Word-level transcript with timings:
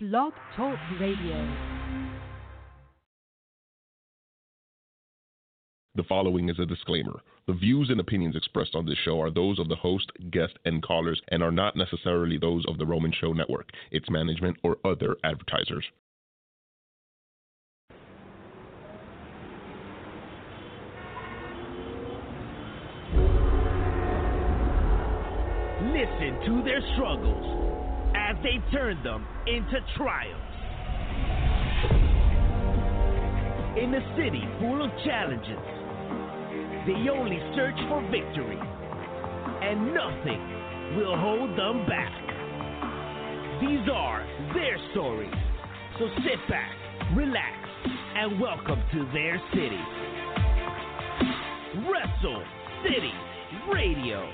Blog 0.00 0.32
Talk 0.54 0.78
Radio. 1.00 1.56
The 5.96 6.04
following 6.08 6.48
is 6.48 6.60
a 6.60 6.66
disclaimer. 6.66 7.20
The 7.48 7.54
views 7.54 7.90
and 7.90 7.98
opinions 7.98 8.36
expressed 8.36 8.76
on 8.76 8.86
this 8.86 8.98
show 9.04 9.20
are 9.20 9.32
those 9.32 9.58
of 9.58 9.68
the 9.68 9.74
host, 9.74 10.12
guest, 10.30 10.56
and 10.64 10.84
callers 10.84 11.20
and 11.32 11.42
are 11.42 11.50
not 11.50 11.74
necessarily 11.74 12.38
those 12.38 12.64
of 12.68 12.78
the 12.78 12.86
Roman 12.86 13.10
Show 13.10 13.32
Network, 13.32 13.70
its 13.90 14.08
management, 14.08 14.56
or 14.62 14.76
other 14.84 15.16
advertisers. 15.24 15.84
Listen 25.90 26.38
to 26.46 26.62
their 26.64 26.82
struggles 26.94 27.57
they 28.42 28.62
turn 28.72 29.02
them 29.02 29.26
into 29.46 29.78
triumphs. 29.96 30.44
In 33.76 33.94
a 33.94 34.16
city 34.16 34.42
full 34.60 34.84
of 34.84 34.90
challenges, 35.04 35.58
they 36.86 37.08
only 37.10 37.38
search 37.54 37.78
for 37.88 38.02
victory, 38.10 38.58
and 39.62 39.94
nothing 39.94 40.96
will 40.96 41.16
hold 41.16 41.50
them 41.58 41.86
back. 41.86 42.12
These 43.60 43.88
are 43.92 44.24
their 44.54 44.78
stories. 44.92 45.34
So 45.98 46.08
sit 46.22 46.38
back, 46.48 46.70
relax, 47.14 47.54
and 48.16 48.40
welcome 48.40 48.82
to 48.92 49.04
their 49.12 49.40
city. 49.52 49.82
Wrestle 51.86 52.42
City 52.82 53.12
Radio. 53.72 54.28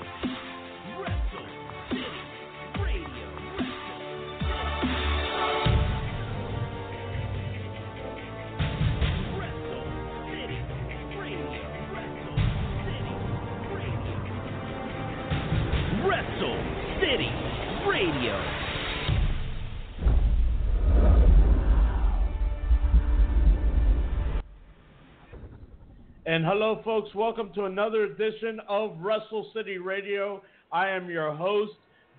And 26.27 26.43
hello, 26.43 26.81
folks. 26.83 27.13
Welcome 27.13 27.51
to 27.53 27.65
another 27.65 28.05
edition 28.05 28.59
of 28.67 28.97
Wrestle 28.99 29.51
City 29.53 29.77
Radio. 29.77 30.41
I 30.71 30.89
am 30.89 31.07
your 31.07 31.31
host, 31.35 31.73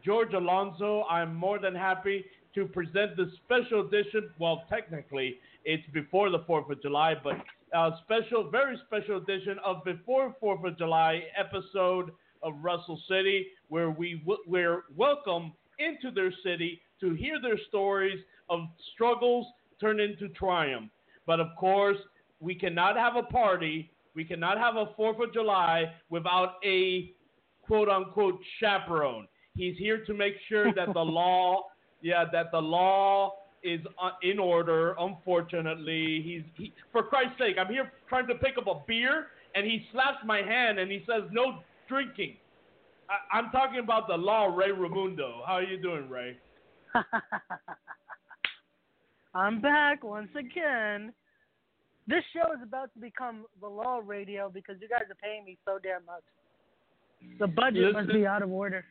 George 0.05 0.33
Alonso. 0.33 1.03
I'm 1.11 1.35
more 1.35 1.59
than 1.59 1.75
happy 1.75 2.25
to 2.55 2.67
present 2.67 3.17
this 3.17 3.27
special 3.45 3.85
edition. 3.85 4.31
Well, 4.39 4.63
technically, 4.71 5.39
it's 5.65 5.83
before 5.93 6.31
the 6.31 6.39
4th 6.49 6.71
of 6.71 6.81
July, 6.83 7.15
but 7.21 7.35
a 7.73 7.97
special, 8.05 8.49
very 8.49 8.79
special 8.87 9.17
edition 9.17 9.59
of 9.65 9.83
Before 9.83 10.37
4th 10.41 10.65
of 10.65 10.79
July 10.79 11.25
episode 11.37 12.13
of 12.45 12.55
Wrestle 12.63 13.01
City, 13.09 13.49
where 13.71 13.91
we 13.91 14.21
w- 14.21 14.39
we're 14.47 14.85
welcome 14.95 15.53
into 15.81 16.13
their 16.15 16.33
city 16.45 16.81
to 17.01 17.15
hear 17.15 17.43
their 17.43 17.59
stories 17.69 18.21
of 18.51 18.61
struggles 18.95 19.49
turned 19.81 19.99
into 20.01 20.29
triumph. 20.29 20.91
But 21.27 21.41
of 21.41 21.49
course, 21.59 21.99
we 22.39 22.55
cannot 22.55 22.97
have 22.97 23.17
a 23.17 23.23
party, 23.25 23.91
we 24.17 24.25
cannot 24.25 24.59
have 24.59 24.77
a 24.77 24.87
4th 24.99 25.23
of 25.23 25.33
July 25.33 25.93
without 26.09 26.55
a 26.65 27.13
quote 27.67 27.89
unquote 27.89 28.41
chaperone. 28.59 29.29
He's 29.55 29.77
here 29.79 30.05
to 30.07 30.15
make 30.15 30.35
sure 30.49 30.73
that 30.73 30.93
the 30.93 31.01
law, 31.05 31.67
yeah, 32.01 32.25
that 32.33 32.51
the 32.51 32.61
law 32.61 33.35
is 33.63 33.81
uh, 34.03 34.11
in 34.23 34.39
order. 34.39 34.97
Unfortunately, 34.99 36.23
he's 36.25 36.43
he, 36.57 36.73
for 36.93 37.03
Christ's 37.03 37.39
sake, 37.39 37.57
I'm 37.61 37.73
here 37.73 37.93
trying 38.09 38.27
to 38.29 38.35
pick 38.37 38.57
up 38.59 38.67
a 38.67 38.81
beer, 38.87 39.27
and 39.55 39.67
he 39.67 39.87
slaps 39.93 40.19
my 40.25 40.39
hand 40.39 40.79
and 40.79 40.91
he 40.91 41.05
says 41.07 41.29
no 41.31 41.59
drinking. 41.89 42.37
I, 43.11 43.39
I'm 43.39 43.51
talking 43.51 43.81
about 43.81 44.09
the 44.09 44.17
law, 44.17 44.47
Ray 44.47 44.71
Ramundo. 44.71 45.45
How 45.47 45.55
are 45.55 45.63
you 45.63 45.81
doing, 45.81 46.09
Ray? 46.09 46.39
I'm 49.35 49.61
back 49.61 50.03
once 50.03 50.31
again. 50.35 51.13
This 52.09 52.23
show 52.33 52.53
is 52.53 52.61
about 52.63 52.93
to 52.95 53.01
become 53.01 53.47
the 53.61 53.67
law 53.67 54.01
radio 54.05 54.49
because 54.49 54.77
you 54.81 54.89
guys 54.89 55.03
are 55.11 55.17
paying 55.21 55.45
me 55.45 55.59
so 55.65 55.79
damn 55.83 56.05
much. 56.07 56.23
The 57.41 57.47
budget 57.49 57.93
must 57.93 58.09
be 58.09 58.27
out 58.27 58.43
of 58.43 58.51
order. 58.51 58.85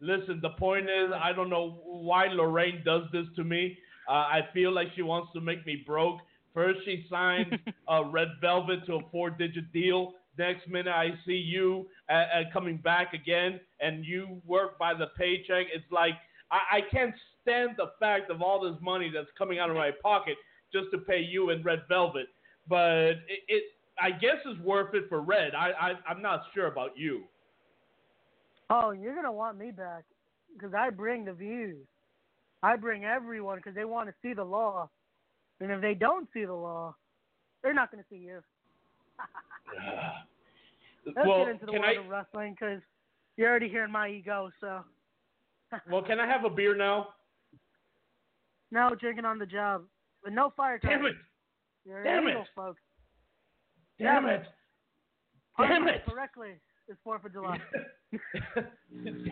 Listen, 0.00 0.38
the 0.40 0.50
point 0.50 0.84
is, 0.84 1.10
I 1.14 1.32
don't 1.32 1.50
know 1.50 1.80
why 1.84 2.26
Lorraine 2.28 2.82
does 2.84 3.02
this 3.12 3.26
to 3.36 3.44
me. 3.44 3.76
Uh, 4.08 4.12
I 4.12 4.40
feel 4.52 4.72
like 4.72 4.88
she 4.96 5.02
wants 5.02 5.32
to 5.34 5.40
make 5.40 5.66
me 5.66 5.82
broke. 5.86 6.20
First, 6.54 6.80
she 6.84 7.06
signed 7.10 7.58
uh, 7.88 8.04
Red 8.04 8.28
Velvett 8.42 8.86
to 8.86 8.94
a 8.94 9.00
four-digit 9.10 9.72
deal. 9.72 10.14
Next 10.38 10.66
minute, 10.68 10.92
I 10.92 11.10
see 11.26 11.32
you 11.32 11.86
uh, 12.08 12.12
uh, 12.12 12.26
coming 12.52 12.78
back 12.78 13.12
again, 13.12 13.60
and 13.80 14.04
you 14.04 14.40
work 14.46 14.78
by 14.78 14.94
the 14.94 15.06
paycheck. 15.16 15.66
It's 15.72 15.90
like 15.90 16.14
I, 16.50 16.78
I 16.78 16.80
can't 16.90 17.14
stand 17.42 17.70
the 17.76 17.92
fact 18.00 18.30
of 18.30 18.42
all 18.42 18.60
this 18.60 18.80
money 18.82 19.10
that's 19.14 19.28
coming 19.38 19.58
out 19.58 19.70
of 19.70 19.76
my 19.76 19.90
pocket 20.02 20.36
just 20.74 20.90
to 20.90 20.98
pay 20.98 21.20
you 21.20 21.50
and 21.50 21.64
Red 21.64 21.82
Velvett. 21.90 22.28
But 22.68 23.22
it, 23.28 23.40
it 23.48 23.64
I 23.98 24.10
guess, 24.10 24.38
is 24.44 24.58
worth 24.60 24.94
it 24.94 25.04
for 25.08 25.20
Red. 25.20 25.54
I, 25.54 25.70
I 25.80 25.92
I'm 26.08 26.20
not 26.20 26.42
sure 26.54 26.66
about 26.66 26.98
you. 26.98 27.22
Oh, 28.70 28.90
you're 28.90 29.14
gonna 29.14 29.32
want 29.32 29.58
me 29.58 29.70
back 29.70 30.04
because 30.52 30.74
I 30.74 30.90
bring 30.90 31.24
the 31.24 31.32
views. 31.32 31.86
I 32.62 32.76
bring 32.76 33.04
everyone 33.04 33.58
because 33.58 33.74
they 33.74 33.84
want 33.84 34.08
to 34.08 34.14
see 34.22 34.32
the 34.34 34.44
law, 34.44 34.90
and 35.60 35.70
if 35.70 35.80
they 35.80 35.94
don't 35.94 36.28
see 36.32 36.44
the 36.44 36.54
law, 36.54 36.94
they're 37.62 37.74
not 37.74 37.90
gonna 37.90 38.04
see 38.10 38.16
you. 38.16 38.40
Let's 41.06 41.28
well, 41.28 41.44
get 41.44 41.48
into 41.48 41.66
the 41.66 41.72
world 41.72 41.84
I? 41.84 42.00
of 42.00 42.08
wrestling 42.08 42.56
because 42.58 42.80
you're 43.36 43.50
already 43.50 43.68
hearing 43.68 43.92
my 43.92 44.08
ego. 44.08 44.50
So 44.60 44.80
Well, 45.90 46.02
can 46.02 46.18
I 46.18 46.26
have 46.26 46.44
a 46.44 46.50
beer 46.50 46.74
now? 46.74 47.08
no 48.70 48.90
drinking 48.98 49.26
on 49.26 49.38
the 49.38 49.46
job, 49.46 49.84
but 50.24 50.32
no 50.32 50.52
fire. 50.56 50.80
Damn 50.82 51.04
it! 51.04 51.14
You're 51.84 52.02
Damn 52.02 52.24
illegal, 52.24 52.42
it. 52.42 52.48
folks. 52.56 52.80
Damn 54.00 54.26
it! 54.26 54.42
Damn 55.58 55.86
it! 55.86 56.02
Correctly, 56.08 56.52
it's 56.88 56.98
Fourth 57.04 57.24
of 57.24 57.32
July. 57.32 57.58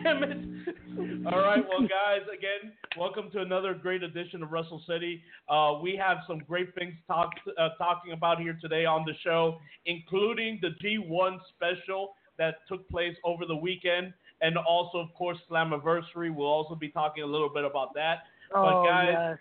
Damn 0.03 0.23
it! 0.23 1.25
All 1.25 1.39
right, 1.39 1.63
well, 1.67 1.81
guys, 1.81 2.21
again, 2.31 2.71
welcome 2.97 3.31
to 3.31 3.41
another 3.41 3.73
great 3.73 4.03
edition 4.03 4.43
of 4.43 4.51
Wrestle 4.51 4.83
City. 4.87 5.21
Uh, 5.49 5.79
we 5.81 5.95
have 5.97 6.19
some 6.27 6.39
great 6.47 6.73
things 6.75 6.93
talk, 7.07 7.31
uh, 7.59 7.69
talking 7.77 8.13
about 8.13 8.39
here 8.39 8.57
today 8.61 8.85
on 8.85 9.03
the 9.05 9.13
show, 9.23 9.57
including 9.85 10.59
the 10.61 10.69
G1 10.83 11.39
special 11.55 12.13
that 12.37 12.55
took 12.69 12.87
place 12.89 13.15
over 13.23 13.45
the 13.45 13.55
weekend, 13.55 14.13
and 14.41 14.57
also, 14.57 14.99
of 14.99 15.13
course, 15.15 15.37
Slammiversary. 15.49 16.33
We'll 16.33 16.47
also 16.47 16.75
be 16.75 16.89
talking 16.89 17.23
a 17.23 17.27
little 17.27 17.49
bit 17.49 17.65
about 17.65 17.93
that. 17.95 18.19
oh 18.53 18.83
but 18.83 18.89
guys, 18.89 19.09
yes. 19.11 19.37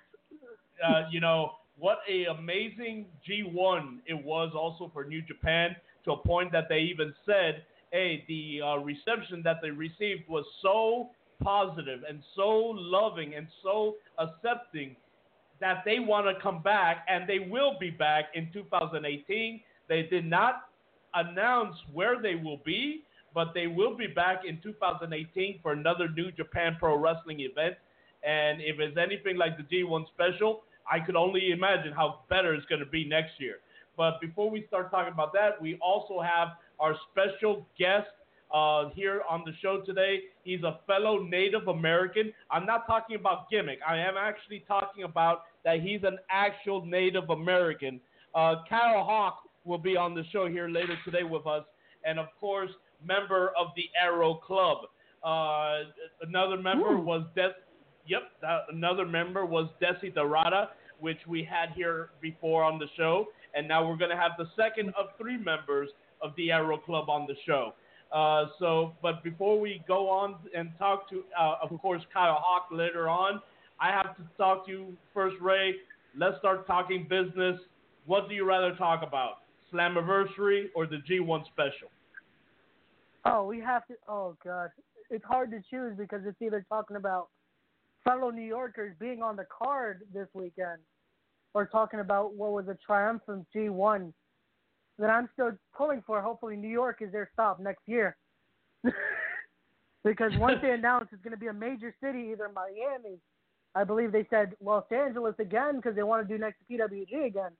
Uh, 0.86 1.02
you 1.10 1.20
know, 1.20 1.52
what 1.78 1.98
a 2.08 2.24
amazing 2.26 3.06
G1 3.28 3.98
it 4.06 4.24
was 4.24 4.52
also 4.54 4.90
for 4.92 5.04
New 5.04 5.22
Japan 5.22 5.74
to 6.04 6.12
a 6.12 6.16
point 6.16 6.52
that 6.52 6.68
they 6.68 6.80
even 6.80 7.14
said, 7.26 7.64
hey, 7.90 8.24
the 8.28 8.60
uh, 8.64 8.76
reception 8.76 9.42
that 9.44 9.56
they 9.62 9.70
received 9.70 10.28
was 10.28 10.44
so 10.60 11.10
positive 11.42 12.00
and 12.08 12.22
so 12.36 12.72
loving 12.74 13.34
and 13.34 13.46
so 13.62 13.96
accepting 14.18 14.96
that 15.60 15.82
they 15.84 15.98
want 16.00 16.26
to 16.26 16.42
come 16.42 16.62
back 16.62 17.04
and 17.08 17.28
they 17.28 17.38
will 17.38 17.78
be 17.78 17.90
back 17.90 18.26
in 18.34 18.50
2018. 18.52 19.60
They 19.88 20.02
did 20.02 20.24
not 20.24 20.68
announce 21.14 21.76
where 21.92 22.20
they 22.20 22.34
will 22.34 22.60
be, 22.64 23.04
but 23.34 23.52
they 23.54 23.66
will 23.66 23.96
be 23.96 24.06
back 24.06 24.42
in 24.46 24.60
2018 24.62 25.60
for 25.62 25.72
another 25.72 26.08
New 26.08 26.32
Japan 26.32 26.76
Pro 26.78 26.96
Wrestling 26.96 27.40
event. 27.40 27.76
And 28.24 28.60
if 28.60 28.78
it's 28.78 28.96
anything 28.96 29.36
like 29.36 29.56
the 29.56 29.64
G1 29.64 30.06
special, 30.08 30.62
I 30.90 31.00
could 31.00 31.16
only 31.16 31.50
imagine 31.50 31.92
how 31.92 32.20
better 32.28 32.54
it's 32.54 32.66
going 32.66 32.80
to 32.80 32.86
be 32.86 33.04
next 33.04 33.32
year. 33.38 33.56
But 33.96 34.20
before 34.20 34.50
we 34.50 34.64
start 34.68 34.90
talking 34.90 35.12
about 35.12 35.32
that, 35.34 35.60
we 35.60 35.78
also 35.82 36.20
have 36.20 36.48
our 36.80 36.94
special 37.10 37.66
guest 37.78 38.08
uh, 38.52 38.90
here 38.90 39.22
on 39.28 39.42
the 39.46 39.52
show 39.60 39.82
today. 39.84 40.20
He's 40.44 40.62
a 40.62 40.80
fellow 40.86 41.22
Native 41.22 41.68
American. 41.68 42.32
I'm 42.50 42.66
not 42.66 42.86
talking 42.86 43.16
about 43.16 43.50
gimmick. 43.50 43.78
I 43.86 43.98
am 43.98 44.14
actually 44.18 44.64
talking 44.66 45.04
about 45.04 45.42
that 45.64 45.80
he's 45.80 46.00
an 46.04 46.18
actual 46.30 46.84
Native 46.84 47.30
American. 47.30 48.00
Uh, 48.34 48.56
Kyle 48.68 49.04
Hawk 49.04 49.42
will 49.64 49.78
be 49.78 49.96
on 49.96 50.14
the 50.14 50.24
show 50.32 50.48
here 50.48 50.68
later 50.68 50.96
today 51.04 51.22
with 51.22 51.46
us, 51.46 51.64
and 52.04 52.18
of 52.18 52.26
course, 52.40 52.70
member 53.06 53.52
of 53.58 53.68
the 53.76 53.84
Arrow 54.00 54.34
Club. 54.34 54.78
Uh, 55.22 55.84
another 56.26 56.56
member 56.56 56.96
was 56.96 57.24
Des. 57.34 57.50
Yep, 58.06 58.22
uh, 58.46 58.58
another 58.72 59.06
member 59.06 59.46
was 59.46 59.68
Desi 59.80 60.12
Dorada, 60.12 60.70
which 61.02 61.18
we 61.26 61.42
had 61.42 61.70
here 61.74 62.10
before 62.20 62.62
on 62.62 62.78
the 62.78 62.86
show, 62.96 63.26
and 63.54 63.66
now 63.66 63.86
we're 63.86 63.96
going 63.96 64.10
to 64.10 64.16
have 64.16 64.32
the 64.38 64.48
second 64.56 64.90
of 64.90 65.06
three 65.18 65.36
members 65.36 65.90
of 66.22 66.30
the 66.36 66.52
Arrow 66.52 66.78
Club 66.78 67.10
on 67.10 67.26
the 67.26 67.34
show. 67.44 67.74
Uh, 68.12 68.46
so, 68.60 68.92
but 69.02 69.24
before 69.24 69.58
we 69.58 69.82
go 69.88 70.08
on 70.08 70.36
and 70.56 70.70
talk 70.78 71.10
to, 71.10 71.24
uh, 71.38 71.56
of 71.60 71.76
course, 71.80 72.02
Kyle 72.12 72.38
Hawk 72.40 72.68
later 72.70 73.08
on, 73.08 73.40
I 73.80 73.90
have 73.90 74.16
to 74.16 74.22
talk 74.38 74.66
to 74.66 74.72
you 74.72 74.96
first, 75.12 75.36
Ray. 75.40 75.74
Let's 76.16 76.38
start 76.38 76.66
talking 76.66 77.06
business. 77.10 77.58
What 78.06 78.28
do 78.28 78.34
you 78.34 78.44
rather 78.44 78.76
talk 78.76 79.02
about, 79.04 79.38
Slammiversary 79.72 80.66
or 80.74 80.86
the 80.86 80.98
G1 81.10 81.46
special? 81.46 81.88
Oh, 83.24 83.44
we 83.44 83.58
have 83.60 83.86
to. 83.88 83.94
Oh 84.08 84.36
God, 84.44 84.70
it's 85.10 85.24
hard 85.24 85.50
to 85.50 85.60
choose 85.68 85.96
because 85.98 86.20
it's 86.26 86.40
either 86.40 86.64
talking 86.68 86.96
about 86.96 87.28
fellow 88.04 88.30
New 88.30 88.42
Yorkers 88.42 88.94
being 88.98 89.22
on 89.22 89.36
the 89.36 89.46
card 89.46 90.02
this 90.12 90.28
weekend, 90.34 90.80
or 91.54 91.66
talking 91.66 92.00
about 92.00 92.34
what 92.34 92.52
was 92.52 92.68
a 92.68 92.76
triumphant 92.84 93.46
G1 93.54 94.12
that 94.98 95.10
I'm 95.10 95.28
still 95.32 95.52
pulling 95.76 96.02
for. 96.06 96.20
Hopefully, 96.20 96.56
New 96.56 96.68
York 96.68 96.98
is 97.00 97.12
their 97.12 97.28
stop 97.32 97.60
next 97.60 97.82
year. 97.86 98.16
because 100.04 100.32
once 100.38 100.58
they 100.62 100.70
announce 100.70 101.08
it's 101.12 101.22
going 101.22 101.32
to 101.32 101.38
be 101.38 101.46
a 101.46 101.52
major 101.52 101.94
city, 102.02 102.30
either 102.32 102.50
Miami, 102.54 103.18
I 103.74 103.84
believe 103.84 104.12
they 104.12 104.26
said 104.30 104.54
Los 104.62 104.84
Angeles 104.90 105.34
again 105.38 105.76
because 105.76 105.94
they 105.94 106.02
want 106.02 106.26
to 106.26 106.34
do 106.34 106.38
next 106.38 106.58
to 106.58 106.74
PWG 106.74 107.26
again, 107.26 107.52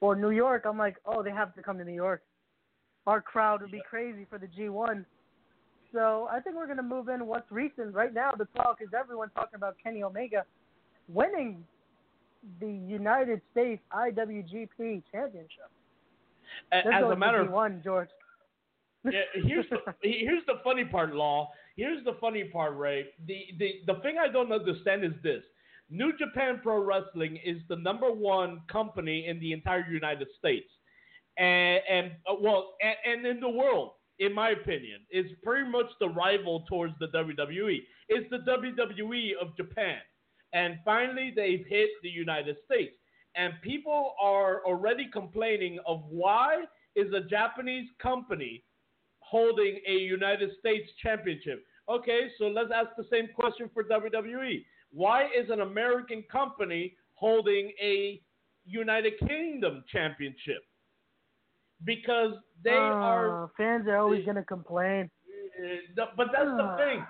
or 0.00 0.14
New 0.14 0.30
York. 0.30 0.64
I'm 0.66 0.78
like, 0.78 0.96
oh, 1.06 1.22
they 1.22 1.30
have 1.30 1.54
to 1.54 1.62
come 1.62 1.78
to 1.78 1.84
New 1.84 1.94
York. 1.94 2.22
Our 3.06 3.20
crowd 3.20 3.62
would 3.62 3.72
be 3.72 3.82
crazy 3.88 4.26
for 4.28 4.38
the 4.38 4.46
G1. 4.46 5.04
So 5.92 6.28
I 6.30 6.38
think 6.40 6.54
we're 6.54 6.66
going 6.66 6.76
to 6.76 6.82
move 6.82 7.08
in 7.08 7.26
what's 7.26 7.50
recent. 7.50 7.94
Right 7.94 8.14
now, 8.14 8.32
the 8.36 8.46
talk 8.56 8.78
is 8.80 8.90
everyone 8.98 9.30
talking 9.30 9.56
about 9.56 9.76
Kenny 9.82 10.02
Omega 10.04 10.44
winning 11.08 11.64
the 12.60 12.70
United 12.70 13.40
States 13.52 13.82
IWGP 13.92 15.02
Championship. 15.10 15.70
As, 16.72 16.84
as 16.92 17.04
a 17.04 17.16
matter 17.16 17.40
of 17.40 17.50
one, 17.50 17.80
George. 17.84 18.08
yeah, 19.04 19.20
here's 19.34 19.66
the 19.70 19.78
here's 20.02 20.44
the 20.46 20.54
funny 20.64 20.84
part, 20.84 21.14
Law. 21.14 21.50
Here's 21.76 22.04
the 22.04 22.14
funny 22.20 22.44
part, 22.44 22.76
Ray. 22.76 23.06
The 23.26 23.46
the 23.58 23.72
the 23.86 24.00
thing 24.00 24.16
I 24.18 24.28
don't 24.28 24.52
understand 24.52 25.04
is 25.04 25.12
this: 25.22 25.42
New 25.90 26.12
Japan 26.18 26.60
Pro 26.62 26.82
Wrestling 26.82 27.38
is 27.44 27.58
the 27.68 27.76
number 27.76 28.10
one 28.12 28.62
company 28.70 29.26
in 29.26 29.38
the 29.40 29.52
entire 29.52 29.86
United 29.86 30.28
States, 30.38 30.68
and 31.38 31.80
and 31.88 32.12
uh, 32.28 32.34
well, 32.40 32.74
and, 32.82 32.96
and 33.06 33.26
in 33.26 33.40
the 33.40 33.48
world 33.48 33.92
in 34.20 34.34
my 34.34 34.50
opinion, 34.50 35.00
is 35.10 35.26
pretty 35.42 35.68
much 35.68 35.86
the 35.98 36.08
rival 36.08 36.64
towards 36.68 36.94
the 37.00 37.06
WWE. 37.06 37.78
It's 38.10 38.30
the 38.30 38.38
WWE 38.38 39.30
of 39.40 39.56
Japan. 39.56 39.96
And 40.52 40.78
finally, 40.84 41.32
they've 41.34 41.64
hit 41.68 41.90
the 42.02 42.08
United 42.08 42.56
States. 42.64 42.94
And 43.36 43.54
people 43.62 44.14
are 44.20 44.64
already 44.64 45.08
complaining 45.12 45.78
of 45.86 46.02
why 46.08 46.64
is 46.96 47.12
a 47.12 47.20
Japanese 47.20 47.88
company 48.02 48.64
holding 49.20 49.78
a 49.86 49.92
United 49.92 50.50
States 50.58 50.90
championship? 51.02 51.64
Okay, 51.88 52.28
so 52.38 52.46
let's 52.48 52.70
ask 52.74 52.90
the 52.96 53.06
same 53.10 53.28
question 53.34 53.70
for 53.72 53.84
WWE. 53.84 54.64
Why 54.92 55.26
is 55.26 55.50
an 55.50 55.60
American 55.60 56.24
company 56.30 56.94
holding 57.14 57.72
a 57.80 58.20
United 58.64 59.14
Kingdom 59.26 59.84
championship? 59.90 60.62
Because 61.84 62.32
they 62.62 62.70
uh, 62.70 62.76
are 62.76 63.50
fans 63.56 63.86
are 63.86 63.96
always 63.96 64.24
going 64.24 64.36
to 64.36 64.44
complain. 64.44 65.10
Uh, 65.58 66.04
but 66.16 66.28
that's 66.32 66.44
the 66.44 66.76
thing. 66.78 67.04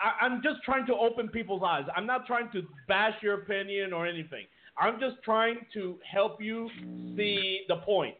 I, 0.00 0.24
I'm 0.24 0.42
just 0.42 0.62
trying 0.64 0.86
to 0.86 0.94
open 0.94 1.28
people's 1.28 1.62
eyes. 1.64 1.84
I'm 1.94 2.06
not 2.06 2.26
trying 2.26 2.50
to 2.52 2.62
bash 2.88 3.14
your 3.22 3.42
opinion 3.42 3.92
or 3.92 4.06
anything. 4.06 4.46
I'm 4.78 5.00
just 5.00 5.16
trying 5.24 5.58
to 5.74 5.98
help 6.10 6.40
you 6.40 6.68
see 7.16 7.62
the 7.68 7.76
point. 7.76 8.14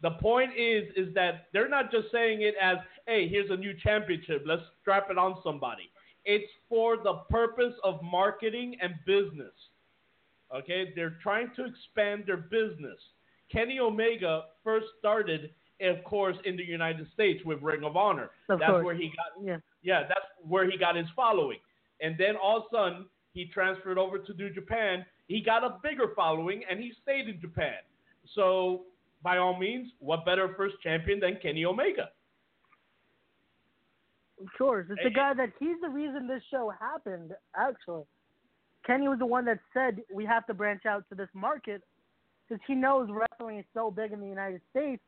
The 0.00 0.12
point 0.12 0.50
is 0.56 0.84
is 0.96 1.12
that 1.14 1.46
they're 1.52 1.68
not 1.68 1.90
just 1.90 2.10
saying 2.12 2.42
it 2.42 2.54
as, 2.60 2.78
"Hey, 3.06 3.28
here's 3.28 3.50
a 3.50 3.56
new 3.56 3.74
championship. 3.74 4.44
Let's 4.46 4.62
strap 4.80 5.10
it 5.10 5.18
on 5.18 5.40
somebody." 5.42 5.90
It's 6.24 6.50
for 6.68 6.96
the 6.96 7.14
purpose 7.30 7.74
of 7.84 8.02
marketing 8.02 8.76
and 8.80 8.94
business. 9.06 9.52
Okay? 10.54 10.92
They're 10.94 11.18
trying 11.22 11.50
to 11.56 11.64
expand 11.64 12.24
their 12.26 12.36
business. 12.36 12.98
Kenny 13.50 13.80
Omega 13.80 14.44
first 14.62 14.86
started 14.98 15.50
of 15.80 16.02
course, 16.04 16.36
in 16.44 16.56
the 16.56 16.64
United 16.64 17.06
States 17.14 17.44
with 17.44 17.62
Ring 17.62 17.84
of 17.84 17.96
Honor. 17.96 18.30
Of 18.48 18.58
that's 18.58 18.70
course. 18.70 18.84
where 18.84 18.94
he 18.94 19.12
got. 19.16 19.44
Yeah. 19.44 19.58
Yeah, 19.82 20.02
that's 20.02 20.26
where 20.42 20.70
he 20.70 20.76
got 20.76 20.96
his 20.96 21.06
following. 21.14 21.58
And 22.00 22.16
then 22.18 22.36
all 22.36 22.58
of 22.58 22.64
a 22.72 22.76
sudden, 22.76 23.06
he 23.32 23.46
transferred 23.46 23.98
over 23.98 24.18
to 24.18 24.34
New 24.34 24.50
Japan. 24.50 25.04
He 25.26 25.40
got 25.40 25.64
a 25.64 25.78
bigger 25.82 26.12
following, 26.14 26.62
and 26.68 26.80
he 26.80 26.92
stayed 27.02 27.28
in 27.28 27.40
Japan. 27.40 27.78
So, 28.34 28.82
by 29.22 29.38
all 29.38 29.58
means, 29.58 29.88
what 29.98 30.24
better 30.24 30.54
first 30.56 30.76
champion 30.82 31.20
than 31.20 31.38
Kenny 31.42 31.64
Omega? 31.64 32.10
Of 34.40 34.46
course, 34.56 34.86
it's 34.88 35.02
the 35.02 35.10
guy 35.10 35.34
that 35.34 35.52
he's 35.58 35.76
the 35.82 35.88
reason 35.88 36.28
this 36.28 36.42
show 36.50 36.72
happened. 36.78 37.32
Actually, 37.56 38.04
Kenny 38.86 39.08
was 39.08 39.18
the 39.18 39.26
one 39.26 39.44
that 39.46 39.58
said 39.74 40.00
we 40.12 40.24
have 40.24 40.46
to 40.46 40.54
branch 40.54 40.86
out 40.86 41.04
to 41.08 41.16
this 41.16 41.28
market 41.34 41.82
because 42.48 42.62
he 42.66 42.74
knows 42.74 43.08
wrestling 43.10 43.58
is 43.58 43.64
so 43.74 43.90
big 43.90 44.12
in 44.12 44.20
the 44.20 44.28
United 44.28 44.60
States 44.70 45.02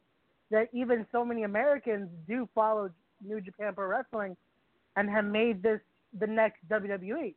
that 0.50 0.68
even 0.72 1.06
so 1.12 1.24
many 1.24 1.44
Americans 1.44 2.08
do 2.26 2.48
follow 2.54 2.90
New 3.24 3.40
Japan 3.40 3.72
Pro 3.74 3.86
Wrestling 3.86 4.36
and 4.96 5.08
have 5.08 5.24
made 5.24 5.62
this 5.62 5.80
the 6.18 6.26
next 6.26 6.58
WWE. 6.68 7.34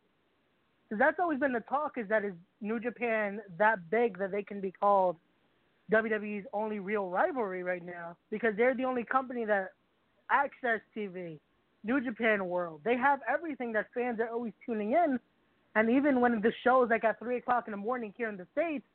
Because 0.89 0.99
that's 0.99 1.19
always 1.19 1.39
been 1.39 1.53
the 1.53 1.61
talk 1.61 1.93
is 1.97 2.07
that 2.09 2.23
is 2.23 2.33
New 2.61 2.79
Japan 2.79 3.41
that 3.57 3.89
big 3.89 4.17
that 4.19 4.31
they 4.31 4.43
can 4.43 4.61
be 4.61 4.71
called 4.71 5.15
WWE's 5.91 6.45
only 6.53 6.79
real 6.79 7.09
rivalry 7.09 7.63
right 7.63 7.85
now 7.85 8.15
because 8.31 8.53
they're 8.57 8.75
the 8.75 8.83
only 8.83 9.03
company 9.03 9.45
that 9.45 9.73
AXS 10.31 10.81
TV, 10.95 11.39
New 11.83 12.01
Japan 12.01 12.47
World. 12.47 12.81
They 12.83 12.97
have 12.97 13.19
everything 13.31 13.73
that 13.73 13.87
fans 13.93 14.19
are 14.19 14.29
always 14.29 14.53
tuning 14.65 14.91
in. 14.91 15.19
And 15.75 15.89
even 15.89 16.21
when 16.21 16.41
the 16.41 16.53
show's 16.63 16.89
like 16.89 17.03
at 17.03 17.19
three 17.19 17.37
o'clock 17.37 17.65
in 17.67 17.71
the 17.71 17.77
morning 17.77 18.13
here 18.15 18.29
in 18.29 18.37
the 18.37 18.47
States, 18.51 18.85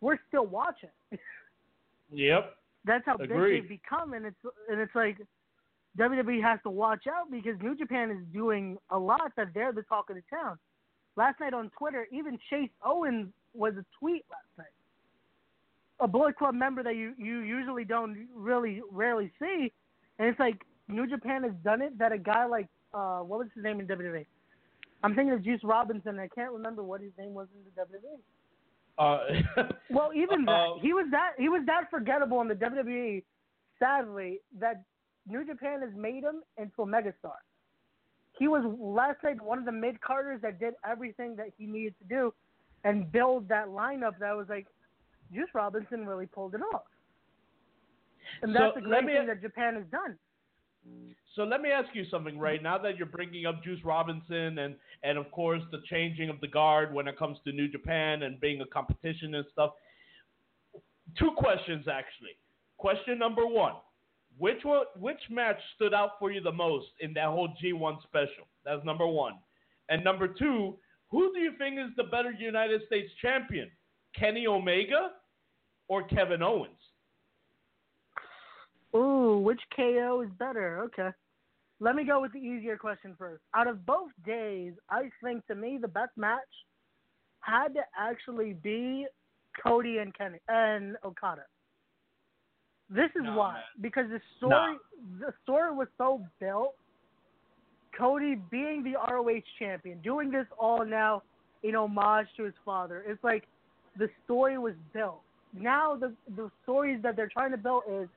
we're 0.00 0.18
still 0.28 0.46
watching. 0.46 0.90
yep. 2.12 2.56
That's 2.84 3.04
how 3.06 3.14
Agreed. 3.14 3.28
big 3.28 3.62
they've 3.62 3.80
become, 3.80 4.12
and 4.12 4.26
it's 4.26 4.36
and 4.68 4.78
it's 4.78 4.94
like 4.94 5.18
WWE 5.98 6.42
has 6.42 6.58
to 6.64 6.70
watch 6.70 7.04
out 7.06 7.30
because 7.30 7.54
New 7.62 7.76
Japan 7.76 8.10
is 8.10 8.18
doing 8.32 8.76
a 8.90 8.98
lot 8.98 9.32
that 9.36 9.48
they're 9.54 9.72
the 9.72 9.82
talk 9.82 10.10
of 10.10 10.16
the 10.16 10.22
town. 10.28 10.58
Last 11.16 11.38
night 11.38 11.54
on 11.54 11.70
Twitter, 11.78 12.08
even 12.12 12.38
Chase 12.50 12.70
Owens 12.84 13.28
was 13.54 13.74
a 13.74 13.84
tweet 13.98 14.24
last 14.30 14.58
night. 14.58 14.66
A 16.00 16.08
Bullet 16.08 16.36
Club 16.36 16.54
member 16.54 16.82
that 16.82 16.96
you 16.96 17.14
you 17.16 17.38
usually 17.40 17.84
don't 17.84 18.26
really 18.34 18.82
rarely 18.90 19.30
see, 19.40 19.72
and 20.18 20.28
it's 20.28 20.40
like 20.40 20.60
New 20.88 21.06
Japan 21.06 21.44
has 21.44 21.52
done 21.62 21.80
it. 21.80 21.96
That 21.98 22.10
a 22.10 22.18
guy 22.18 22.46
like 22.46 22.66
uh 22.92 23.20
what 23.20 23.38
was 23.38 23.48
his 23.54 23.62
name 23.62 23.78
in 23.78 23.86
WWE? 23.86 24.26
I'm 25.04 25.14
thinking 25.14 25.34
of 25.34 25.44
Juice 25.44 25.60
Robinson. 25.62 26.18
I 26.18 26.26
can't 26.28 26.50
remember 26.50 26.82
what 26.82 27.00
his 27.00 27.12
name 27.16 27.32
was 27.32 27.46
in 27.54 27.62
the 27.64 27.96
WWE. 27.96 28.18
Uh, 28.96 29.64
well, 29.90 30.10
even 30.14 30.44
that 30.46 30.52
uh, 30.52 30.78
he 30.80 30.92
was 30.92 31.06
that 31.10 31.32
he 31.38 31.48
was 31.48 31.62
that 31.66 31.90
forgettable 31.90 32.40
in 32.40 32.48
the 32.48 32.54
WWE. 32.54 33.22
Sadly, 33.78 34.40
that 34.58 34.82
New 35.26 35.44
Japan 35.46 35.80
has 35.80 35.90
made 35.96 36.22
him 36.22 36.42
into 36.58 36.82
a 36.82 36.86
megastar. 36.86 37.40
He 38.38 38.48
was 38.48 38.64
last 38.78 39.22
night 39.22 39.40
one 39.42 39.58
of 39.58 39.64
the 39.64 39.72
mid 39.72 40.00
carders 40.00 40.40
that 40.42 40.58
did 40.58 40.74
everything 40.88 41.36
that 41.36 41.48
he 41.56 41.66
needed 41.66 41.94
to 42.00 42.04
do, 42.08 42.34
and 42.84 43.10
build 43.10 43.48
that 43.48 43.68
lineup 43.68 44.18
that 44.20 44.36
was 44.36 44.46
like, 44.48 44.66
Juice 45.32 45.48
Robinson 45.54 46.06
really 46.06 46.26
pulled 46.26 46.54
it 46.54 46.60
off. 46.74 46.82
And 48.42 48.54
that's 48.54 48.74
so 48.74 48.80
the 48.80 48.86
great 48.86 49.04
me, 49.04 49.14
thing 49.14 49.26
that 49.26 49.40
Japan 49.40 49.74
has 49.74 49.84
done. 49.90 50.16
So 51.34 51.44
let 51.44 51.60
me 51.60 51.70
ask 51.70 51.88
you 51.94 52.04
something, 52.10 52.38
right? 52.38 52.62
Now 52.62 52.78
that 52.78 52.96
you're 52.96 53.06
bringing 53.06 53.46
up 53.46 53.62
Juice 53.64 53.80
Robinson 53.84 54.58
and 54.58 54.76
and 55.02 55.18
of 55.18 55.30
course 55.30 55.62
the 55.72 55.80
changing 55.90 56.28
of 56.28 56.40
the 56.40 56.48
guard 56.48 56.92
when 56.92 57.08
it 57.08 57.18
comes 57.18 57.38
to 57.44 57.52
New 57.52 57.68
Japan 57.68 58.22
and 58.22 58.40
being 58.40 58.60
a 58.60 58.66
competition 58.66 59.34
and 59.34 59.44
stuff. 59.52 59.70
Two 61.18 61.32
questions 61.36 61.86
actually. 61.88 62.36
Question 62.76 63.18
number 63.18 63.46
one: 63.46 63.74
Which 64.38 64.64
one, 64.64 64.84
which 64.98 65.20
match 65.30 65.58
stood 65.76 65.94
out 65.94 66.12
for 66.18 66.30
you 66.30 66.40
the 66.40 66.52
most 66.52 66.86
in 67.00 67.14
that 67.14 67.26
whole 67.26 67.48
G1 67.62 68.02
special? 68.02 68.46
That's 68.64 68.84
number 68.84 69.06
one. 69.06 69.34
And 69.88 70.02
number 70.02 70.26
two, 70.26 70.76
who 71.10 71.32
do 71.32 71.40
you 71.40 71.52
think 71.58 71.78
is 71.78 71.94
the 71.96 72.04
better 72.04 72.32
United 72.32 72.82
States 72.86 73.10
champion, 73.22 73.70
Kenny 74.18 74.46
Omega 74.46 75.10
or 75.88 76.02
Kevin 76.08 76.42
Owens? 76.42 76.70
Ooh, 78.96 79.38
which 79.38 79.60
KO 79.76 80.22
is 80.24 80.30
better? 80.38 80.80
Okay. 80.84 81.10
Let 81.80 81.96
me 81.96 82.04
go 82.04 82.20
with 82.20 82.32
the 82.32 82.38
easier 82.38 82.76
question 82.76 83.14
first. 83.18 83.42
Out 83.54 83.66
of 83.66 83.84
both 83.84 84.10
days, 84.24 84.72
I 84.88 85.10
think 85.22 85.46
to 85.46 85.54
me 85.54 85.78
the 85.80 85.88
best 85.88 86.12
match 86.16 86.40
had 87.40 87.68
to 87.74 87.80
actually 87.98 88.54
be 88.54 89.06
Cody 89.62 89.98
and 89.98 90.16
Kenny 90.16 90.38
and 90.48 90.96
Okada. 91.04 91.42
This 92.94 93.10
is 93.16 93.24
no, 93.24 93.36
why 93.36 93.52
man. 93.54 93.62
because 93.80 94.06
the 94.08 94.20
story 94.38 94.76
no. 95.20 95.26
the 95.26 95.32
story 95.42 95.74
was 95.74 95.88
so 95.98 96.20
built. 96.38 96.74
Cody 97.98 98.36
being 98.50 98.82
the 98.82 98.94
ROH 99.12 99.40
champion, 99.58 100.00
doing 100.02 100.30
this 100.30 100.46
all 100.58 100.84
now 100.84 101.22
in 101.62 101.74
homage 101.74 102.26
to 102.36 102.44
his 102.44 102.54
father. 102.64 103.04
It's 103.06 103.22
like 103.24 103.44
the 103.98 104.08
story 104.24 104.58
was 104.58 104.74
built. 104.92 105.22
Now 105.58 105.96
the 105.96 106.12
the 106.36 106.50
stories 106.62 107.00
that 107.02 107.16
they're 107.16 107.30
trying 107.32 107.50
to 107.50 107.56
build 107.56 107.82
is 107.90 108.08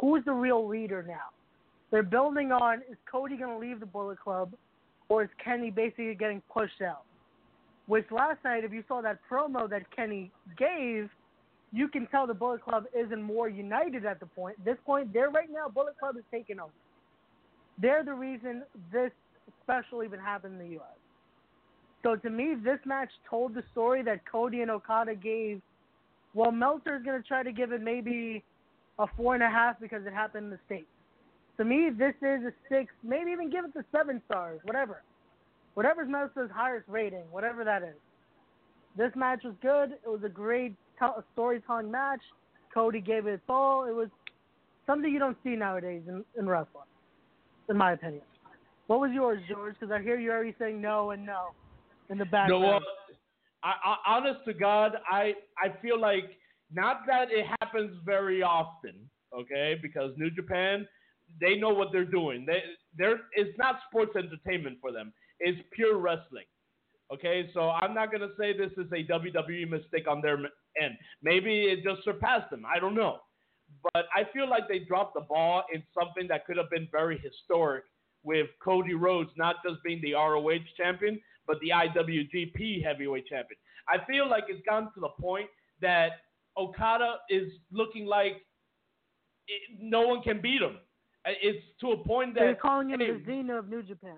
who's 0.00 0.24
the 0.24 0.32
real 0.32 0.68
leader 0.68 1.04
now? 1.06 1.30
They're 1.90 2.02
building 2.02 2.52
on 2.52 2.78
is 2.90 2.96
Cody 3.10 3.36
going 3.36 3.50
to 3.50 3.58
leave 3.58 3.80
the 3.80 3.86
Bullet 3.86 4.20
Club 4.20 4.54
or 5.08 5.24
is 5.24 5.30
Kenny 5.44 5.70
basically 5.70 6.14
getting 6.14 6.42
pushed 6.52 6.80
out? 6.80 7.02
Which 7.86 8.06
last 8.12 8.38
night, 8.44 8.62
if 8.62 8.72
you 8.72 8.84
saw 8.86 9.02
that 9.02 9.18
promo 9.30 9.68
that 9.68 9.90
Kenny 9.94 10.30
gave, 10.56 11.10
you 11.72 11.88
can 11.88 12.06
tell 12.08 12.26
the 12.26 12.34
Bullet 12.34 12.62
Club 12.62 12.84
isn't 12.94 13.22
more 13.22 13.48
united 13.48 14.04
at 14.04 14.20
the 14.20 14.26
point. 14.26 14.62
This 14.64 14.76
point, 14.84 15.12
they're 15.12 15.30
right 15.30 15.48
now. 15.50 15.68
Bullet 15.68 15.98
Club 15.98 16.16
is 16.16 16.24
taking 16.30 16.60
over. 16.60 16.72
They're 17.80 18.04
the 18.04 18.12
reason 18.12 18.62
this 18.92 19.10
special 19.62 20.02
even 20.02 20.20
happened 20.20 20.60
in 20.60 20.66
the 20.66 20.74
U.S. 20.74 20.98
So 22.02 22.16
to 22.16 22.30
me, 22.30 22.54
this 22.62 22.78
match 22.84 23.10
told 23.28 23.54
the 23.54 23.62
story 23.72 24.02
that 24.02 24.20
Cody 24.30 24.60
and 24.60 24.70
Okada 24.70 25.14
gave. 25.14 25.62
Well, 26.34 26.52
Meltzer 26.52 26.96
is 26.96 27.02
going 27.02 27.20
to 27.20 27.26
try 27.26 27.42
to 27.42 27.52
give 27.52 27.72
it 27.72 27.80
maybe 27.80 28.42
a 28.98 29.06
four 29.16 29.34
and 29.34 29.42
a 29.42 29.48
half 29.48 29.80
because 29.80 30.04
it 30.06 30.12
happened 30.12 30.44
in 30.44 30.50
the 30.50 30.58
states. 30.66 30.86
To 31.58 31.64
me, 31.64 31.90
this 31.96 32.14
is 32.22 32.44
a 32.44 32.52
six, 32.68 32.92
maybe 33.02 33.30
even 33.30 33.50
give 33.50 33.64
it 33.64 33.72
to 33.74 33.84
seven 33.92 34.20
stars, 34.26 34.60
whatever. 34.64 35.02
Whatever's 35.74 36.08
Meltzer's 36.08 36.50
highest 36.50 36.88
rating, 36.88 37.24
whatever 37.30 37.64
that 37.64 37.82
is. 37.82 37.94
This 38.96 39.12
match 39.14 39.42
was 39.44 39.54
good. 39.62 39.92
It 39.92 40.08
was 40.08 40.22
a 40.24 40.28
great 40.28 40.74
t- 41.02 41.22
storytelling 41.32 41.90
match. 41.90 42.20
Cody 42.72 43.00
gave 43.00 43.26
it 43.26 43.34
its 43.34 43.42
all. 43.48 43.84
It 43.84 43.94
was 43.94 44.08
something 44.86 45.12
you 45.12 45.18
don't 45.18 45.36
see 45.44 45.56
nowadays 45.56 46.02
in, 46.06 46.24
in 46.38 46.48
wrestling, 46.48 46.84
in 47.68 47.76
my 47.76 47.92
opinion. 47.92 48.22
What 48.86 49.00
was 49.00 49.10
yours, 49.12 49.40
George? 49.48 49.74
Because 49.78 49.92
I 49.92 50.02
hear 50.02 50.18
you 50.18 50.30
already 50.30 50.54
saying 50.58 50.80
no 50.80 51.10
and 51.10 51.24
no 51.24 51.48
in 52.10 52.18
the 52.18 52.24
background. 52.24 52.62
No, 52.62 52.68
well, 52.68 52.80
I, 53.62 53.72
I, 53.84 54.16
honest 54.16 54.40
to 54.46 54.54
God, 54.54 54.92
I 55.10 55.34
I 55.58 55.80
feel 55.80 56.00
like 56.00 56.38
not 56.72 57.02
that 57.06 57.28
it 57.30 57.46
happens 57.60 57.96
very 58.04 58.42
often, 58.42 58.94
okay? 59.34 59.78
Because 59.80 60.12
New 60.16 60.30
Japan, 60.30 60.86
they 61.40 61.56
know 61.56 61.70
what 61.70 61.88
they're 61.92 62.04
doing. 62.04 62.44
They 62.46 62.62
they're 62.96 63.20
it's 63.34 63.56
not 63.58 63.76
sports 63.88 64.12
entertainment 64.16 64.78
for 64.80 64.92
them. 64.92 65.12
It's 65.40 65.60
pure 65.72 65.98
wrestling. 65.98 66.44
Okay, 67.12 67.50
so 67.52 67.70
I'm 67.70 67.94
not 67.94 68.10
gonna 68.10 68.30
say 68.38 68.52
this 68.56 68.72
is 68.72 68.90
a 68.92 69.04
WWE 69.10 69.68
mistake 69.68 70.08
on 70.08 70.20
their 70.22 70.38
end. 70.80 70.96
Maybe 71.22 71.64
it 71.64 71.82
just 71.82 72.04
surpassed 72.04 72.50
them. 72.50 72.64
I 72.64 72.78
don't 72.78 72.94
know, 72.94 73.18
but 73.82 74.06
I 74.14 74.24
feel 74.32 74.48
like 74.48 74.68
they 74.68 74.80
dropped 74.80 75.14
the 75.14 75.20
ball 75.20 75.64
in 75.72 75.82
something 75.98 76.28
that 76.28 76.46
could 76.46 76.56
have 76.56 76.70
been 76.70 76.88
very 76.90 77.18
historic 77.18 77.84
with 78.24 78.48
Cody 78.62 78.94
Rhodes 78.94 79.30
not 79.36 79.56
just 79.66 79.82
being 79.82 80.00
the 80.02 80.14
ROH 80.14 80.58
champion, 80.76 81.20
but 81.46 81.58
the 81.60 81.70
IWGP 81.70 82.84
Heavyweight 82.84 83.26
Champion. 83.26 83.58
I 83.88 84.04
feel 84.06 84.28
like 84.28 84.44
it's 84.48 84.64
gotten 84.64 84.88
to 84.94 85.00
the 85.00 85.08
point 85.20 85.46
that 85.80 86.10
Okada 86.56 87.16
is 87.28 87.50
looking 87.72 88.06
like 88.06 88.36
it, 89.48 89.78
no 89.80 90.06
one 90.06 90.22
can 90.22 90.40
beat 90.40 90.62
him. 90.62 90.78
Uh, 91.26 91.30
it's 91.42 91.64
to 91.80 91.92
a 91.92 91.96
point 91.96 92.34
that 92.34 92.40
they're 92.40 92.54
calling 92.54 92.90
him 92.90 93.00
hey, 93.00 93.12
the 93.12 93.22
Cena 93.26 93.58
of 93.58 93.68
New 93.68 93.82
Japan. 93.82 94.16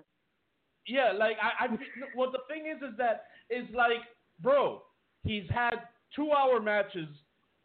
Yeah, 0.87 1.13
like 1.17 1.37
I, 1.41 1.65
I 1.65 1.67
well, 2.15 2.31
the 2.31 2.39
thing 2.47 2.65
is, 2.67 2.77
is 2.77 2.95
that 2.97 3.25
is 3.49 3.65
like, 3.75 4.01
bro, 4.39 4.83
he's 5.23 5.49
had 5.49 5.75
two-hour 6.15 6.61
matches 6.61 7.07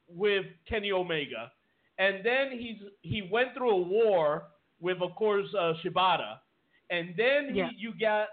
with 0.09 0.45
Kenny 0.69 0.93
Omega, 0.93 1.53
and 1.99 2.25
then 2.25 2.59
he's 2.59 2.79
he 3.03 3.29
went 3.31 3.55
through 3.57 3.71
a 3.71 3.83
war 3.83 4.45
with, 4.81 5.01
of 5.03 5.15
course, 5.15 5.47
uh, 5.59 5.75
Shibata, 5.85 6.39
and 6.91 7.15
then 7.17 7.55
yeah. 7.55 7.69
he, 7.71 7.77
you 7.79 7.93
got 7.99 8.29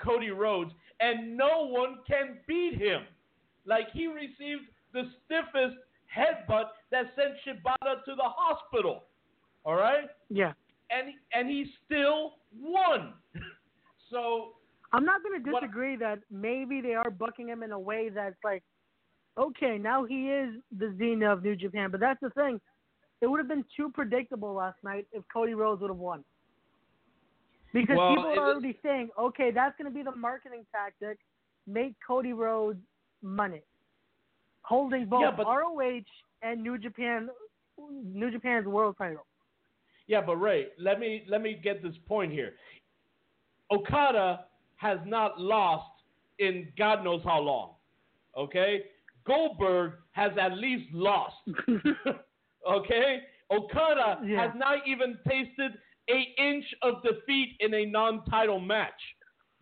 Cody 0.00 0.30
Rhodes, 0.30 0.72
and 1.00 1.36
no 1.36 1.66
one 1.66 1.98
can 2.06 2.38
beat 2.46 2.78
him. 2.78 3.02
Like 3.66 3.88
he 3.92 4.06
received 4.06 4.62
the 4.92 5.04
stiffest 5.24 5.76
headbutt 6.16 6.66
that 6.90 7.12
sent 7.16 7.34
Shibata 7.46 8.04
to 8.04 8.14
the 8.14 8.22
hospital. 8.24 9.04
All 9.64 9.76
right. 9.76 10.08
Yeah. 10.28 10.52
And 10.90 11.14
and 11.32 11.48
he 11.48 11.66
still 11.86 12.34
won. 12.60 13.14
so 14.10 14.54
I'm 14.92 15.04
not 15.04 15.22
going 15.22 15.42
to 15.42 15.50
disagree 15.50 15.92
what, 15.92 16.00
that 16.00 16.18
maybe 16.30 16.80
they 16.80 16.94
are 16.94 17.10
booking 17.10 17.48
him 17.48 17.62
in 17.62 17.72
a 17.72 17.78
way 17.78 18.10
that's 18.14 18.36
like, 18.44 18.62
okay, 19.38 19.78
now 19.78 20.04
he 20.04 20.30
is 20.30 20.54
the 20.78 20.94
Cena 20.98 21.32
of 21.32 21.42
New 21.42 21.56
Japan. 21.56 21.90
But 21.90 22.00
that's 22.00 22.20
the 22.20 22.30
thing. 22.30 22.60
It 23.20 23.26
would 23.28 23.38
have 23.38 23.48
been 23.48 23.64
too 23.76 23.90
predictable 23.90 24.52
last 24.52 24.76
night 24.82 25.06
if 25.12 25.22
Cody 25.32 25.54
Rhodes 25.54 25.80
would 25.80 25.90
have 25.90 25.96
won. 25.96 26.24
Because 27.72 27.96
well, 27.96 28.14
people 28.14 28.26
are 28.26 28.38
already 28.38 28.78
saying, 28.82 29.10
okay, 29.18 29.50
that's 29.50 29.76
going 29.78 29.90
to 29.90 29.94
be 29.94 30.02
the 30.02 30.14
marketing 30.14 30.66
tactic. 30.72 31.18
Make 31.66 31.94
Cody 32.06 32.32
Rhodes 32.32 32.80
money, 33.22 33.62
holding 34.62 35.06
both 35.06 35.22
yeah, 35.22 35.30
but, 35.36 35.46
ROH 35.46 36.00
and 36.42 36.62
New 36.62 36.76
Japan, 36.76 37.28
New 38.04 38.30
Japan's 38.30 38.66
world 38.66 38.96
title. 38.98 39.24
Yeah, 40.08 40.20
but 40.20 40.36
Ray, 40.36 40.66
let 40.78 40.98
me 40.98 41.24
let 41.28 41.40
me 41.40 41.58
get 41.62 41.82
this 41.82 41.94
point 42.08 42.32
here. 42.32 42.54
Okada 43.70 44.46
has 44.76 44.98
not 45.06 45.40
lost 45.40 45.88
in 46.40 46.68
God 46.76 47.04
knows 47.04 47.22
how 47.24 47.38
long. 47.38 47.70
Okay, 48.36 48.82
Goldberg 49.26 49.92
has 50.12 50.32
at 50.40 50.56
least 50.58 50.92
lost. 50.92 51.36
okay, 52.70 53.20
Okada 53.50 54.20
yeah. 54.24 54.42
has 54.42 54.50
not 54.56 54.78
even 54.86 55.18
tasted 55.28 55.72
a 56.10 56.42
inch 56.42 56.64
of 56.82 57.02
defeat 57.02 57.56
in 57.60 57.74
a 57.74 57.86
non-title 57.86 58.60
match. 58.60 58.90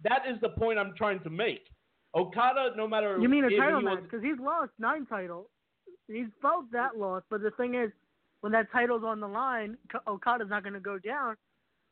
That 0.02 0.22
is 0.28 0.40
the 0.40 0.50
point 0.50 0.78
I'm 0.78 0.94
trying 0.96 1.20
to 1.20 1.30
make. 1.30 1.66
Okada, 2.14 2.70
no 2.76 2.88
matter 2.88 3.18
you 3.20 3.28
mean 3.28 3.44
a 3.44 3.56
title 3.56 3.80
match 3.82 4.02
because 4.02 4.22
he's 4.22 4.38
lost 4.40 4.72
nine 4.78 5.06
titles. 5.06 5.46
He's 6.08 6.26
felt 6.42 6.64
that 6.72 6.96
loss, 6.96 7.22
but 7.30 7.40
the 7.40 7.52
thing 7.52 7.76
is, 7.76 7.90
when 8.40 8.52
that 8.52 8.72
title's 8.72 9.04
on 9.04 9.20
the 9.20 9.28
line, 9.28 9.76
Okada's 10.08 10.48
not 10.50 10.64
going 10.64 10.72
to 10.72 10.80
go 10.80 10.98
down, 10.98 11.36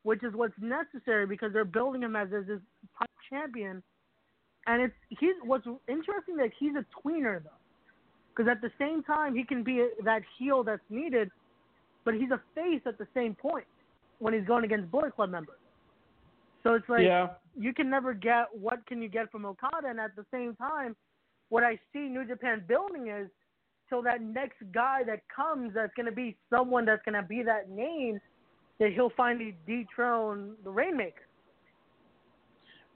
which 0.02 0.25
is 0.25 0.34
what's 0.34 0.54
necessary 0.60 1.26
because 1.26 1.52
they're 1.52 1.64
building 1.64 2.02
him 2.02 2.16
as, 2.16 2.28
as 2.37 2.46
this 2.46 2.58
top 2.98 3.10
champion. 3.30 3.82
And 4.66 4.82
it's 4.82 4.94
he's 5.08 5.34
what's 5.44 5.66
interesting 5.88 6.37
that 6.38 6.50
he's 6.58 6.72
a 6.75 6.84
tweener 7.00 7.42
though, 7.44 7.50
because 8.38 8.50
at 8.50 8.62
the 8.62 8.71
same 8.78 9.02
time 9.02 9.35
he 9.35 9.42
can 9.42 9.64
be 9.64 9.85
that 10.04 10.23
heel 10.38 10.62
that's 10.62 10.80
needed, 10.90 11.30
but 12.04 12.14
he's 12.14 12.30
a 12.30 12.40
face 12.54 12.80
at 12.87 12.97
the 12.97 13.07
same 13.12 13.35
point 13.35 13.66
when 14.21 14.33
he's 14.33 14.45
going 14.45 14.64
against 14.64 14.90
Bullet 14.92 15.14
Club 15.16 15.30
members. 15.30 15.59
So 16.62 16.75
it's 16.75 16.88
like 16.88 17.02
yeah. 17.02 17.30
you 17.59 17.75
can 17.75 17.90
never 17.90 18.14
get 18.14 18.47
what 18.52 18.87
can 18.87 19.02
you 19.02 19.09
get 19.09 19.30
from 19.33 19.45
Okada, 19.45 19.88
and 19.88 19.99
at 19.99 20.14
the 20.14 20.25
same 20.33 20.54
time, 20.54 20.95
what 21.49 21.64
I 21.64 21.78
see 21.92 22.09
New 22.09 22.25
Japan 22.25 22.62
building 22.68 23.09
is 23.09 23.28
till 23.88 24.02
that 24.02 24.23
next 24.23 24.59
guy 24.73 25.02
that 25.04 25.23
comes 25.35 25.73
that's 25.75 25.92
going 25.95 26.07
to 26.07 26.12
be 26.12 26.37
someone 26.50 26.85
that's 26.85 27.02
going 27.04 27.21
to 27.21 27.26
be 27.26 27.42
that 27.42 27.71
name 27.71 28.21
that 28.78 28.92
he'll 28.92 29.12
finally 29.16 29.57
dethrone 29.66 30.54
the 30.62 30.71
Rainmaker. 30.71 31.26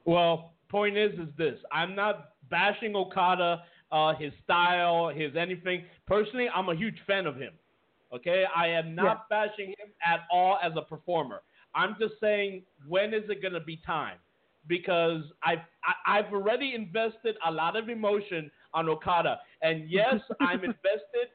Well, 0.04 0.52
point 0.68 0.96
is, 0.96 1.12
is 1.14 1.28
this: 1.36 1.58
I'm 1.72 1.96
not 1.96 2.30
bashing 2.50 2.94
Okada, 2.94 3.62
uh, 3.92 4.14
his 4.14 4.32
style, 4.42 5.08
his 5.08 5.36
anything. 5.36 5.84
Personally, 6.06 6.48
I'm 6.52 6.68
a 6.70 6.74
huge 6.74 6.96
fan 7.06 7.26
of 7.26 7.36
him. 7.36 7.52
Okay, 8.12 8.44
I 8.54 8.68
am 8.68 8.94
not 8.94 9.26
yeah. 9.30 9.46
bashing 9.46 9.68
him 9.68 9.92
at 10.04 10.20
all 10.30 10.58
as 10.62 10.72
a 10.76 10.82
performer. 10.82 11.42
I'm 11.74 11.96
just 11.98 12.14
saying, 12.20 12.62
when 12.86 13.14
is 13.14 13.22
it 13.30 13.40
going 13.40 13.54
to 13.54 13.60
be 13.60 13.80
time? 13.86 14.18
Because 14.66 15.22
I've 15.42 15.58
I, 15.84 15.90
have 15.90 15.96
i 16.06 16.16
have 16.16 16.32
already 16.32 16.74
invested 16.74 17.36
a 17.46 17.50
lot 17.50 17.76
of 17.76 17.88
emotion 17.88 18.50
on 18.74 18.88
Okada, 18.88 19.38
and 19.62 19.84
yes, 19.90 20.16
I'm 20.40 20.58
invested 20.64 21.28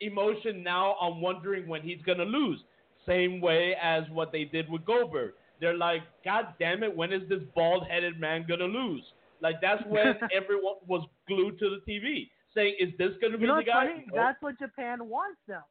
emotion 0.00 0.62
now 0.62 0.96
on 1.00 1.20
wondering 1.20 1.68
when 1.68 1.82
he's 1.82 2.02
going 2.04 2.18
to 2.18 2.24
lose. 2.24 2.60
Same 3.06 3.40
way 3.40 3.76
as 3.80 4.04
what 4.10 4.32
they 4.32 4.44
did 4.44 4.68
with 4.68 4.84
Goldberg. 4.84 5.34
They're 5.60 5.76
like, 5.76 6.02
God 6.24 6.46
damn 6.58 6.82
it, 6.82 6.94
when 6.94 7.12
is 7.12 7.28
this 7.28 7.40
bald 7.54 7.86
headed 7.88 8.18
man 8.18 8.44
going 8.48 8.60
to 8.60 8.66
lose? 8.66 9.02
Like, 9.44 9.60
that's 9.60 9.82
when 9.88 10.18
everyone 10.34 10.76
was 10.88 11.06
glued 11.28 11.60
to 11.60 11.70
the 11.70 11.92
TV 11.92 12.30
saying, 12.54 12.74
Is 12.80 12.90
this 12.98 13.10
going 13.20 13.32
to 13.32 13.38
be 13.38 13.42
you 13.42 13.48
know 13.48 13.58
the 13.58 13.64
guy? 13.64 13.86
Funny? 13.86 14.06
That's 14.12 14.42
what 14.42 14.58
Japan 14.58 15.08
wants, 15.08 15.38
now. 15.46 15.64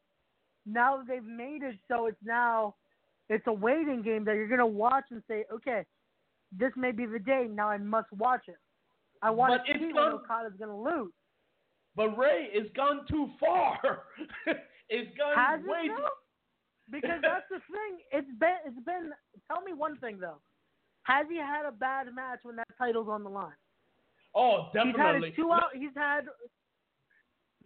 Now 0.66 1.02
they've 1.06 1.24
made 1.24 1.62
it 1.62 1.76
so 1.90 2.06
it's 2.08 2.16
now 2.24 2.76
it's 3.30 3.46
a 3.48 3.54
waiting 3.54 4.02
game 4.02 4.24
that 4.26 4.36
you're 4.36 4.48
going 4.48 4.60
to 4.60 4.66
watch 4.66 5.06
and 5.12 5.22
say, 5.28 5.46
okay, 5.52 5.84
this 6.58 6.72
may 6.78 6.92
be 6.92 7.06
the 7.06 7.20
day. 7.20 7.48
Now 7.50 7.70
I 7.70 7.78
must 7.78 8.12
watch 8.14 8.44
it. 8.48 8.58
I 9.22 9.30
want 9.30 9.54
but 9.54 9.74
to 9.74 9.80
see 9.80 9.92
gone, 9.94 10.12
when 10.12 10.22
Okada's 10.22 10.58
going 10.58 10.70
to 10.70 10.98
lose. 10.98 11.12
But 11.96 12.18
Ray, 12.18 12.50
it's 12.52 12.74
gone 12.76 13.02
too 13.10 13.30
far. 13.40 13.80
it's 14.90 15.18
gone 15.18 15.36
Has 15.36 15.62
way 15.66 15.86
it 15.86 15.88
too. 15.88 16.06
Because 16.92 17.20
that's 17.22 17.46
the 17.50 17.60
thing. 17.72 18.00
It's 18.12 18.28
been. 18.40 18.58
It's 18.66 18.86
been. 18.86 19.12
Tell 19.48 19.62
me 19.62 19.74
one 19.74 19.98
thing 19.98 20.20
though. 20.20 20.42
Has 21.04 21.26
he 21.30 21.38
had 21.38 21.66
a 21.66 21.72
bad 21.72 22.08
match 22.14 22.40
when 22.44 22.56
that 22.58 22.68
title's 22.78 23.08
on 23.10 23.24
the 23.24 23.30
line? 23.30 23.52
Oh, 24.36 24.70
definitely. 24.74 25.30
He's 25.30 25.36
had 25.38 25.44
two 25.44 25.52
out. 25.52 25.64
He's 25.74 25.96
had. 25.96 26.26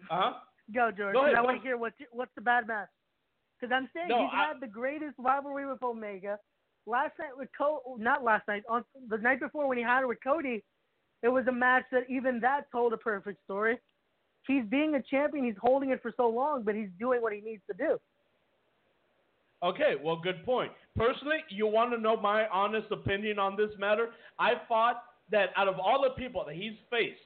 Uh 0.10 0.22
huh. 0.22 0.34
Go, 0.74 0.92
George. 0.92 1.14
Go 1.14 1.24
ahead, 1.24 1.36
I 1.36 1.42
want 1.42 1.58
to 1.58 1.64
hear 1.64 1.78
what's 1.78 1.96
what's 2.12 2.32
the 2.36 2.42
bad 2.42 2.68
match. 2.68 2.90
Because 3.60 3.74
I'm 3.74 3.90
saying 3.94 4.10
No, 4.10 4.24
he's 4.24 4.30
I- 4.34 4.48
had 4.48 4.60
the 4.60 4.68
greatest 4.68 5.16
rivalry 5.18 5.68
with 5.68 5.82
Omega. 5.82 6.38
Last 6.86 7.14
night 7.20 7.36
with 7.36 7.50
Cody, 7.58 8.02
not 8.02 8.24
last 8.24 8.48
night, 8.48 8.64
on 8.70 8.86
the 9.10 9.18
night 9.18 9.40
before 9.40 9.68
when 9.68 9.78
he 9.78 9.84
had 9.84 10.04
it 10.04 10.08
with 10.08 10.20
Cody, 10.24 10.64
it 11.22 11.28
was 11.28 11.46
a 11.48 11.52
match 11.52 11.84
that 11.92 12.04
even 12.10 12.40
that 12.42 12.72
told 12.72 12.94
a 12.94 12.98
perfect 12.98 13.44
story. 13.44 13.78
He's 14.48 14.64
being 14.70 14.96
a 14.96 15.02
champion. 15.02 15.44
He's 15.44 15.58
holding 15.62 15.90
it 15.90 16.02
for 16.02 16.14
so 16.16 16.30
long, 16.30 16.64
but 16.64 16.76
he's 16.76 16.88
doing 16.98 17.22
what 17.22 17.34
he 17.34 17.42
needs 17.42 17.62
to 17.70 17.76
do. 17.76 18.00
Okay, 19.64 19.96
well, 20.02 20.16
good 20.16 20.46
point. 20.46 20.72
Personally, 20.96 21.40
you 21.50 21.68
want 21.68 21.92
to 21.92 21.98
know 22.00 22.16
my 22.16 22.48
honest 22.48 22.90
opinion 22.92 23.40
on 23.40 23.58
this 23.58 23.72
matter? 23.78 24.10
I 24.40 24.54
fought 24.68 25.04
that 25.32 25.50
out 25.56 25.68
of 25.68 25.80
all 25.80 26.02
the 26.02 26.12
people 26.22 26.44
that 26.46 26.56
he's 26.56 26.74
faced, 26.90 27.20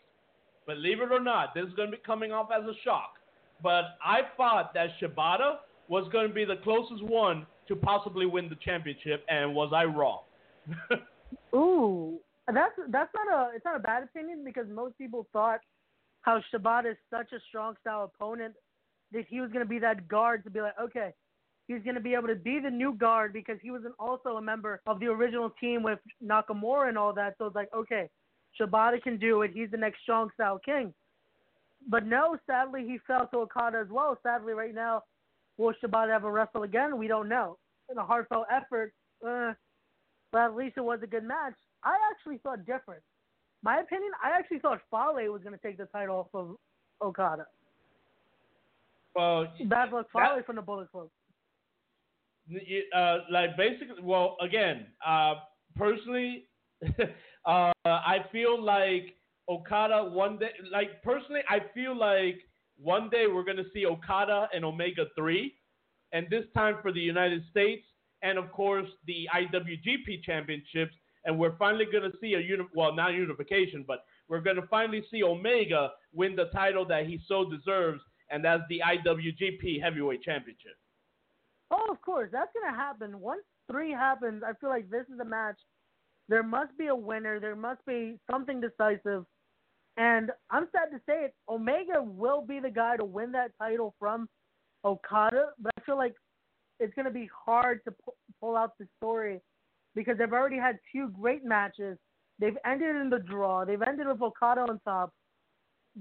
believe 0.67 1.01
it 1.01 1.11
or 1.11 1.19
not, 1.19 1.53
this 1.53 1.65
is 1.65 1.73
going 1.73 1.91
to 1.91 1.97
be 1.97 2.03
coming 2.05 2.31
off 2.31 2.49
as 2.55 2.63
a 2.63 2.73
shock. 2.83 3.13
But 3.61 3.97
I 4.03 4.21
thought 4.37 4.73
that 4.73 4.89
Shibata 5.01 5.57
was 5.87 6.07
going 6.11 6.27
to 6.27 6.33
be 6.33 6.45
the 6.45 6.57
closest 6.63 7.03
one 7.03 7.45
to 7.67 7.75
possibly 7.75 8.25
win 8.25 8.49
the 8.49 8.55
championship, 8.63 9.25
and 9.29 9.53
was 9.53 9.71
I 9.73 9.83
wrong? 9.83 10.21
Ooh, 11.55 12.19
that's 12.47 12.73
that's 12.89 13.11
not 13.13 13.27
a 13.27 13.55
it's 13.55 13.65
not 13.65 13.75
a 13.75 13.79
bad 13.79 14.03
opinion 14.03 14.43
because 14.43 14.65
most 14.69 14.97
people 14.97 15.27
thought 15.31 15.59
how 16.21 16.41
Shibata 16.53 16.91
is 16.91 16.97
such 17.09 17.31
a 17.33 17.39
strong 17.49 17.75
style 17.81 18.11
opponent 18.15 18.53
that 19.11 19.25
he 19.27 19.41
was 19.41 19.51
going 19.51 19.65
to 19.65 19.69
be 19.69 19.79
that 19.79 20.07
guard 20.07 20.43
to 20.43 20.49
be 20.49 20.61
like, 20.61 20.73
okay, 20.81 21.13
he's 21.73 21.83
going 21.83 21.95
to 21.95 22.01
be 22.01 22.13
able 22.13 22.27
to 22.27 22.35
be 22.35 22.59
the 22.59 22.69
new 22.69 22.93
guard 22.93 23.33
because 23.33 23.57
he 23.61 23.71
was 23.71 23.83
an, 23.85 23.93
also 23.99 24.37
a 24.37 24.41
member 24.41 24.81
of 24.87 24.99
the 24.99 25.07
original 25.07 25.49
team 25.59 25.83
with 25.83 25.99
Nakamura 26.23 26.89
and 26.89 26.97
all 26.97 27.13
that. 27.13 27.35
So 27.37 27.45
it's 27.45 27.55
like, 27.55 27.69
okay, 27.73 28.09
Shibata 28.59 29.01
can 29.01 29.17
do 29.17 29.41
it. 29.43 29.51
He's 29.53 29.71
the 29.71 29.77
next 29.77 30.01
strong 30.01 30.29
style 30.33 30.59
king. 30.63 30.93
But 31.89 32.05
no, 32.05 32.37
sadly, 32.45 32.83
he 32.85 32.99
fell 33.07 33.27
to 33.27 33.37
Okada 33.39 33.79
as 33.79 33.87
well. 33.89 34.17
Sadly, 34.21 34.53
right 34.53 34.73
now, 34.75 35.03
will 35.57 35.73
Shibata 35.83 36.09
ever 36.09 36.31
wrestle 36.31 36.63
again? 36.63 36.97
We 36.97 37.07
don't 37.07 37.29
know. 37.29 37.57
In 37.89 37.97
a 37.97 38.05
heartfelt 38.05 38.45
effort, 38.51 38.93
uh, 39.27 39.53
but 40.31 40.41
at 40.41 40.55
least 40.55 40.77
it 40.77 40.81
was 40.81 40.99
a 41.03 41.07
good 41.07 41.23
match. 41.23 41.53
I 41.83 41.95
actually 42.11 42.37
thought 42.37 42.65
different. 42.65 43.01
My 43.63 43.79
opinion, 43.79 44.11
I 44.23 44.29
actually 44.37 44.59
thought 44.59 44.79
Fale 44.89 45.31
was 45.31 45.41
going 45.43 45.55
to 45.55 45.61
take 45.61 45.77
the 45.77 45.85
title 45.85 46.15
off 46.17 46.27
of 46.33 46.55
Okada. 47.01 47.47
Well, 49.15 49.47
Bad 49.65 49.91
luck 49.91 50.07
Fale 50.13 50.35
that- 50.37 50.45
from 50.45 50.55
the 50.55 50.61
Bullet 50.61 50.91
Club. 50.91 51.09
Uh, 52.95 53.17
like 53.31 53.57
basically, 53.57 54.01
well, 54.03 54.37
again, 54.41 54.87
uh, 55.05 55.35
personally, 55.75 56.45
uh, 57.45 57.71
I 57.85 58.17
feel 58.31 58.61
like 58.61 59.15
Okada 59.49 60.09
one 60.09 60.37
day, 60.37 60.51
like 60.71 61.01
personally, 61.03 61.41
I 61.49 61.59
feel 61.73 61.97
like 61.97 62.39
one 62.77 63.09
day 63.09 63.25
we're 63.27 63.43
gonna 63.43 63.69
see 63.73 63.85
Okada 63.85 64.47
and 64.53 64.65
Omega 64.65 65.05
three, 65.17 65.55
and 66.11 66.27
this 66.29 66.45
time 66.55 66.75
for 66.81 66.91
the 66.91 66.99
United 66.99 67.43
States, 67.49 67.85
and 68.23 68.37
of 68.37 68.51
course 68.51 68.87
the 69.07 69.27
IWGP 69.33 70.23
Championships, 70.23 70.95
and 71.25 71.37
we're 71.37 71.57
finally 71.57 71.85
gonna 71.91 72.11
see 72.21 72.33
a 72.33 72.39
uni- 72.39 72.67
well, 72.75 72.93
not 72.95 73.13
unification, 73.13 73.83
but 73.87 74.05
we're 74.27 74.41
gonna 74.41 74.67
finally 74.69 75.03
see 75.11 75.23
Omega 75.23 75.91
win 76.13 76.35
the 76.35 76.45
title 76.45 76.85
that 76.85 77.05
he 77.05 77.19
so 77.27 77.49
deserves, 77.49 78.01
and 78.29 78.43
that's 78.43 78.63
the 78.69 78.81
IWGP 78.81 79.81
Heavyweight 79.81 80.23
Championship. 80.23 80.75
Oh, 81.71 81.87
of 81.89 82.01
course, 82.01 82.29
that's 82.31 82.51
gonna 82.53 82.75
happen. 82.75 83.19
Once 83.19 83.43
three 83.71 83.91
happens, 83.91 84.43
I 84.45 84.53
feel 84.59 84.69
like 84.69 84.89
this 84.89 85.05
is 85.13 85.19
a 85.19 85.25
match. 85.25 85.57
There 86.27 86.43
must 86.43 86.77
be 86.77 86.87
a 86.87 86.95
winner. 86.95 87.39
There 87.39 87.55
must 87.55 87.83
be 87.85 88.19
something 88.29 88.61
decisive. 88.61 89.25
And 89.97 90.31
I'm 90.49 90.67
sad 90.71 90.91
to 90.91 91.01
say 91.05 91.25
it. 91.25 91.35
Omega 91.49 92.01
will 92.01 92.41
be 92.41 92.59
the 92.59 92.69
guy 92.69 92.97
to 92.97 93.05
win 93.05 93.31
that 93.33 93.51
title 93.57 93.95
from 93.99 94.27
Okada, 94.85 95.47
but 95.59 95.71
I 95.77 95.81
feel 95.81 95.97
like 95.97 96.15
it's 96.79 96.93
gonna 96.95 97.11
be 97.11 97.29
hard 97.45 97.83
to 97.85 97.91
pu- 97.91 98.13
pull 98.39 98.57
out 98.57 98.77
the 98.77 98.87
story 98.97 99.41
because 99.95 100.17
they've 100.17 100.31
already 100.33 100.57
had 100.57 100.79
two 100.91 101.09
great 101.09 101.43
matches. 101.43 101.97
They've 102.39 102.57
ended 102.65 102.95
in 102.95 103.09
the 103.09 103.19
draw. 103.19 103.65
They've 103.65 103.81
ended 103.81 104.07
with 104.07 104.21
Okada 104.21 104.61
on 104.61 104.79
top. 104.79 105.13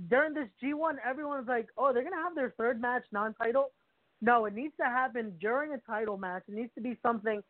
During 0.09 0.35
this 0.35 0.49
G1, 0.63 0.99
everyone's 1.05 1.49
like, 1.49 1.69
"Oh, 1.77 1.93
they're 1.93 2.05
gonna 2.05 2.23
have 2.23 2.35
their 2.35 2.51
third 2.53 2.81
match 2.81 3.05
non-title." 3.13 3.73
No, 4.21 4.45
it 4.47 4.55
needs 4.55 4.75
to 4.79 4.87
happen 4.87 5.37
during 5.41 5.73
a 5.73 5.79
title 5.79 6.17
match. 6.19 6.43
It 6.49 6.55
needs 6.55 6.73
to 6.75 6.81
be 6.81 6.99
something 7.03 7.43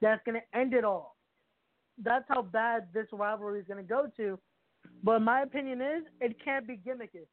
that's 0.00 0.22
going 0.24 0.40
to 0.40 0.58
end 0.58 0.74
it 0.74 0.84
all. 0.84 1.16
That's 2.02 2.24
how 2.28 2.42
bad 2.42 2.88
this 2.92 3.06
rivalry 3.12 3.60
is 3.60 3.66
going 3.66 3.82
to 3.82 3.88
go 3.88 4.06
to. 4.16 4.38
But 5.02 5.20
my 5.22 5.42
opinion 5.42 5.80
is 5.80 6.04
it 6.20 6.36
can't 6.44 6.66
be 6.66 6.76
gimmicky. 6.76 7.26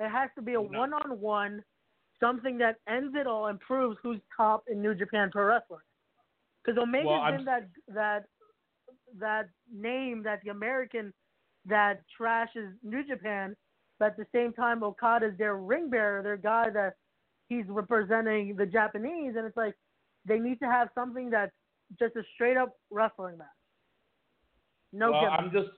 It 0.00 0.10
has 0.10 0.30
to 0.36 0.42
be 0.42 0.54
a 0.54 0.60
one-on-one, 0.60 1.62
something 2.18 2.58
that 2.58 2.76
ends 2.88 3.14
it 3.16 3.26
all 3.26 3.46
and 3.46 3.60
proves 3.60 3.96
who's 4.02 4.20
top 4.36 4.64
in 4.68 4.82
New 4.82 4.94
Japan 4.94 5.30
Pro 5.30 5.44
Wrestling. 5.46 5.80
Because 6.64 6.78
Omega's 6.82 7.06
Well, 7.06 7.20
I'm- 7.20 7.36
been 7.36 7.44
that 7.44 7.68
that 7.88 8.24
that 9.16 9.48
name 9.70 10.22
that 10.24 10.40
the 10.42 10.50
American 10.50 11.12
that 11.66 12.02
trashes 12.18 12.76
New 12.82 13.04
Japan, 13.04 13.54
but 13.98 14.06
at 14.12 14.16
the 14.16 14.26
same 14.32 14.52
time 14.52 14.82
Okada's 14.82 15.36
their 15.38 15.56
ring 15.56 15.88
bearer, 15.88 16.22
their 16.22 16.36
guy 16.36 16.70
that 16.70 16.96
he's 17.48 17.64
representing 17.68 18.56
the 18.56 18.66
Japanese, 18.66 19.34
and 19.36 19.46
it's 19.46 19.56
like 19.56 19.74
they 20.26 20.38
need 20.38 20.58
to 20.60 20.66
have 20.66 20.88
something 20.94 21.30
that's 21.30 21.52
just 21.98 22.16
a 22.16 22.22
straight 22.34 22.56
up 22.56 22.76
wrestling 22.90 23.38
match. 23.38 23.46
No 24.92 25.10
well. 25.10 25.30
I'm 25.30 25.50
just 25.50 25.68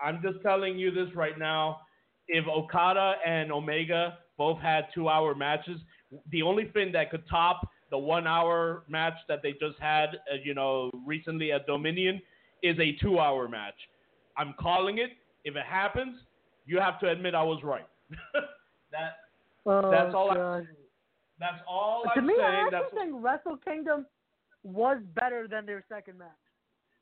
I'm 0.00 0.20
just 0.22 0.42
telling 0.42 0.78
you 0.78 0.90
this 0.90 1.14
right 1.14 1.38
now. 1.38 1.80
If 2.28 2.46
Okada 2.46 3.14
and 3.26 3.52
Omega 3.52 4.18
both 4.38 4.58
had 4.60 4.86
two 4.94 5.08
hour 5.08 5.34
matches, 5.34 5.80
the 6.30 6.42
only 6.42 6.66
thing 6.66 6.92
that 6.92 7.10
could 7.10 7.28
top 7.28 7.68
the 7.90 7.98
one 7.98 8.26
hour 8.26 8.84
match 8.88 9.14
that 9.28 9.42
they 9.42 9.52
just 9.52 9.78
had, 9.78 10.06
uh, 10.32 10.36
you 10.42 10.54
know, 10.54 10.90
recently 11.06 11.52
at 11.52 11.66
Dominion, 11.66 12.22
is 12.62 12.78
a 12.78 12.96
two 13.02 13.18
hour 13.18 13.48
match. 13.48 13.74
I'm 14.38 14.54
calling 14.58 14.98
it. 14.98 15.10
If 15.44 15.56
it 15.56 15.66
happens, 15.68 16.16
you 16.64 16.78
have 16.78 16.98
to 17.00 17.10
admit 17.10 17.34
I 17.34 17.42
was 17.42 17.60
right. 17.62 17.86
that 18.92 19.16
Oh, 19.66 19.90
that's 19.90 20.14
all 20.14 20.30
I-. 20.30 20.62
that's 21.42 21.62
all 21.68 22.04
to 22.04 22.20
I'm 22.20 22.26
me, 22.26 22.34
I 22.40 22.54
actually 22.54 22.70
That's 22.70 22.94
think 22.94 23.12
Wrestle 23.14 23.58
Kingdom 23.58 24.06
was 24.62 24.98
better 25.14 25.48
than 25.48 25.66
their 25.66 25.84
second 25.88 26.18
match. 26.18 26.28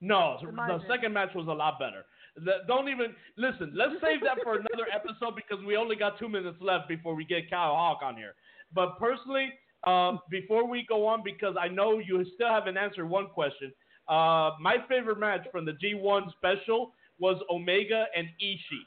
No, 0.00 0.38
the 0.40 0.48
opinion. 0.48 0.83
second 0.88 1.12
match 1.12 1.29
was 1.35 1.46
a 1.46 1.53
lot 1.53 1.79
better. 1.79 2.07
The- 2.37 2.64
don't 2.66 2.88
even 2.88 3.14
listen. 3.37 3.72
Let's 3.74 4.00
save 4.00 4.22
that 4.22 4.38
for 4.42 4.55
another 4.55 4.87
episode 4.94 5.37
because 5.37 5.62
we 5.66 5.76
only 5.76 5.94
got 5.94 6.18
two 6.18 6.29
minutes 6.29 6.57
left 6.61 6.88
before 6.88 7.14
we 7.14 7.24
get 7.24 7.50
Kyle 7.50 7.74
Hawk 7.74 8.00
on 8.03 8.16
here. 8.16 8.35
But 8.74 8.98
personally, 8.98 9.53
um, 9.87 10.20
before 10.31 10.66
we 10.66 10.87
go 10.88 11.07
on, 11.07 11.22
because 11.22 11.55
I 11.61 11.68
know 11.68 11.98
you 11.98 12.24
still 12.35 12.48
haven't 12.48 12.79
answered 12.79 13.07
one 13.07 13.29
question. 13.29 13.72
Uh, 14.09 14.53
my 14.61 14.76
favorite 14.88 15.18
match 15.18 15.46
from 15.53 15.66
the 15.66 15.72
G1 15.72 16.33
special 16.33 16.94
was 17.18 17.37
Omega 17.50 18.07
and 18.16 18.26
Ishii. 18.42 18.85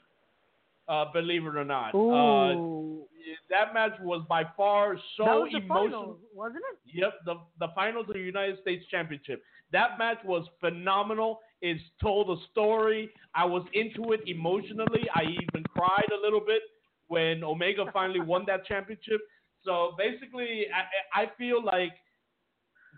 Uh, 0.86 1.06
believe 1.12 1.46
it 1.46 1.56
or 1.56 1.64
not, 1.64 1.94
uh, 1.94 3.04
that 3.50 3.72
match 3.72 3.92
was 4.02 4.24
by 4.28 4.42
far 4.56 4.96
so 5.16 5.24
that 5.24 5.34
was 5.34 5.48
the 5.52 5.58
emotional. 5.58 5.90
finals, 5.90 6.18
wasn't 6.34 6.62
it? 6.72 6.94
Yep, 6.94 7.12
the 7.24 7.34
the 7.58 7.72
finals 7.74 8.06
of 8.08 8.14
the 8.14 8.20
United 8.20 8.60
States 8.60 8.84
Championship. 8.90 9.42
That 9.72 9.98
match 9.98 10.18
was 10.24 10.46
phenomenal. 10.60 11.40
It 11.62 11.78
told 12.02 12.36
a 12.36 12.40
story. 12.50 13.10
I 13.34 13.44
was 13.44 13.64
into 13.72 14.12
it 14.12 14.20
emotionally. 14.26 15.08
I 15.14 15.22
even 15.22 15.64
cried 15.70 16.08
a 16.12 16.20
little 16.22 16.40
bit 16.40 16.62
when 17.08 17.42
Omega 17.42 17.86
finally 17.92 18.20
won 18.20 18.44
that 18.46 18.66
championship. 18.66 19.20
So 19.64 19.94
basically, 19.96 20.66
I, 21.14 21.22
I 21.22 21.30
feel 21.38 21.64
like 21.64 21.92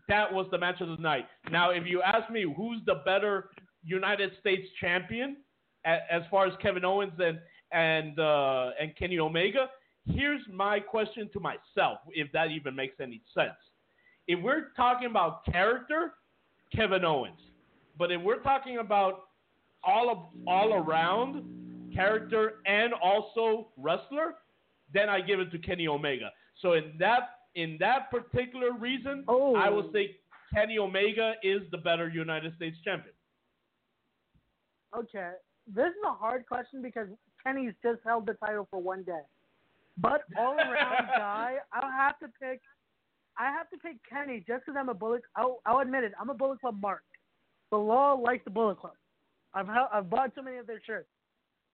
that 0.09 0.33
was 0.33 0.47
the 0.51 0.59
match 0.59 0.81
of 0.81 0.89
the 0.89 0.97
night. 0.97 1.27
Now, 1.51 1.71
if 1.71 1.87
you 1.87 2.03
ask 2.03 2.31
me 2.31 2.43
who's 2.57 2.81
the 2.87 3.03
better 3.05 3.51
United 3.85 4.33
States 4.41 4.67
champion 4.81 5.37
as 5.85 6.23
far 6.31 6.47
as 6.47 6.53
Kevin 6.61 6.85
Owens 6.85 7.13
and 7.19 7.39
and 7.73 8.19
uh, 8.19 8.71
and 8.81 8.95
Kenny 8.97 9.19
Omega, 9.19 9.69
here's 10.07 10.43
my 10.53 10.81
question 10.81 11.29
to 11.33 11.41
myself, 11.41 11.99
if 12.11 12.31
that 12.33 12.51
even 12.51 12.75
makes 12.75 12.97
any 13.01 13.21
sense. 13.35 13.57
If 14.29 14.43
we're 14.43 14.73
talking 14.77 15.09
about 15.09 15.45
character, 15.45 16.15
Kevin 16.75 17.05
Owens. 17.05 17.41
But 17.99 18.13
if 18.13 18.21
we're 18.21 18.43
talking 18.43 18.79
about 18.79 19.29
all 19.85 20.11
of 20.11 20.19
all 20.47 20.75
around 20.75 21.45
character 21.95 22.57
and 22.67 22.93
also 22.93 23.69
wrestler, 23.77 24.35
then 24.93 25.09
I 25.09 25.21
give 25.21 25.41
it 25.41 25.51
to 25.53 25.59
Kenny 25.59 25.89
Omega. 25.89 26.31
So 26.61 26.75
in 26.75 26.95
that 26.99 27.31
in 27.55 27.77
that 27.81 28.11
particular 28.11 28.73
reason, 28.73 29.25
Oh. 29.29 29.55
I 29.57 29.71
will 29.71 29.91
say 29.93 30.17
Kenny 30.55 30.79
Omega 30.79 31.35
is 31.43 31.63
the 31.71 31.79
better 31.79 32.09
United 32.09 32.55
States 32.57 32.77
champion. 32.85 33.15
Okay, 34.97 35.33
this 35.67 35.89
is 35.89 36.03
a 36.07 36.13
hard 36.13 36.47
question 36.47 36.81
because 36.81 37.09
Kenny's 37.47 37.75
just 37.83 38.01
held 38.05 38.27
the 38.27 38.35
title 38.35 38.67
for 38.71 38.81
one 38.81 39.03
day. 39.05 39.21
But 39.99 40.23
all 40.39 40.57
around 40.57 41.07
guy, 41.17 41.55
I'll 41.73 41.91
have 41.91 42.19
to 42.19 42.27
pick. 42.41 42.61
I 43.39 43.45
have 43.51 43.69
to 43.71 43.77
pick 43.79 43.97
Kenny 44.11 44.43
just 44.47 44.65
because 44.67 44.77
I'm 44.79 44.89
a 44.89 44.95
Bullet. 44.95 45.23
I'll, 45.37 45.61
I'll 45.67 45.79
admit 45.81 46.05
it. 46.05 46.13
I'm 46.21 46.31
a 46.31 46.35
Bullet 46.35 46.61
Club 46.61 46.81
mark. 46.81 47.03
The 47.71 47.77
law 47.77 48.15
likes 48.15 48.45
the 48.45 48.51
Bullet 48.51 48.79
Club. 48.79 48.95
I've 49.55 49.69
I've 49.93 50.11
bought 50.11 50.33
so 50.35 50.43
many 50.43 50.57
of 50.59 50.67
their 50.67 50.81
shirts. 50.85 51.09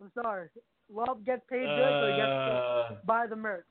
I'm 0.00 0.10
sorry. 0.20 0.48
Love 0.92 1.24
gets 1.24 1.42
paid 1.48 1.64
good, 1.64 1.92
so 2.00 2.06
he 2.10 2.16
gets 2.16 2.28
Uh, 2.30 2.88
to 2.90 2.98
buy 3.06 3.26
the 3.26 3.36
merch. 3.36 3.64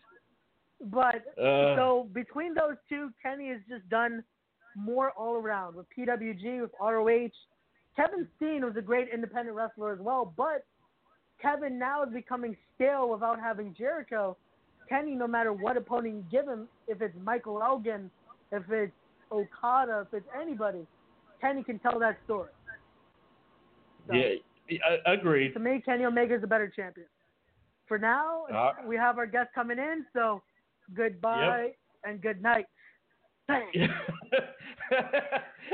But 0.82 1.24
uh, 1.40 1.76
so 1.76 2.10
between 2.14 2.54
those 2.54 2.76
two, 2.90 3.10
Kenny 3.22 3.50
has 3.50 3.60
just 3.70 3.88
done 3.90 4.24
more 4.76 5.12
all 5.12 5.36
around 5.36 5.76
with 5.76 5.86
PWG, 5.98 6.62
with 6.62 6.72
ROH. 6.82 7.30
Kevin 7.96 8.28
Steen 8.38 8.66
was 8.66 8.76
a 8.78 8.82
great 8.82 9.10
independent 9.14 9.56
wrestler 9.56 9.92
as 9.94 10.00
well, 10.00 10.34
but 10.36 10.66
Kevin 11.42 11.80
now 11.80 12.04
is 12.04 12.14
becoming 12.14 12.56
stale 12.76 13.10
without 13.10 13.40
having 13.40 13.74
Jericho. 13.78 14.38
Kenny, 14.88 15.16
no 15.16 15.28
matter 15.28 15.54
what 15.54 15.78
opponent 15.78 16.16
you 16.16 16.26
give 16.30 16.48
him, 16.48 16.68
if 16.88 17.02
it's 17.02 17.16
Michael 17.24 17.62
Elgin, 17.64 18.12
if 18.52 18.64
it's 18.70 18.92
Okada, 19.32 20.06
if 20.08 20.14
it's 20.14 20.28
anybody, 20.40 20.86
Kenny 21.40 21.64
can 21.64 21.80
tell 21.80 21.98
that 22.00 22.18
story. 22.26 22.50
So, 24.08 24.16
yeah, 24.16 24.36
I, 25.06 25.14
agreed. 25.14 25.54
To 25.54 25.60
me, 25.60 25.82
Kenny 25.84 26.06
Omega 26.06 26.36
is 26.36 26.44
a 26.44 26.48
better 26.48 26.68
champion. 26.68 27.08
For 27.88 27.98
now, 27.98 28.46
Uh, 28.54 28.74
we 28.86 28.96
have 28.96 29.18
our 29.18 29.26
guest 29.26 29.50
coming 29.54 29.78
in, 29.78 30.06
so 30.14 30.42
goodbye 30.94 31.74
and 32.04 32.22
good 32.22 32.42
night. 32.42 32.66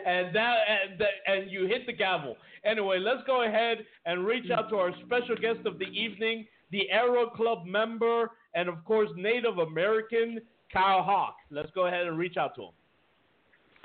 And 0.06 0.34
that 0.36 0.58
and, 0.69 1.01
and 1.25 1.51
you 1.51 1.65
hit 1.65 1.86
the 1.86 1.93
gavel. 1.93 2.38
Anyway, 2.63 2.99
let's 2.99 3.21
go 3.25 3.43
ahead 3.43 3.80
and 4.06 4.25
reach 4.25 4.51
out 4.51 4.69
to 4.69 4.75
our 4.75 4.91
special 5.06 5.36
guest 5.36 5.65
of 5.65 5.80
the 5.80 5.86
evening, 5.86 6.45
the 6.71 6.89
Arrow 6.91 7.30
Club 7.30 7.65
member, 7.65 8.32
and 8.53 8.69
of 8.69 8.84
course 8.86 9.10
Native 9.15 9.58
American 9.58 10.39
Kyle 10.71 11.01
Hawk. 11.01 11.36
Let's 11.49 11.71
go 11.73 11.88
ahead 11.88 12.06
and 12.06 12.17
reach 12.17 12.38
out 12.38 12.56
to 12.56 12.63
him. 12.63 12.71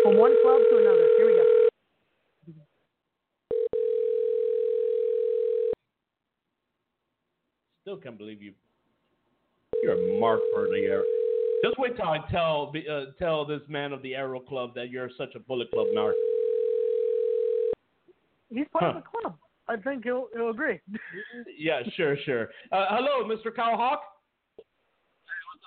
From 0.02 0.18
one 0.18 0.34
club 0.42 0.60
to 0.70 0.76
another. 0.78 1.08
Here 1.16 1.26
we 1.26 1.32
go. 1.32 1.68
Still 7.82 7.96
can't 7.96 8.18
believe 8.18 8.42
you. 8.42 8.52
You're 9.82 9.94
a 9.94 10.20
mark 10.20 10.40
for 10.54 10.64
the. 10.64 11.02
Just 11.64 11.78
wait 11.78 11.96
till 11.96 12.08
I 12.08 12.18
tell 12.30 12.72
uh, 12.90 13.04
tell 13.18 13.44
this 13.44 13.60
man 13.68 13.92
of 13.92 14.02
the 14.02 14.14
Arrow 14.14 14.40
Club 14.40 14.74
that 14.74 14.90
you're 14.90 15.10
such 15.16 15.34
a 15.36 15.38
Bullet 15.38 15.70
Club 15.70 15.86
mark. 15.94 16.14
He's 18.50 18.66
part 18.72 18.96
of 18.96 19.02
the 19.02 19.08
club. 19.20 19.36
I 19.68 19.76
think 19.76 20.04
he'll 20.04 20.26
he'll 20.34 20.50
agree. 20.50 20.80
Yeah, 21.58 21.82
sure, 21.96 22.16
sure. 22.24 22.50
Uh, 22.72 22.86
hello, 22.90 23.24
Mr. 23.24 23.54
Kyle 23.54 23.76
Hawk. 23.76 24.02
Hey, 24.56 24.64
what's 25.46 25.62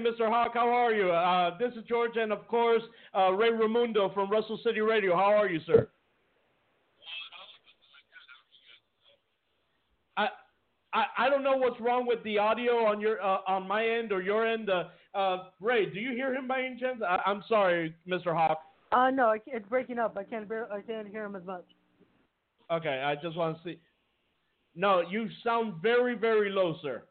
up, 0.00 0.16
man? 0.16 0.24
Hey, 0.24 0.24
Mr. 0.24 0.30
Hawk, 0.30 0.52
how 0.54 0.68
are 0.68 0.92
you? 0.92 1.10
Uh, 1.10 1.58
this 1.58 1.72
is 1.74 1.84
George, 1.88 2.16
and 2.16 2.32
of 2.32 2.46
course, 2.46 2.82
uh, 3.16 3.32
Ray 3.32 3.50
Ramundo 3.50 4.14
from 4.14 4.30
Wrestle 4.30 4.60
City 4.64 4.80
Radio. 4.80 5.16
How 5.16 5.34
are 5.34 5.48
you, 5.48 5.60
sir? 5.66 5.88
I, 10.16 10.28
I, 10.98 11.26
I 11.26 11.30
don't 11.30 11.44
know 11.44 11.56
what's 11.56 11.80
wrong 11.80 12.06
with 12.06 12.22
the 12.24 12.38
audio 12.38 12.84
on 12.84 13.00
your 13.00 13.22
uh, 13.22 13.38
on 13.46 13.68
my 13.68 13.86
end 13.86 14.10
or 14.10 14.20
your 14.20 14.44
end. 14.44 14.68
Uh, 14.68 14.84
uh, 15.14 15.44
Ray, 15.60 15.86
do 15.86 16.00
you 16.00 16.10
hear 16.10 16.34
him 16.34 16.48
by 16.48 16.60
any 16.62 16.80
chance? 16.80 17.00
I, 17.06 17.20
I'm 17.24 17.44
sorry, 17.48 17.94
Mr. 18.08 18.34
Hawk. 18.34 18.58
Uh 18.90 19.10
no, 19.10 19.34
it's 19.46 19.68
breaking 19.68 19.98
up. 19.98 20.16
I 20.16 20.24
can't 20.24 20.48
bear, 20.48 20.70
I 20.72 20.80
can't 20.80 21.06
hear 21.06 21.24
him 21.24 21.36
as 21.36 21.44
much. 21.44 21.64
Okay, 22.70 23.02
I 23.04 23.14
just 23.14 23.36
want 23.36 23.56
to 23.58 23.62
see. 23.62 23.78
No, 24.74 25.02
you 25.08 25.28
sound 25.44 25.74
very, 25.82 26.16
very 26.16 26.50
low, 26.50 26.76
sir. 26.82 27.02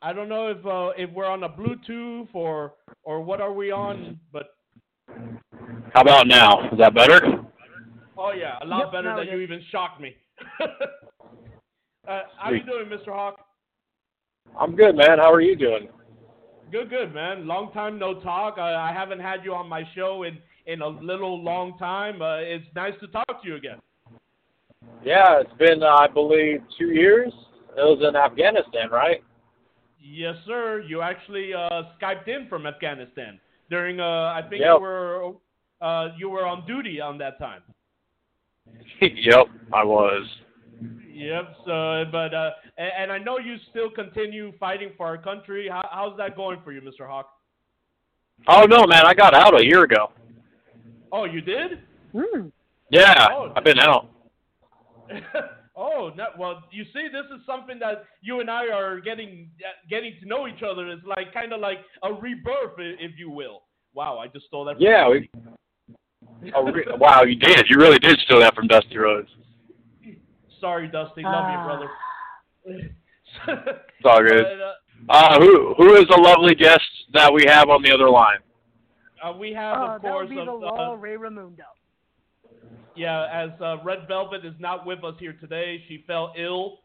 I 0.00 0.12
don't 0.12 0.28
know 0.28 0.48
if 0.48 0.64
uh, 0.64 0.90
if 0.96 1.10
we're 1.10 1.26
on 1.26 1.42
a 1.42 1.48
Bluetooth 1.48 2.28
or 2.34 2.74
or 3.02 3.20
what 3.20 3.40
are 3.40 3.52
we 3.52 3.72
on, 3.72 4.20
but 4.32 4.54
How 5.92 6.02
about 6.02 6.28
now? 6.28 6.68
Is 6.70 6.78
that 6.78 6.94
better? 6.94 7.37
Oh 8.18 8.32
yeah, 8.32 8.58
a 8.62 8.66
lot 8.66 8.84
Yep, 8.84 8.92
better 8.92 9.08
now 9.10 9.16
than 9.18 9.28
you 9.28 9.38
even 9.40 9.62
shocked 9.70 10.00
me. 10.00 10.14
uh, 12.08 12.20
how 12.38 12.50
you 12.50 12.62
doing, 12.64 12.86
Mr. 12.86 13.12
Hawk? 13.12 13.40
I'm 14.58 14.74
good, 14.76 14.96
man. 14.96 15.18
How 15.18 15.32
are 15.32 15.40
you 15.40 15.56
doing? 15.56 15.88
Good, 16.70 16.90
good, 16.90 17.14
man. 17.14 17.46
Long 17.46 17.72
time 17.72 17.98
no 17.98 18.20
talk. 18.20 18.56
Uh, 18.58 18.62
I 18.62 18.92
haven't 18.92 19.20
had 19.20 19.44
you 19.44 19.54
on 19.54 19.68
my 19.68 19.84
show 19.94 20.24
in 20.24 20.38
in 20.66 20.82
a 20.82 20.88
little 20.88 21.42
long 21.42 21.78
time. 21.78 22.20
Uh, 22.20 22.36
it's 22.38 22.66
nice 22.74 22.92
to 23.00 23.06
talk 23.08 23.42
to 23.42 23.48
you 23.48 23.56
again. 23.56 23.78
Yeah, 25.04 25.40
it's 25.40 25.52
been, 25.58 25.82
uh, 25.82 25.86
I 25.86 26.06
believe, 26.08 26.60
two 26.78 26.88
years. 26.90 27.32
It 27.76 27.80
was 27.80 28.04
in 28.06 28.16
Afghanistan, 28.16 28.90
right? 28.90 29.22
Yes, 30.00 30.34
sir. 30.46 30.82
You 30.86 31.00
actually 31.00 31.54
uh, 31.54 31.82
skyped 32.00 32.28
in 32.28 32.48
from 32.48 32.66
Afghanistan 32.66 33.38
during. 33.70 34.00
Uh, 34.00 34.04
I 34.04 34.42
think 34.48 34.60
Yep. 34.60 34.74
you 34.76 34.80
were 34.82 35.32
uh, 35.80 36.08
you 36.18 36.28
were 36.28 36.46
on 36.46 36.66
duty 36.66 37.00
on 37.00 37.18
that 37.18 37.38
time. 37.38 37.62
yep, 39.00 39.46
I 39.72 39.84
was. 39.84 40.26
Yep. 41.12 41.56
So, 41.66 42.04
but 42.12 42.32
uh, 42.34 42.50
and, 42.76 42.92
and 42.98 43.12
I 43.12 43.18
know 43.18 43.38
you 43.38 43.56
still 43.70 43.90
continue 43.90 44.52
fighting 44.58 44.90
for 44.96 45.06
our 45.06 45.18
country. 45.18 45.68
How, 45.68 45.88
how's 45.90 46.16
that 46.18 46.36
going 46.36 46.60
for 46.64 46.72
you, 46.72 46.80
Mr. 46.80 47.06
Hawk? 47.06 47.28
Oh 48.46 48.64
no, 48.64 48.86
man, 48.86 49.04
I 49.04 49.14
got 49.14 49.34
out 49.34 49.60
a 49.60 49.64
year 49.64 49.82
ago. 49.82 50.12
Oh, 51.10 51.24
you 51.24 51.40
did? 51.40 51.80
Hmm. 52.12 52.48
Yeah, 52.90 53.28
Oh. 53.32 53.52
I've 53.54 53.64
been 53.64 53.78
out. 53.78 54.08
oh, 55.76 56.10
no, 56.16 56.26
well, 56.38 56.62
you 56.70 56.84
see, 56.84 57.08
this 57.12 57.24
is 57.34 57.44
something 57.46 57.78
that 57.80 58.04
you 58.20 58.40
and 58.40 58.50
I 58.50 58.68
are 58.68 59.00
getting 59.00 59.50
uh, 59.60 59.72
getting 59.90 60.14
to 60.20 60.26
know 60.28 60.46
each 60.46 60.62
other. 60.62 60.88
It's 60.88 61.04
like 61.04 61.32
kind 61.32 61.52
of 61.52 61.60
like 61.60 61.78
a 62.02 62.12
rebirth, 62.12 62.74
if 62.78 63.18
you 63.18 63.30
will. 63.30 63.62
Wow, 63.94 64.18
I 64.18 64.28
just 64.28 64.46
stole 64.46 64.64
that. 64.66 64.76
From 64.76 64.82
Yeah, 64.84 65.08
we. 65.08 65.30
Oh, 66.54 66.64
re- 66.70 66.84
wow, 66.96 67.22
you 67.22 67.36
did. 67.36 67.66
You 67.68 67.78
really 67.78 67.98
did 67.98 68.18
steal 68.20 68.40
that 68.40 68.54
from 68.54 68.66
Dusty 68.66 68.96
Rhodes. 68.98 69.28
Sorry, 70.60 70.88
Dusty. 70.88 71.22
Love 71.22 71.34
Ah. 71.46 71.52
you, 71.52 71.66
brother. 72.66 72.94
It's 73.46 74.04
all 74.04 74.22
good. 74.22 74.44
But, 74.44 74.60
uh, 74.60 74.74
Uh, 75.08 75.38
who 75.40 75.74
who 75.74 75.94
is 75.94 76.06
the 76.08 76.20
lovely 76.20 76.54
guest 76.54 76.82
that 77.12 77.32
we 77.32 77.44
have 77.46 77.68
on 77.68 77.82
the 77.82 77.92
other 77.92 78.10
line? 78.10 78.38
uh, 79.22 79.32
we 79.32 79.52
have, 79.52 79.76
Uh, 79.76 79.80
of 79.96 80.02
that 80.02 80.10
course, 80.10 80.28
would 80.28 80.36
be 80.36 80.44
the 80.44 80.50
uh, 80.52 80.90
uh, 80.92 80.94
Ray 80.94 81.16
Ramundo. 81.16 81.64
yeah, 82.96 83.26
as 83.32 83.50
uh, 83.60 83.76
Red 83.84 84.08
Velvett 84.08 84.44
is 84.44 84.54
not 84.58 84.84
with 84.86 85.04
us 85.04 85.14
here 85.20 85.34
today. 85.34 85.82
She 85.88 85.98
fell 86.06 86.32
ill, 86.36 86.80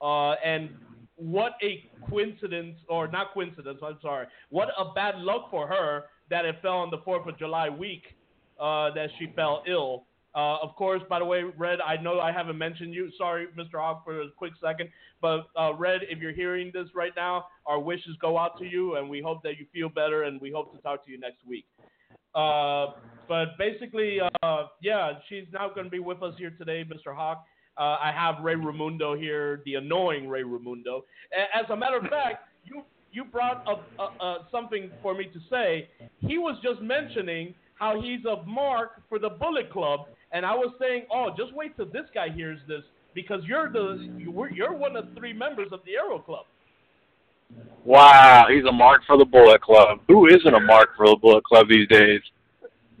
uh, 0.00 0.32
and 0.44 0.70
what 1.16 1.54
a 1.62 1.88
coincidence, 2.08 2.78
or 2.88 3.08
not 3.08 3.32
coincidence. 3.32 3.80
I'm 3.82 3.98
sorry. 4.00 4.26
What 4.50 4.68
a 4.78 4.92
bad 4.92 5.18
luck 5.18 5.50
for 5.50 5.66
her 5.66 6.04
that 6.28 6.44
it 6.44 6.56
fell 6.62 6.78
on 6.78 6.90
the 6.90 6.98
Fourth 6.98 7.26
of 7.26 7.36
July 7.38 7.68
week 7.68 8.15
uh, 8.60 8.90
that 8.94 9.08
she 9.18 9.32
fell 9.34 9.62
ill. 9.68 10.04
Uh, 10.34 10.58
of 10.62 10.76
course, 10.76 11.00
by 11.08 11.18
the 11.18 11.24
way, 11.24 11.44
Red, 11.56 11.80
I 11.80 11.96
know 11.96 12.20
I 12.20 12.30
haven't 12.30 12.58
mentioned 12.58 12.92
you. 12.92 13.10
Sorry, 13.16 13.46
Mr. 13.56 13.80
Hawk, 13.80 14.04
for 14.04 14.20
a 14.20 14.30
quick 14.36 14.52
second. 14.62 14.90
But 15.22 15.46
uh, 15.58 15.72
Red, 15.74 16.02
if 16.10 16.18
you're 16.18 16.32
hearing 16.32 16.70
this 16.74 16.88
right 16.94 17.12
now, 17.16 17.46
our 17.64 17.80
wishes 17.80 18.16
go 18.20 18.36
out 18.36 18.58
to 18.58 18.66
you, 18.66 18.96
and 18.96 19.08
we 19.08 19.22
hope 19.22 19.42
that 19.44 19.58
you 19.58 19.66
feel 19.72 19.88
better, 19.88 20.24
and 20.24 20.38
we 20.38 20.50
hope 20.50 20.74
to 20.76 20.82
talk 20.82 21.06
to 21.06 21.10
you 21.10 21.18
next 21.18 21.38
week. 21.48 21.64
Uh, 22.34 22.92
but 23.26 23.56
basically, 23.58 24.18
uh, 24.42 24.64
yeah, 24.82 25.12
she's 25.28 25.46
not 25.52 25.74
going 25.74 25.86
to 25.86 25.90
be 25.90 26.00
with 26.00 26.22
us 26.22 26.34
here 26.36 26.50
today, 26.58 26.84
Mr. 26.84 27.14
Hawk. 27.14 27.44
Uh, 27.78 27.96
I 28.00 28.12
have 28.14 28.44
Ray 28.44 28.54
Ramundo 28.54 29.18
here, 29.18 29.62
the 29.64 29.74
annoying 29.74 30.28
Ray 30.28 30.42
Ramundo. 30.42 31.02
As 31.54 31.64
a 31.70 31.76
matter 31.76 31.96
of 31.96 32.04
fact, 32.04 32.48
you 32.64 32.82
you 33.12 33.24
brought 33.24 33.66
up 33.66 33.86
uh, 33.98 34.38
something 34.52 34.90
for 35.02 35.14
me 35.14 35.24
to 35.24 35.40
say. 35.48 35.88
He 36.18 36.36
was 36.36 36.58
just 36.62 36.82
mentioning 36.82 37.54
how 37.76 38.00
he's 38.00 38.24
a 38.24 38.42
mark 38.44 39.02
for 39.08 39.18
the 39.18 39.28
Bullet 39.28 39.70
Club, 39.70 40.08
and 40.32 40.44
I 40.44 40.54
was 40.54 40.74
saying, 40.80 41.04
oh, 41.12 41.30
just 41.36 41.54
wait 41.54 41.76
till 41.76 41.86
this 41.86 42.06
guy 42.14 42.28
hears 42.28 42.58
this 42.66 42.82
because 43.14 43.42
you're 43.44 43.70
the 43.70 44.08
you're, 44.18 44.50
you're 44.50 44.74
one 44.74 44.96
of 44.96 45.06
three 45.16 45.32
members 45.32 45.68
of 45.72 45.80
the 45.84 45.96
Arrow 45.96 46.18
Club. 46.18 46.46
Wow, 47.84 48.46
he's 48.50 48.64
a 48.64 48.72
mark 48.72 49.02
for 49.06 49.16
the 49.16 49.24
Bullet 49.24 49.62
Club. 49.62 50.00
Who 50.08 50.26
isn't 50.26 50.54
a 50.54 50.60
mark 50.60 50.96
for 50.96 51.06
the 51.06 51.16
Bullet 51.16 51.44
Club 51.44 51.68
these 51.68 51.86
days? 51.88 52.20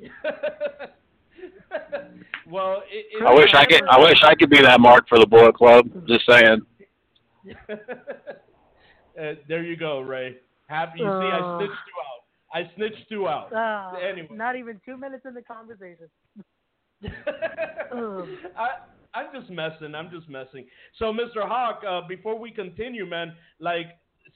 well, 2.48 2.82
it, 2.88 3.06
it, 3.12 3.26
I 3.26 3.34
wish 3.34 3.52
I 3.54 3.64
could. 3.64 3.82
I 3.90 3.98
wish 3.98 4.22
I 4.22 4.34
could 4.34 4.50
be 4.50 4.60
that 4.60 4.80
mark 4.80 5.08
for 5.08 5.18
the 5.18 5.26
Bullet 5.26 5.54
Club. 5.54 5.86
Just 6.06 6.24
saying. 6.28 6.62
uh, 7.70 9.34
there 9.48 9.64
you 9.64 9.76
go, 9.76 10.00
Ray. 10.00 10.36
Happy. 10.68 11.00
You 11.00 11.04
see, 11.04 11.10
I 11.10 11.56
stitched 11.58 11.72
you 11.72 11.96
out. 12.04 12.15
I 12.56 12.70
snitched 12.74 13.10
you 13.10 13.28
out. 13.28 13.52
Uh, 13.52 13.98
Anyway. 13.98 14.28
Not 14.32 14.56
even 14.56 14.80
two 14.84 14.96
minutes 14.96 15.24
in 15.26 15.34
the 15.34 15.42
conversation. 15.42 16.08
I, 18.56 18.68
I'm 19.12 19.26
just 19.38 19.50
messing. 19.50 19.94
I'm 19.94 20.10
just 20.10 20.26
messing. 20.28 20.64
So, 20.98 21.12
Mr. 21.12 21.46
Hawk, 21.46 21.82
uh, 21.86 22.08
before 22.08 22.38
we 22.38 22.50
continue, 22.50 23.04
man, 23.04 23.34
like 23.60 23.88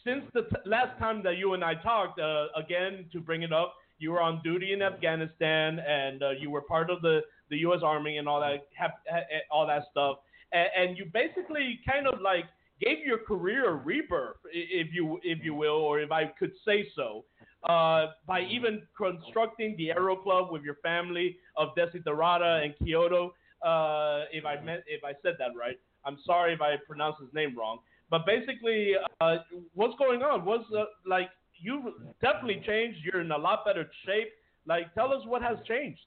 since 0.04 0.22
the 0.35 0.42
t- 0.42 0.56
last 0.66 0.98
time 0.98 1.22
that 1.22 1.38
you 1.38 1.54
and 1.54 1.64
I 1.64 1.74
talked, 1.76 2.20
uh, 2.20 2.46
again 2.54 3.06
to 3.12 3.20
bring 3.20 3.42
it 3.42 3.54
up, 3.54 3.74
you 3.98 4.11
were 4.12 4.20
on 4.20 4.42
duty 4.44 4.74
in 4.74 4.83
Afghanistan 4.83 5.78
and 5.78 6.22
uh, 6.22 6.30
you 6.30 6.50
were 6.50 6.62
part 6.62 6.90
of 6.90 7.00
the, 7.00 7.20
the 7.48 7.56
U.S. 7.59 7.80
Army 7.83 8.18
and 8.18 8.28
all 8.28 8.40
that, 8.40 8.66
hap- 8.74 9.00
ha- 9.11 9.24
all 9.50 9.66
that 9.66 9.85
stuff, 9.90 10.18
and, 10.52 10.68
and 10.76 10.98
you 10.98 11.06
basically 11.12 11.80
kind 11.90 12.06
of 12.06 12.20
like 12.20 12.44
gave 12.80 12.98
your 13.04 13.18
career 13.18 13.70
a 13.70 13.74
rebirth, 13.76 14.37
if 14.52 14.88
you 14.92 15.20
if 15.22 15.44
you 15.44 15.54
will, 15.54 15.80
or 15.88 16.00
if 16.00 16.11
I 16.12 16.26
could 16.38 16.52
say 16.66 16.87
so 16.94 17.24
uh, 17.64 18.07
by 18.27 18.40
even 18.42 18.83
constructing 18.96 19.77
the 19.77 19.90
Arrow 19.90 20.16
Club 20.16 20.49
with 20.51 20.62
your 20.62 20.77
family 20.77 21.37
of 21.57 21.68
Desiderata 21.77 22.64
and 22.64 22.75
Kyoto. 22.79 23.35
Uh, 23.62 24.25
if 24.33 24.44
I 24.44 24.61
meant, 24.62 24.83
if 24.87 25.05
I 25.05 25.12
said 25.23 25.35
that 25.38 25.51
right, 25.59 25.79
I'm 26.05 26.18
sorry 26.25 26.55
if 26.55 26.61
I 26.61 26.77
pronounced 26.87 27.20
his 27.20 27.33
name 27.35 27.57
wrong. 27.59 27.79
But 28.09 28.25
basically, 28.27 28.92
uh, 29.20 29.37
what's 29.75 29.94
going 29.99 30.23
on? 30.23 30.44
What's 30.44 30.64
uh, 30.77 30.85
like 31.07 31.29
you 31.61 31.92
definitely 32.23 32.62
changed. 32.66 32.99
You're 33.05 33.20
in 33.20 33.31
a 33.31 33.38
lot 33.38 33.64
better 33.64 33.88
shape. 34.07 34.29
Like, 34.66 34.92
tell 34.94 35.12
us 35.12 35.23
what 35.27 35.42
has 35.42 35.59
changed. 35.66 36.01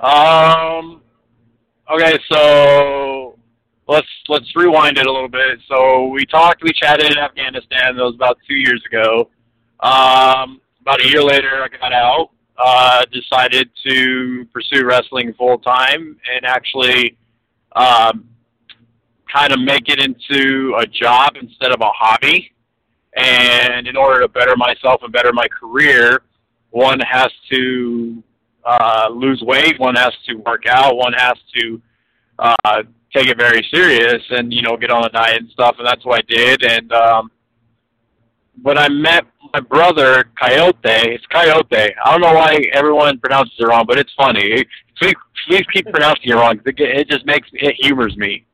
Um. 0.00 1.02
Okay, 1.92 2.18
so 2.32 3.38
let's 3.88 4.06
let's 4.28 4.46
rewind 4.56 4.98
it 4.98 5.06
a 5.06 5.12
little 5.12 5.28
bit. 5.28 5.58
So 5.68 6.06
we 6.08 6.24
talked, 6.26 6.62
we 6.62 6.72
chatted 6.72 7.12
in 7.12 7.18
Afghanistan. 7.18 7.96
That 7.96 8.02
was 8.02 8.14
about 8.14 8.38
two 8.48 8.56
years 8.56 8.82
ago. 8.90 9.30
Um, 9.80 10.60
about 10.80 11.00
a 11.04 11.08
year 11.08 11.22
later, 11.22 11.62
I 11.62 11.68
got 11.68 11.92
out. 11.92 12.30
uh, 12.58 13.04
decided 13.12 13.68
to 13.86 14.46
pursue 14.52 14.84
wrestling 14.84 15.34
full 15.34 15.58
time 15.58 16.16
and 16.32 16.46
actually 16.46 17.16
um, 17.74 18.28
kind 19.32 19.52
of 19.52 19.60
make 19.60 19.88
it 19.88 19.98
into 19.98 20.74
a 20.78 20.86
job 20.86 21.36
instead 21.40 21.72
of 21.72 21.80
a 21.80 21.90
hobby. 21.94 22.52
And 23.16 23.86
in 23.86 23.96
order 23.96 24.20
to 24.20 24.28
better 24.28 24.56
myself 24.56 25.02
and 25.02 25.12
better 25.12 25.32
my 25.32 25.48
career, 25.48 26.22
one 26.70 27.00
has 27.00 27.28
to 27.50 28.22
uh, 28.64 29.08
lose 29.10 29.42
weight, 29.42 29.78
one 29.78 29.94
has 29.94 30.12
to 30.28 30.34
work 30.36 30.64
out, 30.68 30.96
one 30.96 31.12
has 31.14 31.34
to 31.54 31.82
uh, 32.38 32.82
take 33.14 33.28
it 33.28 33.38
very 33.38 33.66
serious 33.72 34.22
and 34.30 34.52
you 34.52 34.60
know 34.60 34.76
get 34.76 34.90
on 34.90 35.04
a 35.04 35.08
diet 35.10 35.40
and 35.40 35.50
stuff. 35.50 35.76
And 35.78 35.86
that's 35.86 36.04
what 36.04 36.22
I 36.22 36.34
did. 36.34 36.62
And 36.62 36.92
um, 36.92 37.30
when 38.62 38.78
I 38.78 38.88
met 38.88 39.24
my 39.52 39.60
brother 39.60 40.24
Coyote, 40.40 40.78
it's 40.84 41.26
Coyote. 41.26 41.94
I 42.04 42.10
don't 42.10 42.20
know 42.20 42.34
why 42.34 42.58
everyone 42.72 43.18
pronounces 43.18 43.54
it 43.58 43.64
wrong, 43.64 43.84
but 43.86 43.98
it's 43.98 44.12
funny. 44.16 44.64
Please, 45.00 45.14
please 45.48 45.64
keep 45.72 45.86
pronouncing 45.86 46.30
it 46.30 46.34
wrong. 46.34 46.60
It 46.64 47.08
just 47.08 47.26
makes 47.26 47.48
it 47.52 47.74
humors 47.78 48.16
me. 48.16 48.46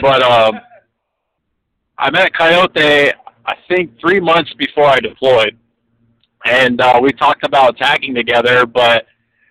But 0.00 0.22
um, 0.22 0.60
I 1.98 2.10
met 2.10 2.32
Coyote, 2.36 3.12
I 3.46 3.54
think 3.68 3.98
three 4.00 4.20
months 4.20 4.52
before 4.54 4.84
I 4.84 4.98
deployed, 5.00 5.56
and 6.44 6.80
uh, 6.80 7.00
we 7.02 7.10
talked 7.12 7.44
about 7.44 7.76
tagging 7.76 8.14
together. 8.14 8.66
But 8.66 9.06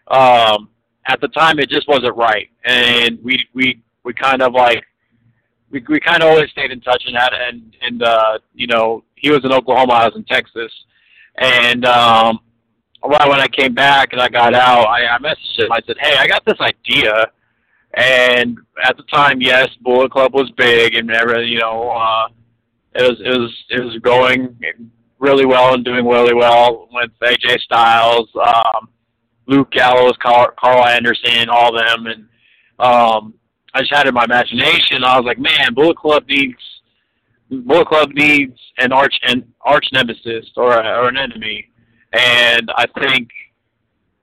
um, 0.07 0.69
at 1.07 1.19
the 1.19 1.27
time, 1.29 1.59
it 1.59 1.69
just 1.69 1.87
wasn't 1.87 2.15
right, 2.15 2.49
and 2.65 3.19
we 3.23 3.43
we 3.53 3.81
we 4.03 4.13
kind 4.13 4.41
of 4.41 4.53
like 4.53 4.83
we 5.69 5.83
we 5.89 5.99
kind 5.99 6.21
of 6.23 6.29
always 6.29 6.49
stayed 6.51 6.71
in 6.71 6.79
touch 6.81 7.03
and 7.07 7.17
had 7.17 7.33
and 7.33 7.75
and 7.81 8.03
uh, 8.03 8.39
you 8.53 8.67
know 8.67 9.03
he 9.17 9.29
was 9.31 9.43
in 9.43 9.51
Oklahoma, 9.51 9.93
I 9.93 10.05
was 10.05 10.15
in 10.15 10.23
Texas, 10.25 10.71
and 11.37 11.85
um, 11.85 12.39
right 13.03 13.27
when 13.29 13.39
I 13.39 13.47
came 13.47 13.73
back 13.73 14.13
and 14.13 14.21
I 14.21 14.29
got 14.29 14.53
out, 14.53 14.87
I, 14.87 15.05
I 15.07 15.17
messaged 15.19 15.59
him. 15.59 15.71
I 15.71 15.79
said, 15.85 15.97
"Hey, 15.99 16.15
I 16.17 16.27
got 16.27 16.45
this 16.45 16.59
idea." 16.59 17.31
And 17.93 18.57
at 18.83 18.95
the 18.97 19.03
time, 19.03 19.41
yes, 19.41 19.69
Bullet 19.81 20.11
Club 20.11 20.33
was 20.33 20.51
big, 20.57 20.95
and 20.95 21.09
everything. 21.11 21.49
You 21.49 21.59
know, 21.59 21.89
uh, 21.89 22.27
it 22.95 23.03
was 23.03 23.19
it 23.21 23.39
was 23.39 23.65
it 23.69 23.83
was 23.83 23.97
going 23.99 24.57
really 25.19 25.45
well 25.45 25.73
and 25.73 25.83
doing 25.83 26.05
really 26.05 26.33
well 26.33 26.87
with 26.91 27.11
AJ 27.23 27.59
Styles, 27.61 28.29
um, 28.35 28.89
Luke 29.47 29.71
Gallows, 29.71 30.15
Karl, 30.21 30.51
Karl 30.59 30.85
Anderson, 30.85 31.49
all 31.49 31.73
them, 31.73 32.05
and 32.07 32.27
um, 32.79 33.33
I 33.73 33.81
just 33.81 33.93
had 33.93 34.07
in 34.07 34.13
my 34.13 34.25
imagination. 34.25 35.03
I 35.03 35.17
was 35.17 35.25
like, 35.25 35.39
man, 35.39 35.73
Bullet 35.73 35.97
Club 35.97 36.23
needs 36.27 36.55
Bullet 37.49 37.87
Club 37.87 38.09
needs 38.13 38.59
an 38.77 38.91
arch 38.91 39.15
an 39.23 39.45
arch 39.61 39.85
nemesis 39.93 40.45
or 40.57 40.73
or 40.73 41.07
an 41.07 41.17
enemy, 41.17 41.69
and 42.13 42.69
I 42.75 42.85
think 43.01 43.29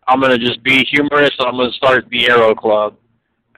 I'm 0.06 0.20
gonna 0.20 0.38
just 0.38 0.62
be 0.62 0.84
humorous. 0.84 1.30
And 1.38 1.48
I'm 1.48 1.56
gonna 1.56 1.72
start 1.72 2.06
the 2.10 2.28
Arrow 2.28 2.54
Club, 2.54 2.96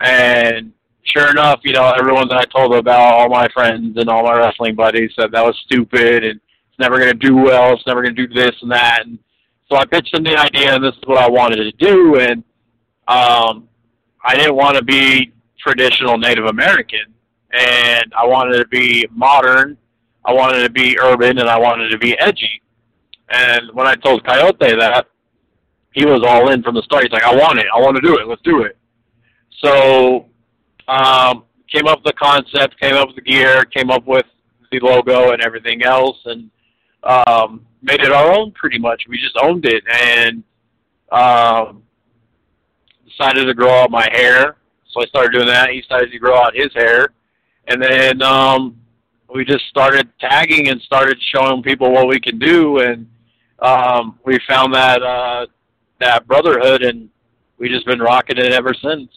and 0.00 0.72
sure 1.02 1.30
enough, 1.30 1.60
you 1.64 1.72
know, 1.72 1.92
everyone 1.98 2.28
that 2.28 2.38
I 2.38 2.44
told 2.44 2.74
about, 2.74 3.14
all 3.14 3.28
my 3.28 3.48
friends 3.48 3.96
and 3.96 4.08
all 4.08 4.24
my 4.24 4.36
wrestling 4.36 4.74
buddies 4.74 5.10
said 5.18 5.32
that 5.32 5.44
was 5.44 5.56
stupid 5.64 6.24
and 6.24 6.40
it's 6.68 6.78
never 6.78 6.98
gonna 6.98 7.14
do 7.14 7.36
well. 7.36 7.72
It's 7.72 7.86
never 7.86 8.02
gonna 8.02 8.14
do 8.14 8.28
this 8.28 8.54
and 8.62 8.70
that. 8.70 9.02
And 9.04 9.18
so 9.70 9.76
I 9.76 9.84
pitched 9.84 10.12
them 10.12 10.24
the 10.24 10.36
idea, 10.36 10.74
and 10.74 10.84
this 10.84 10.94
is 10.94 11.02
what 11.06 11.18
I 11.18 11.28
wanted 11.28 11.56
to 11.56 11.72
do. 11.72 12.16
And 12.16 12.44
um, 13.08 13.68
I 14.24 14.34
didn't 14.34 14.54
want 14.56 14.76
to 14.76 14.84
be 14.84 15.32
traditional 15.58 16.18
Native 16.18 16.46
American 16.46 17.14
and 17.58 18.12
I 18.16 18.26
wanted 18.26 18.58
to 18.58 18.66
be 18.68 19.06
modern, 19.10 19.76
I 20.24 20.32
wanted 20.32 20.62
to 20.62 20.70
be 20.70 20.98
urban, 21.00 21.38
and 21.38 21.48
I 21.48 21.58
wanted 21.58 21.88
to 21.90 21.98
be 21.98 22.18
edgy. 22.18 22.62
And 23.28 23.70
when 23.72 23.86
I 23.86 23.94
told 23.94 24.24
Coyote 24.24 24.58
that, 24.58 25.06
he 25.92 26.04
was 26.04 26.22
all 26.26 26.50
in 26.50 26.62
from 26.62 26.74
the 26.74 26.82
start. 26.82 27.04
He's 27.04 27.12
like, 27.12 27.24
"I 27.24 27.34
want 27.34 27.58
it. 27.58 27.66
I 27.74 27.80
want 27.80 27.96
to 27.96 28.02
do 28.02 28.18
it. 28.18 28.28
Let's 28.28 28.42
do 28.42 28.62
it." 28.62 28.76
So, 29.64 30.26
um, 30.88 31.44
came 31.72 31.86
up 31.86 32.04
with 32.04 32.14
the 32.14 32.18
concept, 32.20 32.78
came 32.80 32.94
up 32.94 33.08
with 33.08 33.16
the 33.16 33.22
gear, 33.22 33.64
came 33.64 33.90
up 33.90 34.06
with 34.06 34.26
the 34.70 34.80
logo 34.80 35.32
and 35.32 35.42
everything 35.42 35.82
else, 35.82 36.18
and 36.26 36.50
um, 37.02 37.66
made 37.82 38.00
it 38.00 38.12
our 38.12 38.32
own. 38.32 38.52
Pretty 38.52 38.78
much, 38.78 39.04
we 39.08 39.18
just 39.18 39.36
owned 39.40 39.64
it, 39.64 39.82
and 39.90 40.44
um, 41.12 41.82
decided 43.06 43.46
to 43.46 43.54
grow 43.54 43.82
out 43.82 43.90
my 43.90 44.08
hair. 44.12 44.56
So 44.90 45.02
I 45.02 45.06
started 45.06 45.32
doing 45.32 45.46
that. 45.46 45.70
He 45.70 45.82
started 45.82 46.10
to 46.10 46.18
grow 46.18 46.36
out 46.36 46.54
his 46.54 46.72
hair, 46.74 47.08
and 47.68 47.82
then 47.82 48.22
um, 48.22 48.76
we 49.34 49.44
just 49.44 49.66
started 49.68 50.08
tagging 50.20 50.68
and 50.68 50.80
started 50.82 51.18
showing 51.34 51.62
people 51.62 51.92
what 51.92 52.08
we 52.08 52.20
can 52.20 52.38
do, 52.38 52.78
and 52.78 53.06
um, 53.60 54.18
we 54.24 54.38
found 54.48 54.74
that 54.74 55.02
uh, 55.02 55.46
that 56.00 56.26
brotherhood, 56.26 56.82
and 56.82 57.08
we 57.58 57.68
just 57.68 57.86
been 57.86 58.00
rocking 58.00 58.38
it 58.38 58.52
ever 58.52 58.74
since. 58.74 59.10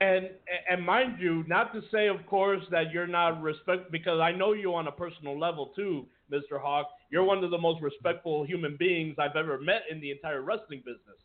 And 0.00 0.30
and 0.70 0.84
mind 0.84 1.16
you, 1.20 1.44
not 1.48 1.72
to 1.74 1.82
say, 1.92 2.06
of 2.06 2.24
course, 2.26 2.62
that 2.70 2.92
you're 2.92 3.08
not 3.08 3.42
respect 3.42 3.90
because 3.90 4.20
I 4.20 4.30
know 4.32 4.52
you 4.52 4.74
on 4.74 4.86
a 4.86 4.92
personal 4.92 5.38
level 5.38 5.72
too, 5.74 6.06
Mr. 6.32 6.60
Hawk. 6.60 6.86
You're 7.10 7.24
one 7.24 7.42
of 7.42 7.50
the 7.50 7.58
most 7.58 7.82
respectful 7.82 8.44
human 8.44 8.76
beings 8.78 9.16
I've 9.18 9.34
ever 9.34 9.58
met 9.58 9.82
in 9.90 10.00
the 10.00 10.10
entire 10.12 10.42
wrestling 10.42 10.80
business. 10.84 11.18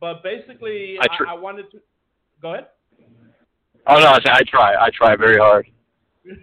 But 0.00 0.22
basically, 0.22 0.98
I, 1.00 1.06
tr- 1.16 1.28
I, 1.28 1.32
I 1.32 1.38
wanted 1.38 1.70
to 1.70 1.78
go 2.42 2.52
ahead. 2.52 2.66
Oh 3.86 3.98
no, 3.98 4.18
I 4.32 4.42
try. 4.46 4.74
I 4.74 4.90
try 4.96 5.16
very 5.16 5.38
hard. 5.38 5.66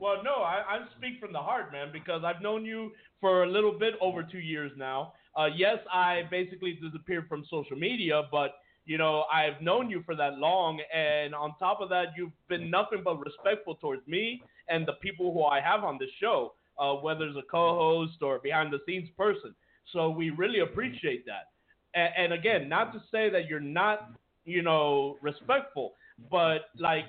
well, 0.00 0.22
no, 0.24 0.42
I, 0.42 0.62
I 0.68 0.78
speak 0.98 1.20
from 1.20 1.32
the 1.32 1.38
heart, 1.38 1.72
man, 1.72 1.88
because 1.92 2.22
I've 2.24 2.42
known 2.42 2.64
you 2.64 2.92
for 3.20 3.44
a 3.44 3.48
little 3.48 3.78
bit 3.78 3.94
over 4.00 4.22
two 4.22 4.40
years 4.40 4.72
now. 4.76 5.12
Uh, 5.36 5.46
yes, 5.54 5.78
I 5.92 6.22
basically 6.30 6.78
disappeared 6.82 7.28
from 7.28 7.44
social 7.50 7.76
media, 7.76 8.22
but 8.30 8.56
you 8.84 8.98
know 8.98 9.24
I've 9.32 9.60
known 9.62 9.90
you 9.90 10.02
for 10.04 10.14
that 10.16 10.38
long, 10.38 10.80
and 10.94 11.34
on 11.34 11.54
top 11.58 11.80
of 11.80 11.88
that, 11.90 12.08
you've 12.16 12.32
been 12.48 12.70
nothing 12.70 13.02
but 13.04 13.18
respectful 13.20 13.76
towards 13.76 14.06
me 14.06 14.42
and 14.68 14.86
the 14.86 14.94
people 14.94 15.32
who 15.32 15.44
I 15.44 15.60
have 15.60 15.84
on 15.84 15.98
this 15.98 16.10
show, 16.20 16.54
uh, 16.78 16.94
whether 16.94 17.24
it's 17.26 17.36
a 17.36 17.50
co-host 17.50 18.22
or 18.22 18.38
behind 18.40 18.72
the 18.72 18.80
scenes 18.86 19.08
person. 19.16 19.54
So 19.92 20.10
we 20.10 20.30
really 20.30 20.60
appreciate 20.60 21.24
that. 21.26 21.50
And, 21.94 22.32
and 22.32 22.32
again, 22.32 22.68
not 22.68 22.92
to 22.92 23.00
say 23.12 23.30
that 23.30 23.46
you're 23.48 23.60
not, 23.60 24.10
you 24.44 24.62
know, 24.62 25.16
respectful 25.22 25.94
but 26.30 26.66
like 26.78 27.04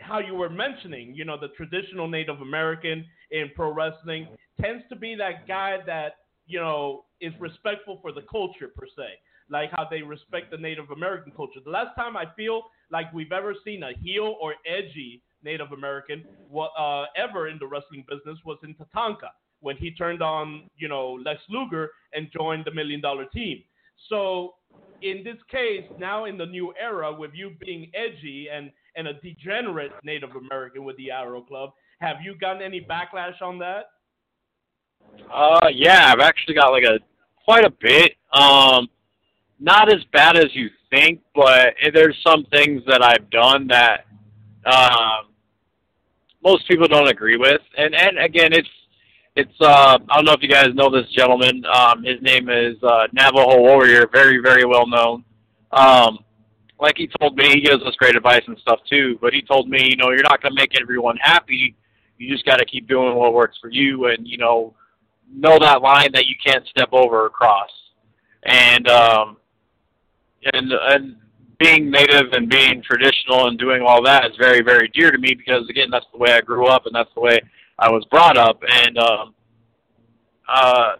how 0.00 0.18
you 0.18 0.34
were 0.34 0.50
mentioning, 0.50 1.14
you 1.14 1.24
know, 1.24 1.38
the 1.40 1.48
traditional 1.48 2.08
Native 2.08 2.40
American 2.40 3.04
in 3.30 3.50
pro 3.54 3.72
wrestling 3.72 4.28
tends 4.60 4.84
to 4.88 4.96
be 4.96 5.14
that 5.14 5.46
guy 5.48 5.78
that, 5.86 6.16
you 6.46 6.60
know, 6.60 7.04
is 7.20 7.32
respectful 7.40 7.98
for 8.02 8.12
the 8.12 8.22
culture 8.30 8.68
per 8.76 8.86
se, 8.86 9.14
like 9.48 9.70
how 9.72 9.86
they 9.90 10.02
respect 10.02 10.50
the 10.50 10.56
Native 10.56 10.90
American 10.90 11.32
culture. 11.32 11.60
The 11.64 11.70
last 11.70 11.94
time 11.96 12.16
I 12.16 12.26
feel 12.36 12.62
like 12.90 13.12
we've 13.12 13.32
ever 13.32 13.54
seen 13.64 13.82
a 13.82 13.92
heel 14.02 14.36
or 14.40 14.54
edgy 14.66 15.22
Native 15.42 15.72
American 15.72 16.24
uh, 16.78 17.04
ever 17.16 17.48
in 17.48 17.58
the 17.58 17.66
wrestling 17.66 18.04
business 18.08 18.38
was 18.44 18.58
in 18.62 18.74
Tatanka 18.74 19.30
when 19.60 19.76
he 19.76 19.92
turned 19.92 20.22
on, 20.22 20.68
you 20.76 20.88
know, 20.88 21.18
Lex 21.24 21.40
Luger 21.48 21.90
and 22.12 22.28
joined 22.36 22.64
the 22.64 22.70
Million 22.72 23.00
Dollar 23.00 23.24
Team. 23.26 23.62
So 24.08 24.55
in 25.02 25.22
this 25.24 25.36
case, 25.50 25.84
now 25.98 26.24
in 26.24 26.36
the 26.36 26.46
new 26.46 26.72
era, 26.80 27.12
with 27.12 27.32
you 27.34 27.52
being 27.60 27.90
edgy 27.94 28.48
and, 28.52 28.70
and 28.96 29.08
a 29.08 29.14
degenerate 29.14 29.92
Native 30.04 30.30
American 30.36 30.84
with 30.84 30.96
the 30.96 31.10
Arrow 31.10 31.42
Club, 31.42 31.70
have 32.00 32.16
you 32.22 32.34
gotten 32.38 32.62
any 32.62 32.80
backlash 32.80 33.40
on 33.40 33.58
that? 33.58 33.90
Uh, 35.32 35.68
yeah, 35.72 36.12
I've 36.12 36.20
actually 36.20 36.54
got 36.54 36.70
like 36.70 36.84
a 36.84 36.98
quite 37.44 37.64
a 37.64 37.70
bit. 37.80 38.12
Um, 38.32 38.88
not 39.58 39.92
as 39.92 40.04
bad 40.12 40.36
as 40.36 40.54
you 40.54 40.68
think, 40.90 41.20
but 41.34 41.74
there's 41.94 42.16
some 42.26 42.44
things 42.50 42.82
that 42.86 43.02
I've 43.02 43.30
done 43.30 43.68
that 43.68 44.04
um, 44.66 45.32
most 46.44 46.68
people 46.68 46.88
don't 46.88 47.08
agree 47.08 47.36
with, 47.36 47.60
and 47.78 47.94
and 47.94 48.18
again, 48.18 48.52
it's 48.52 48.68
it's 49.36 49.60
uh, 49.60 49.98
I 50.08 50.16
don't 50.16 50.24
know 50.24 50.32
if 50.32 50.42
you 50.42 50.48
guys 50.48 50.68
know 50.74 50.90
this 50.90 51.08
gentleman. 51.10 51.62
Um, 51.66 52.02
his 52.02 52.20
name 52.22 52.48
is 52.48 52.76
uh, 52.82 53.06
Navajo 53.12 53.60
Warrior, 53.60 54.08
very 54.10 54.38
very 54.42 54.64
well 54.64 54.86
known. 54.86 55.24
Um, 55.72 56.20
like 56.80 56.96
he 56.96 57.08
told 57.20 57.36
me, 57.36 57.50
he 57.50 57.60
gives 57.60 57.82
us 57.84 57.94
great 57.96 58.16
advice 58.16 58.42
and 58.46 58.58
stuff 58.58 58.80
too. 58.90 59.18
But 59.20 59.34
he 59.34 59.42
told 59.42 59.68
me, 59.68 59.88
you 59.90 59.96
know, 59.96 60.10
you're 60.10 60.22
not 60.22 60.42
going 60.42 60.54
to 60.54 60.60
make 60.60 60.80
everyone 60.80 61.16
happy. 61.20 61.74
You 62.18 62.32
just 62.32 62.46
got 62.46 62.56
to 62.56 62.64
keep 62.64 62.88
doing 62.88 63.14
what 63.14 63.34
works 63.34 63.58
for 63.60 63.70
you, 63.70 64.06
and 64.06 64.26
you 64.26 64.38
know, 64.38 64.74
know 65.30 65.58
that 65.60 65.82
line 65.82 66.10
that 66.14 66.26
you 66.26 66.34
can't 66.44 66.66
step 66.68 66.88
over 66.92 67.26
or 67.26 67.28
cross. 67.28 67.70
And 68.44 68.88
um, 68.88 69.36
and 70.54 70.72
and 70.72 71.16
being 71.58 71.90
native 71.90 72.32
and 72.32 72.48
being 72.48 72.82
traditional 72.82 73.48
and 73.48 73.58
doing 73.58 73.82
all 73.82 74.02
that 74.02 74.24
is 74.24 74.36
very 74.38 74.62
very 74.62 74.88
dear 74.94 75.10
to 75.10 75.18
me 75.18 75.34
because 75.34 75.68
again, 75.68 75.88
that's 75.90 76.06
the 76.12 76.18
way 76.18 76.32
I 76.32 76.40
grew 76.40 76.68
up 76.68 76.86
and 76.86 76.94
that's 76.94 77.12
the 77.14 77.20
way 77.20 77.38
I 77.78 77.90
was 77.90 78.04
brought 78.10 78.36
up, 78.36 78.60
and 78.68 78.98
um, 78.98 79.34
uh, 80.48 80.92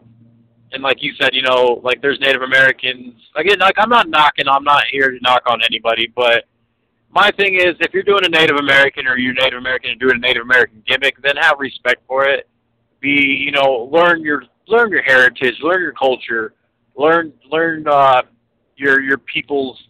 and 0.73 0.83
like 0.83 1.03
you 1.03 1.13
said, 1.21 1.31
you 1.33 1.43
know, 1.43 1.81
like 1.83 2.03
there's 2.03 2.21
Native 2.21 2.43
Americans. 2.43 3.15
Again, 3.35 3.59
like 3.59 3.77
I'm 3.79 3.89
not 3.89 4.09
knocking. 4.09 4.47
I'm 4.49 4.65
not 4.65 4.85
here 4.91 5.11
to 5.11 5.19
knock 5.23 5.43
on 5.47 5.61
anybody, 5.63 6.13
but 6.15 6.45
my 7.11 7.31
thing 7.31 7.55
is, 7.55 7.75
if 7.81 7.95
you're 7.95 8.03
doing 8.03 8.25
a 8.25 8.29
Native 8.29 8.57
American 8.57 9.07
or 9.07 9.17
you're 9.17 9.33
Native 9.33 9.59
American 9.59 9.93
and 9.93 10.01
doing 10.01 10.17
a 10.17 10.19
Native 10.19 10.43
American 10.43 10.83
gimmick, 10.87 11.21
then 11.23 11.37
have 11.37 11.59
respect 11.59 12.03
for 12.07 12.25
it. 12.29 12.49
Be, 13.01 13.09
you 13.09 13.53
know, 13.53 13.89
learn 13.91 14.21
your 14.21 14.43
learn 14.69 14.91
your 14.91 15.03
heritage, 15.03 15.55
learn 15.63 15.81
your 15.81 15.93
culture, 15.93 16.53
learn 16.95 17.33
learn 17.51 17.87
uh, 17.89 18.23
your 18.77 19.01
your 19.01 19.19
people's 19.19 19.83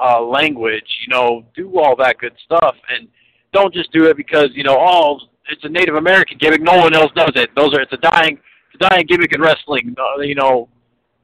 uh, 0.00 0.20
language. 0.20 0.88
You 1.06 1.14
know, 1.14 1.44
do 1.54 1.78
all 1.78 1.94
that 1.96 2.18
good 2.18 2.34
stuff, 2.44 2.74
and 2.88 3.06
don't 3.52 3.72
just 3.72 3.92
do 3.92 4.06
it 4.06 4.16
because 4.16 4.48
you 4.54 4.64
know, 4.64 4.76
oh, 4.78 5.20
it's 5.48 5.64
a 5.64 5.68
Native 5.68 5.96
American 5.96 6.38
gimmick. 6.38 6.62
No 6.62 6.76
one 6.76 6.94
else 6.94 7.12
does 7.14 7.32
it. 7.34 7.50
Those 7.56 7.74
are 7.74 7.80
it's 7.80 7.92
a 7.92 7.98
dying 7.98 8.38
it's 8.72 8.84
a 8.84 8.88
dying 8.88 9.06
gimmick 9.06 9.32
in 9.34 9.40
wrestling. 9.40 9.94
Uh, 9.98 10.20
you 10.20 10.34
know, 10.34 10.68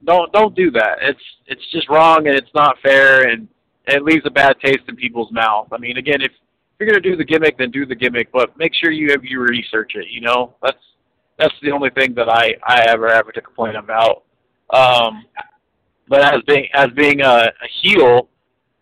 don't 0.05 0.33
don't 0.33 0.55
do 0.55 0.71
that. 0.73 0.99
It's 1.01 1.21
it's 1.47 1.71
just 1.71 1.89
wrong 1.89 2.27
and 2.27 2.37
it's 2.37 2.53
not 2.55 2.77
fair 2.83 3.29
and 3.29 3.49
it 3.87 4.03
leaves 4.03 4.25
a 4.27 4.31
bad 4.31 4.57
taste 4.61 4.83
in 4.89 4.97
people's 4.97 5.33
mouth. 5.33 5.69
I 5.73 5.79
mean, 5.79 5.97
again, 5.97 6.21
if 6.21 6.33
you're 6.79 6.89
gonna 6.89 7.01
do 7.01 7.17
the 7.17 7.25
gimmick, 7.25 7.59
then 7.59 7.71
do 7.71 7.87
the 7.87 7.95
gimmick, 7.95 8.31
but 8.33 8.57
make 8.57 8.75
sure 8.75 8.91
you 8.91 9.11
have 9.11 9.25
you 9.25 9.41
research 9.41 9.93
it. 9.95 10.07
You 10.11 10.21
know, 10.21 10.55
that's 10.63 10.79
that's 11.39 11.55
the 11.63 11.71
only 11.71 11.91
thing 11.91 12.15
that 12.15 12.29
I 12.29 12.55
I 12.67 12.83
ever 12.89 13.09
ever 13.09 13.33
to 13.33 13.41
complain 13.41 13.77
about. 13.77 14.25
Um, 14.71 15.25
but 16.09 16.23
as 16.23 16.43
being 16.47 16.69
as 16.75 16.89
being 16.95 17.21
a, 17.21 17.27
a 17.27 17.69
heel, 17.83 18.29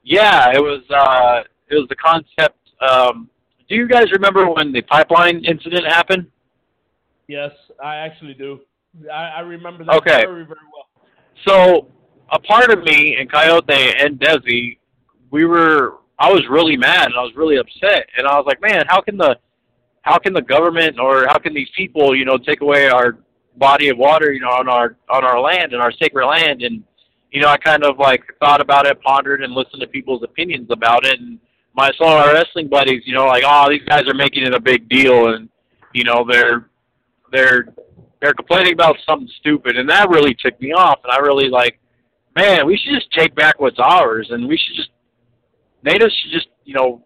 yeah, 0.03 0.51
it 0.53 0.61
was 0.61 0.83
uh, 0.91 1.43
it 1.69 1.75
was 1.75 1.89
the 1.89 1.97
concept. 1.97 2.59
Um, 2.81 3.29
do 3.69 3.75
you 3.75 3.89
guys 3.89 4.11
remember 4.13 4.51
when 4.51 4.73
the 4.73 4.83
pipeline 4.83 5.45
incident 5.45 5.85
happened? 5.87 6.27
Yes, 7.29 7.51
I 7.83 7.97
actually 7.97 8.35
do. 8.35 8.61
I, 9.13 9.25
I 9.37 9.41
remember 9.41 9.85
that 9.85 9.97
Okay. 9.97 10.25
very 10.25 10.45
very 10.45 10.59
well. 10.73 11.09
So 11.47 11.89
a 12.31 12.39
part 12.39 12.71
of 12.71 12.83
me 12.85 13.17
and 13.19 13.31
Coyote 13.31 13.95
and 13.99 14.19
Desi, 14.19 14.79
we 15.31 15.45
were 15.45 15.99
I 16.19 16.33
was 16.33 16.43
really 16.49 16.77
mad 16.77 17.07
and 17.07 17.15
I 17.15 17.23
was 17.23 17.33
really 17.37 17.57
upset 17.57 18.09
and 18.17 18.27
I 18.27 18.37
was 18.37 18.45
like, 18.47 18.61
man, 18.61 18.85
how 18.89 19.01
can 19.01 19.17
the 19.17 19.37
how 20.03 20.19
can 20.19 20.33
the 20.33 20.43
government 20.43 20.99
or 21.01 21.27
how 21.27 21.39
can 21.39 21.53
these 21.53 21.69
people, 21.77 22.15
you 22.15 22.25
know, 22.25 22.39
take 22.39 22.61
away 22.61 22.89
our 22.89 23.19
body 23.57 23.89
of 23.89 23.99
water, 23.99 24.33
you 24.33 24.41
know, 24.41 24.51
on 24.51 24.69
our 24.69 24.97
on 25.11 25.25
our 25.25 25.41
land 25.41 25.73
and 25.73 25.83
our 25.83 25.93
sacred 25.93 26.27
land 26.27 26.63
and 26.63 26.83
you 27.33 27.43
know, 27.43 27.49
I 27.49 27.57
kind 27.59 27.85
of 27.85 27.99
like 27.99 28.23
thought 28.39 28.61
about 28.61 28.87
it, 28.87 29.03
pondered 29.03 29.43
and 29.43 29.53
listened 29.53 29.81
to 29.81 29.89
people's 29.89 30.23
opinions 30.23 30.69
about 30.71 31.05
it 31.05 31.19
and 31.21 31.39
my 31.77 31.91
some 31.99 32.09
of 32.09 32.15
our 32.15 32.33
wrestling 32.33 32.69
buddies, 32.69 33.03
you 33.05 33.15
know, 33.15 33.27
like, 33.27 33.45
oh, 33.47 33.69
these 33.69 33.83
guys 33.87 34.09
are 34.09 34.15
making 34.15 34.45
it 34.45 34.55
a 34.55 34.61
big 34.61 34.89
deal 34.89 35.35
and 35.35 35.49
you 35.93 36.05
know, 36.05 36.27
they're 36.29 36.69
they're 37.33 37.69
they're 38.21 38.35
complaining 38.35 38.73
about 38.73 38.97
something 39.07 39.29
stupid 39.39 39.77
and 39.77 39.89
that 39.89 40.09
really 40.09 40.35
ticked 40.43 40.61
me 40.61 40.73
off 40.73 41.01
and 41.05 41.13
I 41.13 41.19
really 41.19 41.49
like 41.49 41.79
man, 42.35 42.67
we 42.67 42.77
should 42.77 42.95
just 42.95 43.11
take 43.13 43.35
back 43.35 43.59
what's 43.59 43.79
ours 43.79 44.29
and 44.31 44.47
we 44.47 44.57
should 44.59 44.77
just 44.77 44.91
natives 45.83 46.15
should 46.23 46.33
just, 46.33 46.49
you 46.65 46.75
know, 46.75 47.05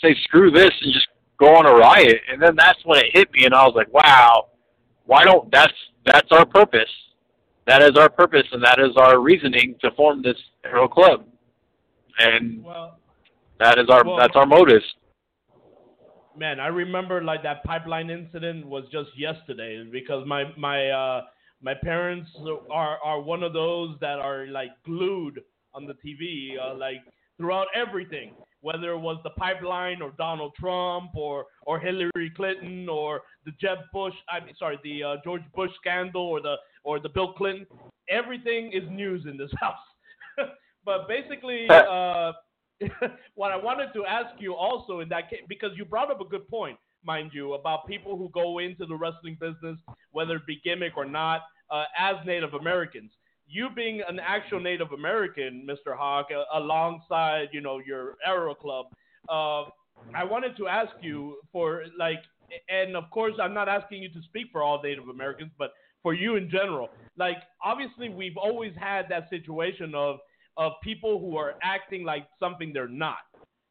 say 0.00 0.14
screw 0.24 0.50
this 0.50 0.70
and 0.82 0.92
just 0.92 1.08
go 1.38 1.54
on 1.56 1.66
a 1.66 1.72
riot 1.72 2.20
and 2.30 2.40
then 2.40 2.54
that's 2.56 2.78
when 2.84 2.98
it 2.98 3.10
hit 3.12 3.30
me 3.32 3.44
and 3.44 3.54
I 3.54 3.64
was 3.64 3.74
like, 3.76 3.92
Wow, 3.92 4.48
why 5.06 5.24
don't 5.24 5.50
that's 5.52 5.74
that's 6.04 6.28
our 6.32 6.46
purpose. 6.46 6.90
That 7.66 7.82
is 7.82 7.96
our 7.96 8.08
purpose 8.08 8.46
and 8.52 8.62
that 8.64 8.80
is 8.80 8.96
our 8.96 9.20
reasoning 9.20 9.76
to 9.82 9.90
form 9.92 10.22
this 10.22 10.38
Arrow 10.64 10.88
Club. 10.88 11.26
And 12.18 12.64
Well, 12.64 12.99
that 13.60 13.78
is 13.78 13.88
our 13.88 14.04
Well- 14.04 14.16
that's 14.16 14.34
our 14.36 14.46
motive. 14.46 14.82
man, 16.36 16.58
I 16.60 16.68
remember 16.68 17.22
like 17.22 17.42
that 17.42 17.62
pipeline 17.64 18.08
incident 18.10 18.66
was 18.66 18.84
just 18.90 19.10
yesterday 19.16 19.84
because 19.84 20.26
my 20.26 20.44
my 20.56 20.88
uh 20.90 21.22
my 21.62 21.74
parents 21.74 22.30
are 22.70 22.98
are 23.04 23.20
one 23.20 23.42
of 23.42 23.52
those 23.52 23.98
that 24.00 24.18
are 24.18 24.46
like 24.46 24.70
glued 24.84 25.42
on 25.74 25.86
the 25.86 25.94
TV 26.04 26.58
uh, 26.58 26.74
like 26.74 27.02
throughout 27.36 27.66
everything, 27.74 28.32
whether 28.60 28.90
it 28.92 28.98
was 28.98 29.18
the 29.24 29.30
pipeline 29.30 30.00
or 30.02 30.10
Donald 30.16 30.52
Trump 30.58 31.10
or 31.14 31.46
or 31.66 31.78
Hillary 31.78 32.30
Clinton 32.34 32.88
or 32.88 33.20
the 33.44 33.52
Jeb 33.60 33.78
Bush, 33.92 34.14
I 34.30 34.40
mean 34.44 34.54
sorry, 34.56 34.78
the 34.82 35.02
uh, 35.02 35.16
George 35.24 35.42
Bush 35.54 35.70
scandal 35.80 36.22
or 36.22 36.40
the 36.40 36.56
or 36.84 36.98
the 37.00 37.08
Bill 37.10 37.32
Clinton, 37.34 37.66
everything 38.08 38.72
is 38.72 38.88
news 38.90 39.26
in 39.26 39.36
this 39.36 39.52
house. 39.60 39.84
but 40.84 41.06
basically 41.08 41.66
uh 41.70 42.32
what 43.34 43.52
I 43.52 43.56
wanted 43.56 43.92
to 43.94 44.04
ask 44.06 44.40
you 44.40 44.54
also 44.54 45.00
in 45.00 45.08
that 45.10 45.30
case, 45.30 45.40
because 45.48 45.70
you 45.76 45.84
brought 45.84 46.10
up 46.10 46.20
a 46.20 46.24
good 46.24 46.48
point, 46.48 46.78
mind 47.04 47.30
you, 47.32 47.54
about 47.54 47.86
people 47.86 48.16
who 48.16 48.28
go 48.30 48.58
into 48.58 48.86
the 48.86 48.94
wrestling 48.94 49.36
business, 49.40 49.78
whether 50.12 50.36
it 50.36 50.46
be 50.46 50.60
gimmick 50.64 50.96
or 50.96 51.04
not, 51.04 51.42
uh, 51.70 51.84
as 51.98 52.16
Native 52.26 52.54
Americans. 52.54 53.12
You 53.46 53.68
being 53.74 54.00
an 54.08 54.20
actual 54.20 54.60
Native 54.60 54.92
American, 54.92 55.66
Mr. 55.68 55.96
Hawk, 55.96 56.28
uh, 56.34 56.44
alongside 56.58 57.48
you 57.52 57.60
know 57.60 57.80
your 57.84 58.16
Arrow 58.24 58.54
Club, 58.54 58.86
uh, 59.28 59.64
I 60.14 60.24
wanted 60.24 60.56
to 60.56 60.68
ask 60.68 60.92
you 61.00 61.38
for 61.52 61.84
like, 61.98 62.22
and 62.68 62.96
of 62.96 63.10
course 63.10 63.34
I'm 63.40 63.54
not 63.54 63.68
asking 63.68 64.02
you 64.02 64.08
to 64.10 64.22
speak 64.22 64.46
for 64.52 64.62
all 64.62 64.80
Native 64.82 65.08
Americans, 65.08 65.50
but 65.58 65.72
for 66.02 66.14
you 66.14 66.36
in 66.36 66.48
general. 66.48 66.88
Like 67.16 67.38
obviously 67.62 68.08
we've 68.08 68.36
always 68.36 68.72
had 68.78 69.06
that 69.10 69.28
situation 69.30 69.94
of 69.94 70.18
of 70.60 70.72
people 70.84 71.18
who 71.18 71.38
are 71.38 71.54
acting 71.62 72.04
like 72.04 72.26
something 72.38 72.70
they're 72.72 72.86
not. 72.86 73.16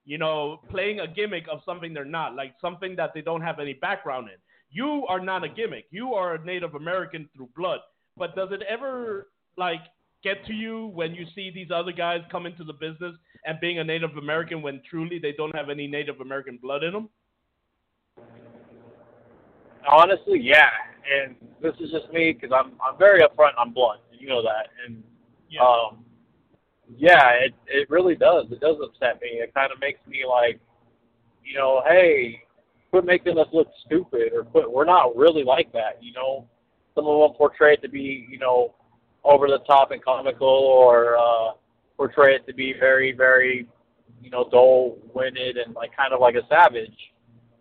You 0.05 0.17
know, 0.17 0.61
playing 0.71 1.01
a 1.01 1.07
gimmick 1.07 1.45
of 1.51 1.59
something 1.63 1.93
they're 1.93 2.03
not, 2.03 2.35
like 2.35 2.55
something 2.59 2.95
that 2.95 3.11
they 3.13 3.21
don't 3.21 3.41
have 3.41 3.59
any 3.59 3.73
background 3.73 4.27
in. 4.27 4.39
You 4.71 5.05
are 5.07 5.19
not 5.19 5.43
a 5.43 5.49
gimmick. 5.49 5.85
You 5.91 6.15
are 6.15 6.33
a 6.33 6.43
Native 6.43 6.73
American 6.73 7.29
through 7.35 7.49
blood. 7.55 7.79
But 8.17 8.35
does 8.35 8.49
it 8.51 8.63
ever 8.67 9.27
like 9.55 9.81
get 10.23 10.43
to 10.47 10.53
you 10.53 10.87
when 10.87 11.13
you 11.13 11.25
see 11.35 11.51
these 11.53 11.69
other 11.71 11.91
guys 11.91 12.21
come 12.31 12.47
into 12.47 12.63
the 12.63 12.73
business 12.73 13.13
and 13.45 13.59
being 13.61 13.77
a 13.77 13.83
Native 13.83 14.17
American 14.17 14.63
when 14.63 14.81
truly 14.89 15.19
they 15.19 15.33
don't 15.33 15.55
have 15.55 15.69
any 15.69 15.85
Native 15.85 16.21
American 16.21 16.57
blood 16.57 16.83
in 16.83 16.91
them? 16.91 17.09
Honestly, 19.87 20.39
yeah. 20.41 20.69
And 21.23 21.35
this 21.61 21.73
is 21.79 21.91
just 21.91 22.11
me 22.11 22.33
because 22.33 22.51
I'm 22.51 22.71
I'm 22.83 22.97
very 22.97 23.21
upfront. 23.21 23.51
I'm 23.59 23.73
blunt. 23.73 24.01
You 24.11 24.27
know 24.27 24.41
that. 24.41 24.69
And 24.87 25.03
Yeah. 25.49 25.61
um, 25.61 26.03
yeah, 26.97 27.31
it 27.31 27.53
it 27.67 27.89
really 27.89 28.15
does. 28.15 28.45
It 28.51 28.59
does 28.59 28.77
upset 28.83 29.21
me. 29.21 29.29
It 29.39 29.53
kind 29.53 29.71
of 29.71 29.79
makes 29.79 29.99
me 30.07 30.23
like, 30.27 30.59
you 31.43 31.57
know, 31.57 31.81
hey, 31.87 32.41
quit 32.89 33.05
making 33.05 33.37
us 33.37 33.47
look 33.53 33.67
stupid, 33.85 34.33
or 34.33 34.43
quit. 34.43 34.71
We're 34.71 34.85
not 34.85 35.15
really 35.15 35.43
like 35.43 35.71
that. 35.73 36.01
You 36.01 36.13
know, 36.13 36.47
some 36.95 37.05
of 37.05 37.19
them 37.19 37.37
portray 37.37 37.73
it 37.73 37.81
to 37.83 37.89
be, 37.89 38.27
you 38.29 38.39
know, 38.39 38.73
over 39.23 39.47
the 39.47 39.59
top 39.67 39.91
and 39.91 40.03
comical, 40.03 40.47
or 40.47 41.17
uh, 41.17 41.51
portray 41.97 42.35
it 42.35 42.47
to 42.47 42.53
be 42.53 42.73
very, 42.79 43.11
very, 43.11 43.67
you 44.21 44.29
know, 44.29 44.47
dull-witted 44.49 45.57
and 45.57 45.75
like 45.75 45.95
kind 45.95 46.13
of 46.13 46.19
like 46.19 46.35
a 46.35 46.47
savage. 46.49 46.97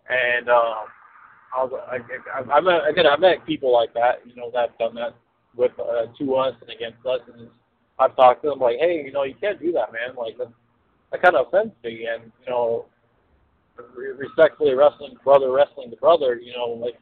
And 0.09 0.49
um, 0.49 0.85
I 1.55 1.63
was, 1.63 1.81
I, 1.87 2.39
I, 2.39 2.57
I 2.57 2.61
met 2.61 2.87
again, 2.89 3.05
I 3.05 3.17
met 3.17 3.45
people 3.45 3.71
like 3.71 3.93
that, 3.93 4.21
you 4.25 4.35
know, 4.35 4.49
that 4.53 4.77
done 4.79 4.95
that 4.95 5.15
with 5.55 5.71
uh, 5.79 6.07
to 6.17 6.35
us 6.35 6.55
and 6.61 6.69
against 6.69 7.05
us, 7.05 7.19
and 7.33 7.49
I've 7.99 8.15
talked 8.15 8.43
to 8.43 8.49
them 8.49 8.59
like, 8.59 8.77
hey, 8.79 9.03
you 9.05 9.11
know, 9.11 9.23
you 9.23 9.35
can't 9.39 9.59
do 9.59 9.71
that, 9.73 9.91
man. 9.91 10.15
Like 10.15 10.37
that, 10.37 10.51
that 11.11 11.21
kind 11.21 11.35
of 11.35 11.47
offends 11.47 11.73
me, 11.83 12.07
and 12.07 12.31
you 12.45 12.49
know, 12.49 12.85
re- 13.95 14.11
respectfully 14.11 14.73
wrestling 14.73 15.15
brother, 15.23 15.51
wrestling 15.51 15.89
the 15.89 15.97
brother, 15.97 16.35
you 16.35 16.53
know, 16.53 16.69
like 16.69 16.99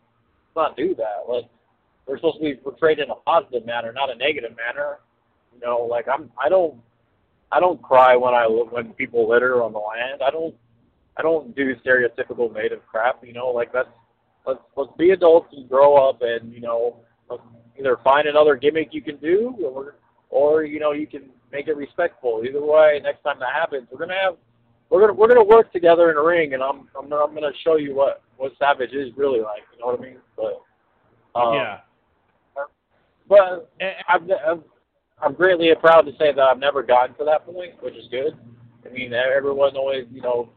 not 0.56 0.76
do 0.76 0.96
that. 0.96 1.30
Like 1.30 1.46
we're 2.08 2.18
supposed 2.18 2.38
to 2.38 2.44
be 2.44 2.56
portrayed 2.56 3.00
in 3.00 3.10
a 3.10 3.16
positive 3.16 3.66
manner, 3.66 3.94
not 3.94 4.10
a 4.10 4.16
negative 4.16 4.56
manner. 4.56 5.00
You 5.54 5.60
know, 5.66 5.88
like 5.90 6.08
I'm, 6.08 6.32
I 6.44 6.50
don't, 6.50 6.76
I 7.52 7.60
don't 7.60 7.82
cry 7.82 8.16
when 8.16 8.34
I 8.34 8.46
when 8.48 8.94
people 8.94 9.30
litter 9.30 9.64
on 9.64 9.74
the 9.74 9.80
land. 9.80 10.22
I 10.26 10.32
don't, 10.32 10.56
I 11.18 11.22
don't 11.22 11.56
do 11.56 11.76
stereotypical 11.76 12.54
native 12.54 12.86
crap. 12.88 13.24
You 13.26 13.34
know, 13.34 13.50
like 13.50 13.72
that's 13.72 13.90
let's 14.46 14.60
let's 14.76 14.92
be 14.98 15.12
adults 15.12 15.54
and 15.56 15.70
grow 15.70 15.96
up, 15.96 16.22
and 16.22 16.52
you 16.52 16.62
know, 16.62 16.98
let's 17.30 17.44
either 17.80 17.98
find 18.04 18.28
another 18.28 18.56
gimmick 18.56 18.90
you 18.92 19.02
can 19.02 19.18
do, 19.18 19.56
or 19.64 19.96
or 20.30 20.64
you 20.64 20.80
know 20.80 20.92
you 20.92 21.08
can 21.08 21.30
make 21.52 21.68
it 21.68 21.76
respectful. 21.76 22.44
Either 22.48 22.64
way, 22.64 23.00
next 23.04 23.24
time 23.24 23.40
that 23.40 23.54
happens, 23.54 23.88
we're 23.92 24.00
gonna 24.00 24.14
have 24.22 24.36
we're 24.90 25.02
gonna 25.02 25.14
we're 25.14 25.28
gonna 25.28 25.44
work 25.44 25.72
together 25.72 26.12
in 26.12 26.18
a 26.18 26.24
ring, 26.24 26.54
and 26.54 26.64
I'm 26.64 26.88
I'm 26.98 27.10
gonna, 27.10 27.24
I'm 27.24 27.34
gonna 27.34 27.52
show 27.64 27.76
you 27.76 27.96
what 27.96 28.22
what 28.38 28.54
Savage 28.60 28.94
is 28.94 29.12
really 29.18 29.42
like. 29.42 29.64
You 29.74 29.80
know 29.80 29.88
what 29.88 30.00
I 30.00 30.04
mean? 30.04 30.18
But 30.36 30.62
um, 31.40 31.54
yeah. 31.54 31.78
but 33.28 33.70
I'm, 34.10 34.30
I'm 34.46 34.64
I'm 35.22 35.34
greatly 35.34 35.72
proud 35.80 36.02
to 36.02 36.12
say 36.14 36.32
that 36.34 36.40
I've 36.40 36.60
never 36.60 36.84
gotten 36.84 37.16
to 37.18 37.26
that 37.26 37.46
point, 37.46 37.82
which 37.82 37.96
is 37.96 38.08
good. 38.10 38.38
I 38.86 38.94
mean, 38.94 39.14
everyone 39.14 39.76
always 39.76 40.06
you 40.12 40.22
know 40.22 40.50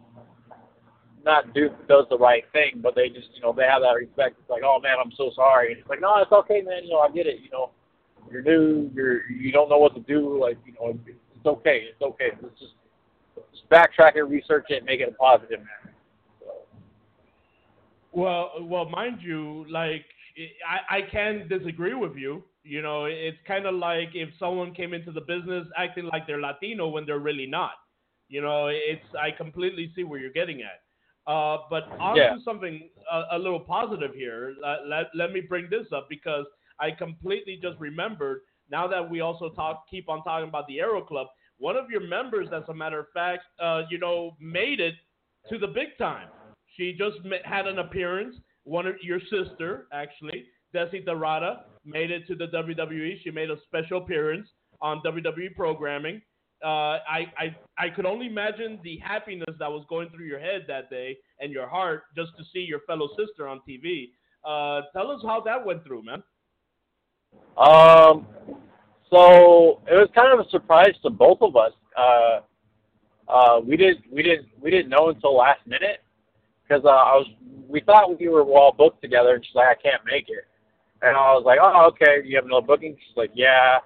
not 1.25 1.53
do 1.55 1.71
does 1.89 2.07
the 2.11 2.19
right 2.19 2.45
thing, 2.53 2.81
but 2.83 2.95
they 2.95 3.09
just 3.09 3.29
you 3.35 3.43
know 3.43 3.53
they 3.53 3.65
have 3.65 3.83
that 3.83 3.93
respect. 3.93 4.37
It's 4.41 4.51
like, 4.51 4.63
oh 4.65 4.79
man, 4.81 4.97
I'm 5.03 5.13
so 5.17 5.31
sorry. 5.35 5.73
And 5.73 5.81
it's 5.81 5.89
like, 5.89 6.01
no, 6.01 6.17
it's 6.19 6.33
okay, 6.33 6.61
man. 6.63 6.85
You 6.85 6.91
know, 6.91 7.01
I 7.01 7.11
get 7.11 7.27
it. 7.27 7.41
You 7.43 7.51
know, 7.51 7.71
you're 8.31 8.43
new. 8.43 8.91
You're 8.95 9.31
you 9.31 9.53
don't 9.53 9.69
know 9.69 9.79
what 9.79 9.95
to 9.95 10.01
do. 10.01 10.41
Like 10.41 10.59
you 10.67 10.73
know, 10.75 10.99
it's 11.07 11.47
okay. 11.47 11.89
It's 11.91 12.03
okay. 12.03 12.31
Let's 12.43 12.59
just, 12.59 12.73
just 13.53 13.69
backtrack 13.71 14.17
it, 14.17 14.23
research 14.23 14.67
it, 14.69 14.79
and 14.79 14.87
make 14.87 15.01
it 15.01 15.09
a 15.09 15.13
positive 15.13 15.61
manner. 15.61 15.95
So, 16.41 16.47
Well, 18.13 18.53
well, 18.61 18.89
mind 18.89 19.19
you, 19.23 19.67
like 19.69 20.05
I, 20.69 20.99
I 20.99 21.03
can 21.11 21.49
disagree 21.49 21.95
with 21.95 22.17
you. 22.17 22.45
You 22.63 22.83
know, 22.83 23.07
it's 23.07 23.39
kind 23.47 23.67
of 23.67 23.75
like 23.75 24.11
if 24.15 24.29
someone 24.39 24.75
came 24.75 24.93
into 24.93 25.13
the 25.13 25.23
business 25.23 25.67
acting 25.77 26.05
like 26.05 26.27
they're 26.27 26.41
Latino 26.41 26.89
when 26.89 27.07
they're 27.07 27.19
really 27.19 27.47
not. 27.47 27.73
You 28.29 28.43
know, 28.43 28.69
it's 28.69 29.05
I 29.21 29.31
completely 29.31 29.91
see 29.97 30.05
where 30.05 30.21
you're 30.21 30.31
getting 30.31 30.63
at. 30.63 30.83
Uh, 31.27 31.59
but 31.69 31.85
on 32.01 32.17
Yeah. 32.17 32.35
to 32.35 32.43
something 32.45 32.89
a, 33.11 33.23
a 33.33 33.39
little 33.39 33.61
positive 33.61 34.15
here. 34.15 34.55
Let, 34.63 34.87
let, 34.87 35.07
let 35.15 35.33
me 35.33 35.41
bring 35.41 35.69
this 35.69 35.87
up 35.93 36.09
because 36.09 36.47
I 36.81 36.91
completely 36.91 37.59
just 37.63 37.79
remembered 37.79 38.41
now 38.71 38.87
that 38.87 39.09
we 39.11 39.21
also 39.21 39.51
talk, 39.51 39.85
keep 39.91 40.09
on 40.09 40.23
talking 40.23 40.49
about 40.49 40.67
the 40.69 40.81
Arrow 40.81 41.03
Club, 41.03 41.27
one 41.59 41.77
of 41.77 41.91
your 41.91 42.01
members, 42.01 42.49
as 42.55 42.63
a 42.69 42.75
matter 42.75 43.01
of 43.01 43.07
fact, 43.13 43.43
uh, 43.63 43.83
you 43.91 43.99
know, 43.99 44.37
made 44.41 44.81
it 44.81 44.95
to 45.51 45.59
the 45.59 45.67
big 45.67 45.89
time. 45.99 46.29
She 46.77 46.97
just 46.97 47.19
had 47.45 47.67
an 47.67 47.81
appearance. 47.81 48.37
One 48.65 48.87
of 48.87 48.95
your 49.03 49.21
sister, 49.21 49.87
actually, 49.93 50.45
Desi 50.75 51.05
Derata, 51.05 51.63
made 51.85 52.11
it 52.11 52.27
to 52.29 52.35
the 52.35 52.47
WWE. 52.47 53.23
She 53.23 53.31
made 53.31 53.51
a 53.51 53.57
special 53.67 53.99
appearance 53.99 54.49
on 54.81 55.03
WWE 55.05 55.55
programming. 55.57 56.23
Uh, 56.63 57.01
I, 57.09 57.33
I 57.39 57.57
I 57.79 57.89
could 57.89 58.05
only 58.05 58.27
imagine 58.27 58.79
the 58.85 58.99
happiness 58.99 59.55
that 59.59 59.71
was 59.71 59.85
going 59.89 60.11
through 60.11 60.27
your 60.27 60.39
head 60.39 60.67
that 60.69 60.91
day 60.91 61.17
and 61.39 61.51
your 61.51 61.67
heart 61.67 62.03
just 62.15 62.33
to 62.37 62.45
see 62.53 62.61
your 62.61 62.81
fellow 62.87 63.09
sister 63.19 63.49
on 63.49 63.61
TV. 63.67 64.11
Uh, 64.45 64.83
tell 64.93 65.11
us 65.11 65.23
how 65.25 65.41
that 65.41 65.65
went 65.65 65.85
through, 65.85 66.05
man. 66.05 66.23
Um, 67.57 68.27
so 69.11 69.81
it 69.91 69.95
was 69.95 70.09
kind 70.15 70.33
of 70.33 70.45
a 70.45 70.49
surprise 70.51 70.95
to 71.03 71.11
both 71.11 71.39
of 71.43 71.57
us. 71.57 71.73
Uh, 71.97 72.41
uh, 73.29 73.61
we 73.61 73.77
didn't 73.77 74.05
we 74.11 74.23
didn't 74.23 74.49
we 74.61 74.71
didn't 74.71 74.89
know 74.89 75.09
until 75.09 75.37
last 75.37 75.65
minute 75.67 76.03
because 76.63 76.85
uh, 76.85 76.89
I 76.89 77.15
was 77.17 77.27
we 77.69 77.81
thought 77.81 78.19
we 78.19 78.29
were 78.29 78.43
all 78.43 78.73
booked 78.73 79.03
together, 79.03 79.35
and 79.35 79.45
she's 79.45 79.55
like, 79.55 79.69
I 79.69 79.81
can't 79.81 80.03
make 80.05 80.29
it, 80.29 80.47
and 81.03 81.17
I 81.17 81.35
was 81.35 81.45
like, 81.45 81.59
oh 81.63 81.89
okay, 81.89 82.27
you 82.27 82.37
have 82.37 82.47
no 82.47 82.61
booking? 82.61 82.97
She's 82.97 83.17
like, 83.17 83.31
yeah, 83.35 83.79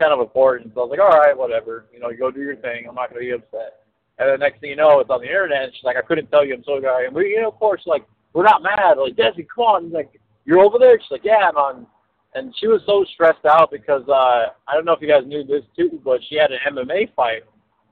kind 0.00 0.12
of 0.12 0.20
important. 0.20 0.72
So 0.74 0.80
I 0.80 0.84
was 0.84 0.90
like, 0.90 1.00
all 1.00 1.18
right, 1.18 1.36
whatever, 1.36 1.86
you 1.92 2.00
know, 2.00 2.10
you 2.10 2.18
go 2.18 2.30
do 2.30 2.40
your 2.40 2.56
thing. 2.56 2.86
I'm 2.88 2.94
not 2.94 3.10
gonna 3.10 3.20
be 3.20 3.32
upset. 3.32 3.80
And 4.18 4.28
the 4.28 4.36
next 4.36 4.60
thing 4.60 4.70
you 4.70 4.76
know, 4.76 5.00
it's 5.00 5.10
on 5.10 5.20
the 5.20 5.26
internet. 5.26 5.64
And 5.64 5.72
she's 5.74 5.84
like, 5.84 5.96
I 5.96 6.02
couldn't 6.02 6.30
tell 6.30 6.44
you. 6.44 6.54
I'm 6.54 6.64
so 6.64 6.78
sorry. 6.80 7.06
And 7.06 7.14
we, 7.16 7.30
you 7.30 7.40
know, 7.40 7.48
of 7.48 7.58
course, 7.58 7.80
like 7.86 8.04
we're 8.34 8.44
not 8.44 8.62
mad. 8.62 8.98
Like 8.98 9.16
Desi, 9.16 9.46
come 9.54 9.64
on. 9.64 9.90
like 9.90 10.20
you're 10.44 10.60
over 10.60 10.78
there. 10.78 10.98
She's 11.00 11.10
like, 11.10 11.24
yeah, 11.24 11.48
I'm 11.48 11.56
on 11.56 11.86
and 12.34 12.54
she 12.58 12.66
was 12.66 12.80
so 12.86 13.04
stressed 13.14 13.44
out 13.44 13.70
because 13.70 14.02
uh, 14.08 14.52
I 14.68 14.74
don't 14.74 14.84
know 14.84 14.92
if 14.92 15.00
you 15.00 15.08
guys 15.08 15.26
knew 15.26 15.44
this 15.44 15.64
too, 15.76 16.00
but 16.04 16.20
she 16.28 16.36
had 16.36 16.50
an 16.52 16.76
MMA 16.76 17.14
fight, 17.14 17.42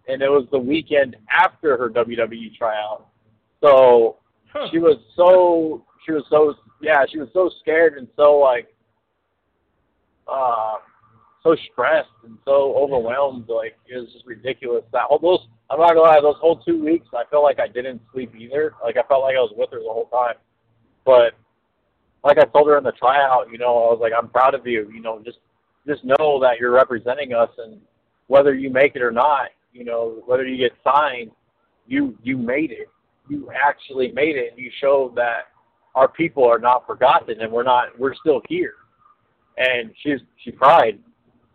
and 0.07 0.23
it 0.23 0.29
was 0.29 0.47
the 0.53 0.59
weekend 0.59 1.17
after 1.31 1.77
her 1.77 1.91
WWE 1.91 2.55
tryout. 2.57 3.09
So 3.61 4.17
huh. 4.53 4.69
she 4.71 4.79
was 4.79 4.99
so 5.17 5.85
she 6.07 6.13
was 6.13 6.25
so 6.31 6.55
yeah 6.81 7.05
she 7.11 7.19
was 7.19 7.29
so 7.33 7.51
scared 7.61 7.99
and 7.99 8.07
so 8.17 8.39
like 8.39 8.69
uh 10.29 10.75
so 11.43 11.57
stressed 11.73 12.09
and 12.25 12.39
so 12.45 12.75
overwhelmed 12.77 13.49
like 13.49 13.77
it 13.87 13.97
was 13.97 14.13
just 14.13 14.27
ridiculous 14.27 14.85
that 14.93 15.05
whole 15.05 15.19
those 15.19 15.47
I'm 15.71 15.81
not 15.81 15.89
gonna 15.89 16.01
lie 16.01 16.21
those 16.21 16.37
whole 16.41 16.61
two 16.61 16.83
weeks 16.83 17.07
I 17.15 17.25
felt 17.31 17.43
like 17.43 17.59
I 17.59 17.69
didn't 17.69 18.01
sleep 18.13 18.33
either 18.37 18.75
like 18.83 18.97
I 18.97 19.03
felt 19.09 19.23
like 19.23 19.37
I 19.37 19.41
was 19.41 19.53
with 19.57 19.71
her 19.73 19.79
the 19.79 19.93
whole 19.93 20.09
time 20.13 20.35
but 21.05 21.35
like 22.29 22.39
I 22.39 22.45
told 22.45 22.69
her 22.69 22.77
in 22.77 22.85
the 22.85 22.93
tryout, 22.93 23.51
you 23.51 23.57
know, 23.57 23.69
I 23.69 23.91
was 23.91 23.99
like, 24.03 24.13
I'm 24.17 24.29
proud 24.29 24.55
of 24.55 24.67
you. 24.67 24.91
You 24.93 25.01
know, 25.01 25.21
just 25.25 25.39
just 25.87 26.05
know 26.05 26.39
that 26.43 26.59
you're 26.61 26.73
representing 26.73 27.33
us, 27.33 27.49
and 27.57 27.81
whether 28.27 28.55
you 28.55 28.69
make 28.71 28.95
it 28.97 29.03
or 29.03 29.11
not, 29.11 29.49
you 29.73 29.83
know, 29.83 30.23
whether 30.27 30.47
you 30.47 30.59
get 30.59 30.77
signed, 30.85 31.31
you 31.87 32.17
you 32.23 32.37
made 32.37 32.71
it. 32.71 32.89
You 33.31 33.51
actually 33.51 34.13
made 34.13 34.37
it, 34.37 34.53
and 34.53 34.59
you 34.59 34.71
showed 34.79 35.15
that 35.17 35.49
our 35.95 36.07
people 36.07 36.45
are 36.45 36.59
not 36.59 36.87
forgotten, 36.87 37.41
and 37.41 37.51
we're 37.51 37.63
not 37.63 37.99
we're 37.99 38.15
still 38.15 38.43
here. 38.47 38.75
And 39.57 39.91
she's 40.03 40.21
she 40.45 40.53
cried, 40.53 40.99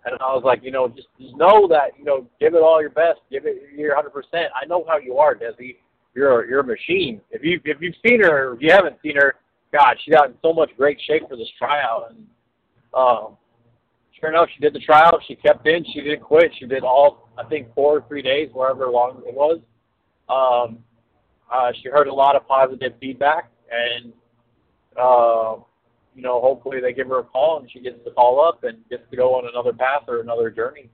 and 0.06 0.16
I 0.16 0.34
was 0.34 0.42
like, 0.44 0.64
you 0.64 0.72
know, 0.72 0.88
just 0.88 1.08
just 1.22 1.36
know 1.36 1.68
that 1.68 1.92
you 2.00 2.04
know, 2.04 2.26
give 2.40 2.56
it 2.56 2.64
all 2.64 2.82
your 2.82 2.90
best, 2.90 3.20
give 3.30 3.46
it 3.46 3.62
your 3.76 3.96
hundred 3.96 4.12
percent. 4.12 4.52
I 4.60 4.66
know 4.66 4.84
how 4.88 4.98
you 4.98 5.20
are, 5.20 5.36
Desi. 5.36 5.76
You're 6.16 6.50
you're 6.50 6.62
a 6.62 6.66
machine. 6.66 7.22
If 7.30 7.44
you 7.44 7.62
if 7.64 7.78
you've 7.80 7.96
seen 8.04 8.24
her, 8.24 8.56
if 8.56 8.62
you 8.62 8.72
haven't 8.72 8.98
seen 9.04 9.18
her, 9.18 9.36
God, 9.74 9.98
she 10.04 10.12
got 10.12 10.30
in 10.30 10.36
so 10.42 10.54
much 10.54 10.70
great 10.78 11.00
shape 11.06 11.24
for 11.28 11.36
this 11.36 11.50
tryout. 11.58 12.12
And 12.12 12.28
um, 12.94 13.38
sure 14.20 14.30
enough, 14.30 14.48
she 14.56 14.62
did 14.62 14.74
the 14.74 14.80
tryout. 14.80 15.20
She 15.28 15.36
kept 15.36 15.68
in. 15.68 15.84
She 15.94 16.02
didn't 16.02 16.22
quit. 16.22 16.52
She 16.60 16.66
did 16.66 16.84
all, 16.84 17.30
I 17.38 17.44
think, 17.46 17.74
four 17.74 17.98
or 17.98 18.06
three 18.08 18.22
days, 18.22 18.50
wherever 18.54 18.88
long 18.88 19.24
it 19.28 19.34
was. 19.34 19.60
Um, 20.30 20.80
uh, 21.52 21.72
she 21.82 21.90
heard 21.90 22.08
a 22.08 22.14
lot 22.14 22.36
of 22.36 22.48
positive 22.48 22.94
feedback, 23.02 23.52
and 23.72 24.14
uh, 24.98 25.56
you 26.16 26.22
know, 26.22 26.40
hopefully 26.40 26.80
they 26.80 26.94
give 26.94 27.08
her 27.08 27.20
a 27.20 27.24
call 27.24 27.60
and 27.60 27.70
she 27.72 27.80
gets 27.80 27.98
to 28.06 28.12
call 28.12 28.44
up 28.44 28.64
and 28.64 28.78
gets 28.90 29.04
to 29.10 29.18
go 29.18 29.36
on 29.36 29.48
another 29.48 29.74
path 29.74 30.04
or 30.08 30.22
another 30.22 30.50
journey. 30.50 30.90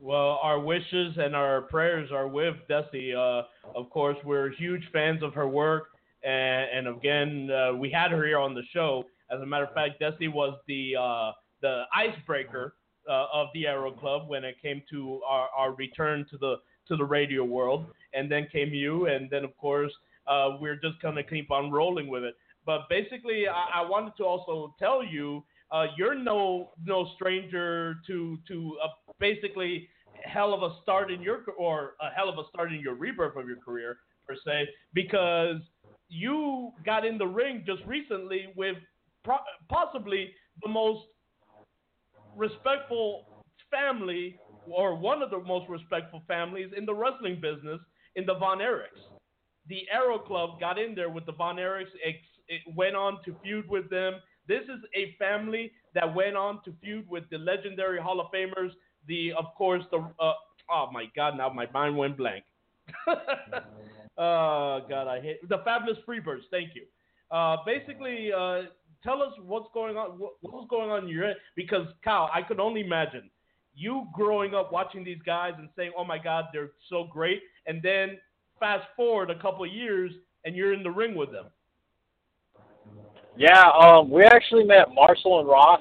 Well, 0.00 0.38
our 0.42 0.60
wishes 0.60 1.16
and 1.16 1.34
our 1.34 1.62
prayers 1.62 2.10
are 2.12 2.28
with 2.28 2.54
Desi. 2.70 3.14
Uh, 3.14 3.46
of 3.74 3.90
course, 3.90 4.16
we're 4.24 4.50
huge 4.50 4.82
fans 4.92 5.22
of 5.22 5.34
her 5.34 5.48
work. 5.48 5.88
And, 6.26 6.64
and 6.76 6.84
again, 6.96 7.30
uh, 7.50 7.72
we 7.82 7.88
had 7.98 8.10
her 8.10 8.24
here 8.26 8.40
on 8.46 8.52
the 8.54 8.66
show. 8.74 8.90
As 9.30 9.40
a 9.40 9.46
matter 9.46 9.66
of 9.68 9.74
fact, 9.74 9.92
Desi 10.00 10.28
was 10.40 10.52
the 10.66 10.82
uh, 11.06 11.30
the 11.62 11.74
icebreaker 11.94 12.66
uh, 13.08 13.26
of 13.32 13.46
the 13.54 13.66
Arrow 13.72 13.92
Club 13.92 14.28
when 14.32 14.42
it 14.44 14.56
came 14.60 14.82
to 14.90 14.98
our, 15.34 15.48
our 15.56 15.70
return 15.84 16.26
to 16.30 16.36
the 16.44 16.52
to 16.88 16.96
the 16.96 17.04
radio 17.04 17.42
world. 17.44 17.82
And 18.12 18.24
then 18.32 18.42
came 18.56 18.72
you, 18.84 19.06
and 19.12 19.22
then 19.30 19.44
of 19.44 19.56
course 19.56 19.94
uh, 20.26 20.48
we're 20.60 20.80
just 20.86 20.98
gonna 21.00 21.22
keep 21.22 21.48
on 21.50 21.70
rolling 21.70 22.08
with 22.08 22.24
it. 22.24 22.34
But 22.64 22.80
basically, 22.88 23.40
I, 23.46 23.64
I 23.80 23.88
wanted 23.88 24.14
to 24.16 24.24
also 24.24 24.74
tell 24.78 25.04
you, 25.04 25.44
uh, 25.70 25.86
you're 25.96 26.18
no 26.32 26.70
no 26.84 27.08
stranger 27.14 27.96
to 28.08 28.16
to 28.48 28.76
basically 29.28 29.88
hell 30.24 30.52
of 30.54 30.62
a 30.62 30.72
start 30.82 31.10
in 31.10 31.20
your 31.22 31.38
or 31.56 31.94
a 32.00 32.10
hell 32.16 32.28
of 32.28 32.38
a 32.38 32.48
start 32.52 32.72
in 32.72 32.80
your 32.80 32.94
rebirth 32.94 33.36
of 33.36 33.46
your 33.46 33.58
career 33.68 33.98
per 34.26 34.36
se, 34.44 34.68
because 34.92 35.60
you 36.08 36.72
got 36.84 37.04
in 37.04 37.18
the 37.18 37.26
ring 37.26 37.64
just 37.66 37.82
recently 37.86 38.46
with 38.56 38.76
pro- 39.24 39.36
possibly 39.68 40.32
the 40.62 40.68
most 40.68 41.04
respectful 42.36 43.44
family 43.70 44.38
or 44.66 44.94
one 44.96 45.22
of 45.22 45.30
the 45.30 45.40
most 45.40 45.68
respectful 45.68 46.22
families 46.26 46.70
in 46.76 46.84
the 46.84 46.94
wrestling 46.94 47.40
business 47.40 47.80
in 48.14 48.26
the 48.26 48.34
Von 48.34 48.58
Erichs. 48.58 49.02
The 49.68 49.82
Arrow 49.92 50.18
Club 50.18 50.60
got 50.60 50.78
in 50.78 50.94
there 50.94 51.10
with 51.10 51.26
the 51.26 51.32
Von 51.32 51.56
Erichs. 51.56 51.90
It, 52.04 52.16
it 52.48 52.62
went 52.74 52.94
on 52.94 53.18
to 53.24 53.34
feud 53.42 53.68
with 53.68 53.90
them. 53.90 54.14
This 54.46 54.62
is 54.64 54.80
a 54.94 55.16
family 55.18 55.72
that 55.94 56.14
went 56.14 56.36
on 56.36 56.62
to 56.64 56.72
feud 56.82 57.08
with 57.08 57.24
the 57.30 57.38
legendary 57.38 58.00
Hall 58.00 58.20
of 58.20 58.26
Famers. 58.32 58.70
The, 59.08 59.32
of 59.32 59.46
course, 59.56 59.82
the 59.90 59.98
uh, 60.20 60.32
oh 60.70 60.88
my 60.92 61.06
God, 61.16 61.36
now 61.36 61.48
my 61.48 61.68
mind 61.72 61.96
went 61.96 62.16
blank. 62.16 62.44
Oh 64.18 64.80
God, 64.88 65.08
I 65.08 65.20
hate 65.20 65.48
the 65.48 65.58
Fabulous 65.64 65.98
Freebirds. 66.08 66.42
Thank 66.50 66.70
you. 66.74 66.82
Uh, 67.30 67.56
basically, 67.66 68.30
uh, 68.32 68.62
tell 69.02 69.22
us 69.22 69.32
what's 69.42 69.68
going 69.74 69.96
on. 69.96 70.18
What, 70.18 70.34
what's 70.40 70.68
going 70.68 70.90
on 70.90 71.04
in 71.04 71.08
your 71.08 71.26
head? 71.26 71.36
Because 71.54 71.86
Kyle, 72.04 72.30
I 72.32 72.42
could 72.42 72.60
only 72.60 72.80
imagine 72.80 73.30
you 73.74 74.06
growing 74.14 74.54
up 74.54 74.72
watching 74.72 75.04
these 75.04 75.20
guys 75.26 75.52
and 75.58 75.68
saying, 75.76 75.92
"Oh 75.96 76.04
my 76.04 76.18
God, 76.18 76.46
they're 76.52 76.70
so 76.88 77.08
great," 77.12 77.42
and 77.66 77.82
then 77.82 78.18
fast 78.58 78.86
forward 78.96 79.30
a 79.30 79.38
couple 79.38 79.64
of 79.64 79.70
years 79.70 80.12
and 80.46 80.54
you're 80.54 80.72
in 80.72 80.82
the 80.82 80.90
ring 80.90 81.14
with 81.14 81.30
them. 81.32 81.46
Yeah, 83.36 83.68
um, 83.70 84.08
we 84.08 84.24
actually 84.24 84.64
met 84.64 84.94
Marshall 84.94 85.40
and 85.40 85.48
Ross 85.48 85.80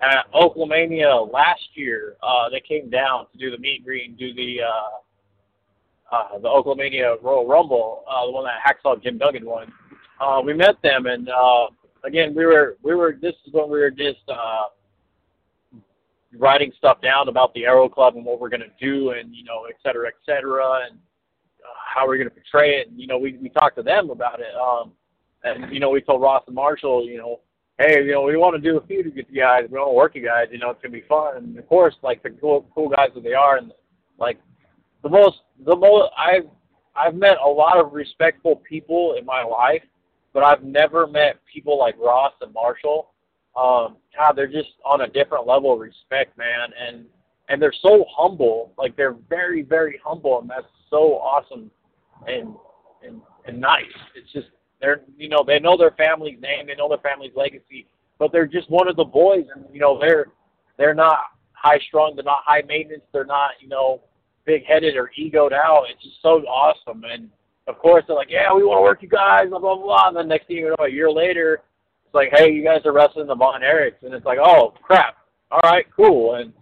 at 0.00 0.24
Oklahoma 0.32 1.28
last 1.30 1.68
year. 1.74 2.16
Uh, 2.22 2.48
they 2.48 2.60
came 2.60 2.88
down 2.88 3.26
to 3.32 3.38
do 3.38 3.50
the 3.50 3.58
meet 3.58 3.78
and 3.78 3.84
greet 3.84 4.08
and 4.08 4.18
do 4.18 4.32
the 4.32 4.62
uh, 4.62 4.98
uh, 6.12 6.38
the 6.38 6.48
Oaklamania 6.48 7.22
Royal 7.22 7.46
Rumble, 7.46 8.04
uh, 8.10 8.26
the 8.26 8.32
one 8.32 8.44
that 8.44 8.60
Hacksaw 8.64 9.02
Jim 9.02 9.18
Duggan 9.18 9.44
won. 9.44 9.72
Uh, 10.20 10.40
we 10.44 10.54
met 10.54 10.80
them, 10.82 11.06
and 11.06 11.28
uh, 11.28 11.66
again, 12.04 12.34
we 12.34 12.44
were 12.46 12.76
we 12.82 12.94
were. 12.94 13.16
This 13.20 13.34
is 13.46 13.52
when 13.52 13.70
we 13.70 13.78
were 13.78 13.90
just 13.90 14.20
uh, 14.28 14.64
writing 16.36 16.72
stuff 16.76 17.00
down 17.00 17.28
about 17.28 17.54
the 17.54 17.64
Arrow 17.64 17.88
Club 17.88 18.16
and 18.16 18.24
what 18.24 18.40
we're 18.40 18.48
to 18.50 18.58
do, 18.80 19.10
and 19.10 19.34
you 19.34 19.44
know, 19.44 19.66
et 19.68 19.76
cetera, 19.82 20.08
et 20.08 20.14
cetera, 20.26 20.86
and 20.88 20.98
uh, 21.64 21.74
how 21.94 22.06
we're 22.06 22.22
to 22.22 22.30
portray 22.30 22.80
it. 22.80 22.88
And 22.88 22.98
you 22.98 23.06
know, 23.06 23.18
we 23.18 23.36
we 23.36 23.48
talked 23.48 23.76
to 23.76 23.82
them 23.82 24.10
about 24.10 24.40
it, 24.40 24.54
um, 24.60 24.92
and 25.44 25.72
you 25.72 25.80
know, 25.80 25.90
we 25.90 26.00
told 26.00 26.20
Ross 26.20 26.42
and 26.46 26.54
Marshall, 26.54 27.04
you 27.06 27.18
know, 27.18 27.40
hey, 27.78 28.04
you 28.04 28.12
know, 28.12 28.22
we 28.22 28.36
want 28.36 28.56
to 28.56 28.60
do 28.60 28.76
a 28.76 28.86
feud 28.86 29.06
with 29.14 29.26
you 29.30 29.40
guys. 29.40 29.64
We 29.70 29.78
want 29.78 29.90
to 29.90 29.94
work 29.94 30.14
you 30.14 30.24
guys. 30.24 30.48
You 30.50 30.58
know, 30.58 30.70
it's 30.70 30.82
gonna 30.82 30.92
be 30.92 31.04
fun. 31.08 31.36
And 31.36 31.58
of 31.58 31.68
course, 31.68 31.94
like 32.02 32.22
the 32.22 32.30
cool 32.30 32.66
cool 32.74 32.88
guys 32.88 33.10
that 33.14 33.22
they 33.22 33.34
are, 33.34 33.56
and 33.56 33.72
like 34.18 34.38
the 35.02 35.08
most 35.08 35.38
the 35.64 35.76
most 35.76 36.10
I've 36.16 36.48
I've 36.94 37.14
met 37.14 37.36
a 37.44 37.48
lot 37.48 37.78
of 37.78 37.92
respectful 37.92 38.56
people 38.56 39.14
in 39.18 39.24
my 39.24 39.42
life, 39.42 39.82
but 40.32 40.42
I've 40.42 40.62
never 40.62 41.06
met 41.06 41.40
people 41.52 41.78
like 41.78 41.96
Ross 41.98 42.32
and 42.40 42.52
Marshall. 42.52 43.12
Um, 43.56 43.96
God, 44.16 44.32
they're 44.34 44.46
just 44.46 44.70
on 44.84 45.02
a 45.02 45.08
different 45.08 45.46
level 45.46 45.72
of 45.72 45.80
respect, 45.80 46.36
man, 46.36 46.70
and 46.80 47.04
and 47.48 47.60
they're 47.62 47.74
so 47.82 48.04
humble. 48.10 48.72
Like 48.76 48.96
they're 48.96 49.16
very 49.28 49.62
very 49.62 50.00
humble, 50.04 50.40
and 50.40 50.50
that's 50.50 50.66
so 50.90 51.14
awesome 51.18 51.70
and 52.26 52.54
and 53.06 53.20
and 53.46 53.60
nice. 53.60 53.84
It's 54.14 54.32
just 54.32 54.48
they're 54.80 55.02
you 55.16 55.28
know 55.28 55.44
they 55.46 55.58
know 55.58 55.76
their 55.76 55.92
family's 55.92 56.40
name, 56.40 56.66
they 56.66 56.74
know 56.74 56.88
their 56.88 56.98
family's 56.98 57.32
legacy, 57.34 57.86
but 58.18 58.32
they're 58.32 58.46
just 58.46 58.70
one 58.70 58.88
of 58.88 58.96
the 58.96 59.04
boys, 59.04 59.44
and 59.54 59.64
you 59.72 59.80
know 59.80 59.98
they're 59.98 60.26
they're 60.76 60.94
not 60.94 61.18
high 61.52 61.78
strung, 61.88 62.14
they're 62.14 62.24
not 62.24 62.42
high 62.44 62.62
maintenance, 62.66 63.04
they're 63.12 63.24
not 63.24 63.52
you 63.60 63.68
know 63.68 64.02
big 64.48 64.64
headed 64.64 64.96
or 64.96 65.10
egoed 65.16 65.52
out. 65.52 65.84
It's 65.90 66.02
just 66.02 66.22
so 66.22 66.40
awesome. 66.46 67.04
And 67.04 67.28
of 67.68 67.78
course, 67.78 68.04
they're 68.06 68.16
like, 68.16 68.30
yeah, 68.30 68.52
we 68.54 68.64
want 68.64 68.78
to 68.78 68.82
work 68.82 69.02
you 69.02 69.08
guys, 69.08 69.50
blah, 69.50 69.58
blah, 69.58 69.76
blah. 69.76 70.08
And 70.08 70.16
then 70.16 70.28
next 70.28 70.46
thing 70.46 70.56
you 70.56 70.70
know, 70.70 70.84
a 70.84 70.88
year 70.88 71.10
later, 71.10 71.60
it's 72.04 72.14
like, 72.14 72.30
hey, 72.34 72.50
you 72.50 72.64
guys 72.64 72.80
are 72.86 72.92
wrestling 72.92 73.26
the 73.26 73.34
Von 73.34 73.60
Erichs. 73.60 74.02
And 74.02 74.14
it's 74.14 74.24
like, 74.24 74.38
oh, 74.42 74.72
crap. 74.82 75.18
all 75.50 75.60
right, 75.62 75.86
cool, 75.94 76.36
and 76.36 76.52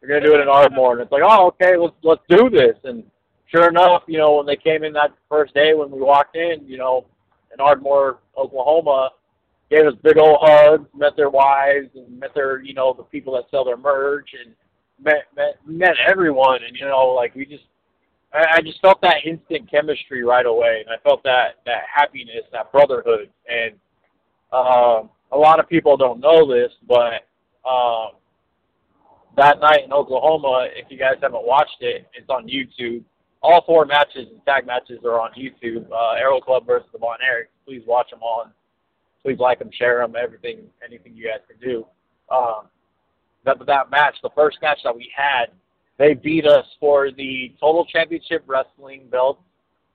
we're 0.00 0.08
gonna 0.08 0.20
do 0.20 0.34
it 0.34 0.40
in 0.40 0.48
Ardmore, 0.48 0.92
and 0.92 1.00
it's 1.02 1.12
like, 1.12 1.22
oh, 1.24 1.48
okay, 1.48 1.76
let's 1.76 1.94
let's 2.02 2.22
do 2.28 2.48
this, 2.48 2.76
and 2.84 3.02
sure 3.46 3.68
enough, 3.68 4.02
you 4.06 4.18
know, 4.18 4.36
when 4.36 4.46
they 4.46 4.56
came 4.56 4.84
in 4.84 4.92
that 4.92 5.12
first 5.28 5.54
day 5.54 5.74
when 5.74 5.90
we 5.90 6.00
walked 6.00 6.36
in, 6.36 6.66
you 6.66 6.78
know, 6.78 7.06
in 7.52 7.60
Ardmore, 7.60 8.18
Oklahoma, 8.36 9.10
gave 9.70 9.86
us 9.86 9.94
big 10.02 10.18
old 10.18 10.38
hugs, 10.40 10.88
met 10.94 11.16
their 11.16 11.30
wives, 11.30 11.88
and 11.94 12.20
met 12.20 12.34
their, 12.34 12.62
you 12.62 12.74
know, 12.74 12.94
the 12.96 13.02
people 13.02 13.34
that 13.34 13.50
sell 13.50 13.64
their 13.64 13.76
merch, 13.76 14.30
and 14.44 14.54
met 15.02 15.26
met 15.36 15.58
met 15.66 15.94
everyone, 16.06 16.60
and 16.66 16.76
you 16.76 16.86
know, 16.86 17.08
like 17.08 17.34
we 17.34 17.44
just, 17.44 17.64
I, 18.32 18.56
I 18.56 18.60
just 18.60 18.80
felt 18.80 19.00
that 19.02 19.24
instant 19.24 19.70
chemistry 19.70 20.24
right 20.24 20.46
away, 20.46 20.82
and 20.84 20.88
I 20.92 21.02
felt 21.02 21.22
that 21.24 21.56
that 21.66 21.82
happiness, 21.92 22.44
that 22.52 22.72
brotherhood, 22.72 23.30
and 23.48 23.74
um, 24.52 25.10
a 25.32 25.36
lot 25.36 25.60
of 25.60 25.68
people 25.68 25.96
don't 25.96 26.20
know 26.20 26.46
this, 26.46 26.72
but 26.86 27.26
um, 27.68 28.12
that 29.36 29.60
night 29.60 29.84
in 29.84 29.92
Oklahoma, 29.92 30.68
if 30.74 30.90
you 30.90 30.98
guys 30.98 31.14
haven't 31.22 31.46
watched 31.46 31.80
it, 31.80 32.06
it's 32.14 32.28
on 32.28 32.48
YouTube. 32.48 33.04
All 33.40 33.62
four 33.64 33.84
matches 33.84 34.26
and 34.32 34.44
tag 34.44 34.66
matches 34.66 34.98
are 35.04 35.20
on 35.20 35.30
YouTube. 35.38 35.88
Uh, 35.92 36.14
Arrow 36.18 36.40
Club 36.40 36.66
versus 36.66 36.88
the 36.92 36.98
Von 36.98 37.18
Erichs. 37.24 37.54
Please 37.64 37.82
watch 37.86 38.10
them 38.10 38.18
all. 38.20 38.42
And 38.44 38.52
please 39.22 39.38
like 39.38 39.60
them, 39.60 39.70
share 39.72 40.00
them, 40.00 40.14
everything, 40.20 40.62
anything 40.84 41.14
you 41.14 41.28
guys 41.28 41.40
can 41.48 41.58
do. 41.60 41.86
Um, 42.34 42.66
that 43.48 43.66
that 43.66 43.90
match, 43.90 44.16
the 44.22 44.30
first 44.34 44.58
match 44.62 44.78
that 44.84 44.94
we 44.94 45.10
had, 45.16 45.46
they 45.98 46.14
beat 46.14 46.46
us 46.46 46.66
for 46.78 47.10
the 47.10 47.54
Total 47.58 47.84
Championship 47.86 48.44
Wrestling 48.46 49.08
belt 49.10 49.40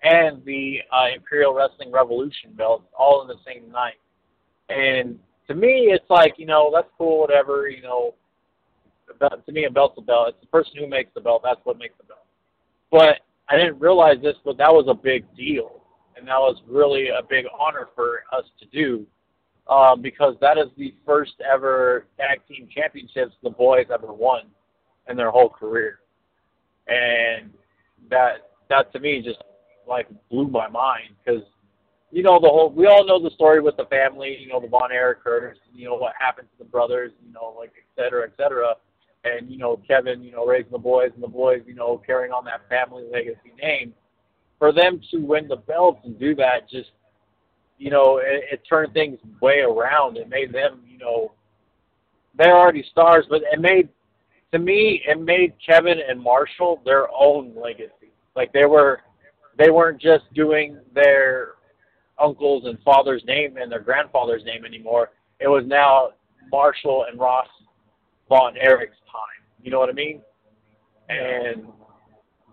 and 0.04 0.44
the 0.44 0.80
uh, 0.92 1.08
Imperial 1.16 1.54
Wrestling 1.54 1.92
Revolution 1.92 2.52
belt, 2.56 2.84
all 2.98 3.22
in 3.22 3.28
the 3.28 3.38
same 3.46 3.72
night. 3.72 4.00
And 4.70 5.18
to 5.48 5.56
me, 5.56 5.90
it's 5.92 6.10
like 6.10 6.34
you 6.38 6.46
know 6.46 6.72
that's 6.74 6.90
cool, 6.98 7.20
whatever. 7.20 7.70
You 7.70 7.82
know, 7.82 8.16
to 9.22 9.52
me, 9.52 9.66
a 9.66 9.70
belt's 9.70 9.98
a 9.98 10.02
belt. 10.02 10.30
It's 10.30 10.42
the 10.42 10.48
person 10.48 10.74
who 10.78 10.88
makes 10.88 11.12
the 11.14 11.22
belt. 11.22 11.42
That's 11.44 11.62
what 11.64 11.78
makes 11.78 11.96
the 11.98 12.06
belt. 12.06 12.26
But 12.92 13.20
I 13.50 13.58
didn't 13.58 13.80
realize 13.80 14.18
this, 14.22 14.36
but 14.44 14.58
that 14.58 14.72
was 14.72 14.86
a 14.88 14.94
big 14.94 15.26
deal, 15.36 15.82
and 16.18 16.28
that 16.28 16.38
was 16.38 16.62
really 16.68 17.10
a 17.10 17.22
big 17.28 17.46
honor 17.58 17.90
for 17.96 18.24
us 18.32 18.46
to 18.60 18.66
do, 18.68 19.06
um, 19.68 20.02
because 20.02 20.36
that 20.42 20.58
is 20.58 20.68
the 20.78 20.94
first 21.06 21.34
ever 21.42 22.08
tag 22.18 22.42
team 22.48 22.68
championships 22.74 23.34
the 23.44 23.50
boys 23.50 23.86
ever 23.94 24.12
won 24.12 24.44
in 25.10 25.18
their 25.18 25.32
whole 25.32 25.50
career, 25.50 26.00
and 26.88 27.52
that 28.10 28.50
that 28.70 28.92
to 28.94 29.00
me 29.00 29.22
just 29.22 29.44
like 29.88 30.08
blew 30.30 30.48
my 30.48 30.68
mind 30.68 31.16
because 31.24 31.44
you 32.12 32.24
know 32.24 32.40
the 32.40 32.48
whole 32.48 32.70
we 32.70 32.86
all 32.88 33.06
know 33.06 33.22
the 33.22 33.34
story 33.36 33.60
with 33.62 33.76
the 33.78 33.86
family 33.86 34.38
you 34.40 34.48
know 34.48 34.60
the 34.60 34.68
von 34.68 34.92
erich 34.92 35.20
you 35.74 35.86
know 35.86 35.96
what 35.96 36.14
happened 36.18 36.48
to 36.52 36.64
the 36.64 36.70
brothers 36.70 37.12
you 37.26 37.34
know 37.34 37.56
like 37.58 37.72
et 37.78 38.02
cetera 38.02 38.24
et 38.26 38.34
cetera. 38.38 38.76
And 39.26 39.50
you 39.50 39.58
know 39.58 39.82
kevin 39.88 40.22
you 40.22 40.32
know 40.32 40.46
raising 40.46 40.72
the 40.72 40.78
boys 40.78 41.12
and 41.16 41.24
the 41.24 41.28
boys 41.28 41.62
you 41.66 41.74
know 41.74 42.02
carrying 42.06 42.32
on 42.32 42.46
that 42.46 42.68
family 42.70 43.04
legacy 43.12 43.54
name. 43.62 43.94
For 44.60 44.72
them 44.72 45.02
to 45.12 45.18
win 45.18 45.48
the 45.48 45.58
belts 45.58 46.02
and 46.06 46.18
do 46.18 46.36
that 46.36 46.70
just 46.70 46.92
you 47.84 47.90
know 47.90 48.18
it, 48.18 48.44
it 48.52 48.62
turned 48.68 48.94
things 48.94 49.18
way 49.42 49.60
around 49.60 50.18
it 50.18 50.30
made 50.30 50.52
them 50.54 50.82
you 50.88 50.98
know 50.98 51.32
they're 52.38 52.58
already 52.58 52.86
stars 52.92 53.26
but 53.30 53.42
it 53.52 53.60
made 53.60 53.90
to 54.52 54.60
me 54.60 55.02
it 55.06 55.20
made 55.20 55.54
kevin 55.66 56.00
and 56.08 56.20
marshall 56.20 56.82
their 56.86 57.08
own 57.14 57.54
legacy 57.56 58.12
like 58.36 58.52
they 58.54 58.66
were 58.66 59.02
they 59.58 59.70
weren't 59.70 60.02
just 60.02 60.24
doing 60.34 60.78
their 60.94 61.54
uncle's 62.20 62.66
and 62.66 62.80
father's 62.84 63.24
name 63.26 63.58
and 63.58 63.72
their 63.72 63.80
grandfather's 63.80 64.44
name 64.46 64.66
anymore. 64.66 65.12
It 65.40 65.48
was 65.48 65.64
now 65.66 66.10
Marshall 66.52 67.06
and 67.10 67.20
Ross 67.20 67.48
Von 68.30 68.56
Erich's 68.58 68.98
time. 69.12 69.44
You 69.62 69.72
know 69.72 69.80
what 69.80 69.90
I 69.90 69.94
mean? 69.94 70.22
And 71.10 71.68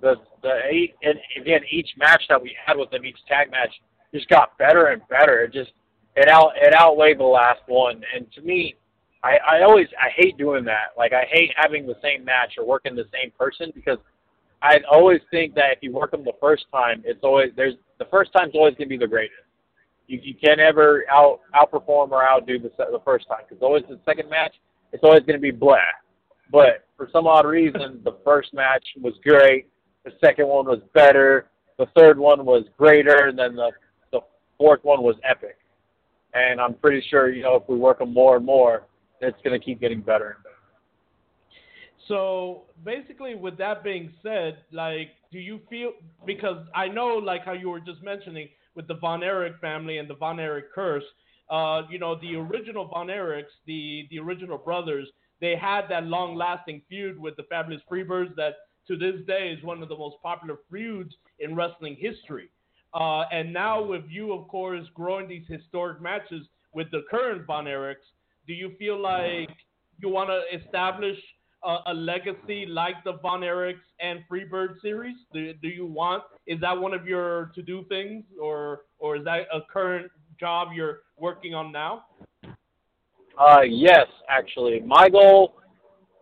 the 0.00 0.16
the 0.42 0.60
eight 0.70 0.94
and 1.02 1.18
again 1.40 1.60
each 1.70 1.90
match 1.96 2.22
that 2.28 2.40
we 2.40 2.56
had 2.64 2.76
with 2.76 2.90
them, 2.90 3.04
each 3.04 3.18
tag 3.28 3.50
match, 3.50 3.72
just 4.14 4.28
got 4.28 4.56
better 4.58 4.86
and 4.86 5.02
better. 5.08 5.40
It 5.40 5.52
just 5.52 5.72
it 6.16 6.28
out 6.28 6.52
it 6.56 6.74
outweighed 6.74 7.18
the 7.18 7.24
last 7.24 7.60
one. 7.66 8.02
And 8.14 8.30
to 8.32 8.42
me, 8.42 8.76
I 9.22 9.38
I 9.48 9.62
always 9.62 9.86
I 9.98 10.10
hate 10.16 10.36
doing 10.38 10.64
that. 10.64 10.92
Like 10.96 11.12
I 11.12 11.26
hate 11.30 11.50
having 11.56 11.86
the 11.86 11.96
same 12.02 12.24
match 12.24 12.54
or 12.58 12.66
working 12.66 12.94
the 12.94 13.08
same 13.12 13.32
person 13.38 13.72
because 13.74 13.98
I 14.62 14.78
always 14.90 15.20
think 15.30 15.54
that 15.54 15.72
if 15.72 15.78
you 15.82 15.92
work 15.92 16.10
them 16.10 16.24
the 16.24 16.32
first 16.40 16.66
time, 16.72 17.02
it's 17.04 17.20
always 17.22 17.50
there's 17.56 17.74
the 17.98 18.06
first 18.06 18.32
time's 18.32 18.54
always 18.54 18.74
gonna 18.74 18.88
be 18.88 18.98
the 18.98 19.06
greatest 19.06 19.42
you, 20.10 20.18
you 20.22 20.34
can't 20.34 20.60
ever 20.60 21.04
out 21.10 21.40
outperform 21.54 22.10
or 22.10 22.26
outdo 22.26 22.58
the 22.58 22.70
the 22.76 23.00
first 23.04 23.28
time 23.28 23.40
because 23.48 23.62
always 23.62 23.84
the 23.88 23.98
second 24.04 24.28
match 24.28 24.54
it's 24.92 25.04
always 25.04 25.22
to 25.26 25.38
be 25.38 25.52
blah. 25.52 25.76
But 26.50 26.84
for 26.96 27.08
some 27.12 27.28
odd 27.28 27.46
reason, 27.46 28.00
the 28.04 28.16
first 28.24 28.52
match 28.52 28.84
was 29.00 29.14
great. 29.24 29.68
The 30.04 30.10
second 30.22 30.48
one 30.48 30.66
was 30.66 30.80
better. 30.94 31.48
The 31.78 31.86
third 31.96 32.18
one 32.18 32.44
was 32.44 32.64
greater, 32.76 33.30
the 33.32 33.50
the 33.50 33.70
fourth 34.60 34.84
one 34.84 35.02
was 35.02 35.16
epic. 35.24 35.56
And 36.34 36.60
I'm 36.60 36.74
pretty 36.74 37.02
sure 37.08 37.32
you 37.32 37.42
know 37.42 37.56
if 37.56 37.62
we 37.68 37.76
work 37.76 37.98
them 37.98 38.12
more 38.12 38.36
and 38.36 38.44
more, 38.44 38.86
it's 39.20 39.38
going 39.42 39.58
to 39.58 39.64
keep 39.64 39.80
getting 39.80 40.00
better 40.00 40.36
and 40.36 40.42
better. 40.44 40.56
So 42.06 42.64
basically, 42.84 43.34
with 43.34 43.56
that 43.58 43.82
being 43.82 44.12
said, 44.22 44.58
like, 44.72 45.10
do 45.32 45.38
you 45.38 45.60
feel 45.70 45.92
because 46.26 46.66
I 46.74 46.88
know, 46.88 47.14
like 47.14 47.44
how 47.44 47.52
you 47.52 47.70
were 47.70 47.80
just 47.80 48.02
mentioning, 48.02 48.48
with 48.74 48.86
the 48.86 48.94
Von 48.94 49.22
Erich 49.22 49.54
family 49.60 49.98
and 49.98 50.08
the 50.08 50.14
Von 50.14 50.38
Erich 50.38 50.72
curse. 50.72 51.04
Uh, 51.48 51.82
you 51.90 51.98
know, 51.98 52.18
the 52.20 52.36
original 52.36 52.86
Von 52.86 53.08
Erichs, 53.08 53.52
the 53.66 54.06
the 54.10 54.18
original 54.18 54.58
brothers, 54.58 55.08
they 55.40 55.56
had 55.56 55.82
that 55.88 56.04
long-lasting 56.04 56.82
feud 56.88 57.18
with 57.18 57.36
the 57.36 57.42
Fabulous 57.44 57.82
Freebirds 57.90 58.34
that 58.36 58.54
to 58.86 58.96
this 58.96 59.16
day 59.26 59.54
is 59.56 59.64
one 59.64 59.82
of 59.82 59.88
the 59.88 59.96
most 59.96 60.16
popular 60.22 60.58
feuds 60.70 61.14
in 61.38 61.54
wrestling 61.54 61.96
history. 61.98 62.50
Uh, 62.92 63.22
and 63.32 63.52
now 63.52 63.82
with 63.82 64.04
you, 64.08 64.32
of 64.32 64.48
course, 64.48 64.86
growing 64.94 65.28
these 65.28 65.44
historic 65.48 66.00
matches 66.00 66.46
with 66.72 66.90
the 66.90 67.02
current 67.10 67.46
Von 67.46 67.66
Erichs, 67.66 67.96
do 68.46 68.52
you 68.52 68.72
feel 68.78 69.00
like 69.00 69.50
you 69.98 70.08
want 70.08 70.30
to 70.30 70.58
establish 70.58 71.16
a, 71.62 71.78
a, 71.86 71.94
legacy 71.94 72.66
like 72.66 72.96
the 73.04 73.12
Von 73.22 73.42
Erichs 73.42 73.86
and 74.00 74.20
Freebird 74.30 74.80
series? 74.80 75.16
Do, 75.32 75.52
do 75.54 75.68
you 75.68 75.86
want? 75.86 76.24
Is 76.46 76.60
that 76.60 76.76
one 76.76 76.94
of 76.94 77.06
your 77.06 77.52
to 77.54 77.62
do 77.62 77.84
things, 77.88 78.24
or 78.40 78.82
or 78.98 79.16
is 79.16 79.24
that 79.24 79.42
a 79.52 79.60
current 79.72 80.10
job 80.38 80.68
you're 80.74 81.00
working 81.18 81.54
on 81.54 81.70
now? 81.70 82.06
Uh, 83.38 83.62
yes, 83.62 84.06
actually, 84.28 84.80
my 84.80 85.08
goal. 85.08 85.54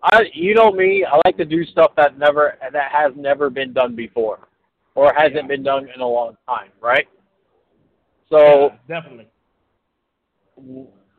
I, 0.03 0.23
you 0.33 0.55
know 0.55 0.71
me, 0.71 1.05
I 1.05 1.21
like 1.25 1.37
to 1.39 1.45
do 1.45 1.65
stuff 1.65 1.93
that 1.97 2.19
never 2.19 2.57
that 2.73 2.93
has 2.93 3.13
never 3.17 3.51
been 3.51 3.73
done 3.73 3.97
before, 3.97 4.48
or 4.99 5.15
hasn't 5.17 5.37
yeah. 5.37 5.47
been 5.47 5.63
done 5.63 5.89
in 5.95 6.01
a 6.01 6.07
long 6.07 6.37
time, 6.49 6.71
right? 6.81 7.07
So 8.29 8.73
yeah, 8.89 9.01
definitely. 9.01 9.29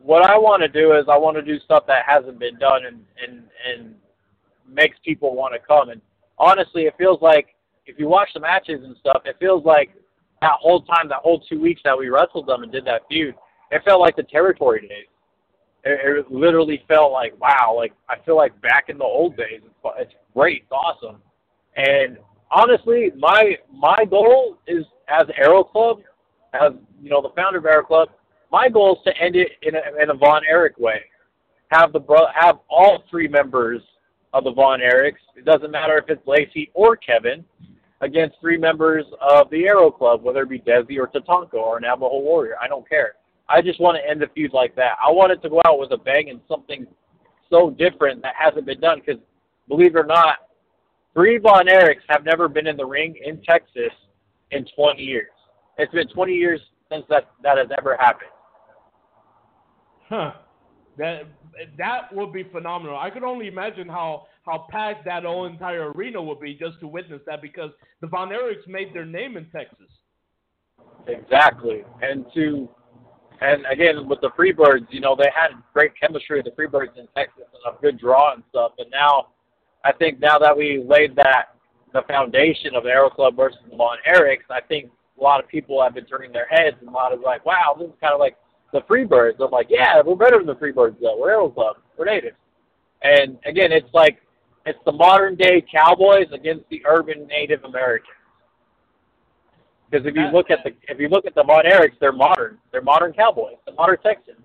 What 0.02 0.30
I 0.30 0.38
want 0.38 0.62
to 0.64 0.68
do 0.68 0.98
is 0.98 1.06
I 1.10 1.18
want 1.18 1.38
to 1.38 1.42
do 1.42 1.58
stuff 1.62 1.86
that 1.88 2.04
hasn't 2.06 2.40
been 2.40 2.58
done 2.60 2.82
and 2.86 3.00
and 3.26 3.44
and 3.66 3.96
makes 4.70 4.98
people 5.06 5.34
want 5.34 5.54
to 5.54 5.60
come. 5.66 5.90
And 5.90 6.02
honestly, 6.38 6.84
it 6.84 6.96
feels 6.98 7.22
like 7.22 7.56
if 7.86 7.98
you 7.98 8.10
watch 8.10 8.28
the 8.34 8.42
matches 8.42 8.82
and 8.84 8.98
stuff, 9.00 9.22
it 9.24 9.38
feels 9.40 9.64
like 9.64 9.92
that 10.42 10.58
whole 10.60 10.82
time, 10.82 11.08
that 11.08 11.20
whole 11.20 11.40
two 11.40 11.62
weeks 11.62 11.80
that 11.86 11.98
we 11.98 12.10
wrestled 12.10 12.48
them 12.48 12.64
and 12.64 12.72
did 12.74 12.84
that 12.84 13.04
feud, 13.08 13.34
it 13.72 13.82
felt 13.86 14.02
like 14.02 14.18
the 14.18 14.24
territory 14.24 14.82
days. 14.82 15.08
It, 15.86 16.18
it 16.18 16.30
literally 16.30 16.84
felt 16.86 17.14
like 17.14 17.40
wow, 17.40 17.74
like 17.78 17.94
I 18.10 18.18
feel 18.26 18.36
like 18.36 18.62
back 18.62 18.90
in 18.90 18.98
the 18.98 19.06
old 19.06 19.38
days. 19.38 19.62
It's, 19.64 19.74
it's 20.00 20.14
great, 20.34 20.64
it's 20.64 20.72
awesome. 20.74 21.22
And 21.78 22.18
honestly, 22.52 23.12
my 23.18 23.58
my 23.74 24.06
goal 24.10 24.58
is 24.68 24.86
as 25.08 25.28
Arrow 25.36 25.64
Club, 25.64 26.00
as 26.54 26.74
you 27.02 27.10
know, 27.10 27.22
the 27.22 27.34
founder 27.36 27.60
of 27.60 27.66
Arrow 27.66 27.84
Club, 27.84 28.10
my 28.52 28.70
goal 28.70 28.98
is 28.98 29.04
to 29.06 29.22
end 29.22 29.36
it 29.36 29.52
in 29.62 29.76
a, 29.76 30.02
in 30.02 30.10
a 30.10 30.14
Von 30.14 30.42
Erich 30.50 30.78
way. 30.78 31.02
Have 31.72 31.94
the 31.94 32.00
bro- 32.00 32.28
have 32.34 32.60
all 32.70 33.04
three 33.10 33.28
members 33.28 33.82
of 34.34 34.44
the 34.44 34.52
Von 34.52 34.80
Erichs. 34.80 35.22
It 35.36 35.46
doesn't 35.46 35.72
matter 35.72 35.98
if 35.98 36.06
it's 36.10 36.26
Lacey 36.28 36.72
or 36.74 36.96
Kevin 36.96 37.44
against 38.02 38.38
three 38.40 38.58
members 38.58 39.06
of 39.22 39.50
the 39.50 39.68
Arrow 39.68 39.92
Club, 39.92 40.24
whether 40.24 40.44
it 40.44 40.50
be 40.50 40.60
Desi 40.60 40.98
or 40.98 41.08
Tatanka 41.08 41.56
or 41.56 41.78
an 41.78 41.84
Navajo 41.84 42.20
Warrior. 42.20 42.56
I 42.62 42.68
don't 42.68 42.88
care. 42.88 43.16
I 43.48 43.62
just 43.62 43.80
want 43.80 43.98
to 43.98 44.10
end 44.10 44.22
the 44.22 44.28
feud 44.34 44.54
like 44.54 44.76
that. 44.76 44.94
I 45.06 45.12
want 45.12 45.32
it 45.32 45.42
to 45.42 45.50
go 45.50 45.62
out 45.66 45.80
with 45.80 45.92
a 45.92 45.98
bang 45.98 46.30
and 46.30 46.40
something 46.48 46.86
so 47.50 47.72
different 47.72 48.22
that 48.22 48.36
hasn't 48.38 48.66
been 48.66 48.80
done. 48.80 49.02
Because 49.04 49.22
believe 49.68 49.96
it 49.96 50.00
or 50.00 50.06
not, 50.06 50.38
three 51.14 51.38
Von 51.38 51.68
Erichs 51.68 52.04
have 52.08 52.24
never 52.24 52.48
been 52.48 52.68
in 52.68 52.78
the 52.78 52.86
ring 52.86 53.16
in 53.24 53.42
Texas 53.42 53.92
in 54.52 54.66
20 54.76 55.02
years. 55.02 55.30
It's 55.78 55.94
been 55.94 56.08
20 56.08 56.34
years 56.34 56.60
since 56.92 57.06
that 57.10 57.30
that 57.44 57.58
has 57.58 57.68
ever 57.78 57.96
happened. 57.98 58.32
Huh. 60.08 60.34
That 60.98 61.28
that 61.78 62.14
would 62.14 62.34
be 62.34 62.44
phenomenal. 62.44 62.98
I 62.98 63.10
could 63.10 63.24
only 63.24 63.48
imagine 63.48 63.88
how 63.88 64.28
how 64.46 64.68
packed 64.70 65.06
that 65.06 65.24
whole 65.24 65.46
entire 65.46 65.92
arena 65.92 66.22
would 66.22 66.40
be 66.40 66.56
just 66.56 66.80
to 66.82 66.88
witness 66.88 67.22
that 67.28 67.42
because 67.42 67.72
the 68.02 68.08
Von 68.08 68.30
Erichs 68.30 68.68
made 68.68 68.94
their 68.94 69.06
name 69.06 69.38
in 69.38 69.46
Texas. 69.52 69.88
Exactly, 71.08 71.84
and 72.02 72.26
to 72.34 72.68
And 73.42 73.66
again, 73.72 74.08
with 74.08 74.20
the 74.22 74.32
Freebirds, 74.32 74.88
you 74.90 75.00
know, 75.00 75.16
they 75.16 75.30
had 75.34 75.52
great 75.74 75.92
chemistry 76.00 76.42
with 76.42 76.54
the 76.54 76.62
Freebirds 76.62 76.98
in 76.98 77.08
Texas 77.16 77.46
and 77.54 77.74
a 77.74 77.82
good 77.82 77.98
draw 77.98 78.34
and 78.34 78.44
stuff. 78.50 78.74
And 78.80 78.90
now, 78.92 79.28
I 79.84 79.92
think 79.94 80.20
now 80.20 80.38
that 80.40 80.56
we 80.56 80.84
laid 80.88 81.16
that 81.16 81.56
the 81.94 82.02
foundation 82.08 82.76
of 82.76 82.86
Arrow 82.86 83.10
Club 83.10 83.36
versus 83.36 83.60
the 83.70 83.76
Von 83.76 83.98
Erichs, 84.08 84.50
I 84.50 84.62
think 84.62 84.92
a 85.20 85.24
lot 85.24 85.44
of 85.44 85.50
people 85.50 85.82
have 85.82 85.94
been 85.94 86.06
turning 86.06 86.32
their 86.32 86.48
heads 86.48 86.78
and 86.80 86.90
a 86.90 86.92
lot 86.92 87.14
of 87.14 87.22
like, 87.22 87.46
wow, 87.46 87.76
this 87.78 87.88
is 87.88 87.96
kind 88.02 88.14
of 88.14 88.20
like 88.20 88.38
the 88.74 88.82
Freebirds. 88.82 89.40
I'm 89.40 89.52
like, 89.52 89.68
yeah, 89.70 90.02
we're 90.06 90.16
better 90.16 90.38
than 90.38 90.48
the 90.48 90.56
Freebirds 90.56 90.98
though. 91.02 91.18
We're 91.18 91.32
Arrow 91.32 91.50
Club. 91.50 91.78
We're 91.98 92.06
natives. 92.06 92.38
And 93.02 93.38
again, 93.46 93.72
it's 93.72 93.92
like 93.94 94.20
it's 94.66 94.80
the 94.86 94.92
modern 94.92 95.36
day 95.36 95.64
Cowboys 95.72 96.28
against 96.34 96.66
the 96.70 96.82
urban 96.86 97.26
Native 97.28 97.64
Americans. 97.64 98.16
Because 99.90 100.06
if 100.06 100.16
you 100.16 100.26
look 100.26 100.52
at 100.52 100.60
the 100.64 100.72
if 100.88 101.00
you 101.00 101.08
look 101.10 101.26
at 101.26 101.34
the 101.34 101.44
Von 101.44 101.64
Erichs, 101.64 101.98
they're 102.00 102.12
modern. 102.12 102.60
They're 102.72 102.82
modern 102.82 103.14
Cowboys. 103.14 103.56
The 103.66 103.74
modern 103.74 103.98
Texans. 104.04 104.38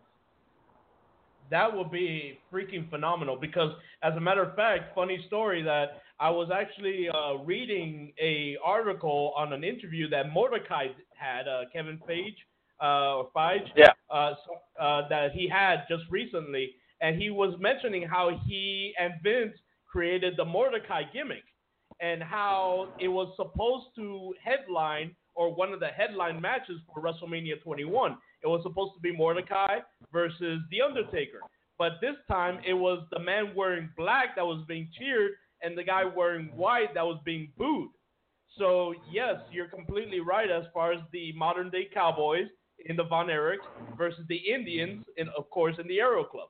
That 1.54 1.72
would 1.72 1.92
be 1.92 2.40
freaking 2.52 2.90
phenomenal 2.90 3.36
because, 3.40 3.70
as 4.02 4.12
a 4.16 4.20
matter 4.20 4.42
of 4.42 4.56
fact, 4.56 4.92
funny 4.92 5.22
story 5.28 5.62
that 5.62 6.02
I 6.18 6.28
was 6.28 6.50
actually 6.52 7.08
uh, 7.08 7.34
reading 7.44 8.12
a 8.20 8.56
article 8.64 9.32
on 9.36 9.52
an 9.52 9.62
interview 9.62 10.08
that 10.10 10.32
Mordecai 10.32 10.88
had, 11.16 11.46
uh, 11.46 11.60
Kevin 11.72 12.00
page 12.08 12.34
uh, 12.82 13.18
or 13.18 13.30
Feige, 13.36 13.68
Yeah. 13.76 13.92
uh, 14.10 14.34
so- 14.44 14.82
uh, 14.84 15.06
that 15.06 15.30
he 15.30 15.46
had 15.46 15.84
just 15.88 16.02
recently, 16.10 16.74
and 17.00 17.22
he 17.22 17.30
was 17.30 17.56
mentioning 17.60 18.02
how 18.02 18.30
he 18.48 18.92
and 18.98 19.14
Vince 19.22 19.56
created 19.86 20.36
the 20.36 20.44
Mordecai 20.44 21.04
gimmick, 21.12 21.44
and 22.00 22.20
how 22.20 22.88
it 22.98 23.06
was 23.06 23.28
supposed 23.36 23.94
to 23.94 24.34
headline 24.42 25.14
or 25.36 25.54
one 25.54 25.72
of 25.72 25.78
the 25.78 25.86
headline 25.88 26.40
matches 26.40 26.80
for 26.92 27.00
WrestleMania 27.00 27.62
21. 27.62 28.18
It 28.44 28.48
was 28.48 28.62
supposed 28.62 28.92
to 28.94 29.00
be 29.00 29.10
Mordecai 29.10 29.78
versus 30.12 30.60
The 30.70 30.82
Undertaker, 30.82 31.40
but 31.78 31.92
this 32.02 32.16
time 32.28 32.60
it 32.66 32.74
was 32.74 33.04
the 33.10 33.18
man 33.18 33.54
wearing 33.56 33.88
black 33.96 34.36
that 34.36 34.44
was 34.44 34.62
being 34.68 34.88
cheered 34.98 35.32
and 35.62 35.76
the 35.76 35.82
guy 35.82 36.04
wearing 36.04 36.48
white 36.54 36.92
that 36.94 37.04
was 37.04 37.18
being 37.24 37.50
booed. 37.56 37.88
So 38.58 38.94
yes, 39.10 39.36
you're 39.50 39.68
completely 39.68 40.20
right 40.20 40.50
as 40.50 40.64
far 40.74 40.92
as 40.92 41.00
the 41.10 41.32
modern 41.32 41.70
day 41.70 41.88
Cowboys 41.92 42.48
in 42.84 42.96
the 42.96 43.04
Von 43.04 43.28
Erichs 43.28 43.66
versus 43.96 44.24
the 44.28 44.36
Indians, 44.36 45.04
and 45.16 45.28
of 45.30 45.48
course 45.50 45.76
in 45.78 45.88
the 45.88 46.00
Arrow 46.00 46.24
Club. 46.24 46.48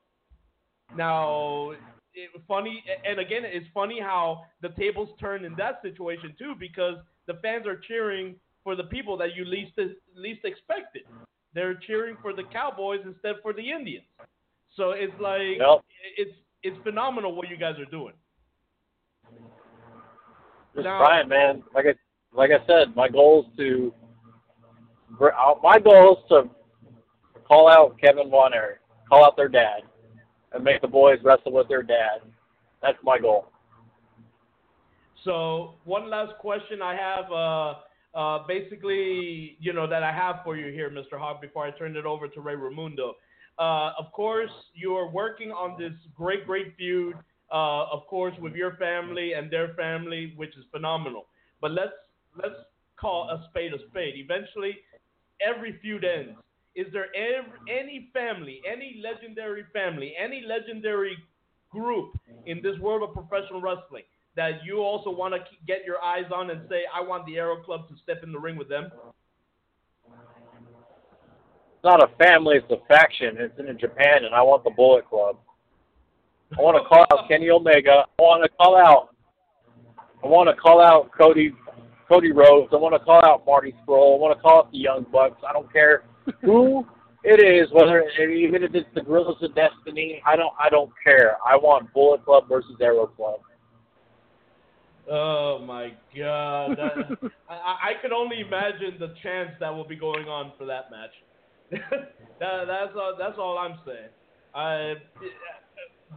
Now, 0.97 1.71
it, 2.13 2.31
funny, 2.49 2.83
and 3.09 3.21
again, 3.21 3.43
it's 3.45 3.67
funny 3.73 4.01
how 4.01 4.43
the 4.63 4.71
tables 4.71 5.11
turn 5.21 5.45
in 5.45 5.55
that 5.57 5.81
situation 5.83 6.35
too, 6.39 6.55
because 6.59 6.97
the 7.27 7.35
fans 7.35 7.67
are 7.67 7.81
cheering 7.89 8.35
for 8.65 8.75
the 8.75 8.85
people 8.85 9.17
that 9.19 9.37
you 9.37 9.45
least 9.45 9.79
least 10.17 10.45
expected. 10.45 11.03
They're 11.55 11.75
cheering 11.87 12.17
for 12.21 12.33
the 12.33 12.43
Cowboys 12.53 13.01
instead 13.05 13.37
for 13.43 13.53
the 13.53 13.71
Indians. 13.71 14.05
So 14.77 14.91
it's 14.91 15.19
like 15.21 15.59
Yep. 15.59 15.85
it's 16.17 16.37
it's 16.63 16.77
phenomenal 16.83 17.35
what 17.35 17.49
you 17.49 17.57
guys 17.57 17.79
are 17.79 17.85
doing. 17.85 18.15
Just 20.75 20.85
Now- 20.85 20.99
trying, 20.99 21.29
man. 21.29 21.63
Like 21.75 21.87
I 21.87 21.95
like 22.33 22.51
I 22.51 22.65
said, 22.67 22.95
my 22.97 23.09
goal 23.09 23.47
is 23.49 23.57
to 23.59 23.95
my 25.63 25.79
goal 25.79 26.17
is 26.17 26.29
to 26.31 26.51
call 27.47 27.69
out 27.69 27.97
Kevin 28.01 28.31
Von 28.31 28.53
Erich, 28.53 28.81
call 29.09 29.25
out 29.25 29.37
their 29.37 29.49
dad, 29.49 29.83
and 30.53 30.65
make 30.65 30.81
the 30.81 30.89
boys 30.89 31.19
wrestle 31.23 31.53
with 31.53 31.69
their 31.69 31.83
dad. 31.85 32.23
That's 32.83 32.99
my 33.05 33.19
goal. 33.19 33.47
So 35.25 35.75
one 35.85 36.11
last 36.11 36.37
question 36.39 36.83
I 36.83 36.95
have, 36.97 37.33
uh, 37.33 37.75
uh, 38.15 38.47
basically, 38.47 39.57
you 39.61 39.73
know, 39.73 39.87
that 39.87 40.03
I 40.03 40.13
have 40.13 40.37
for 40.45 40.57
you 40.57 40.73
here, 40.73 40.91
Mr. 40.91 41.19
Hawk, 41.19 41.41
before 41.41 41.67
I 41.67 41.71
turn 41.73 41.97
it 41.97 42.07
over 42.07 42.29
to 42.29 42.41
Ray 42.41 42.55
Ramundo. 42.55 43.13
Uh, 43.59 43.93
of 43.99 44.13
course, 44.13 44.51
you 44.75 44.95
are 44.95 45.09
working 45.09 45.51
on 45.51 45.79
this 45.79 45.93
great, 46.17 46.47
great 46.47 46.75
feud, 46.77 47.15
uh, 47.53 47.85
of 47.93 48.07
course, 48.07 48.35
with 48.41 48.55
your 48.55 48.77
family 48.77 49.33
and 49.35 49.51
their 49.51 49.75
family, 49.75 50.33
which 50.37 50.57
is 50.57 50.65
phenomenal. 50.73 51.27
But 51.61 51.73
let's 51.73 51.93
let's 52.37 52.57
call 53.01 53.29
a 53.31 53.47
spade 53.51 53.73
a 53.73 53.79
spade. 53.91 54.15
Eventually, 54.17 54.79
every 55.41 55.79
feud 55.81 56.05
ends. 56.05 56.39
Is 56.75 56.87
there 56.93 57.07
ev- 57.15 57.53
any 57.69 58.11
family, 58.13 58.61
any 58.71 59.01
legendary 59.03 59.65
family, 59.73 60.15
any 60.19 60.45
legendary 60.47 61.17
group 61.71 62.17
in 62.47 62.61
this 62.63 62.79
world 62.81 63.09
of 63.09 63.15
professional 63.15 63.61
wrestling 63.61 64.03
that 64.37 64.65
you 64.65 64.79
also 64.79 65.11
want 65.11 65.35
to 65.35 65.41
get 65.67 65.85
your 65.85 66.03
eyes 66.03 66.25
on 66.35 66.51
and 66.51 66.63
say, 66.69 66.83
I 66.93 67.01
want 67.01 67.25
the 67.27 67.37
Arrow 67.37 67.63
Club 67.63 67.89
to 67.89 67.95
step 68.03 68.23
in 68.23 68.33
the 68.33 68.39
ring 68.39 68.57
with 68.57 68.69
them? 68.69 68.91
It's 71.75 71.85
not 71.85 72.03
a 72.03 72.09
family, 72.17 72.57
it's 72.57 72.71
a 72.71 72.85
faction. 72.89 73.37
It's 73.39 73.59
in 73.59 73.79
Japan, 73.79 74.25
and 74.25 74.35
I 74.35 74.43
want 74.43 74.65
the 74.65 74.71
Bullet 74.71 75.09
Club. 75.09 75.37
I 76.59 76.63
want 76.63 76.77
to 76.77 76.89
call 76.89 77.05
out 77.13 77.29
Kenny 77.29 77.51
Omega. 77.51 78.05
I 78.19 78.23
want 78.23 78.43
to 78.43 78.49
call 78.57 78.77
out. 78.77 79.15
I 80.23 80.27
want 80.27 80.49
to 80.49 80.55
call 80.61 80.81
out 80.81 81.11
Cody, 81.17 81.53
Cody 82.09 82.33
Rhodes. 82.33 82.69
I 82.73 82.77
want 82.77 82.95
to 82.95 82.99
call 82.99 83.25
out 83.25 83.45
Marty 83.47 83.75
Scurll. 83.83 84.17
I 84.17 84.19
want 84.19 84.37
to 84.37 84.43
call 84.43 84.59
out 84.61 84.73
the 84.73 84.79
Young 84.79 85.05
Bucks. 85.13 85.43
I 85.49 85.53
don't 85.53 85.71
care 85.73 86.05
who 86.43 86.87
it 87.25 87.43
is, 87.43 87.71
whether 87.73 88.03
even 88.21 88.63
if 88.63 88.75
it's 88.75 88.89
the 88.95 89.03
Guerrillas 89.03 89.43
of 89.43 89.55
Destiny. 89.55 90.23
I 90.27 90.37
don't. 90.37 90.53
I 90.63 90.69
don't 90.71 90.91
care. 91.03 91.37
I 91.47 91.57
want 91.57 91.93
Bullet 91.93 92.25
Club 92.25 92.49
versus 92.49 92.77
Arrow 92.81 93.07
Club. 93.07 93.41
Oh 95.11 95.59
my 95.67 95.91
God! 96.17 96.79
That, 96.79 97.19
I, 97.49 97.55
I 97.55 97.93
could 98.01 98.13
only 98.13 98.41
imagine 98.41 98.97
the 98.99 99.15
chance 99.23 99.51
that 99.61 99.71
will 99.71 99.87
be 99.87 99.97
going 99.97 100.29
on 100.29 100.53
for 100.57 100.65
that 100.67 100.91
match. 100.91 101.11
that, 101.71 102.65
that's 102.67 102.93
all. 102.97 103.17
That's 103.19 103.39
all 103.39 103.59
I'm 103.59 103.79
saying. 103.87 104.11
I, 104.55 104.95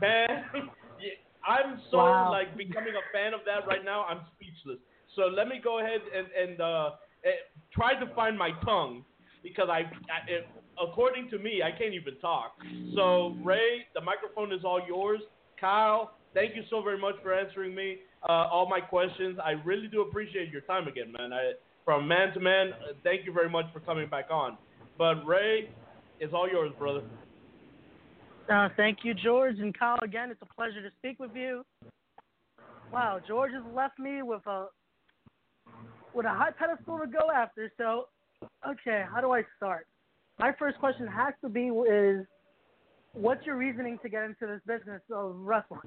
man, 0.02 0.46
I'm 1.48 1.82
so 1.92 1.98
Wow. 1.98 2.30
like 2.32 2.58
becoming 2.58 2.94
a 2.96 3.06
fan 3.12 3.34
of 3.34 3.42
that 3.46 3.68
right 3.68 3.84
now. 3.84 4.04
I'm 4.06 4.22
speechless. 4.36 4.80
So 5.16 5.24
let 5.24 5.48
me 5.48 5.60
go 5.64 5.80
ahead 5.80 6.02
and 6.16 6.28
and 6.32 6.62
uh, 6.62 6.92
eh, 7.26 7.30
try 7.74 8.00
to 8.00 8.14
find 8.14 8.38
my 8.38 8.52
tongue 8.64 9.06
because 9.44 9.70
I, 9.70 9.80
I 9.80 10.20
it, 10.30 10.44
according 10.82 11.30
to 11.32 11.40
me, 11.40 11.62
I 11.64 11.72
can't 11.72 11.94
even 11.94 12.20
talk. 12.20 12.54
So 12.96 13.38
Ray, 13.44 13.86
the 13.96 14.02
microphone 14.02 14.52
is 14.54 14.64
all 14.64 14.82
yours. 14.88 15.22
Kyle, 15.60 16.12
thank 16.34 16.56
you 16.56 16.64
so 16.70 16.82
very 16.84 17.00
much 17.00 17.16
for 17.24 17.34
answering 17.34 17.74
me 17.74 17.98
uh, 18.24 18.32
all 18.32 18.68
my 18.70 18.80
questions. 18.80 19.38
I 19.44 19.52
really 19.52 19.88
do 19.88 20.02
appreciate 20.02 20.50
your 20.50 20.62
time 20.62 20.88
again, 20.88 21.12
man. 21.18 21.34
I, 21.34 21.54
from 21.86 22.08
man 22.08 22.34
to 22.34 22.40
man, 22.40 22.74
uh, 22.74 22.94
thank 23.04 23.26
you 23.26 23.34
very 23.34 23.50
much 23.50 23.66
for 23.74 23.80
coming 23.80 24.10
back 24.10 24.26
on. 24.32 24.58
But 24.98 25.26
Ray, 25.26 25.70
it's 26.20 26.34
all 26.34 26.50
yours, 26.50 26.72
brother. 26.78 27.04
Uh, 28.50 28.70
thank 28.78 29.00
you, 29.04 29.14
George 29.14 29.60
and 29.60 29.78
Kyle. 29.78 30.00
Again, 30.02 30.32
it's 30.32 30.42
a 30.42 30.54
pleasure 30.56 30.82
to 30.82 30.90
speak 31.00 31.20
with 31.20 31.32
you. 31.36 31.66
Wow, 32.92 33.20
George 33.28 33.52
has 33.52 33.64
left 33.76 34.00
me 34.00 34.22
with 34.22 34.46
a 34.48 34.68
with 36.14 36.26
a 36.26 36.30
high 36.30 36.52
pedestal 36.52 36.98
to 37.00 37.08
go 37.08 37.30
after. 37.34 37.72
So, 37.78 38.08
okay, 38.68 39.04
how 39.14 39.22
do 39.22 39.32
I 39.32 39.44
start? 39.58 39.86
My 40.40 40.52
first 40.58 40.80
question 40.80 41.06
has 41.08 41.34
to 41.42 41.50
be 41.50 41.68
is, 41.68 42.26
what's 43.14 43.46
your 43.46 43.58
reasoning 43.58 44.00
to 44.02 44.10
get 44.10 44.24
into 44.24 44.48
this 44.48 44.62
business 44.66 45.02
of 45.12 45.36
wrestling? 45.38 45.82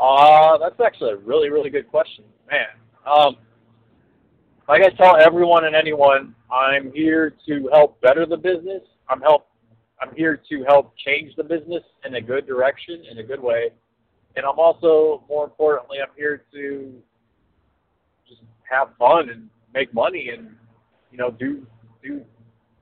Uh, 0.00 0.56
that's 0.56 0.80
actually 0.80 1.10
a 1.10 1.16
really, 1.16 1.50
really 1.50 1.68
good 1.68 1.88
question, 1.88 2.24
man. 2.50 2.66
Um, 3.06 3.36
like 4.66 4.82
I 4.82 4.88
tell 4.90 5.16
everyone 5.16 5.66
and 5.66 5.76
anyone, 5.76 6.34
I'm 6.50 6.90
here 6.92 7.34
to 7.46 7.68
help 7.70 8.00
better 8.00 8.24
the 8.24 8.36
business. 8.36 8.82
I'm 9.08 9.20
help. 9.20 9.46
I'm 10.00 10.14
here 10.16 10.40
to 10.48 10.64
help 10.64 10.94
change 10.96 11.36
the 11.36 11.44
business 11.44 11.82
in 12.06 12.14
a 12.14 12.20
good 12.20 12.46
direction, 12.46 13.04
in 13.10 13.18
a 13.18 13.22
good 13.22 13.40
way, 13.40 13.70
and 14.36 14.46
I'm 14.46 14.58
also, 14.58 15.22
more 15.28 15.44
importantly, 15.44 15.98
I'm 16.02 16.14
here 16.16 16.44
to 16.54 16.94
just 18.26 18.40
have 18.70 18.88
fun 18.98 19.28
and 19.28 19.50
make 19.74 19.92
money 19.92 20.30
and 20.30 20.48
you 21.10 21.18
know 21.18 21.30
do 21.30 21.66
do 22.02 22.24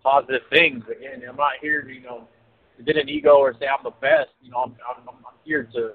positive 0.05 0.43
things. 0.51 0.85
Again, 0.85 1.23
I'm 1.29 1.37
not 1.37 1.53
here 1.61 1.83
to 1.83 1.93
you 1.93 2.03
know 2.03 2.29
to 2.77 2.85
get 2.85 2.97
an 2.97 3.09
ego 3.09 3.39
or 3.39 3.55
say 3.59 3.67
I'm 3.67 3.83
the 3.83 3.91
best. 3.91 4.31
You 4.41 4.53
know, 4.53 4.59
I'm 4.59 4.77
I'm, 4.89 5.09
I'm 5.09 5.35
here 5.45 5.69
to 5.75 5.95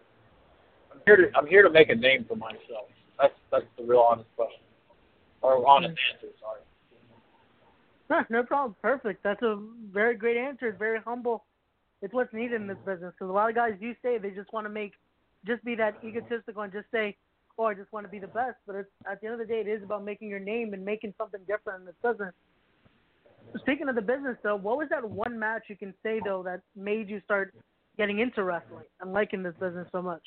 I'm 0.94 1.02
here 1.06 1.16
to 1.18 1.38
I'm 1.38 1.48
here 1.48 1.64
to 1.64 1.70
make 1.70 1.90
a 1.90 1.96
name 1.96 2.26
for 2.28 2.36
myself. 2.36 2.90
That's 3.20 3.34
that's 3.52 3.66
the 3.78 3.84
real 3.84 4.00
honest 4.00 4.30
question, 4.36 4.62
or 5.42 5.68
honest 5.68 5.98
hmm. 5.98 6.16
answer. 6.16 6.36
Sorry. 6.40 6.62
Huh, 8.10 8.24
no 8.30 8.44
problem. 8.44 8.76
Perfect. 8.82 9.24
That's 9.24 9.42
a 9.42 9.60
very 9.92 10.16
great 10.16 10.38
answer. 10.38 10.68
It's 10.68 10.78
very 10.78 11.00
humble. 11.00 11.46
It's 12.02 12.14
what's 12.14 12.34
needed 12.34 12.62
in 12.62 12.68
this 12.68 12.78
business 12.86 13.14
because 13.18 13.30
a 13.30 13.34
lot 13.34 13.50
of 13.50 13.56
guys 13.56 13.74
do 13.80 13.94
say 14.04 14.18
they 14.18 14.30
just 14.30 14.52
want 14.52 14.66
to 14.66 14.70
make, 14.70 14.92
just 15.48 15.64
be 15.64 15.74
that 15.76 15.96
egotistical 16.04 16.62
and 16.64 16.72
just 16.72 16.86
say, 16.92 17.16
"Oh, 17.58 17.66
I 17.66 17.74
just 17.74 17.92
want 17.94 18.06
to 18.06 18.12
be 18.12 18.20
the 18.20 18.28
best." 18.28 18.58
But 18.68 18.76
it's, 18.76 18.90
at 19.10 19.22
the 19.22 19.28
end 19.28 19.40
of 19.42 19.48
the 19.48 19.52
day, 19.52 19.62
it 19.62 19.68
is 19.68 19.82
about 19.84 20.04
making 20.04 20.28
your 20.28 20.40
name 20.40 20.74
and 20.74 20.84
making 20.84 21.14
something 21.18 21.40
different 21.48 21.80
in 21.80 21.86
this 21.86 21.96
business. 22.04 22.34
Speaking 23.60 23.88
of 23.88 23.96
the 23.96 24.02
business, 24.02 24.38
though, 24.44 24.56
what 24.56 24.78
was 24.78 24.90
that 24.90 25.08
one 25.08 25.40
match 25.40 25.64
you 25.68 25.78
can 25.78 25.94
say 26.04 26.20
though 26.24 26.44
that 26.44 26.62
made 26.76 27.10
you 27.10 27.22
start 27.24 27.54
getting 27.98 28.20
into 28.20 28.44
wrestling 28.44 28.86
and 29.00 29.14
liking 29.14 29.44
this 29.44 29.56
business 29.60 29.88
so 29.92 30.02
much? 30.02 30.22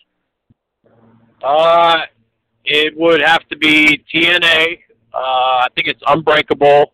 Uh, 1.42 2.00
it 2.64 2.94
would 2.96 3.20
have 3.20 3.46
to 3.48 3.56
be 3.56 4.02
TNA. 4.12 4.78
Uh, 5.14 5.18
I 5.18 5.68
think 5.74 5.88
it's 5.88 6.02
Unbreakable 6.06 6.92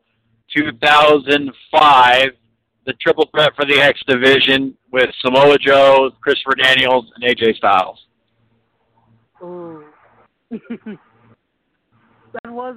2005, 0.55 2.31
the 2.87 2.93
triple 2.95 3.29
threat 3.35 3.53
for 3.57 3.65
the 3.65 3.81
X 3.81 4.01
division 4.07 4.77
with 4.93 5.11
Samoa 5.21 5.57
Joe, 5.59 6.11
Christopher 6.21 6.55
Daniels, 6.57 7.11
and 7.15 7.25
AJ 7.25 7.57
Styles. 7.57 8.07
Ooh. 9.43 9.85
that 10.51 10.99
was 12.47 12.77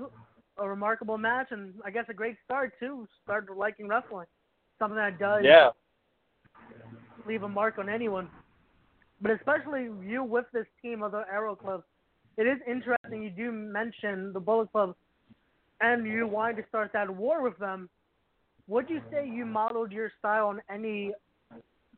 a 0.58 0.68
remarkable 0.68 1.18
match, 1.18 1.48
and 1.52 1.74
I 1.84 1.92
guess 1.92 2.06
a 2.10 2.14
great 2.14 2.38
start 2.46 2.74
too. 2.80 3.08
Started 3.24 3.54
liking 3.54 3.88
wrestling, 3.88 4.28
something 4.80 4.96
that 4.96 5.20
does 5.20 5.44
Yeah. 5.44 5.72
leave 7.28 7.44
a 7.44 7.50
mark 7.50 7.78
on 7.78 7.90
anyone. 7.90 8.30
But 9.26 9.34
especially 9.38 9.90
you 10.08 10.24
with 10.24 10.46
this 10.54 10.68
team 10.84 11.02
of 11.02 11.12
the 11.12 11.24
Arrow 11.34 11.56
Club, 11.56 11.82
it 12.38 12.44
is 12.44 12.60
interesting. 12.68 13.24
You 13.24 13.32
do 13.32 13.52
mention 13.52 14.32
the 14.34 14.40
Bullet 14.40 14.72
Club, 14.72 14.96
and 15.82 16.06
you 16.06 16.28
wanted 16.28 16.58
to 16.58 16.68
start 16.70 16.92
that 16.94 17.10
war 17.10 17.42
with 17.42 17.58
them. 17.58 17.90
Would 18.68 18.88
you 18.88 19.02
say 19.12 19.28
you 19.28 19.44
modeled 19.44 19.92
your 19.92 20.12
style 20.20 20.50
on 20.50 20.62
any 20.70 21.12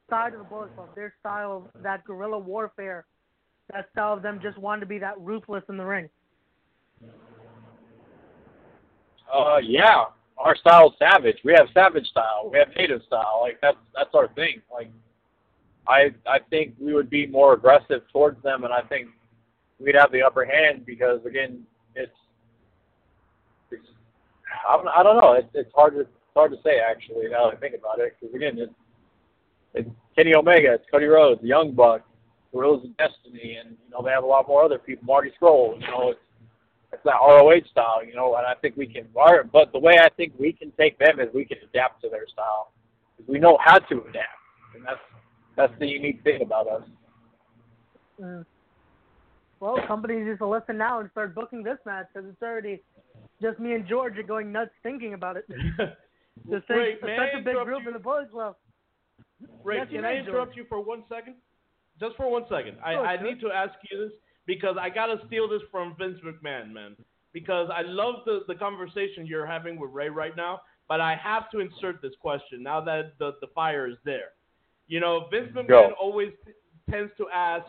side 0.09 0.31
of 0.31 0.39
the 0.39 0.45
Bullet 0.45 0.73
Club? 0.73 0.87
Their 0.95 1.13
style 1.19 1.67
of 1.75 1.83
that 1.83 2.05
guerrilla 2.05 2.39
warfare, 2.39 3.03
that 3.73 3.89
style 3.91 4.13
of 4.13 4.21
them 4.21 4.39
just 4.41 4.57
wanting 4.57 4.79
to 4.79 4.85
be 4.85 4.99
that 4.99 5.19
ruthless 5.19 5.63
in 5.67 5.75
the 5.75 5.83
ring. 5.83 6.07
Uh, 9.33 9.57
yeah, 9.61 10.05
our 10.37 10.55
style 10.55 10.95
savage. 10.97 11.39
We 11.43 11.51
have 11.57 11.67
savage 11.73 12.07
style. 12.07 12.49
We 12.49 12.57
have 12.59 12.69
native 12.77 13.01
style. 13.05 13.39
Like 13.41 13.59
that's 13.61 13.75
that's 13.93 14.11
our 14.13 14.29
thing. 14.29 14.61
Like, 14.71 14.89
I 15.87 16.11
I 16.27 16.39
think 16.49 16.75
we 16.79 16.93
would 16.93 17.09
be 17.09 17.25
more 17.27 17.53
aggressive 17.53 18.01
towards 18.11 18.41
them, 18.43 18.63
and 18.63 18.73
I 18.73 18.81
think 18.81 19.07
we'd 19.79 19.95
have 19.95 20.11
the 20.11 20.21
upper 20.23 20.45
hand 20.45 20.85
because 20.85 21.25
again, 21.25 21.63
it's 21.95 22.11
it's 23.71 23.87
I 24.67 24.75
don't, 24.77 24.87
I 24.87 25.03
don't 25.03 25.17
know. 25.21 25.33
It's 25.33 25.49
it's 25.53 25.71
hard 25.73 25.93
to 25.95 26.01
it's 26.01 26.09
hard 26.35 26.51
to 26.51 26.57
say 26.63 26.79
actually 26.79 27.29
now 27.29 27.49
that 27.49 27.57
I 27.57 27.59
think 27.59 27.75
about 27.75 27.99
it 27.99 28.15
because 28.19 28.35
again, 28.35 28.57
it's 28.57 28.73
it's 29.73 29.89
Kenny 30.15 30.35
Omega, 30.35 30.73
it's 30.73 30.85
Cody 30.91 31.05
Rhodes, 31.05 31.41
Young 31.43 31.71
Bucks, 31.71 32.03
Guerrillas 32.53 32.83
of 32.85 32.97
Destiny, 32.97 33.57
and 33.59 33.71
you 33.71 33.91
know 33.91 34.01
they 34.03 34.11
have 34.11 34.23
a 34.23 34.27
lot 34.27 34.47
more 34.47 34.63
other 34.63 34.79
people. 34.79 35.05
Marty 35.05 35.31
Scurll, 35.39 35.79
you 35.79 35.87
know, 35.87 36.09
it's 36.11 36.19
it's 36.93 37.03
that 37.03 37.19
ROH 37.21 37.67
style, 37.69 38.03
you 38.05 38.15
know, 38.15 38.35
and 38.35 38.45
I 38.45 38.55
think 38.55 38.77
we 38.77 38.87
can. 38.87 39.07
But 39.13 39.71
the 39.73 39.79
way 39.79 39.97
I 39.99 40.09
think 40.09 40.33
we 40.39 40.53
can 40.53 40.71
take 40.71 40.97
them 40.97 41.19
is 41.19 41.27
we 41.33 41.45
can 41.45 41.57
adapt 41.63 42.01
to 42.03 42.09
their 42.09 42.27
style, 42.27 42.71
'Cause 43.17 43.27
we 43.27 43.39
know 43.39 43.57
how 43.61 43.77
to 43.77 44.01
adapt, 44.03 44.39
and 44.73 44.85
that's 44.85 44.99
that's 45.57 45.73
the 45.79 45.87
unique 45.87 46.23
thing 46.23 46.41
about 46.41 46.67
us. 46.67 46.83
Mm. 48.21 48.45
Well, 49.59 49.79
companies 49.87 50.25
need 50.27 50.37
to 50.37 50.47
listen 50.47 50.77
now 50.77 50.99
and 50.99 51.09
start 51.11 51.33
booking 51.33 51.63
this 51.63 51.77
match 51.85 52.05
because 52.13 52.29
it's 52.29 52.41
already 52.41 52.83
just 53.41 53.59
me 53.59 53.73
and 53.73 53.87
George 53.87 54.17
are 54.17 54.23
going 54.23 54.51
nuts 54.51 54.71
thinking 54.83 55.13
about 55.13 55.37
it. 55.37 55.45
Just 56.49 56.69
Ray, 56.69 56.91
think 56.91 57.03
may 57.03 57.17
such 57.17 57.29
I 57.33 57.39
a 57.39 57.41
big 57.41 57.47
interrupt 57.47 57.65
group 57.67 57.81
you? 57.81 57.87
in 57.87 57.93
the 57.93 57.99
Bullet 57.99 58.31
Club. 58.31 58.55
Ray, 59.63 59.77
Yes, 59.77 59.87
can 59.89 60.05
I 60.05 60.13
may, 60.13 60.15
George. 60.17 60.27
interrupt 60.27 60.55
you 60.55 60.65
for 60.69 60.79
one 60.79 61.03
second? 61.09 61.35
Just 61.99 62.15
for 62.15 62.29
one 62.29 62.43
second. 62.49 62.77
I, 62.85 62.93
I 62.93 63.23
need 63.23 63.41
to 63.41 63.49
ask 63.49 63.73
you 63.89 63.97
this 63.97 64.11
because 64.45 64.77
I 64.79 64.89
gotta 64.89 65.17
steal 65.25 65.49
this 65.49 65.61
from 65.71 65.95
Vince 65.97 66.19
McMahon, 66.23 66.71
man. 66.71 66.95
Because 67.33 67.69
I 67.73 67.81
love 67.81 68.17
the, 68.25 68.41
the 68.47 68.55
conversation 68.55 69.25
you're 69.25 69.47
having 69.47 69.79
with 69.79 69.91
Ray 69.91 70.09
right 70.09 70.35
now, 70.35 70.61
but 70.87 71.01
I 71.01 71.15
have 71.15 71.49
to 71.51 71.59
insert 71.59 72.01
this 72.01 72.13
question 72.21 72.63
now 72.63 72.81
that 72.81 73.13
the, 73.19 73.33
the 73.41 73.47
fire 73.55 73.87
is 73.87 73.97
there. 74.05 74.29
You 74.87 74.99
know, 74.99 75.27
Vince 75.31 75.51
McMahon 75.53 75.67
Go. 75.67 75.93
always 75.99 76.31
t- 76.45 76.51
tends 76.89 77.11
to 77.17 77.27
ask, 77.33 77.67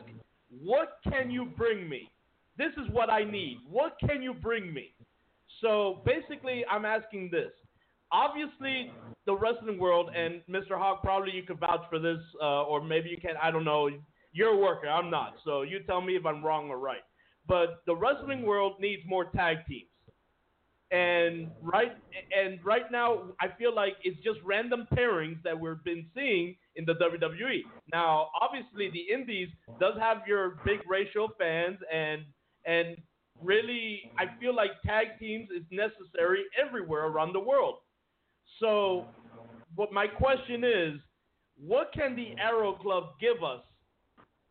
What 0.62 0.98
can 1.10 1.30
you 1.30 1.46
bring 1.56 1.88
me? 1.88 2.10
This 2.56 2.72
is 2.72 2.90
what 2.92 3.10
I 3.10 3.24
need. 3.24 3.58
What 3.68 3.96
can 4.00 4.22
you 4.22 4.34
bring 4.34 4.72
me? 4.72 4.94
So 5.60 6.02
basically, 6.04 6.64
I'm 6.70 6.84
asking 6.84 7.30
this. 7.30 7.52
Obviously, 8.10 8.90
the 9.26 9.34
wrestling 9.34 9.78
world, 9.78 10.10
and 10.16 10.40
Mr. 10.48 10.78
Hawk, 10.78 11.02
probably 11.02 11.32
you 11.32 11.42
could 11.42 11.60
vouch 11.60 11.82
for 11.90 11.98
this, 11.98 12.18
uh, 12.40 12.62
or 12.64 12.82
maybe 12.82 13.10
you 13.10 13.18
can. 13.18 13.34
I 13.42 13.50
don't 13.50 13.64
know. 13.64 13.90
You're 14.32 14.54
a 14.54 14.56
worker. 14.56 14.88
I'm 14.88 15.10
not. 15.10 15.34
So 15.44 15.62
you 15.62 15.80
tell 15.80 16.00
me 16.00 16.16
if 16.16 16.24
I'm 16.24 16.44
wrong 16.44 16.68
or 16.70 16.78
right. 16.78 17.02
But 17.46 17.82
the 17.86 17.94
wrestling 17.94 18.42
world 18.42 18.74
needs 18.80 19.02
more 19.06 19.24
tag 19.26 19.58
teams. 19.66 19.88
And 20.90 21.50
right 21.62 21.92
and 22.34 22.64
right 22.64 22.90
now, 22.90 23.24
I 23.40 23.48
feel 23.58 23.74
like 23.74 23.94
it's 24.04 24.22
just 24.22 24.38
random 24.42 24.86
pairings 24.96 25.42
that 25.42 25.58
we've 25.58 25.82
been 25.84 26.06
seeing 26.14 26.56
in 26.78 26.84
the 26.86 26.94
WWE. 26.94 27.64
Now, 27.92 28.28
obviously, 28.40 28.88
the 28.90 29.12
Indies 29.12 29.48
does 29.78 29.94
have 30.00 30.18
your 30.26 30.60
big 30.64 30.78
racial 30.88 31.28
fans, 31.38 31.76
and 31.92 32.22
and 32.64 32.96
really, 33.42 34.10
I 34.16 34.26
feel 34.40 34.54
like 34.54 34.70
tag 34.86 35.18
teams 35.18 35.48
is 35.54 35.64
necessary 35.70 36.44
everywhere 36.58 37.06
around 37.06 37.34
the 37.34 37.40
world. 37.40 37.76
So, 38.60 39.06
what 39.74 39.92
my 39.92 40.06
question 40.06 40.64
is, 40.64 40.94
what 41.60 41.92
can 41.92 42.14
the 42.14 42.34
Arrow 42.40 42.72
Club 42.74 43.10
give 43.20 43.42
us 43.42 43.60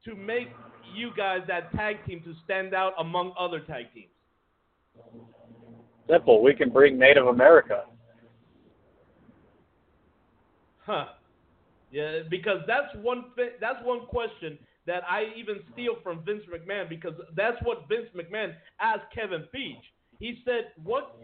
to 0.05 0.15
make 0.15 0.49
you 0.93 1.11
guys 1.15 1.39
that 1.47 1.71
tag 1.73 2.05
team 2.05 2.21
to 2.23 2.33
stand 2.43 2.73
out 2.73 2.93
among 2.99 3.33
other 3.39 3.61
tag 3.61 3.85
teams? 3.93 4.11
Simple. 6.09 6.41
We 6.41 6.53
can 6.53 6.69
bring 6.69 6.97
Native 6.97 7.27
America. 7.27 7.85
Huh. 10.85 11.05
Yeah, 11.91 12.19
because 12.29 12.61
that's 12.67 12.93
one 13.01 13.25
that's 13.61 13.83
one 13.83 14.05
question 14.07 14.57
that 14.87 15.03
I 15.09 15.25
even 15.37 15.59
steal 15.73 15.97
from 16.03 16.23
Vince 16.25 16.43
McMahon 16.51 16.89
because 16.89 17.13
that's 17.35 17.57
what 17.63 17.87
Vince 17.87 18.07
McMahon 18.15 18.53
asked 18.79 19.13
Kevin 19.13 19.45
Feige. 19.53 19.81
He 20.19 20.41
said, 20.43 20.71
"What? 20.83 21.15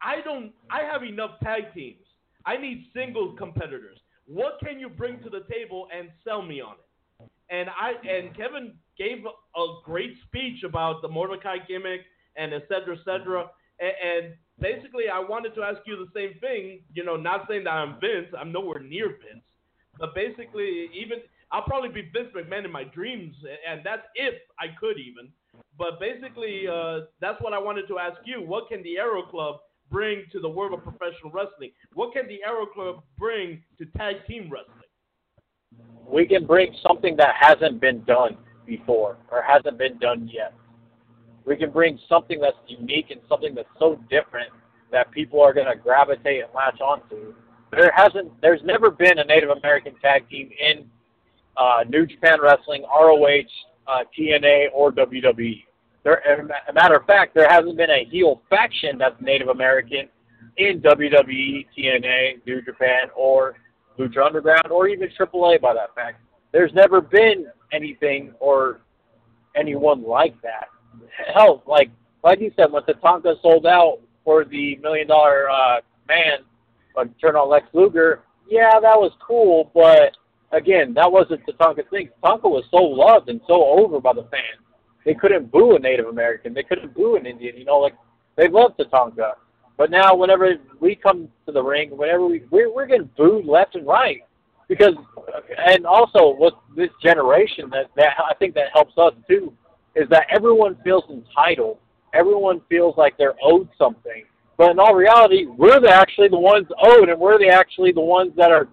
I 0.00 0.20
don't. 0.22 0.52
I 0.70 0.82
have 0.82 1.02
enough 1.02 1.40
tag 1.42 1.74
teams. 1.74 2.04
I 2.46 2.56
need 2.56 2.86
singles 2.94 3.36
competitors. 3.38 3.98
What 4.26 4.58
can 4.64 4.78
you 4.78 4.88
bring 4.88 5.20
to 5.22 5.30
the 5.30 5.44
table 5.50 5.88
and 5.96 6.10
sell 6.24 6.42
me 6.42 6.60
on 6.60 6.74
it?" 6.74 7.28
And 7.50 7.68
I 7.70 7.94
and 8.08 8.36
Kevin 8.36 8.74
gave 8.96 9.24
a, 9.24 9.60
a 9.60 9.80
great 9.84 10.14
speech 10.26 10.62
about 10.62 11.02
the 11.02 11.08
Mordecai 11.08 11.56
gimmick 11.66 12.02
and 12.36 12.54
et 12.54 12.64
cetera, 12.68 12.96
et 12.96 13.04
cetera. 13.04 13.50
And, 13.80 13.92
and 14.04 14.34
basically, 14.60 15.08
I 15.12 15.18
wanted 15.18 15.54
to 15.56 15.62
ask 15.62 15.80
you 15.86 15.96
the 15.96 16.10
same 16.14 16.38
thing. 16.40 16.82
You 16.92 17.04
know, 17.04 17.16
not 17.16 17.46
saying 17.48 17.64
that 17.64 17.70
I'm 17.70 17.98
Vince. 18.00 18.28
I'm 18.38 18.52
nowhere 18.52 18.80
near 18.80 19.08
Vince. 19.08 19.42
But 20.02 20.16
basically, 20.16 20.90
even 20.92 21.18
I'll 21.52 21.62
probably 21.62 21.88
be 21.88 22.10
Vince 22.12 22.34
McMahon 22.34 22.64
in 22.64 22.72
my 22.72 22.82
dreams, 22.82 23.36
and 23.70 23.82
that's 23.84 24.02
if 24.16 24.34
I 24.58 24.74
could 24.80 24.98
even. 24.98 25.30
But 25.78 26.00
basically, 26.00 26.66
uh, 26.66 27.02
that's 27.20 27.40
what 27.40 27.52
I 27.52 27.58
wanted 27.60 27.86
to 27.86 28.00
ask 28.00 28.18
you. 28.24 28.42
What 28.42 28.68
can 28.68 28.82
the 28.82 28.98
Arrow 28.98 29.22
Club 29.22 29.60
bring 29.92 30.24
to 30.32 30.40
the 30.40 30.48
world 30.48 30.72
of 30.72 30.82
professional 30.82 31.30
wrestling? 31.32 31.70
What 31.94 32.12
can 32.12 32.26
the 32.26 32.42
Arrow 32.44 32.66
Club 32.66 33.04
bring 33.16 33.62
to 33.78 33.86
tag 33.96 34.26
team 34.26 34.50
wrestling? 34.50 34.90
We 36.04 36.26
can 36.26 36.46
bring 36.46 36.74
something 36.84 37.14
that 37.18 37.36
hasn't 37.38 37.80
been 37.80 38.02
done 38.02 38.36
before 38.66 39.18
or 39.30 39.40
hasn't 39.40 39.78
been 39.78 40.00
done 40.00 40.28
yet. 40.32 40.52
We 41.44 41.56
can 41.56 41.70
bring 41.70 41.96
something 42.08 42.40
that's 42.40 42.56
unique 42.66 43.12
and 43.12 43.20
something 43.28 43.54
that's 43.54 43.68
so 43.78 44.00
different 44.10 44.50
that 44.90 45.12
people 45.12 45.40
are 45.40 45.54
going 45.54 45.68
to 45.68 45.76
gravitate 45.76 46.42
and 46.42 46.52
latch 46.52 46.80
onto. 46.80 47.34
There 47.72 47.90
hasn't, 47.96 48.30
there's 48.42 48.60
never 48.64 48.90
been 48.90 49.18
a 49.18 49.24
Native 49.24 49.50
American 49.50 49.94
tag 50.00 50.28
team 50.28 50.50
in 50.60 50.84
uh, 51.56 51.84
New 51.88 52.06
Japan 52.06 52.38
Wrestling, 52.42 52.82
ROH, 52.82 53.42
uh, 53.88 54.04
TNA, 54.16 54.66
or 54.74 54.92
WWE. 54.92 55.64
There, 56.04 56.50
a 56.68 56.72
matter 56.72 56.96
of 56.96 57.06
fact, 57.06 57.34
there 57.34 57.48
hasn't 57.48 57.76
been 57.76 57.90
a 57.90 58.04
heel 58.10 58.42
faction 58.50 58.98
that's 58.98 59.14
Native 59.20 59.48
American 59.48 60.08
in 60.56 60.80
WWE, 60.80 61.66
TNA, 61.76 62.44
New 62.46 62.60
Japan, 62.62 63.08
or 63.16 63.54
Lucha 63.98 64.24
Underground, 64.24 64.70
or 64.70 64.88
even 64.88 65.08
AAA 65.08 65.60
by 65.60 65.72
that 65.74 65.94
fact. 65.94 66.20
There's 66.52 66.72
never 66.74 67.00
been 67.00 67.46
anything 67.72 68.34
or 68.40 68.80
anyone 69.56 70.02
like 70.02 70.34
that. 70.42 70.68
Hell, 71.34 71.62
like 71.66 71.90
like 72.22 72.40
you 72.40 72.52
said, 72.56 72.70
when 72.70 72.82
Tatanka 72.82 73.40
sold 73.40 73.66
out 73.66 73.98
for 74.24 74.44
the 74.44 74.76
million 74.76 75.08
dollar 75.08 75.50
uh, 75.50 75.80
man, 76.08 76.40
uh, 76.96 77.04
turn 77.20 77.36
on 77.36 77.48
Lex 77.48 77.66
Luger, 77.72 78.22
yeah, 78.48 78.80
that 78.80 78.98
was 78.98 79.12
cool, 79.26 79.70
but 79.74 80.16
again, 80.52 80.94
that 80.94 81.10
wasn't 81.10 81.40
Tatanka's 81.46 81.88
thing. 81.90 82.10
Tatanka 82.22 82.44
was 82.44 82.64
so 82.70 82.78
loved 82.78 83.28
and 83.28 83.40
so 83.46 83.64
over 83.64 84.00
by 84.00 84.12
the 84.12 84.22
fans. 84.24 84.62
They 85.04 85.14
couldn't 85.14 85.50
boo 85.50 85.76
a 85.76 85.78
Native 85.78 86.06
American. 86.06 86.54
They 86.54 86.62
couldn't 86.62 86.94
boo 86.94 87.16
an 87.16 87.26
Indian. 87.26 87.56
You 87.56 87.64
know, 87.64 87.78
like 87.78 87.94
they 88.36 88.48
loved 88.48 88.78
Tatanka. 88.78 89.32
But 89.76 89.90
now, 89.90 90.14
whenever 90.14 90.54
we 90.80 90.94
come 90.94 91.28
to 91.46 91.52
the 91.52 91.62
ring, 91.62 91.96
whenever 91.96 92.26
we 92.26 92.42
we're, 92.50 92.72
we're 92.72 92.86
getting 92.86 93.10
booed 93.16 93.46
left 93.46 93.74
and 93.74 93.86
right 93.86 94.20
because, 94.68 94.94
and 95.66 95.86
also 95.86 96.36
with 96.38 96.54
this 96.76 96.90
generation, 97.02 97.68
that 97.70 97.90
that 97.96 98.12
I 98.18 98.34
think 98.34 98.54
that 98.54 98.66
helps 98.72 98.96
us 98.96 99.12
too, 99.28 99.52
is 99.96 100.08
that 100.10 100.26
everyone 100.30 100.76
feels 100.84 101.04
entitled. 101.10 101.78
Everyone 102.14 102.60
feels 102.68 102.96
like 102.96 103.16
they're 103.16 103.34
owed 103.42 103.68
something. 103.76 104.24
But 104.62 104.70
in 104.70 104.78
all 104.78 104.94
reality, 104.94 105.46
we're 105.46 105.80
the, 105.80 105.88
actually 105.88 106.28
the 106.28 106.38
ones 106.38 106.68
owed, 106.80 107.08
and 107.08 107.18
we're 107.18 107.36
the 107.36 107.48
actually 107.48 107.90
the 107.90 108.00
ones 108.00 108.30
that 108.36 108.52
are 108.52 108.68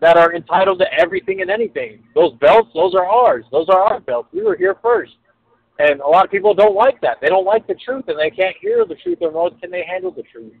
that 0.00 0.16
are 0.16 0.34
entitled 0.34 0.78
to 0.78 0.86
everything 0.98 1.42
and 1.42 1.50
anything. 1.50 2.02
Those 2.14 2.32
belts, 2.40 2.70
those 2.72 2.94
are 2.94 3.04
ours. 3.04 3.44
Those 3.52 3.68
are 3.68 3.82
our 3.82 4.00
belts. 4.00 4.30
We 4.32 4.42
were 4.42 4.56
here 4.56 4.76
first. 4.80 5.12
And 5.78 6.00
a 6.00 6.06
lot 6.06 6.24
of 6.24 6.30
people 6.30 6.54
don't 6.54 6.74
like 6.74 7.02
that. 7.02 7.18
They 7.20 7.28
don't 7.28 7.44
like 7.44 7.66
the 7.66 7.74
truth, 7.74 8.04
and 8.08 8.18
they 8.18 8.30
can't 8.30 8.56
hear 8.62 8.86
the 8.86 8.94
truth, 8.94 9.18
or 9.20 9.30
nor 9.30 9.50
can 9.50 9.70
they 9.70 9.84
handle 9.84 10.10
the 10.10 10.22
truth. 10.22 10.54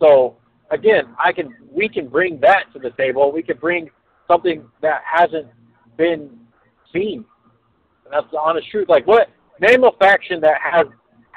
So 0.00 0.38
again, 0.72 1.14
I 1.24 1.30
can 1.30 1.54
we 1.70 1.88
can 1.88 2.08
bring 2.08 2.40
that 2.40 2.72
to 2.72 2.80
the 2.80 2.90
table. 2.98 3.30
We 3.30 3.44
can 3.44 3.58
bring 3.58 3.90
something 4.26 4.64
that 4.82 5.02
hasn't 5.08 5.46
been 5.96 6.36
seen. 6.92 7.24
And 8.06 8.12
that's 8.12 8.26
the 8.32 8.40
honest 8.40 8.68
truth. 8.72 8.88
Like 8.88 9.06
what? 9.06 9.28
Name 9.60 9.84
a 9.84 9.92
faction 10.00 10.40
that 10.40 10.56
has 10.60 10.88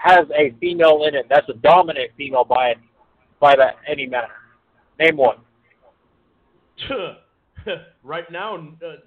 has 0.08 0.26
a 0.36 0.51
female 0.60 1.03
in 1.08 1.16
it. 1.16 1.26
That's 1.30 1.47
a 1.49 1.53
dominant 1.53 2.12
female 2.18 2.43
by 2.43 2.76
by 3.39 3.55
that 3.55 3.76
any 3.88 4.05
manner. 4.08 4.28
Name 4.99 5.18
one. 5.18 5.38
right 8.03 8.30
now, 8.32 8.55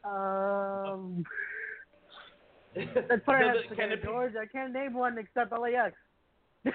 uh, 0.05 0.09
Um, 0.09 1.25
that's 2.75 3.27
what 3.27 3.37
I 3.37 3.41
Does 3.43 3.47
have 3.49 3.57
it- 3.57 3.69
to 3.71 3.75
can 3.77 3.89
say, 3.89 3.95
it 3.95 4.03
be- 4.03 4.09
George. 4.09 4.33
I 4.41 4.47
can't 4.47 4.73
name 4.73 4.95
one 4.95 5.19
except 5.19 5.53
LAX. 5.53 5.95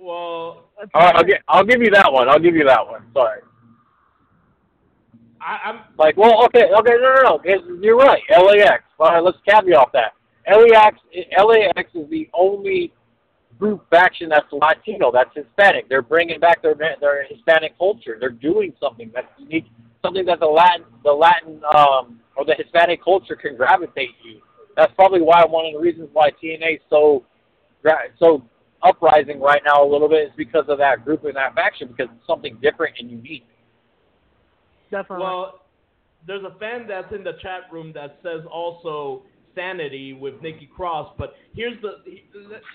well, 0.00 0.64
That's 0.78 0.90
All 0.94 1.02
right, 1.02 1.14
I'll 1.16 1.22
it. 1.22 1.26
give 1.26 1.36
I'll 1.48 1.64
give 1.64 1.80
you 1.82 1.90
that 1.90 2.12
one. 2.12 2.28
I'll 2.28 2.38
give 2.40 2.54
you 2.56 2.64
that 2.64 2.86
one. 2.86 3.02
Sorry. 3.12 3.40
I, 5.40 5.58
I'm 5.68 5.80
Like, 5.98 6.16
well, 6.16 6.44
okay, 6.46 6.64
okay, 6.72 6.94
no, 7.00 7.14
no, 7.22 7.40
no. 7.44 7.78
You're 7.80 7.96
right. 7.96 8.22
LAX. 8.30 8.82
All 8.98 9.08
right, 9.10 9.22
let's 9.22 9.38
caveat 9.48 9.76
off 9.76 9.92
that. 9.92 10.14
LAX, 10.48 10.98
LAX 11.38 11.90
is 11.94 12.08
the 12.10 12.28
only 12.32 12.92
group 13.58 13.88
faction 13.90 14.28
that's 14.28 14.46
Latino, 14.52 15.10
that's 15.10 15.30
Hispanic. 15.34 15.88
They're 15.88 16.02
bringing 16.02 16.40
back 16.40 16.62
their 16.62 16.74
their 16.74 17.24
Hispanic 17.24 17.76
culture. 17.78 18.16
They're 18.20 18.30
doing 18.30 18.72
something 18.80 19.10
that's 19.14 19.28
unique, 19.38 19.66
something 20.02 20.24
that 20.26 20.40
the 20.40 20.46
Latin, 20.46 20.86
the 21.04 21.12
Latin, 21.12 21.60
um, 21.76 22.20
or 22.36 22.44
the 22.44 22.54
Hispanic 22.56 23.02
culture 23.02 23.34
can 23.34 23.56
gravitate 23.56 24.10
to. 24.22 24.40
That's 24.76 24.92
probably 24.94 25.22
why 25.22 25.44
one 25.44 25.66
of 25.66 25.72
the 25.72 25.80
reasons 25.80 26.10
why 26.12 26.30
TNA 26.30 26.76
is 26.76 26.80
so, 26.90 27.24
gra- 27.82 28.10
so 28.18 28.44
uprising 28.82 29.40
right 29.40 29.62
now 29.64 29.82
a 29.82 29.88
little 29.88 30.08
bit 30.08 30.28
is 30.28 30.32
because 30.36 30.64
of 30.68 30.78
that 30.78 31.04
group 31.04 31.24
and 31.24 31.34
that 31.34 31.54
faction 31.54 31.88
because 31.88 32.08
it's 32.14 32.26
something 32.26 32.58
different 32.60 32.94
and 32.98 33.10
unique. 33.10 33.46
Definitely. 34.90 35.24
Well, 35.24 35.62
there's 36.26 36.44
a 36.44 36.58
fan 36.58 36.86
that's 36.86 37.12
in 37.12 37.24
the 37.24 37.32
chat 37.42 37.62
room 37.72 37.92
that 37.94 38.18
says 38.22 38.42
also 38.50 39.22
sanity 39.56 40.12
with 40.12 40.40
Nikki 40.42 40.66
Cross. 40.76 41.14
But 41.18 41.34
here's 41.54 41.80
the 41.82 41.94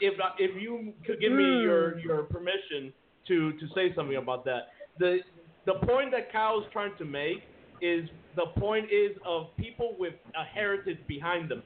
if 0.02 0.16
if 0.40 0.62
you 0.62 0.94
could 1.06 1.22
give 1.22 1.32
me 1.32 1.56
Hmm. 1.56 1.62
your 1.62 2.00
your 2.00 2.24
permission 2.24 2.92
to 3.28 3.54
to 3.54 3.68
say 3.76 3.94
something 3.96 4.18
about 4.18 4.44
that. 4.46 4.64
The 4.98 5.20
the 5.66 5.76
point 5.86 6.12
that 6.12 6.32
Kyle's 6.34 6.66
trying 6.74 6.96
to 6.98 7.06
make 7.06 7.44
is 7.80 8.10
the 8.36 8.48
point 8.58 8.92
is 8.92 9.12
of 9.26 9.56
people 9.58 9.96
with 9.98 10.16
a 10.36 10.44
heritage 10.44 11.00
behind 11.08 11.50
them. 11.50 11.64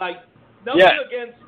Like 0.00 0.16
nothing 0.64 0.80
Yeah. 0.80 1.00
against 1.06 1.38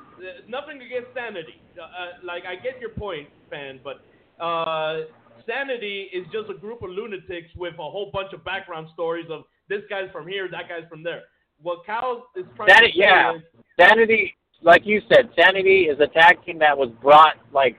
nothing 0.48 0.80
against 0.82 1.12
sanity. 1.14 1.57
Uh, 1.78 1.82
uh, 1.82 2.11
like 2.22 2.44
I 2.46 2.55
get 2.57 2.80
your 2.80 2.90
point, 2.90 3.28
fan, 3.48 3.80
but 3.82 3.96
uh, 4.44 5.03
sanity 5.46 6.11
is 6.12 6.26
just 6.32 6.51
a 6.51 6.55
group 6.55 6.82
of 6.82 6.90
lunatics 6.90 7.51
with 7.57 7.74
a 7.74 7.88
whole 7.94 8.11
bunch 8.12 8.32
of 8.32 8.44
background 8.44 8.88
stories 8.92 9.26
of 9.30 9.44
this 9.68 9.82
guy's 9.88 10.11
from 10.12 10.26
here, 10.28 10.48
that 10.51 10.68
guy's 10.68 10.88
from 10.88 11.03
there. 11.03 11.22
What 11.62 11.84
Cal 11.84 12.26
is 12.36 12.44
trying 12.56 12.68
Sanity, 12.70 12.92
to 12.92 12.98
yeah. 12.98 13.34
is 13.36 13.42
Sanity, 13.78 14.34
like 14.62 14.82
you 14.86 15.00
said, 15.12 15.28
Sanity 15.38 15.82
is 15.84 15.98
a 16.00 16.06
tag 16.06 16.44
team 16.44 16.58
that 16.61 16.76
was 16.76 16.90
brought 17.02 17.36
like 17.52 17.76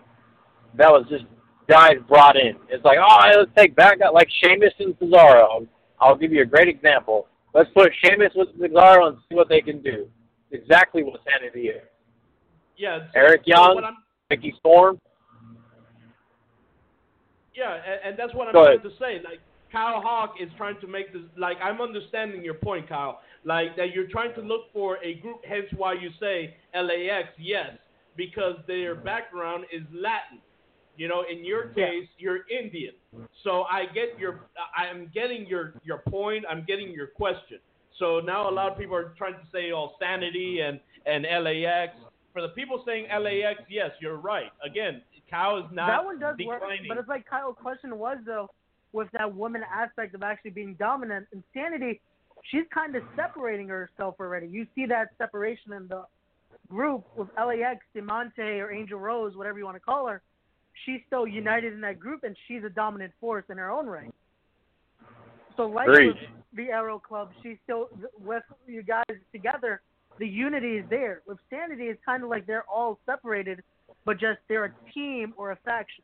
that 0.75 0.89
was 0.89 1.05
just 1.09 1.25
guys 1.67 1.95
brought 2.07 2.36
in. 2.38 2.55
It's 2.69 2.84
like, 2.86 2.97
oh, 3.01 3.32
let's 3.38 3.51
take 3.57 3.75
back 3.75 3.97
like 4.13 4.27
Sheamus 4.41 4.73
and 4.79 4.97
Cesaro. 4.99 5.67
I'll 5.99 6.15
give 6.15 6.32
you 6.32 6.41
a 6.41 6.45
great 6.45 6.67
example. 6.67 7.27
Let's 7.53 7.69
put 7.75 7.91
Sheamus 8.03 8.32
with 8.36 8.49
Cesaro 8.59 9.07
and 9.07 9.17
see 9.29 9.36
what 9.36 9.49
they 9.49 9.61
can 9.61 9.82
do. 9.82 10.07
Exactly 10.51 11.03
what 11.03 11.19
Sanity 11.29 11.67
is. 11.69 11.82
yeah. 12.77 12.99
so- 12.99 13.19
Eric 13.19 13.41
Young? 13.45 13.84
I'm- 13.84 13.97
Mickey 14.29 14.53
Storm. 14.59 14.97
Yeah, 17.53 17.73
and, 17.75 18.11
and 18.11 18.19
that's 18.19 18.34
what 18.34 18.47
I'm 18.47 18.53
Go 18.53 18.63
trying 18.63 18.79
ahead. 18.79 18.89
to 18.89 18.97
say. 18.97 19.15
Like 19.23 19.39
Kyle 19.71 20.01
Hawk 20.01 20.36
is 20.41 20.49
trying 20.57 20.79
to 20.82 20.88
make 20.88 21.11
this. 21.11 21.21
Like 21.38 21.57
I'm 21.61 21.82
understanding 21.82 22.43
your 22.43 22.53
point, 22.53 22.88
Kyle. 22.88 23.19
Like 23.43 23.75
that 23.77 23.93
you're 23.93 24.07
trying 24.07 24.33
to 24.35 24.41
look 24.41 24.71
for 24.71 24.97
a 25.03 25.15
group. 25.15 25.41
Hence 25.47 25.65
why 25.75 25.93
you 25.93 26.09
say 26.19 26.55
LAX. 26.75 27.29
Yes, 27.39 27.71
because 28.15 28.55
their 28.67 28.95
background 28.95 29.65
is 29.73 29.81
Latin. 29.91 30.39
You 30.97 31.07
know, 31.07 31.23
in 31.31 31.43
your 31.43 31.69
case, 31.69 32.07
you're 32.19 32.41
Indian. 32.49 32.93
So 33.43 33.63
I 33.63 33.85
get 33.85 34.19
your. 34.19 34.41
I'm 34.77 35.09
getting 35.13 35.47
your 35.47 35.73
your 35.83 35.99
point. 35.99 36.45
I'm 36.49 36.63
getting 36.67 36.91
your 36.91 37.07
question. 37.07 37.57
So 37.97 38.19
now 38.19 38.49
a 38.49 38.51
lot 38.51 38.71
of 38.71 38.77
people 38.77 38.95
are 38.95 39.13
trying 39.17 39.33
to 39.33 39.47
say, 39.51 39.71
oh, 39.71 39.93
sanity 39.99 40.59
and 40.61 40.79
and 41.05 41.23
LAX. 41.23 41.93
For 42.33 42.41
the 42.41 42.49
people 42.49 42.83
saying 42.85 43.07
LAX, 43.09 43.61
yes, 43.69 43.91
you're 43.99 44.17
right. 44.17 44.51
Again, 44.63 45.01
Kyle 45.29 45.57
is 45.57 45.65
not 45.71 45.87
that 45.87 46.05
one 46.05 46.19
does 46.19 46.35
work, 46.45 46.61
but 46.87 46.97
it's 46.97 47.09
like 47.09 47.25
Kyle's 47.27 47.55
question 47.61 47.97
was 47.97 48.17
though, 48.25 48.49
with 48.91 49.07
that 49.13 49.33
woman 49.33 49.63
aspect 49.73 50.13
of 50.13 50.23
actually 50.23 50.51
being 50.51 50.75
dominant. 50.75 51.25
Insanity, 51.33 52.01
she's 52.49 52.65
kind 52.73 52.95
of 52.95 53.03
separating 53.15 53.67
herself 53.67 54.15
already. 54.19 54.47
You 54.47 54.65
see 54.75 54.85
that 54.87 55.09
separation 55.17 55.73
in 55.73 55.87
the 55.87 56.05
group 56.69 57.05
with 57.15 57.27
LAX, 57.37 57.79
Diamante, 57.93 58.41
or 58.41 58.71
Angel 58.71 58.99
Rose, 58.99 59.35
whatever 59.35 59.59
you 59.59 59.65
want 59.65 59.75
to 59.75 59.81
call 59.81 60.07
her. 60.07 60.21
She's 60.85 61.01
still 61.07 61.27
united 61.27 61.73
in 61.73 61.81
that 61.81 61.99
group, 61.99 62.23
and 62.23 62.35
she's 62.47 62.63
a 62.63 62.69
dominant 62.69 63.13
force 63.19 63.43
in 63.49 63.57
her 63.57 63.69
own 63.69 63.87
right. 63.87 64.13
So 65.57 65.67
like 65.67 65.87
with 65.89 66.15
the 66.55 66.69
Arrow 66.69 66.97
Club, 66.97 67.29
she's 67.43 67.57
still 67.63 67.89
with 68.23 68.43
you 68.67 68.83
guys 68.83 69.03
together. 69.31 69.81
The 70.17 70.27
unity 70.27 70.77
is 70.77 70.85
there. 70.89 71.21
With 71.27 71.37
Sanity, 71.49 71.85
it's 71.85 72.01
kind 72.05 72.23
of 72.23 72.29
like 72.29 72.47
they're 72.47 72.65
all 72.69 72.99
separated, 73.05 73.61
but 74.05 74.19
just 74.19 74.39
they're 74.47 74.65
a 74.65 74.73
team 74.93 75.33
or 75.37 75.51
a 75.51 75.57
faction. 75.65 76.03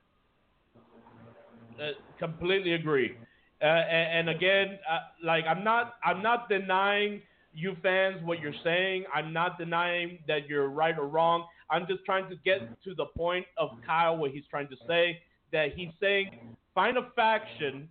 Uh, 1.79 1.91
completely 2.19 2.73
agree. 2.73 3.15
Uh, 3.61 3.65
and, 3.65 4.29
and 4.29 4.29
again, 4.37 4.79
uh, 4.89 4.99
like 5.23 5.45
I'm 5.47 5.63
not, 5.63 5.95
I'm 6.03 6.21
not 6.21 6.49
denying 6.49 7.21
you 7.53 7.75
fans 7.81 8.21
what 8.23 8.39
you're 8.39 8.53
saying. 8.63 9.05
I'm 9.13 9.33
not 9.33 9.57
denying 9.57 10.19
that 10.27 10.47
you're 10.47 10.69
right 10.69 10.97
or 10.97 11.07
wrong. 11.07 11.45
I'm 11.69 11.87
just 11.87 12.05
trying 12.05 12.29
to 12.29 12.35
get 12.45 12.59
to 12.83 12.93
the 12.95 13.05
point 13.17 13.45
of 13.57 13.69
Kyle 13.85 14.17
what 14.17 14.31
he's 14.31 14.45
trying 14.49 14.67
to 14.69 14.75
say. 14.87 15.19
That 15.51 15.73
he's 15.75 15.91
saying 15.99 16.31
find 16.75 16.97
a 16.97 17.09
faction 17.15 17.89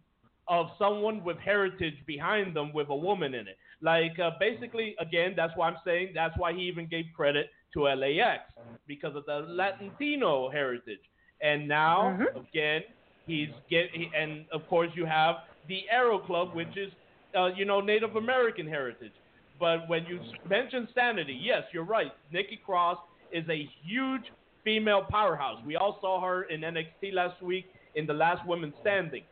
of 0.48 0.66
someone 0.78 1.24
with 1.24 1.38
heritage 1.38 1.94
behind 2.06 2.54
them 2.54 2.72
with 2.72 2.88
a 2.88 2.94
woman 2.94 3.34
in 3.34 3.48
it. 3.48 3.56
Like 3.80 4.18
uh, 4.18 4.30
basically, 4.38 4.94
again, 5.00 5.34
that's 5.36 5.52
why 5.56 5.68
I'm 5.68 5.78
saying 5.84 6.12
that's 6.14 6.34
why 6.38 6.52
he 6.52 6.60
even 6.62 6.86
gave 6.86 7.06
credit 7.16 7.50
to 7.74 7.82
LAX 7.82 8.42
because 8.86 9.16
of 9.16 9.24
the 9.26 9.44
Latino 9.48 10.48
heritage. 10.50 11.00
And 11.40 11.66
now, 11.66 12.16
Mhm. 12.20 12.26
again, 12.36 12.82
he's 13.26 13.50
get 13.68 13.90
he, 13.92 14.10
and 14.16 14.46
of 14.52 14.66
course 14.68 14.90
you 14.94 15.04
have 15.04 15.36
the 15.68 15.82
Arrow 15.90 16.18
Club, 16.18 16.54
which 16.54 16.76
is 16.76 16.92
uh, 17.36 17.46
you 17.56 17.64
know 17.64 17.80
Native 17.80 18.16
American 18.16 18.66
heritage. 18.66 19.12
But 19.58 19.88
when 19.88 20.04
you 20.06 20.20
mention 20.48 20.88
sanity, 20.94 21.38
yes, 21.40 21.62
you're 21.72 21.84
right. 21.84 22.12
Nikki 22.32 22.60
Cross 22.64 22.98
is 23.32 23.44
a 23.48 23.68
huge 23.84 24.22
female 24.64 25.04
powerhouse. 25.08 25.62
We 25.64 25.76
all 25.76 25.98
saw 26.00 26.20
her 26.20 26.42
in 26.44 26.60
NXT 26.60 27.14
last 27.14 27.40
week 27.42 27.66
in 27.94 28.06
the 28.06 28.12
last 28.12 28.46
woman 28.46 28.72
standing. 28.80 29.22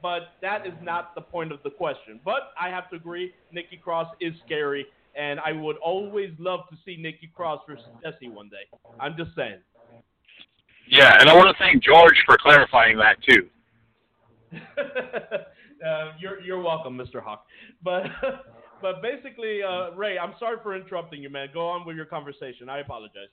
But 0.00 0.34
that 0.40 0.66
is 0.66 0.72
not 0.82 1.14
the 1.14 1.20
point 1.20 1.52
of 1.52 1.62
the 1.62 1.70
question. 1.70 2.20
But 2.24 2.52
I 2.60 2.68
have 2.68 2.90
to 2.90 2.96
agree, 2.96 3.32
Nikki 3.52 3.76
Cross 3.76 4.08
is 4.20 4.32
scary, 4.44 4.86
and 5.16 5.38
I 5.40 5.52
would 5.52 5.76
always 5.76 6.30
love 6.38 6.60
to 6.70 6.76
see 6.84 6.96
Nikki 6.96 7.30
Cross 7.34 7.60
versus 7.68 7.84
Jesse 8.02 8.28
one 8.28 8.48
day. 8.48 8.66
I'm 9.00 9.16
just 9.16 9.30
saying. 9.36 9.58
Yeah, 10.88 11.16
and 11.20 11.28
I 11.28 11.34
want 11.34 11.56
to 11.56 11.62
thank 11.62 11.82
George 11.82 12.16
for 12.26 12.36
clarifying 12.36 12.98
that 12.98 13.16
too. 13.22 13.48
uh, 15.86 16.12
you're 16.18 16.40
you're 16.40 16.62
welcome, 16.62 16.96
Mr. 16.96 17.22
Hawk. 17.22 17.44
But 17.82 18.04
but 18.82 19.02
basically, 19.02 19.62
uh, 19.62 19.90
Ray, 19.92 20.18
I'm 20.18 20.34
sorry 20.38 20.56
for 20.62 20.76
interrupting 20.76 21.22
you, 21.22 21.30
man. 21.30 21.48
Go 21.52 21.68
on 21.68 21.86
with 21.86 21.96
your 21.96 22.06
conversation. 22.06 22.68
I 22.68 22.80
apologize. 22.80 23.28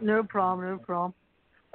No 0.00 0.22
problem, 0.22 0.68
no 0.68 0.78
problem. 0.78 1.14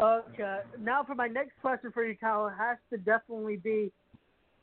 Okay, 0.02 0.60
now 0.80 1.04
for 1.04 1.16
my 1.16 1.28
next 1.28 1.54
question 1.62 1.92
for 1.92 2.06
you, 2.06 2.16
Kyle, 2.16 2.48
it 2.48 2.54
has 2.58 2.78
to 2.90 2.98
definitely 2.98 3.58
be 3.58 3.92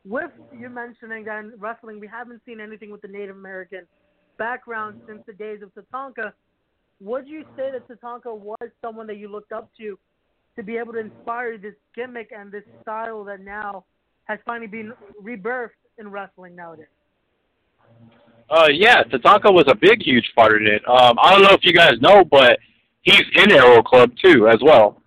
with 0.05 0.31
you 0.59 0.69
mentioning 0.69 1.25
that 1.25 1.41
in 1.41 1.53
wrestling 1.59 2.01
we 2.01 2.07
haven't 2.07 2.41
seen 2.47 2.61
anything 2.61 2.91
with 2.91 3.03
the 3.03 3.09
Native 3.09 3.37
American 3.37 3.87
background 4.39 5.01
since 5.07 5.21
the 5.27 5.33
days 5.33 5.61
of 5.63 5.71
Tatanka. 5.75 6.33
Would 7.01 7.29
you 7.29 7.45
say 7.57 7.71
that 7.71 7.89
Tatanka 7.89 8.37
was 8.37 8.71
someone 8.83 9.07
that 9.07 9.17
you 9.17 9.29
looked 9.29 9.53
up 9.53 9.71
to 9.79 9.99
to 10.57 10.63
be 10.63 10.77
able 10.77 10.93
to 10.95 10.99
inspire 10.99 11.57
this 11.57 11.75
gimmick 11.95 12.31
and 12.37 12.51
this 12.51 12.65
style 12.83 13.23
that 13.25 13.41
now 13.41 13.85
has 14.29 14.39
finally 14.45 14.67
been 14.67 14.93
rebirthed 15.23 15.71
in 15.99 16.09
wrestling 16.09 16.55
nowadays? 16.55 16.87
Uh, 18.51 18.69
yeah, 18.73 19.03
Tatanka 19.05 19.53
was 19.53 19.65
a 19.69 19.75
big, 19.75 20.03
huge 20.03 20.31
part 20.35 20.61
in 20.61 20.67
it. 20.67 20.83
Um, 20.89 21.19
I 21.21 21.33
don't 21.33 21.43
know 21.43 21.51
if 21.53 21.65
you 21.65 21.73
guys 21.73 21.95
know, 22.01 22.25
but 22.25 22.59
he's 23.03 23.23
in 23.37 23.53
Arrow 23.53 23.83
Club 23.83 24.11
too, 24.23 24.49
as 24.49 24.59
well. 24.63 25.03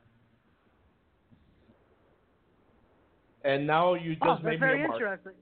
And 3.44 3.66
now 3.66 3.96
you 3.96 4.14
just 4.14 4.24
Oh, 4.24 4.34
that's 4.34 4.44
made 4.44 4.52
me 4.52 4.58
very 4.58 4.84
a 4.84 4.88
mark. 4.88 5.02
interesting. 5.02 5.34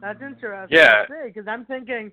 That's 0.00 0.20
interesting. 0.20 0.76
Yeah. 0.76 1.04
because 1.24 1.48
I'm 1.48 1.64
thinking 1.64 2.12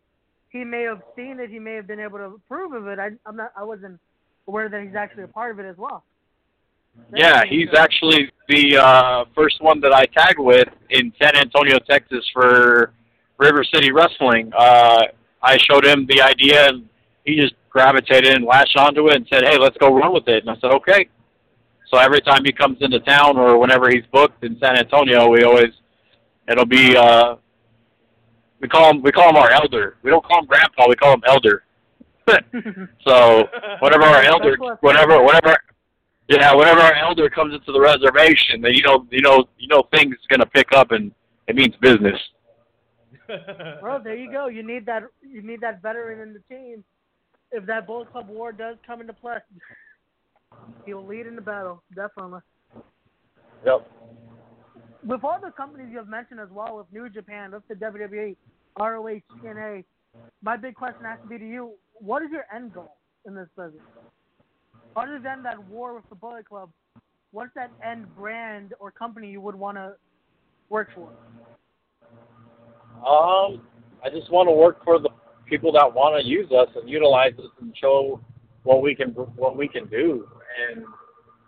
he 0.49 0.63
may 0.63 0.83
have 0.83 1.01
seen 1.15 1.39
it. 1.39 1.49
He 1.49 1.59
may 1.59 1.73
have 1.73 1.87
been 1.87 1.99
able 1.99 2.19
to 2.19 2.25
approve 2.25 2.71
of 2.73 2.87
it. 2.87 2.99
I, 2.99 3.09
I'm 3.25 3.35
not. 3.35 3.51
I 3.57 3.63
wasn't 3.63 3.99
aware 4.47 4.69
that 4.69 4.81
he's 4.81 4.95
actually 4.95 5.23
a 5.23 5.27
part 5.27 5.51
of 5.51 5.59
it 5.59 5.67
as 5.69 5.75
well. 5.77 6.05
That's 7.11 7.21
Yeah, 7.21 7.43
he's 7.49 7.67
actually 7.77 8.31
the 8.47 8.77
uh, 8.77 9.25
first 9.35 9.61
one 9.61 9.79
that 9.81 9.93
I 9.93 10.05
tagged 10.05 10.39
with 10.39 10.67
in 10.89 11.11
San 11.21 11.35
Antonio, 11.35 11.77
Texas 11.89 12.25
for 12.33 12.93
River 13.37 13.63
City 13.73 13.91
Wrestling. 13.91 14.51
Uh, 14.57 15.03
I 15.41 15.57
showed 15.57 15.85
him 15.85 16.05
the 16.09 16.21
idea, 16.21 16.67
and 16.69 16.87
he 17.25 17.35
just 17.35 17.53
gravitated 17.69 18.33
and 18.33 18.45
latched 18.45 18.77
onto 18.77 19.07
it 19.09 19.15
and 19.15 19.27
said, 19.31 19.43
"Hey, 19.43 19.57
let's 19.57 19.77
go 19.77 19.93
run 19.93 20.13
with 20.13 20.27
it." 20.27 20.43
And 20.43 20.49
I 20.49 20.55
said, 20.59 20.71
"Okay." 20.71 21.09
So 21.91 21.97
every 21.97 22.21
time 22.21 22.43
he 22.43 22.51
comes 22.51 22.77
into 22.81 22.99
town 23.01 23.37
or 23.37 23.57
whenever 23.57 23.89
he's 23.89 24.03
booked 24.11 24.43
in 24.43 24.57
San 24.59 24.77
Antonio, 24.77 25.29
we 25.29 25.43
always 25.43 25.71
it'll 26.47 26.65
be 26.65 26.97
uh, 26.97 27.35
we 28.59 28.67
call 28.67 28.89
him 28.89 29.01
we 29.01 29.11
call 29.11 29.29
him 29.29 29.37
our 29.37 29.51
elder. 29.51 29.97
We 30.03 30.09
don't 30.09 30.23
call 30.25 30.39
him 30.39 30.45
grandpa. 30.45 30.87
We 30.87 30.95
call 30.95 31.13
him 31.13 31.23
elder. 31.27 31.63
so 33.07 33.47
whatever 33.79 34.03
our 34.03 34.23
elder, 34.33 34.57
whatever 34.81 35.23
whenever 35.23 35.57
yeah, 36.29 36.53
whenever 36.53 36.81
our 36.81 36.95
elder 36.95 37.29
comes 37.29 37.53
into 37.53 37.71
the 37.71 37.79
reservation, 37.79 38.61
then 38.61 38.73
you 38.73 38.83
know 38.83 39.05
you 39.09 39.21
know 39.21 39.45
you 39.57 39.67
know 39.67 39.83
things 39.93 40.13
is 40.13 40.27
gonna 40.29 40.45
pick 40.45 40.67
up 40.73 40.91
and 40.91 41.11
it 41.47 41.55
means 41.55 41.75
business. 41.81 42.19
well, 43.81 44.01
there 44.03 44.15
you 44.15 44.31
go. 44.31 44.47
You 44.47 44.63
need 44.63 44.85
that. 44.85 45.03
You 45.21 45.41
need 45.41 45.61
that 45.61 45.81
veteran 45.81 46.19
in 46.21 46.33
the 46.33 46.41
team. 46.53 46.83
If 47.51 47.65
that 47.67 47.87
Bullet 47.87 48.11
Club 48.11 48.27
war 48.27 48.51
does 48.51 48.75
come 48.85 48.99
into 48.99 49.13
play, 49.13 49.37
he 50.85 50.93
will 50.93 51.05
lead 51.05 51.27
in 51.27 51.35
the 51.35 51.41
battle. 51.41 51.81
Definitely. 51.95 52.41
Yep. 53.65 53.89
With 55.05 55.23
all 55.23 55.39
the 55.41 55.51
companies 55.51 55.87
you 55.91 55.97
have 55.97 56.09
mentioned 56.09 56.41
as 56.41 56.49
well, 56.51 56.77
with 56.77 56.87
New 56.91 57.09
Japan, 57.09 57.51
with 57.51 57.65
the 57.69 57.75
WWE, 57.75 58.35
ROH, 58.77 59.21
TNA, 59.41 59.85
my 60.41 60.57
big 60.57 60.75
question 60.75 61.05
has 61.05 61.19
to 61.21 61.27
be 61.27 61.37
to 61.37 61.47
you: 61.47 61.71
What 61.93 62.21
is 62.21 62.29
your 62.31 62.43
end 62.53 62.73
goal 62.73 62.97
in 63.25 63.33
this 63.33 63.47
business? 63.55 63.81
Other 64.95 65.19
than 65.19 65.43
that 65.43 65.63
war 65.65 65.93
with 65.95 66.07
the 66.09 66.15
Bullet 66.15 66.47
Club, 66.47 66.69
what's 67.31 67.53
that 67.55 67.71
end 67.83 68.13
brand 68.15 68.73
or 68.79 68.91
company 68.91 69.29
you 69.29 69.41
would 69.41 69.55
want 69.55 69.77
to 69.77 69.93
work 70.69 70.89
for? 70.95 71.09
Um, 73.05 73.61
I 74.03 74.09
just 74.09 74.31
want 74.31 74.47
to 74.47 74.53
work 74.53 74.83
for 74.83 74.99
the 74.99 75.09
people 75.45 75.71
that 75.73 75.93
want 75.93 76.21
to 76.21 76.27
use 76.27 76.51
us 76.51 76.67
and 76.75 76.89
utilize 76.89 77.33
us 77.39 77.51
and 77.61 77.75
show 77.79 78.19
what 78.63 78.81
we 78.81 78.95
can 78.95 79.09
what 79.09 79.55
we 79.55 79.67
can 79.67 79.87
do. 79.87 80.27
And 80.69 80.83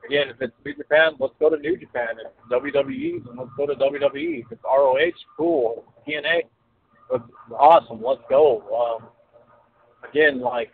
again, 0.06 0.30
if 0.30 0.42
it's 0.42 0.54
New 0.66 0.76
Japan, 0.76 1.14
let's 1.20 1.34
go 1.40 1.50
to 1.50 1.58
New 1.58 1.78
Japan. 1.78 2.10
If 2.24 2.52
WWE, 2.52 3.26
then 3.26 3.38
let's 3.38 3.52
go 3.58 3.66
to 3.66 3.74
WWE. 3.74 4.42
If 4.42 4.52
it's 4.52 4.64
ROH, 4.64 5.12
cool. 5.38 5.86
TNA, 6.08 6.42
awesome. 7.52 8.02
Let's 8.04 8.22
go. 8.30 9.00
Um, 9.02 9.08
again, 10.10 10.40
like 10.40 10.72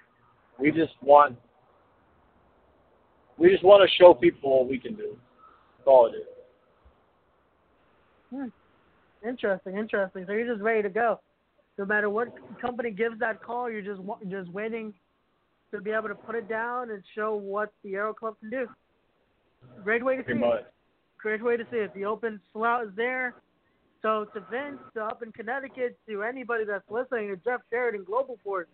we 0.60 0.72
just 0.72 0.94
want 1.02 1.38
we 3.38 3.50
just 3.50 3.64
want 3.64 3.88
to 3.88 3.96
show 3.96 4.14
people 4.14 4.60
what 4.60 4.70
we 4.70 4.80
can 4.80 4.96
do. 4.96 5.18
That's 5.78 5.88
all 5.88 6.08
it 6.08 6.18
is. 6.18 6.24
Hmm. 8.32 9.28
Interesting, 9.28 9.78
interesting. 9.78 10.26
So 10.28 10.34
you're 10.34 10.52
just 10.52 10.62
ready 10.64 10.82
to 10.84 10.90
go. 10.90 11.20
No 11.78 11.86
matter 11.86 12.10
what 12.10 12.30
company 12.62 12.92
gives 12.92 13.20
that 13.20 13.44
call, 13.44 13.70
you're 13.70 13.82
just 13.82 14.02
just 14.30 14.50
waiting 14.52 14.94
to 15.72 15.82
be 15.82 15.92
able 15.92 16.08
to 16.08 16.16
put 16.16 16.36
it 16.36 16.48
down 16.48 16.92
and 16.92 17.04
show 17.16 17.36
what 17.36 17.74
the 17.84 17.96
Arrow 17.96 18.14
Club 18.14 18.36
can 18.40 18.50
do. 18.50 18.68
Great 19.84 20.06
way 20.06 20.16
to 20.16 20.24
Pretty 20.24 20.40
see 20.40 20.46
much. 20.46 20.60
it. 20.62 20.74
Great 21.18 21.44
way 21.44 21.58
to 21.58 21.64
see 21.72 21.78
it. 21.78 21.94
The 21.94 22.06
open 22.06 22.40
slot 22.54 22.86
is 22.86 22.90
there. 22.96 23.36
So 24.02 24.26
to 24.36 24.40
Vince, 24.52 24.78
to 24.94 25.04
up 25.04 25.24
in 25.24 25.32
Connecticut, 25.32 25.98
to 26.08 26.22
anybody 26.24 26.64
that's 26.64 26.90
listening, 26.90 27.30
to 27.30 27.38
Jeff 27.38 27.62
Jarrett, 27.72 28.06
Global 28.06 28.38
Force, 28.44 28.68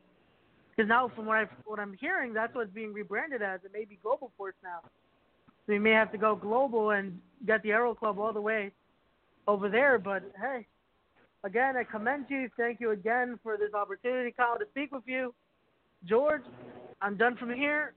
because 0.76 0.88
now 0.88 1.11
from 1.15 1.26
what 1.26 1.38
I 1.38 1.45
what 1.65 1.80
I'm 1.80 1.95
hearing, 1.99 2.34
that's 2.34 2.53
what's 2.55 2.72
being 2.72 2.93
rebranded 2.93 3.41
as. 3.41 3.59
It 3.63 3.72
may 3.74 3.86
be 3.86 3.99
Global 4.01 4.32
Force 4.38 4.55
now. 4.63 4.80
So 5.65 5.74
you 5.74 5.80
may 5.80 5.91
have 5.91 6.11
to 6.11 6.17
go 6.17 6.36
global 6.36 6.91
and 6.91 7.19
get 7.45 7.61
the 7.63 7.72
Arrow 7.72 7.93
Club 7.93 8.19
all 8.19 8.34
the 8.34 8.41
way 8.41 8.72
over 9.47 9.69
there. 9.69 9.99
But 9.99 10.24
hey, 10.41 10.65
again, 11.43 11.78
I 11.78 11.84
commend 11.84 12.26
you. 12.30 12.49
Thank 12.57 12.80
you 12.80 12.91
again 12.91 13.39
for 13.43 13.57
this 13.57 13.74
opportunity, 13.74 14.34
Kyle, 14.36 14.57
to 14.57 14.65
speak 14.72 14.91
with 14.91 15.03
you. 15.05 15.34
George, 16.07 16.43
I'm 17.01 17.15
done 17.15 17.38
from 17.38 17.53
here. 17.53 17.93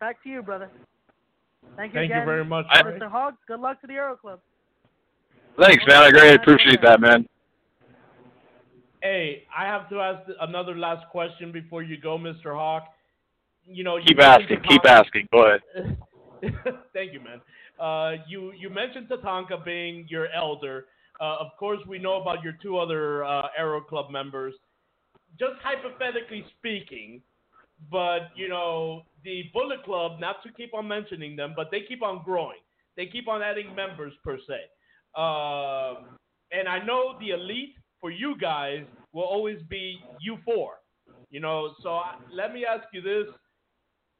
Back 0.00 0.22
to 0.24 0.28
you, 0.28 0.42
brother. 0.42 0.70
Thank 1.76 1.92
you 1.92 2.00
Thank 2.00 2.10
again. 2.10 2.20
you 2.20 2.26
very 2.26 2.44
much. 2.44 2.66
Mr. 2.66 3.10
Hawk, 3.10 3.34
good 3.46 3.60
luck 3.60 3.80
to 3.80 3.86
the 3.86 3.94
Arrow 3.94 4.16
Club. 4.16 4.40
Thanks, 5.60 5.84
man. 5.86 6.02
I 6.02 6.10
greatly 6.10 6.34
appreciate 6.34 6.82
that, 6.82 7.00
man. 7.00 7.26
Hey, 9.04 9.42
I 9.54 9.66
have 9.66 9.90
to 9.90 10.00
ask 10.00 10.26
another 10.40 10.74
last 10.74 11.06
question 11.10 11.52
before 11.52 11.82
you 11.82 12.00
go, 12.00 12.16
Mr. 12.16 12.54
Hawk. 12.54 12.84
You 13.66 13.84
know, 13.84 13.98
you 13.98 14.04
Keep 14.06 14.20
asking. 14.20 14.60
Keep 14.66 14.86
asking. 14.86 15.28
Go 15.30 15.44
ahead. 15.44 15.60
Thank 16.94 17.12
you, 17.12 17.20
man. 17.20 17.42
Uh, 17.78 18.22
you 18.26 18.52
you 18.52 18.70
mentioned 18.70 19.10
Tatanka 19.10 19.62
being 19.62 20.06
your 20.08 20.28
elder. 20.32 20.86
Uh, 21.20 21.36
of 21.38 21.48
course, 21.58 21.80
we 21.86 21.98
know 21.98 22.22
about 22.22 22.42
your 22.42 22.54
two 22.62 22.78
other 22.78 23.24
uh, 23.24 23.48
Arrow 23.58 23.82
Club 23.82 24.10
members. 24.10 24.54
Just 25.38 25.56
hypothetically 25.62 26.46
speaking, 26.58 27.20
but 27.90 28.30
you 28.34 28.48
know 28.48 29.02
the 29.22 29.42
Bullet 29.52 29.84
Club. 29.84 30.18
Not 30.18 30.42
to 30.44 30.52
keep 30.52 30.72
on 30.72 30.88
mentioning 30.88 31.36
them, 31.36 31.52
but 31.54 31.70
they 31.70 31.82
keep 31.86 32.02
on 32.02 32.22
growing. 32.24 32.62
They 32.96 33.04
keep 33.04 33.28
on 33.28 33.42
adding 33.42 33.74
members 33.74 34.14
per 34.24 34.38
se. 34.38 34.64
Um, 35.14 36.16
and 36.52 36.68
I 36.68 36.82
know 36.86 37.18
the 37.20 37.30
elite 37.30 37.74
for 38.04 38.10
you 38.10 38.36
guys 38.38 38.84
will 39.14 39.22
always 39.22 39.56
be 39.70 39.98
you 40.20 40.36
four. 40.44 40.72
You 41.30 41.40
know, 41.40 41.70
so 41.82 41.88
I, 41.88 42.16
let 42.30 42.52
me 42.52 42.66
ask 42.70 42.84
you 42.92 43.00
this: 43.00 43.32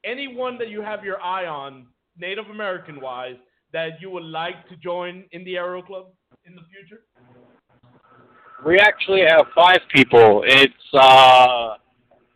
anyone 0.03 0.57
that 0.57 0.69
you 0.69 0.81
have 0.81 1.05
your 1.05 1.21
eye 1.21 1.45
on, 1.45 1.85
Native 2.17 2.47
American 2.47 2.99
wise, 2.99 3.35
that 3.73 4.01
you 4.01 4.09
would 4.09 4.23
like 4.23 4.67
to 4.69 4.75
join 4.77 5.25
in 5.33 5.45
the 5.45 5.57
Arrow 5.57 5.83
Club 5.83 6.07
in 6.47 6.55
the 6.55 6.61
future? 6.71 7.03
We 8.65 8.79
actually 8.79 9.21
have 9.21 9.45
five 9.53 9.81
people. 9.93 10.41
It's 10.47 10.73
uh, 10.95 11.75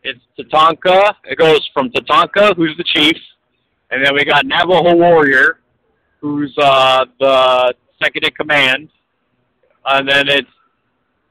it's 0.04 0.20
Tatanka. 0.38 1.14
It 1.24 1.36
goes 1.36 1.68
from 1.74 1.90
Tatanka, 1.90 2.54
who's 2.54 2.76
the 2.76 2.84
chief, 2.94 3.16
and 3.90 4.06
then 4.06 4.14
we 4.14 4.24
got 4.24 4.46
Navajo 4.46 4.94
Warrior, 4.94 5.58
who's 6.20 6.54
uh, 6.58 7.06
the 7.18 7.74
second 8.00 8.24
in 8.24 8.30
command, 8.34 8.88
and 9.84 10.08
then 10.08 10.28
it's 10.28 10.46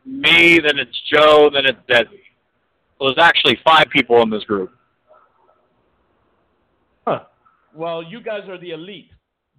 me, 0.06 0.60
then 0.60 0.78
it's 0.78 1.00
Joe, 1.12 1.50
then 1.54 1.66
it's 1.66 1.80
Desi. 1.90 2.20
So 2.98 3.06
there's 3.06 3.18
actually 3.18 3.58
five 3.64 3.88
people 3.92 4.22
in 4.22 4.30
this 4.30 4.44
group. 4.44 4.72
Huh. 7.08 7.24
Well, 7.74 8.04
you 8.04 8.22
guys 8.22 8.48
are 8.50 8.58
the 8.58 8.72
elite, 8.72 9.12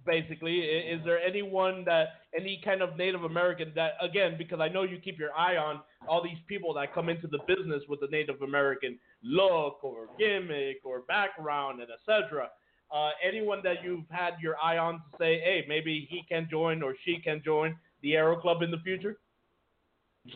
basically. 0.05 0.61
I- 0.61 0.95
Is 0.95 1.05
there 1.05 1.19
anyone 1.19 1.83
that, 1.85 2.09
any 2.37 2.61
kind 2.63 2.81
of 2.81 2.97
Native 2.97 3.23
American 3.23 3.71
that, 3.75 3.93
again, 4.01 4.35
because 4.37 4.59
I 4.59 4.67
know 4.67 4.83
you 4.83 4.99
keep 4.99 5.17
your 5.19 5.33
eye 5.35 5.57
on 5.57 5.81
all 6.07 6.23
these 6.23 6.37
people 6.47 6.73
that 6.75 6.93
come 6.93 7.09
into 7.09 7.27
the 7.27 7.39
business 7.47 7.83
with 7.89 7.99
the 7.99 8.07
Native 8.07 8.41
American 8.41 8.99
look 9.23 9.83
or 9.83 10.07
gimmick 10.19 10.77
or 10.83 11.01
background 11.01 11.81
and 11.81 11.89
etc. 11.91 12.49
Uh, 12.93 13.09
anyone 13.23 13.61
that 13.63 13.83
you've 13.83 14.09
had 14.09 14.33
your 14.41 14.55
eye 14.61 14.77
on 14.77 14.95
to 14.95 15.17
say, 15.17 15.39
hey, 15.39 15.65
maybe 15.67 16.07
he 16.09 16.23
can 16.27 16.47
join 16.49 16.83
or 16.83 16.93
she 17.05 17.17
can 17.23 17.41
join 17.43 17.75
the 18.01 18.15
Arrow 18.15 18.35
Club 18.39 18.61
in 18.61 18.69
the 18.71 18.79
future? 18.83 19.17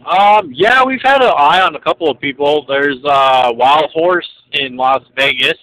Um, 0.05 0.51
yeah, 0.53 0.83
we've 0.83 1.01
had 1.03 1.21
an 1.21 1.31
eye 1.37 1.61
on 1.61 1.75
a 1.75 1.79
couple 1.79 2.09
of 2.09 2.19
people. 2.19 2.65
There's 2.67 2.97
uh, 3.05 3.51
Wild 3.53 3.91
Horse 3.91 4.27
in 4.53 4.75
Las 4.75 5.03
Vegas. 5.15 5.57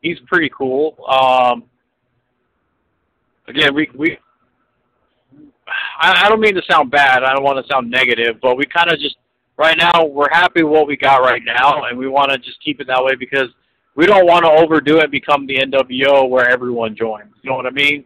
He's 0.00 0.18
pretty 0.26 0.50
cool. 0.56 0.96
Um, 1.08 1.64
again, 3.46 3.74
we 3.74 3.88
we. 3.96 4.18
I, 6.00 6.24
I 6.24 6.28
don't 6.28 6.40
mean 6.40 6.54
to 6.54 6.62
sound 6.70 6.90
bad. 6.90 7.22
I 7.24 7.34
don't 7.34 7.42
want 7.42 7.64
to 7.64 7.72
sound 7.72 7.90
negative, 7.90 8.36
but 8.40 8.56
we 8.56 8.64
kind 8.64 8.90
of 8.90 8.98
just 8.98 9.16
right 9.58 9.76
now 9.76 10.04
we're 10.04 10.30
happy 10.30 10.62
with 10.62 10.72
what 10.72 10.86
we 10.86 10.96
got 10.96 11.18
right 11.20 11.42
now, 11.44 11.84
and 11.84 11.98
we 11.98 12.08
want 12.08 12.30
to 12.30 12.38
just 12.38 12.62
keep 12.64 12.80
it 12.80 12.86
that 12.86 13.02
way 13.04 13.16
because 13.16 13.48
we 13.96 14.06
don't 14.06 14.24
want 14.26 14.44
to 14.44 14.50
overdo 14.50 14.98
it 14.98 15.04
and 15.04 15.12
become 15.12 15.46
the 15.46 15.56
NWO 15.58 16.28
where 16.28 16.48
everyone 16.48 16.96
joins. 16.96 17.32
You 17.42 17.50
know 17.50 17.56
what 17.56 17.66
I 17.66 17.70
mean? 17.70 18.04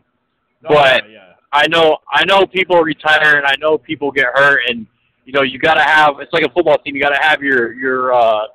But- 0.63 1.05
Oh, 1.05 1.09
yeah, 1.09 1.13
yeah. 1.13 1.19
I 1.55 1.67
know 1.69 1.99
I 2.11 2.25
know 2.25 2.47
people 2.47 2.81
retire 2.81 3.37
and 3.37 3.45
I 3.47 3.55
know 3.61 3.77
people 3.77 4.11
get 4.11 4.25
hurt 4.33 4.61
and 4.69 4.87
you 5.25 5.33
know 5.33 5.43
you 5.43 5.59
got 5.59 5.75
to 5.75 5.83
have 5.83 6.15
it's 6.21 6.33
like 6.33 6.45
a 6.45 6.49
football 6.53 6.79
team 6.79 6.95
you 6.97 7.03
got 7.03 7.11
to 7.11 7.21
have 7.23 7.43
your 7.43 7.73
your 7.73 8.13
uh, 8.13 8.19
uh 8.19 8.47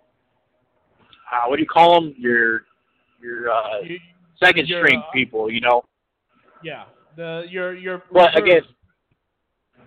what 1.47 1.55
do 1.57 1.61
you 1.61 1.67
call 1.67 2.01
them 2.01 2.13
your 2.17 2.63
your 3.21 3.49
uh 3.51 3.79
You- 3.81 3.99
second 4.41 4.67
your, 4.67 4.81
string 4.85 5.01
uh, 5.05 5.11
people 5.11 5.51
you 5.51 5.61
know 5.61 5.83
yeah. 6.63 6.85
The 7.15 7.45
your 7.49 7.73
your 7.75 8.03
But 8.11 8.37
again- 8.37 8.61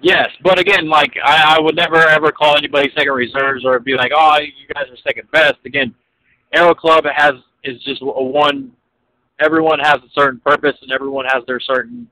yes 0.02 0.28
but 0.42 0.58
again 0.58 0.88
like 0.88 1.12
I, 1.24 1.56
I 1.56 1.60
would 1.60 1.76
never 1.76 1.96
ever 2.08 2.32
call 2.32 2.56
anybody 2.56 2.90
second 2.96 3.12
reserves 3.12 3.64
or 3.64 3.78
be 3.78 3.94
like 3.94 4.12
oh 4.16 4.38
you 4.38 4.72
guys 4.74 4.84
are 4.90 4.96
second 5.04 5.30
best 5.30 5.56
again 5.64 5.94
Arrow 6.52 6.74
Club 6.74 7.04
has 7.14 7.34
is 7.64 7.80
just 7.82 8.00
a 8.02 8.04
one 8.06 8.72
everyone 9.40 9.78
has 9.80 9.96
a 9.96 10.08
certain 10.14 10.40
purpose 10.40 10.76
and 10.82 10.90
everyone 10.92 11.24
has 11.26 11.42
their 11.46 11.60
certain 11.60 12.08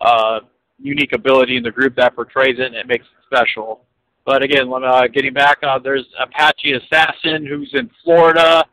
uh, 0.00 0.40
unique 0.80 1.12
ability 1.12 1.56
in 1.56 1.62
the 1.62 1.70
group 1.70 1.94
that 1.96 2.14
portrays 2.14 2.56
it 2.58 2.66
and 2.66 2.74
it 2.74 2.86
makes 2.88 3.04
it 3.04 3.24
special. 3.26 3.82
But 4.24 4.42
again, 4.42 4.70
uh, 4.72 5.06
getting 5.08 5.34
back, 5.34 5.58
uh, 5.62 5.78
there's 5.78 6.06
Apache 6.18 6.72
Assassin 6.72 7.46
who's 7.46 7.70
in 7.74 7.90
Florida. 8.02 8.64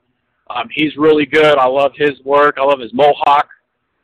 Um, 0.50 0.68
he's 0.74 0.96
really 0.98 1.26
good. 1.26 1.58
I 1.58 1.68
love 1.68 1.92
his 1.96 2.20
work. 2.24 2.56
I 2.58 2.64
love 2.64 2.80
his 2.80 2.94
mohawk. 2.94 3.48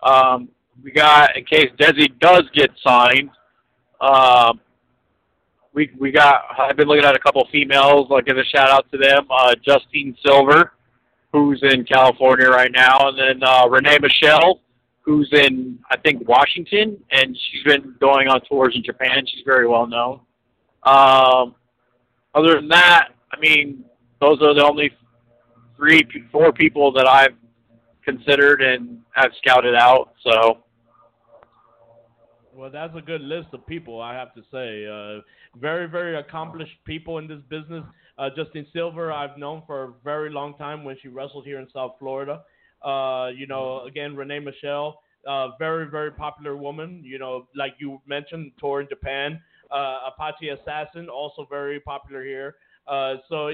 Um, 0.03 0.49
we 0.83 0.91
got 0.91 1.35
in 1.35 1.45
case 1.45 1.69
Desi 1.77 2.07
does 2.19 2.43
get 2.53 2.71
signed. 2.85 3.29
Um, 4.01 4.59
we 5.73 5.91
we 5.99 6.11
got. 6.11 6.43
I've 6.57 6.77
been 6.77 6.87
looking 6.87 7.05
at 7.05 7.15
a 7.15 7.19
couple 7.19 7.47
females. 7.51 8.07
I'll 8.11 8.21
give 8.21 8.37
a 8.37 8.43
shout 8.45 8.69
out 8.69 8.89
to 8.91 8.97
them. 8.97 9.27
Uh, 9.29 9.55
Justine 9.63 10.15
Silver, 10.25 10.73
who's 11.31 11.61
in 11.63 11.83
California 11.85 12.49
right 12.49 12.71
now, 12.71 13.09
and 13.09 13.17
then 13.17 13.43
uh, 13.43 13.67
Renee 13.67 13.99
Michelle, 14.01 14.59
who's 15.01 15.29
in 15.31 15.79
I 15.89 15.97
think 15.97 16.27
Washington, 16.27 16.97
and 17.11 17.37
she's 17.37 17.63
been 17.63 17.95
going 17.99 18.27
on 18.27 18.41
tours 18.41 18.73
in 18.75 18.83
Japan. 18.83 19.25
She's 19.25 19.43
very 19.45 19.67
well 19.67 19.87
known. 19.87 20.21
Um, 20.87 21.55
other 22.33 22.55
than 22.55 22.69
that, 22.69 23.09
I 23.31 23.39
mean, 23.39 23.83
those 24.21 24.41
are 24.41 24.53
the 24.53 24.63
only 24.63 24.91
three, 25.75 26.01
four 26.31 26.53
people 26.53 26.93
that 26.93 27.07
I've 27.07 27.35
considered 28.05 28.61
and 28.61 28.99
have 29.11 29.31
scouted 29.37 29.75
out. 29.75 30.13
So 30.23 30.59
Well, 32.53 32.69
that's 32.71 32.95
a 32.95 33.01
good 33.01 33.21
list 33.21 33.49
of 33.53 33.67
people, 33.67 34.01
I 34.01 34.13
have 34.13 34.33
to 34.35 34.41
say. 34.51 34.85
Uh, 34.87 35.21
very, 35.59 35.87
very 35.87 36.15
accomplished 36.17 36.77
people 36.85 37.17
in 37.17 37.27
this 37.27 37.41
business. 37.49 37.83
Uh, 38.17 38.29
Justine 38.35 38.65
Silver, 38.71 39.11
I've 39.11 39.37
known 39.37 39.63
for 39.67 39.83
a 39.83 39.93
very 40.03 40.29
long 40.29 40.55
time 40.55 40.85
when 40.85 40.95
she 41.01 41.09
wrestled 41.09 41.45
here 41.45 41.59
in 41.59 41.67
South 41.73 41.95
Florida. 41.99 42.43
Uh, 42.81 43.27
you 43.35 43.45
know, 43.45 43.81
again, 43.85 44.15
Renee 44.15 44.39
Michelle, 44.39 45.01
uh, 45.27 45.49
very, 45.59 45.89
very 45.89 46.11
popular 46.11 46.55
woman. 46.55 47.01
You 47.03 47.19
know, 47.19 47.47
like 47.55 47.73
you 47.79 47.99
mentioned, 48.07 48.53
tour 48.59 48.81
in 48.81 48.87
Japan. 48.87 49.41
Uh, 49.71 49.99
Apache 50.07 50.49
Assassin, 50.49 51.09
also 51.09 51.45
very 51.49 51.79
popular 51.79 52.23
here. 52.23 52.55
Uh, 52.87 53.15
so 53.27 53.51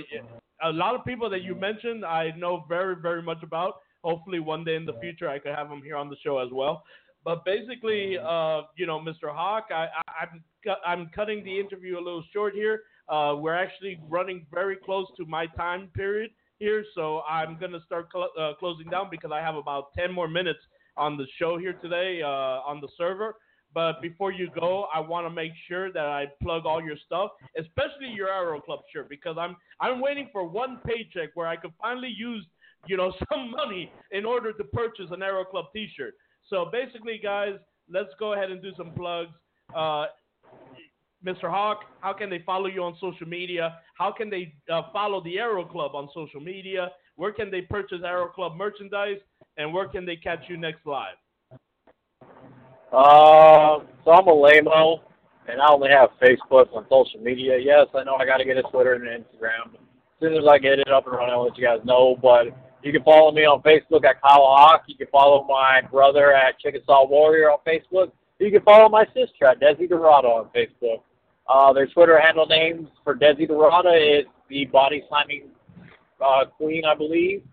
a 0.64 0.72
lot 0.72 0.96
of 0.96 1.04
people 1.06 1.30
that 1.30 1.42
you 1.42 1.56
mentioned, 1.56 2.06
I 2.06 2.32
know 2.38 2.66
very, 2.70 2.96
very 2.96 3.22
much 3.22 3.42
about. 3.44 3.76
Hopefully, 4.04 4.40
one 4.40 4.64
day 4.64 4.76
in 4.76 4.86
the 4.86 5.00
future, 5.00 5.30
I 5.30 5.40
could 5.40 5.56
have 5.56 5.70
them 5.70 5.82
here 5.82 5.96
on 5.96 6.10
the 6.10 6.18
show 6.24 6.38
as 6.40 6.50
well. 6.52 6.84
But 7.24 7.46
basically, 7.46 8.18
uh, 8.18 8.64
you 8.76 8.86
know, 8.86 9.00
Mr. 9.00 9.34
Hawk, 9.34 9.68
I, 9.72 9.88
I, 10.08 10.24
I'm 10.24 10.44
I'm 10.86 11.10
cutting 11.16 11.44
the 11.44 11.60
interview 11.60 11.98
a 11.98 12.04
little 12.04 12.24
short 12.34 12.54
here. 12.54 12.84
Uh, 13.10 13.36
we're 13.38 13.56
actually 13.56 14.00
running 14.10 14.46
very 14.54 14.76
close 14.76 15.08
to 15.18 15.26
my 15.26 15.46
time 15.48 15.90
period 15.94 16.32
here, 16.60 16.84
so 16.96 17.22
I'm 17.28 17.58
gonna 17.60 17.82
start 17.86 18.08
cl- 18.14 18.32
uh, 18.40 18.54
closing 18.60 18.90
down 18.90 19.08
because 19.10 19.32
I 19.34 19.42
have 19.42 19.56
about 19.56 19.94
10 19.98 20.12
more 20.12 20.28
minutes 20.28 20.60
on 20.96 21.18
the 21.18 21.26
show 21.38 21.58
here 21.58 21.74
today 21.74 22.22
uh, 22.22 22.28
on 22.28 22.80
the 22.80 22.88
server. 22.98 23.36
But 23.74 24.02
before 24.02 24.32
you 24.32 24.50
go, 24.60 24.88
I 24.94 25.00
want 25.00 25.26
to 25.26 25.30
make 25.32 25.52
sure 25.68 25.92
that 25.92 26.06
I 26.06 26.28
plug 26.42 26.66
all 26.66 26.82
your 26.82 26.98
stuff, 27.06 27.32
especially 27.58 28.10
your 28.14 28.30
Arrow 28.30 28.62
Club 28.62 28.82
shirt, 28.94 29.10
because 29.10 29.36
I'm 29.40 29.56
I'm 29.80 30.00
waiting 30.00 30.30
for 30.32 30.48
one 30.48 30.80
paycheck 30.86 31.30
where 31.34 31.48
I 31.48 31.56
could 31.56 31.74
finally 31.82 32.14
use 32.16 32.46
you 32.88 32.98
know 32.98 33.14
some 33.32 33.52
money 33.52 33.92
in 34.12 34.26
order 34.26 34.54
to 34.54 34.64
purchase 34.64 35.08
an 35.12 35.24
Arrow 35.24 35.46
Club 35.46 35.66
T-shirt. 35.74 36.14
So 36.50 36.70
basically, 36.72 37.20
guys, 37.22 37.56
let's 37.90 38.10
go 38.20 38.34
ahead 38.34 38.52
and 38.52 38.62
do 38.62 38.72
some 38.78 38.92
plugs. 38.92 39.32
Uh, 39.76 40.06
Mr. 41.26 41.50
Hawk, 41.50 41.86
how 42.02 42.12
can 42.12 42.30
they 42.30 42.44
follow 42.46 42.68
you 42.68 42.84
on 42.84 42.98
social 43.00 43.28
media? 43.28 43.80
How 43.98 44.12
can 44.12 44.30
they 44.30 44.54
uh, 44.72 44.84
follow 44.92 45.24
the 45.24 45.40
Arrow 45.40 45.64
Club 45.64 45.96
on 45.96 46.10
social 46.14 46.42
media? 46.42 46.92
Where 47.16 47.32
can 47.32 47.50
they 47.50 47.62
purchase 47.62 48.02
Arrow 48.06 48.28
Club 48.28 48.58
merchandise? 48.58 49.20
And 49.56 49.74
where 49.74 49.88
can 49.88 50.06
they 50.06 50.18
catch 50.18 50.42
you 50.50 50.58
next 50.58 50.86
live? 50.86 51.16
Uh, 52.94 53.80
so 54.06 54.12
I'm 54.12 54.28
a 54.28 54.32
lameo, 54.32 55.00
and 55.50 55.60
I 55.60 55.68
only 55.72 55.90
have 55.90 56.10
Facebook 56.22 56.72
on 56.76 56.86
social 56.90 57.20
media. 57.20 57.58
Yes, 57.60 57.88
I 57.96 58.04
know 58.04 58.16
I 58.16 58.26
got 58.26 58.38
to 58.38 58.46
get 58.46 58.58
a 58.58 58.64
Twitter 58.64 58.94
and 58.94 59.08
an 59.08 59.24
Instagram. 59.24 59.74
As 59.74 59.80
soon 60.22 60.34
as 60.36 60.44
I 60.48 60.60
get 60.60 60.78
it 60.78 60.90
up 60.90 61.08
and 61.08 61.16
running, 61.16 61.34
I'll 61.34 61.46
let 61.46 61.58
you 61.58 61.66
guys 61.66 61.80
know. 61.86 62.16
But 62.22 62.56
you 62.84 62.92
can 62.92 63.04
follow 63.04 63.32
me 63.32 63.46
on 63.46 63.64
Facebook 63.64 64.06
at 64.06 64.22
Kyle 64.22 64.46
Hawk. 64.46 64.84
You 64.88 64.96
can 64.96 65.08
follow 65.12 65.44
my 65.50 65.82
brother 65.90 66.34
at 66.36 66.60
Chickasaw 66.60 67.08
Warrior 67.08 67.50
on 67.50 67.58
Facebook. 67.66 68.12
You 68.40 68.52
can 68.52 68.62
follow 68.62 68.90
my 68.90 69.06
sister 69.06 69.46
at 69.48 69.60
Desi 69.60 69.90
Derata 69.90 70.26
on 70.26 70.50
Facebook. 70.56 71.02
Uh, 71.48 71.74
their 71.74 71.88
Twitter 71.88 72.20
handle 72.22 72.46
names 72.46 72.88
for 73.04 73.16
Desi 73.16 73.50
Derata 73.50 74.20
is 74.20 74.26
the 74.50 74.66
Body 74.66 75.04
Slamming 75.10 75.50
uh, 76.24 76.46
Queen, 76.46 76.84
I 76.86 76.94
believe. 76.94 77.44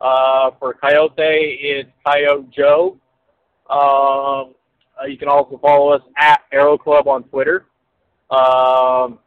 Uh, 0.00 0.52
for 0.58 0.74
Coyote, 0.74 1.14
it's 1.18 1.90
Coyote 2.06 2.48
Joe. 2.56 2.96
Um, 3.68 4.54
uh, 5.00 5.06
you 5.06 5.18
can 5.18 5.28
also 5.28 5.58
follow 5.58 5.92
us 5.92 6.02
at 6.16 6.40
Arrow 6.52 6.78
Club 6.78 7.08
on 7.08 7.24
Twitter. 7.24 7.66
Um, 8.30 9.18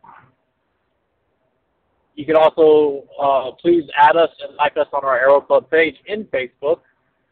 you 2.15 2.25
can 2.25 2.35
also 2.35 3.05
uh, 3.21 3.51
please 3.61 3.85
add 3.97 4.17
us 4.17 4.29
and 4.41 4.55
like 4.57 4.75
us 4.77 4.87
on 4.91 5.05
our 5.05 5.17
Arrow 5.17 5.41
Club 5.41 5.69
page 5.69 5.95
in 6.07 6.25
Facebook. 6.25 6.79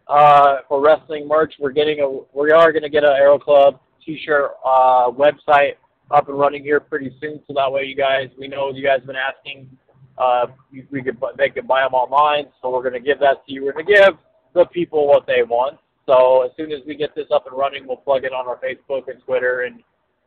Uh, 0.08 0.60
for 0.70 0.82
wrestling 0.82 1.28
merch, 1.28 1.54
we're 1.60 1.72
getting 1.72 2.00
a 2.00 2.38
we 2.38 2.52
are 2.52 2.72
going 2.72 2.84
to 2.84 2.90
get 2.90 3.04
an 3.04 3.12
Arrow 3.12 3.38
Club 3.38 3.80
T-shirt 4.06 4.52
uh, 4.64 5.12
website 5.12 5.74
up 6.12 6.30
and 6.30 6.40
running 6.40 6.64
here 6.64 6.80
pretty 6.80 7.14
soon. 7.20 7.42
So 7.48 7.54
that 7.56 7.70
way, 7.70 7.84
you 7.84 7.96
guys, 7.96 8.30
we 8.40 8.48
know 8.48 8.72
you 8.72 8.84
guys 8.84 9.00
have 9.00 9.08
been 9.08 9.18
asking. 9.18 9.70
Uh, 10.18 10.48
we 10.90 11.04
could 11.04 11.18
they 11.38 11.50
could 11.50 11.68
buy 11.68 11.82
them 11.82 11.94
online, 11.94 12.48
so 12.62 12.72
we're 12.72 12.82
going 12.82 12.94
to 12.94 13.00
give 13.00 13.20
that 13.20 13.46
to 13.46 13.54
you. 13.54 13.66
We're 13.66 13.74
going 13.74 13.88
to 13.88 13.94
give 13.94 14.14
the 14.54 14.66
people 14.66 15.06
what 15.08 15.28
they 15.28 15.44
want. 15.44 15.78
So 16.08 16.44
as 16.44 16.52
soon 16.56 16.72
as 16.72 16.80
we 16.88 16.96
get 16.96 17.14
this 17.16 17.28
up 17.34 17.46
and 17.48 17.58
running, 17.58 17.86
we'll 17.86 17.98
plug 17.98 18.24
it 18.24 18.32
on 18.32 18.48
our 18.48 18.58
Facebook 18.58 19.10
and 19.10 19.22
Twitter 19.24 19.62
and 19.62 19.84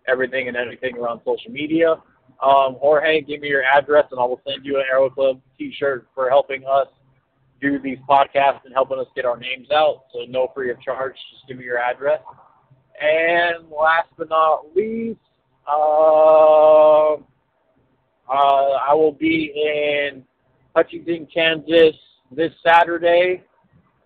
everything 0.06 0.48
and 0.48 0.56
everything 0.56 0.96
around 0.96 1.20
social 1.24 1.50
media. 1.50 1.92
Um, 2.42 2.76
Jorge, 2.80 3.22
give 3.22 3.40
me 3.40 3.48
your 3.48 3.64
address 3.64 4.04
and 4.10 4.20
I 4.20 4.24
will 4.24 4.40
send 4.46 4.64
you 4.64 4.76
an 4.76 4.84
Arrow 4.90 5.10
Club 5.10 5.40
T-shirt 5.58 6.06
for 6.14 6.28
helping 6.28 6.64
us 6.64 6.86
do 7.60 7.78
these 7.78 7.98
podcasts 8.08 8.64
and 8.64 8.74
helping 8.74 8.98
us 8.98 9.06
get 9.16 9.24
our 9.24 9.38
names 9.38 9.68
out. 9.70 10.04
So 10.12 10.20
no 10.28 10.50
free 10.54 10.70
of 10.70 10.80
charge. 10.80 11.14
Just 11.32 11.48
give 11.48 11.56
me 11.58 11.64
your 11.64 11.78
address. 11.78 12.20
And 13.00 13.68
last 13.70 14.08
but 14.18 14.28
not 14.28 14.74
least, 14.76 15.18
uh, 15.66 17.14
uh, 17.14 17.18
I 18.28 18.94
will 18.94 19.12
be 19.18 19.52
in 19.54 20.24
Hutchinson, 20.76 21.26
Kansas 21.32 21.94
this 22.30 22.52
Saturday 22.64 23.42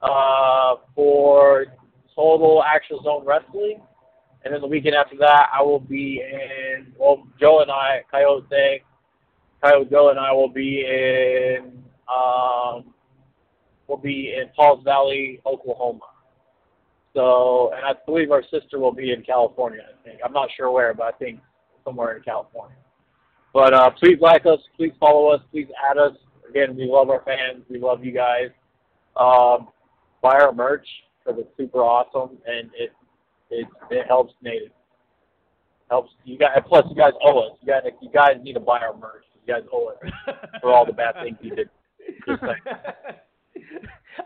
uh, 0.05 0.77
for 0.95 1.67
Total 2.15 2.63
Action 2.63 2.99
Zone 3.03 3.25
Wrestling. 3.25 3.81
And 4.45 4.53
then 4.53 4.61
the 4.61 4.67
weekend 4.67 4.95
after 4.95 5.17
that, 5.19 5.49
I 5.53 5.63
will 5.63 5.81
be 5.81 6.21
in, 6.21 6.93
well, 6.99 7.27
Joe 7.41 7.61
and 7.63 7.71
I, 7.71 8.03
Coyote, 8.11 8.83
Coyote 9.63 9.91
Joe 9.91 10.11
and 10.11 10.19
I 10.19 10.33
will 10.33 10.51
be 10.51 10.85
in, 10.87 11.83
um, 12.09 12.93
will 13.89 13.97
be 13.97 14.35
in 14.39 14.49
Pauls 14.55 14.85
Valley, 14.85 15.41
Oklahoma. 15.47 16.01
So, 17.15 17.73
and 17.75 17.87
I 17.87 17.93
believe 18.05 18.33
our 18.33 18.43
sister 18.51 18.79
will 18.79 18.93
be 18.93 19.13
in 19.13 19.23
California, 19.23 19.81
I 19.83 20.05
think. 20.07 20.21
I'm 20.23 20.33
not 20.33 20.51
sure 20.55 20.71
where, 20.71 20.93
but 20.93 21.05
I 21.05 21.13
think 21.13 21.41
somewhere 21.85 22.17
in 22.17 22.23
California. 22.23 22.77
But 23.55 23.73
uh, 23.73 23.91
please 23.91 24.19
like 24.21 24.45
us, 24.47 24.59
please 24.77 24.93
follow 25.01 25.29
us, 25.29 25.41
please 25.51 25.69
add 25.89 25.97
us. 25.97 26.13
Again, 26.51 26.77
we 26.77 26.87
love 26.87 27.09
our 27.09 27.23
fans, 27.25 27.65
we 27.71 27.79
love 27.79 28.05
you 28.05 28.13
guys. 28.13 28.51
Um, 29.17 29.69
buy 30.25 30.41
our 30.41 30.53
merch 30.53 30.89
because 31.23 31.39
it's 31.39 31.55
super 31.57 31.81
awesome 31.81 32.39
and 32.47 32.71
it 32.77 32.91
it 33.51 33.67
it 33.91 34.07
helps 34.09 34.33
Native. 34.43 34.71
Helps 35.91 36.13
you 36.25 36.39
guys. 36.39 36.59
Plus, 36.67 36.85
you 36.89 36.97
guys 36.97 37.13
owe 37.23 37.51
us. 37.51 37.59
You 37.61 37.69
guys 37.69 37.83
you 38.01 38.11
guys 38.11 38.39
need 38.43 38.55
to 38.55 38.61
buy 38.61 38.81
our 38.81 38.97
merch. 38.97 39.25
You 39.47 39.55
guys 39.55 39.65
owe 39.71 39.89
us 39.89 39.97
for 40.63 40.73
all 40.73 40.87
the 40.87 40.93
bad 40.93 41.15
things 41.23 41.37
you 41.43 41.55
did. 41.55 41.69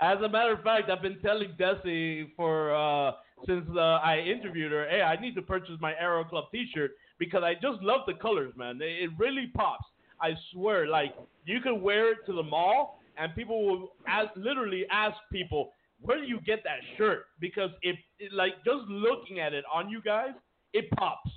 As 0.00 0.18
a 0.24 0.28
matter 0.28 0.52
of 0.52 0.62
fact, 0.62 0.88
I've 0.88 1.02
been 1.02 1.18
telling 1.20 1.50
Desi 1.58 2.30
for 2.36 2.72
uh, 2.74 3.12
since 3.46 3.66
uh, 3.74 3.80
I 3.80 4.18
interviewed 4.20 4.70
her, 4.70 4.86
hey, 4.88 5.02
I 5.02 5.20
need 5.20 5.34
to 5.34 5.42
purchase 5.42 5.74
my 5.80 5.94
Arrow 5.94 6.24
Club 6.24 6.44
T-shirt 6.52 6.92
because 7.18 7.42
I 7.42 7.54
just 7.54 7.82
love 7.82 8.02
the 8.06 8.14
colors, 8.14 8.52
man. 8.56 8.78
It, 8.80 9.10
really 9.18 9.50
pops. 9.54 9.86
I 10.20 10.30
swear, 10.52 10.86
like 10.86 11.14
you 11.44 11.60
could 11.60 11.80
wear 11.80 12.12
it 12.12 12.18
to 12.26 12.32
the 12.32 12.42
mall, 12.42 13.00
and 13.16 13.34
people 13.34 13.64
will 13.64 13.92
ask, 14.06 14.30
literally 14.36 14.84
ask 14.90 15.16
people, 15.32 15.72
where 16.00 16.18
do 16.18 16.26
you 16.26 16.40
get 16.40 16.62
that 16.64 16.78
shirt? 16.96 17.26
Because 17.40 17.70
it, 17.82 17.96
it 18.18 18.32
like 18.32 18.64
just 18.64 18.88
looking 18.88 19.40
at 19.40 19.52
it 19.52 19.64
on 19.72 19.88
you 19.88 20.00
guys, 20.02 20.30
it 20.72 20.90
pops. 20.92 21.30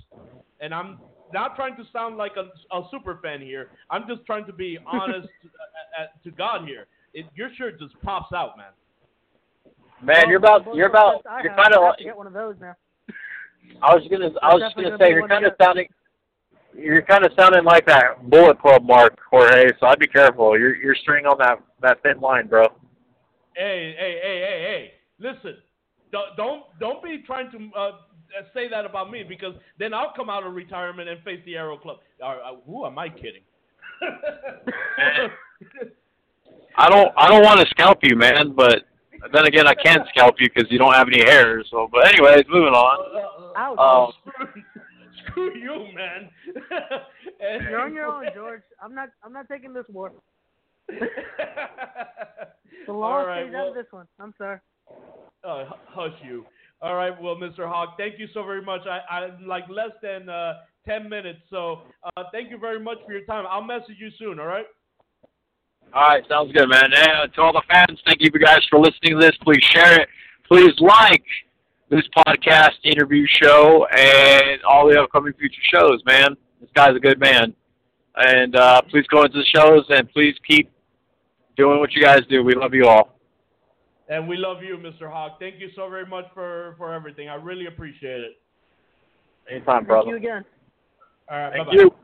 And 0.60 0.72
I'm 0.72 0.98
not 1.32 1.56
trying 1.56 1.76
to 1.76 1.84
sound 1.92 2.16
like 2.16 2.32
a, 2.36 2.76
a 2.76 2.82
super 2.90 3.18
fan 3.22 3.40
here. 3.40 3.70
I'm 3.90 4.04
just 4.08 4.24
trying 4.26 4.46
to 4.46 4.52
be 4.52 4.78
honest 4.86 5.28
to, 5.42 5.48
uh, 5.48 6.02
uh, 6.02 6.06
to 6.24 6.30
God 6.30 6.66
here. 6.66 6.86
It, 7.14 7.26
your 7.34 7.50
shirt 7.56 7.78
just 7.78 7.94
pops 8.02 8.32
out, 8.32 8.56
man. 8.56 8.66
Man, 10.02 10.28
you're 10.28 10.38
about 10.38 10.74
you're 10.74 10.88
about 10.88 11.22
you're 11.42 11.52
have. 11.52 11.62
kind 11.62 11.74
of 11.74 11.82
have 11.82 11.96
to 11.96 12.04
get 12.04 12.16
one 12.16 12.26
of 12.26 12.32
those 12.32 12.56
now. 12.60 12.74
I 13.82 13.94
was 13.94 14.02
gonna 14.10 14.30
I 14.42 14.52
was 14.52 14.62
just 14.62 14.74
gonna 14.74 14.90
gonna 14.90 15.04
say 15.04 15.10
you're 15.10 15.28
kind 15.28 15.46
of 15.46 15.52
sounding 15.62 15.86
you're 16.76 17.02
kind 17.02 17.24
of 17.24 17.32
sounding 17.38 17.64
like 17.64 17.86
that 17.86 18.28
Bullet 18.28 18.60
Club 18.60 18.82
Mark 18.82 19.16
Jorge. 19.30 19.68
So 19.78 19.86
I'd 19.86 20.00
be 20.00 20.08
careful. 20.08 20.58
You're 20.58 20.74
you're 20.74 20.96
string 20.96 21.24
on 21.26 21.38
that 21.38 21.60
that 21.82 22.02
thin 22.02 22.20
line, 22.20 22.48
bro. 22.48 22.66
Hey, 23.56 23.94
hey, 23.98 24.18
hey, 24.22 24.40
hey, 24.40 24.62
hey! 24.66 24.92
Listen, 25.18 25.56
don't 26.10 26.36
don't, 26.36 26.62
don't 26.80 27.02
be 27.02 27.22
trying 27.26 27.50
to 27.52 27.70
uh, 27.78 27.90
say 28.54 28.68
that 28.68 28.84
about 28.86 29.10
me 29.10 29.22
because 29.28 29.54
then 29.78 29.92
I'll 29.94 30.12
come 30.16 30.30
out 30.30 30.46
of 30.46 30.54
retirement 30.54 31.08
and 31.08 31.22
face 31.22 31.40
the 31.44 31.56
Arrow 31.56 31.76
Club. 31.76 31.98
Uh, 32.22 32.26
uh, 32.26 32.56
who 32.66 32.86
am 32.86 32.98
I 32.98 33.08
kidding? 33.08 33.42
I 36.76 36.88
don't 36.88 37.12
I 37.16 37.28
don't 37.28 37.44
want 37.44 37.60
to 37.60 37.66
scalp 37.70 37.98
you, 38.02 38.16
man, 38.16 38.52
but 38.56 38.84
Then 39.32 39.46
again, 39.46 39.66
I 39.68 39.74
can't 39.74 40.02
scalp 40.08 40.36
you 40.40 40.48
because 40.52 40.70
you 40.70 40.78
don't 40.78 40.94
have 40.94 41.06
any 41.06 41.22
hair. 41.22 41.62
So, 41.70 41.88
but 41.92 42.08
anyways, 42.08 42.44
moving 42.48 42.72
on. 42.74 43.54
Ouch. 43.56 43.78
Um, 43.78 44.12
screw, 44.34 44.62
screw 45.52 45.54
you, 45.56 45.86
man. 45.94 46.28
And- 47.40 47.62
You're 47.70 47.80
on 47.80 47.94
your 47.94 48.06
own, 48.06 48.24
George. 48.34 48.62
I'm 48.82 48.94
not. 48.94 49.10
I'm 49.22 49.32
not 49.32 49.48
taking 49.48 49.72
this 49.72 49.84
war. 49.88 50.12
The 52.86 52.92
law 52.92 53.18
All 53.18 53.26
right, 53.26 53.44
stays 53.44 53.52
well- 53.52 53.62
out 53.62 53.68
of 53.68 53.74
this 53.74 53.86
one. 53.92 54.06
I'm 54.18 54.34
sorry. 54.38 54.58
Uh, 55.44 55.64
hush 55.86 56.12
you. 56.24 56.44
All 56.80 56.96
right, 56.96 57.12
well, 57.22 57.36
Mr. 57.36 57.68
Hawk, 57.68 57.96
thank 57.96 58.18
you 58.18 58.26
so 58.34 58.42
very 58.44 58.60
much. 58.62 58.80
I, 58.86 59.00
I'm 59.08 59.46
like 59.46 59.68
less 59.68 59.92
than 60.02 60.28
uh, 60.28 60.54
10 60.86 61.08
minutes, 61.08 61.38
so 61.48 61.82
uh, 62.16 62.24
thank 62.32 62.50
you 62.50 62.58
very 62.58 62.80
much 62.80 62.98
for 63.06 63.12
your 63.12 63.24
time. 63.24 63.44
I'll 63.48 63.62
message 63.62 63.96
you 63.98 64.10
soon, 64.18 64.40
all 64.40 64.46
right? 64.46 64.66
All 65.94 66.02
right, 66.02 66.24
sounds 66.28 66.50
good, 66.52 66.68
man. 66.68 66.90
And 66.92 67.32
to 67.34 67.40
all 67.40 67.52
the 67.52 67.62
fans, 67.72 68.00
thank 68.04 68.20
you 68.20 68.30
guys 68.30 68.60
for 68.68 68.80
listening 68.80 69.12
to 69.12 69.20
this. 69.20 69.36
Please 69.44 69.62
share 69.72 70.00
it. 70.00 70.08
Please 70.48 70.72
like 70.80 71.22
this 71.88 72.02
podcast, 72.26 72.72
interview 72.84 73.26
show, 73.40 73.86
and 73.96 74.60
all 74.64 74.88
the 74.88 75.00
upcoming 75.00 75.34
future 75.34 75.62
shows, 75.72 76.02
man. 76.04 76.36
This 76.60 76.70
guy's 76.74 76.96
a 76.96 77.00
good 77.00 77.20
man. 77.20 77.54
And 78.16 78.56
uh, 78.56 78.82
please 78.90 79.06
go 79.06 79.22
into 79.22 79.38
the 79.38 79.46
shows 79.54 79.84
and 79.88 80.10
please 80.10 80.34
keep 80.48 80.70
doing 81.56 81.78
what 81.78 81.92
you 81.92 82.02
guys 82.02 82.20
do. 82.28 82.42
We 82.42 82.54
love 82.54 82.74
you 82.74 82.86
all. 82.86 83.18
And 84.08 84.28
we 84.28 84.36
love 84.36 84.62
you, 84.62 84.76
Mr. 84.76 85.10
Hawk. 85.10 85.38
Thank 85.38 85.60
you 85.60 85.70
so 85.74 85.88
very 85.88 86.06
much 86.06 86.26
for, 86.34 86.74
for 86.76 86.92
everything. 86.92 87.28
I 87.28 87.36
really 87.36 87.66
appreciate 87.66 88.20
it. 88.20 88.32
Anytime, 89.50 89.84
brother. 89.84 89.84
Thank 89.84 89.86
brother. 89.86 90.10
you 90.10 90.16
again. 90.16 90.44
All 91.30 91.38
right, 91.38 91.52
Thank 91.52 91.66
bye-bye. 91.66 91.80
you. 91.80 91.94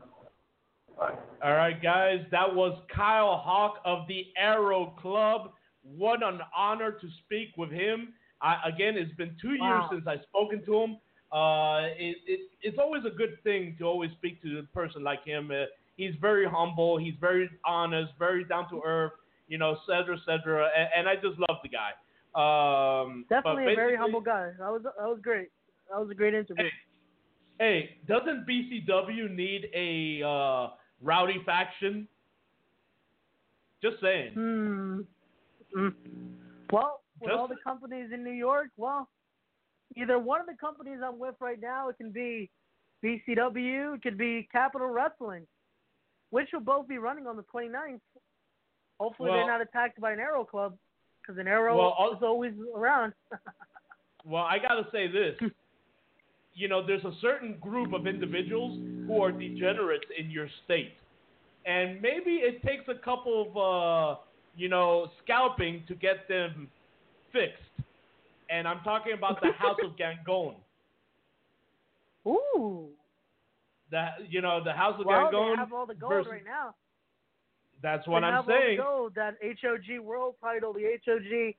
All 1.43 1.53
right, 1.53 1.81
guys, 1.81 2.19
that 2.31 2.53
was 2.53 2.77
Kyle 2.93 3.37
Hawk 3.37 3.75
of 3.85 4.07
the 4.07 4.25
Arrow 4.37 4.93
Club. 5.01 5.51
What 5.83 6.21
an 6.23 6.39
honor 6.55 6.91
to 6.91 7.07
speak 7.25 7.49
with 7.57 7.71
him. 7.71 8.13
I, 8.41 8.57
again, 8.65 8.97
it's 8.97 9.13
been 9.15 9.35
two 9.41 9.53
years 9.53 9.83
since 9.91 10.03
I've 10.07 10.21
spoken 10.23 10.63
to 10.65 10.75
him. 10.83 10.97
Uh, 11.31 11.81
it, 11.97 12.17
it, 12.25 12.39
it's 12.61 12.77
always 12.79 13.03
a 13.05 13.09
good 13.15 13.37
thing 13.43 13.75
to 13.77 13.85
always 13.85 14.11
speak 14.17 14.41
to 14.41 14.59
a 14.59 14.63
person 14.75 15.03
like 15.03 15.23
him. 15.23 15.51
Uh, 15.51 15.65
he's 15.95 16.13
very 16.19 16.45
humble. 16.45 16.97
He's 16.97 17.13
very 17.21 17.49
honest, 17.65 18.11
very 18.17 18.43
down 18.43 18.69
to 18.69 18.81
earth. 18.85 19.11
You 19.49 19.57
know, 19.57 19.71
et 19.71 19.79
cetera, 19.85 20.15
et 20.15 20.21
cetera. 20.25 20.69
And, 20.77 20.89
and 20.95 21.09
I 21.09 21.15
just 21.15 21.37
love 21.39 21.59
the 21.61 21.69
guy. 21.69 21.91
Um, 22.35 23.25
Definitely 23.29 23.73
a 23.73 23.75
very 23.75 23.97
humble 23.97 24.21
guy. 24.21 24.51
That 24.59 24.71
was 24.71 24.83
that 24.83 24.93
was 24.97 25.19
great. 25.21 25.49
That 25.89 25.99
was 25.99 26.09
a 26.11 26.15
great 26.15 26.33
interview. 26.33 26.69
Hey, 27.59 27.97
doesn't 28.07 28.47
BCW 28.47 29.35
need 29.35 29.69
a 29.73 30.25
uh, 30.25 30.69
rowdy 31.01 31.41
faction? 31.45 32.07
Just 33.81 33.97
saying. 34.01 34.33
Hmm. 34.33 34.99
Mm. 35.75 35.93
Well, 36.71 37.01
with 37.19 37.29
Just- 37.29 37.39
all 37.39 37.47
the 37.47 37.57
companies 37.63 38.11
in 38.13 38.23
New 38.23 38.31
York, 38.31 38.69
well, 38.77 39.09
either 39.95 40.19
one 40.19 40.39
of 40.39 40.47
the 40.47 40.55
companies 40.59 40.99
I'm 41.03 41.19
with 41.19 41.35
right 41.39 41.59
now, 41.59 41.89
it 41.89 41.97
can 41.97 42.11
be 42.11 42.49
BCW, 43.03 43.95
it 43.95 44.01
could 44.01 44.17
be 44.17 44.47
Capital 44.51 44.87
Wrestling, 44.87 45.47
which 46.29 46.49
will 46.53 46.61
both 46.61 46.87
be 46.87 46.97
running 46.97 47.27
on 47.27 47.35
the 47.35 47.45
29th. 47.53 47.99
Hopefully, 48.99 49.29
Well- 49.29 49.39
they're 49.39 49.47
not 49.47 49.61
attacked 49.61 49.99
by 50.01 50.11
an 50.11 50.19
Arrow 50.19 50.43
Club, 50.43 50.77
because 51.21 51.37
an 51.37 51.47
Arrow 51.47 51.77
Well, 51.77 52.11
is 52.15 52.23
always 52.23 52.53
around. 52.75 53.13
Well, 54.25 54.43
I 54.43 54.59
gotta 54.59 54.85
say 54.91 55.07
this. 55.07 55.39
you 56.53 56.67
know, 56.67 56.85
there's 56.85 57.05
a 57.05 57.13
certain 57.21 57.57
group 57.59 57.93
of 57.93 58.05
individuals 58.05 58.77
who 59.07 59.21
are 59.23 59.31
degenerates 59.31 60.03
in 60.19 60.29
your 60.29 60.47
state, 60.65 60.93
and 61.65 62.01
maybe 62.01 62.31
it 62.41 62.61
takes 62.61 62.83
a 62.89 62.95
couple 62.95 63.47
of, 63.47 63.57
uh, 63.57 64.19
you 64.57 64.67
know, 64.67 65.07
scalping 65.23 65.83
to 65.87 65.95
get 65.95 66.27
them 66.27 66.69
fixed. 67.31 67.63
And 68.49 68.67
I'm 68.67 68.81
talking 68.83 69.13
about 69.13 69.39
the 69.41 69.51
House 69.57 69.77
of 69.85 69.95
Gangone. 69.95 70.57
Ooh. 72.27 72.89
That 73.91 74.29
you 74.29 74.41
know, 74.41 74.61
the 74.63 74.73
House 74.73 74.99
of 74.99 75.05
Well, 75.05 75.31
Gangone. 75.31 75.55
they 75.55 75.59
have 75.59 75.73
all 75.73 75.85
the 75.85 75.95
gold 75.95 76.11
versus- 76.11 76.31
right 76.31 76.45
now. 76.45 76.75
That's 77.81 78.07
what 78.07 78.23
I'm 78.23 78.45
saying. 78.45 78.77
Gold, 78.77 79.13
that 79.15 79.35
HOG 79.41 79.99
World 80.03 80.35
Title, 80.41 80.73
the 80.73 80.97
HOG 81.05 81.55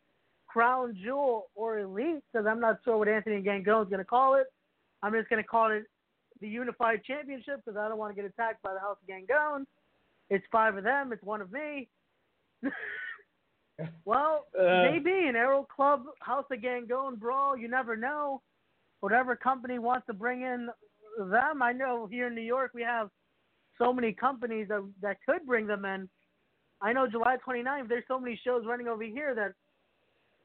Crown 0.47 0.97
Jewel 1.03 1.47
or 1.55 1.79
Elite, 1.79 2.23
because 2.33 2.47
I'm 2.47 2.61
not 2.61 2.81
sure 2.85 2.99
what 2.99 3.09
Anthony 3.09 3.41
Gangone 3.43 3.85
is 3.85 3.89
going 3.89 3.99
to 3.99 4.05
call 4.05 4.35
it. 4.35 4.47
I'm 5.03 5.13
just 5.13 5.29
going 5.31 5.43
to 5.43 5.49
call 5.49 5.71
it 5.71 5.85
the 6.41 6.49
Unified 6.49 7.03
Championship 7.05 7.63
because 7.65 7.79
I 7.79 7.89
don't 7.89 7.99
want 7.99 8.15
to 8.15 8.21
get 8.21 8.31
attacked 8.31 8.63
by 8.63 8.75
the 8.75 8.81
House 8.81 8.97
of 9.03 9.09
Gangone. 9.09 9.65
It's 10.29 10.45
five 10.53 10.77
of 10.77 10.85
them. 10.85 11.13
It's 11.13 11.23
one 11.23 11.41
of 11.41 11.51
me. 11.53 11.89
well, 14.05 14.47
Uh, 14.59 14.83
maybe 14.91 15.11
an 15.29 15.37
Arrow 15.37 15.67
Club 15.75 16.05
House 16.21 16.45
of 16.51 16.59
Gangone 16.59 17.19
brawl. 17.19 17.57
You 17.57 17.69
never 17.69 17.97
know. 17.97 18.43
Whatever 19.01 19.35
company 19.37 19.79
wants 19.79 20.07
to 20.07 20.13
bring 20.13 20.43
in 20.43 20.69
them. 21.19 21.63
I 21.63 21.73
know 21.73 22.07
here 22.07 22.27
in 22.27 22.35
New 22.35 22.43
York 22.43 22.73
we 22.75 22.83
have 22.83 23.11
so 23.81 23.93
many 23.93 24.13
companies 24.13 24.69
that 24.69 24.87
that 25.03 25.17
could 25.27 25.47
bring 25.47 25.67
them 25.67 25.85
in. 25.85 26.09
I 26.83 26.93
know 26.93 27.07
July 27.07 27.37
29th. 27.47 27.89
There's 27.89 28.05
so 28.07 28.21
many 28.21 28.41
shows 28.45 28.65
running 28.67 28.89
over 28.89 29.03
here 29.03 29.35
that, 29.35 29.53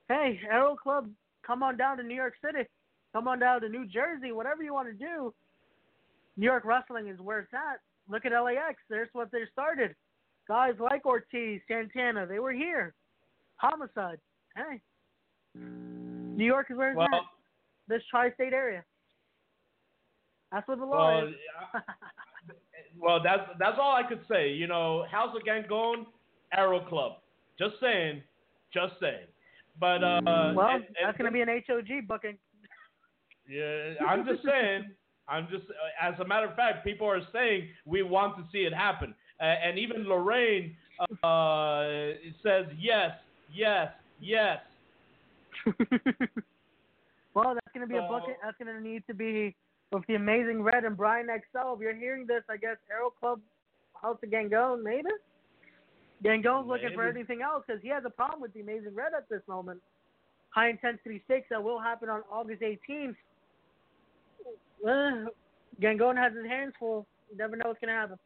hey, 0.10 0.40
Arrow 0.50 0.76
Club, 0.76 1.10
come 1.46 1.64
on 1.64 1.78
down 1.78 1.98
to 1.98 2.04
New 2.04 2.16
York 2.16 2.34
City, 2.44 2.68
come 3.14 3.28
on 3.28 3.40
down 3.40 3.62
to 3.62 3.70
New 3.70 3.86
Jersey, 3.86 4.32
whatever 4.32 4.64
you 4.64 4.74
want 4.74 4.88
to 4.88 4.94
do. 4.94 5.34
New 6.38 6.46
York 6.46 6.66
wrestling 6.66 7.08
is 7.08 7.20
where 7.20 7.40
it's 7.40 7.54
at. 7.54 7.80
Look 8.10 8.26
at 8.26 8.32
LAX. 8.32 8.76
There's 8.90 9.10
what 9.14 9.32
they 9.32 9.44
started. 9.52 9.96
Guys 10.48 10.74
like 10.80 11.06
Ortiz, 11.06 11.62
Santana, 11.68 12.26
they 12.28 12.40
were 12.40 12.52
here. 12.52 12.94
Homicide. 13.58 14.20
Hey, 14.56 14.82
New 15.56 16.46
York 16.46 16.68
is 16.70 16.78
where 16.78 16.90
it's 16.90 16.98
well, 16.98 17.08
at. 17.12 17.22
This 17.88 18.02
tri-state 18.10 18.54
area. 18.54 18.84
That's 20.52 20.68
what 20.68 20.80
the 20.80 20.86
law 20.86 21.20
well, 21.20 21.28
is. 21.28 21.34
well, 23.00 23.22
that's 23.24 23.44
that's 23.60 23.78
all 23.80 23.96
I 23.96 24.04
could 24.08 24.22
say. 24.30 24.52
You 24.52 24.68
know, 24.68 25.06
House 25.12 25.36
of 25.36 25.44
Gangone, 25.44 26.06
Arrow 26.54 26.82
Club. 26.88 27.14
Just 27.60 27.76
saying, 27.82 28.22
just 28.74 28.94
saying. 29.00 29.28
But 29.80 30.04
uh, 30.04 30.22
well, 30.26 30.68
and- 30.70 30.84
and- 30.86 30.96
that's 31.04 31.18
going 31.18 31.30
to 31.30 31.34
be 31.34 31.42
an 31.42 31.50
HOG 31.68 32.08
booking. 32.08 32.38
Yeah, 33.50 33.94
I'm 34.08 34.26
just 34.26 34.44
saying. 34.44 34.92
I'm 35.28 35.48
just, 35.50 35.64
as 36.00 36.14
a 36.20 36.26
matter 36.26 36.48
of 36.48 36.56
fact, 36.56 36.86
people 36.86 37.08
are 37.08 37.22
saying 37.34 37.68
we 37.86 38.04
want 38.04 38.38
to 38.38 38.44
see 38.52 38.60
it 38.60 38.74
happen, 38.74 39.16
uh, 39.40 39.44
and 39.44 39.80
even 39.80 40.04
Lorraine 40.08 40.76
uh, 41.24 42.14
says 42.44 42.66
yes, 42.80 43.12
yes, 43.52 43.92
yes. 44.22 44.60
well, 47.34 47.54
that's 47.56 47.68
going 47.74 47.82
to 47.82 47.88
be 47.88 47.96
a 47.98 48.02
So- 48.02 48.10
bucket. 48.10 48.38
That's 48.44 48.58
going 48.62 48.76
to 48.76 48.82
need 48.82 49.04
to 49.08 49.14
be 49.16 49.56
with 49.96 50.08
the 50.08 50.16
Amazing 50.16 50.62
Red 50.62 50.84
and 50.84 50.96
Brian 50.96 51.28
XL. 51.28 51.74
If 51.74 51.80
you're 51.80 51.96
hearing 51.96 52.26
this, 52.28 52.44
I 52.50 52.58
guess 52.58 52.78
Arrow 52.92 53.12
Club 53.20 53.40
House 54.02 54.18
of 54.24 54.30
Gangone, 54.30 54.84
maybe. 54.84 55.10
Gangone's 56.24 56.68
looking 56.68 56.92
for 56.94 57.08
anything 57.08 57.42
else 57.42 57.64
because 57.68 57.82
he 57.82 57.90
has 57.90 58.04
a 58.06 58.10
problem 58.10 58.42
with 58.42 58.54
the 58.54 58.62
Amazing 58.62 58.96
Red 58.96 59.14
at 59.16 59.28
this 59.30 59.42
moment. 59.48 59.82
High 60.50 60.70
Intensity 60.70 61.22
6 61.28 61.48
that 61.50 61.64
will 61.64 61.80
happen 61.80 62.10
on 62.10 62.22
August 62.32 62.62
18th. 62.62 63.16
Uh, 64.86 65.30
Gangone 65.82 66.18
has 66.18 66.34
his 66.34 66.46
hands 66.46 66.74
full. 66.80 67.06
You 67.32 67.38
never 67.38 67.56
know 67.56 67.68
what's 67.68 67.80
going 67.80 67.90
to 67.94 68.00
happen. 68.00 68.18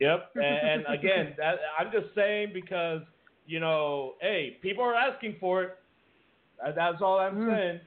Yep. 0.00 0.30
And, 0.36 0.84
and 0.86 0.98
again, 0.98 1.34
that, 1.38 1.56
I'm 1.78 1.90
just 1.90 2.14
saying 2.14 2.50
because 2.52 3.02
you 3.46 3.60
know, 3.60 4.14
hey, 4.20 4.58
people 4.60 4.82
are 4.82 4.94
asking 4.94 5.36
for 5.40 5.62
it. 5.62 5.78
That's 6.74 7.00
all 7.00 7.18
I'm 7.18 7.36
Mm. 7.36 7.56
saying. 7.56 7.80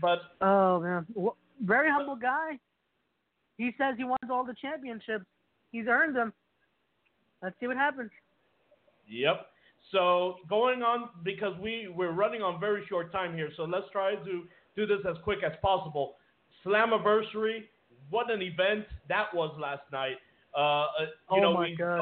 But 0.00 0.20
Oh 0.40 0.80
man, 0.80 1.06
Wh- 1.18 1.36
very 1.64 1.90
humble 1.90 2.16
guy. 2.16 2.58
He 3.58 3.72
says 3.78 3.94
he 3.96 4.04
wants 4.04 4.28
all 4.30 4.44
the 4.44 4.54
championships. 4.60 5.24
He's 5.70 5.86
earned 5.86 6.16
them. 6.16 6.32
Let's 7.42 7.54
see 7.60 7.66
what 7.66 7.76
happens. 7.76 8.10
Yep. 9.08 9.46
So 9.90 10.36
going 10.48 10.82
on 10.82 11.10
because 11.22 11.58
we 11.60 11.88
we're 11.94 12.12
running 12.12 12.42
on 12.42 12.58
very 12.60 12.84
short 12.88 13.12
time 13.12 13.34
here, 13.34 13.50
so 13.56 13.64
let's 13.64 13.86
try 13.92 14.14
to 14.14 14.44
do 14.76 14.86
this 14.86 15.00
as 15.08 15.16
quick 15.22 15.40
as 15.44 15.52
possible. 15.60 16.14
Slammiversary, 16.64 17.64
what 18.10 18.30
an 18.30 18.40
event 18.42 18.86
that 19.08 19.34
was 19.34 19.54
last 19.60 19.82
night. 19.92 20.16
Uh, 20.56 20.58
uh, 20.60 20.86
you 21.00 21.08
Oh 21.30 21.40
know, 21.40 21.54
my 21.54 21.70
we 21.70 21.76
God. 21.76 22.00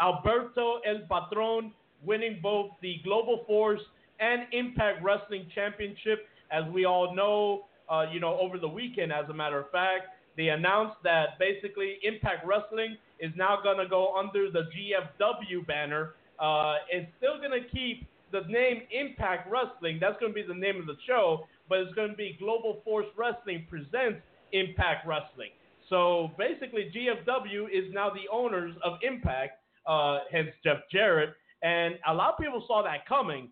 Alberto 0.00 0.80
El 0.86 1.00
Patron 1.08 1.72
winning 2.04 2.38
both 2.42 2.70
the 2.82 3.00
Global 3.04 3.44
Force 3.46 3.80
and 4.20 4.42
Impact 4.52 5.02
Wrestling 5.02 5.46
Championship. 5.54 6.26
As 6.50 6.64
we 6.72 6.84
all 6.84 7.14
know, 7.14 7.66
uh, 7.90 8.06
you 8.12 8.20
know, 8.20 8.38
over 8.38 8.58
the 8.58 8.68
weekend, 8.68 9.12
as 9.12 9.28
a 9.28 9.34
matter 9.34 9.58
of 9.58 9.70
fact, 9.70 10.08
they 10.36 10.48
announced 10.48 10.96
that 11.04 11.38
basically 11.38 11.98
Impact 12.02 12.46
Wrestling 12.46 12.96
is 13.18 13.32
now 13.36 13.58
going 13.62 13.78
to 13.78 13.88
go 13.88 14.16
under 14.16 14.50
the 14.50 14.68
GFW 14.70 15.66
banner. 15.66 16.14
Uh, 16.38 16.76
it's 16.90 17.10
still 17.18 17.38
going 17.38 17.60
to 17.60 17.68
keep 17.68 18.06
the 18.30 18.42
name 18.48 18.82
Impact 18.92 19.50
Wrestling. 19.50 19.98
That's 20.00 20.18
going 20.20 20.32
to 20.32 20.34
be 20.34 20.46
the 20.46 20.54
name 20.54 20.78
of 20.78 20.86
the 20.86 20.96
show, 21.06 21.46
but 21.68 21.78
it's 21.78 21.94
going 21.94 22.10
to 22.10 22.16
be 22.16 22.36
Global 22.38 22.80
Force 22.84 23.06
Wrestling 23.16 23.66
presents 23.68 24.20
Impact 24.52 25.06
Wrestling. 25.06 25.50
So 25.88 26.30
basically, 26.38 26.92
GFW 26.94 27.64
is 27.72 27.92
now 27.92 28.10
the 28.10 28.30
owners 28.32 28.74
of 28.84 28.98
Impact, 29.02 29.60
uh, 29.86 30.20
hence 30.30 30.50
Jeff 30.62 30.78
Jarrett, 30.92 31.30
and 31.62 31.94
a 32.06 32.14
lot 32.14 32.34
of 32.34 32.38
people 32.38 32.62
saw 32.66 32.82
that 32.82 33.06
coming. 33.06 33.48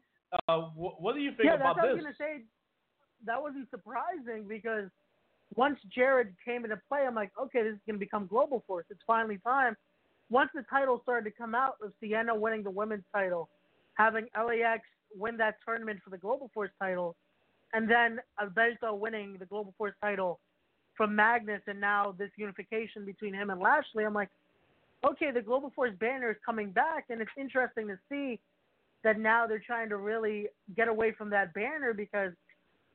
Uh, 0.49 0.61
wh- 0.77 1.01
what 1.01 1.15
do 1.15 1.21
you 1.21 1.31
think 1.31 1.45
yeah, 1.45 1.55
about 1.55 1.77
that's 1.77 1.87
what 1.87 1.91
I 1.91 1.95
was 1.95 2.03
gonna 2.03 2.15
say. 2.19 2.43
That 3.25 3.41
wasn't 3.41 3.69
surprising 3.71 4.47
because 4.49 4.89
once 5.55 5.79
Jarrett 5.95 6.29
came 6.45 6.65
into 6.65 6.79
play, 6.89 7.05
I'm 7.07 7.15
like, 7.15 7.31
okay, 7.41 7.63
this 7.63 7.75
is 7.75 7.81
gonna 7.87 7.99
become 7.99 8.27
Global 8.27 8.63
Force. 8.67 8.87
It's 8.91 9.01
finally 9.07 9.39
time. 9.39 9.77
Once 10.29 10.51
the 10.55 10.63
title 10.69 11.01
started 11.03 11.31
to 11.31 11.37
come 11.37 11.55
out 11.55 11.77
of 11.83 11.93
Sienna 12.01 12.35
winning 12.35 12.63
the 12.63 12.71
women's 12.71 13.05
title, 13.15 13.49
having 13.95 14.27
LAX 14.37 14.83
win 15.15 15.37
that 15.37 15.57
tournament 15.65 16.01
for 16.03 16.11
the 16.11 16.19
Global 16.19 16.51
Force 16.53 16.71
title, 16.81 17.17
and 17.73 17.89
then 17.89 18.21
Alberto 18.41 18.95
winning 18.95 19.37
the 19.39 19.47
Global 19.47 19.73
Force 19.79 19.95
title 20.01 20.41
from 20.97 21.15
Magnus, 21.15 21.63
and 21.67 21.81
now 21.81 22.15
this 22.19 22.31
unification 22.37 23.05
between 23.05 23.35
him 23.35 23.51
and 23.51 23.61
Lashley, 23.61 24.05
I'm 24.05 24.15
like, 24.15 24.31
okay, 25.05 25.31
the 25.31 25.43
Global 25.43 25.71
Force 25.75 25.93
banner 26.01 26.31
is 26.31 26.37
coming 26.45 26.71
back, 26.71 27.07
and 27.11 27.21
it's 27.21 27.31
interesting 27.39 27.87
to 27.89 27.99
see 28.09 28.41
that 29.05 29.21
now 29.21 29.47
they're 29.47 29.63
trying 29.65 29.89
to 29.91 29.97
really 29.97 30.49
get 30.75 30.89
away 30.89 31.13
from 31.13 31.31
that 31.31 31.55
banner 31.55 31.93
because 31.93 32.33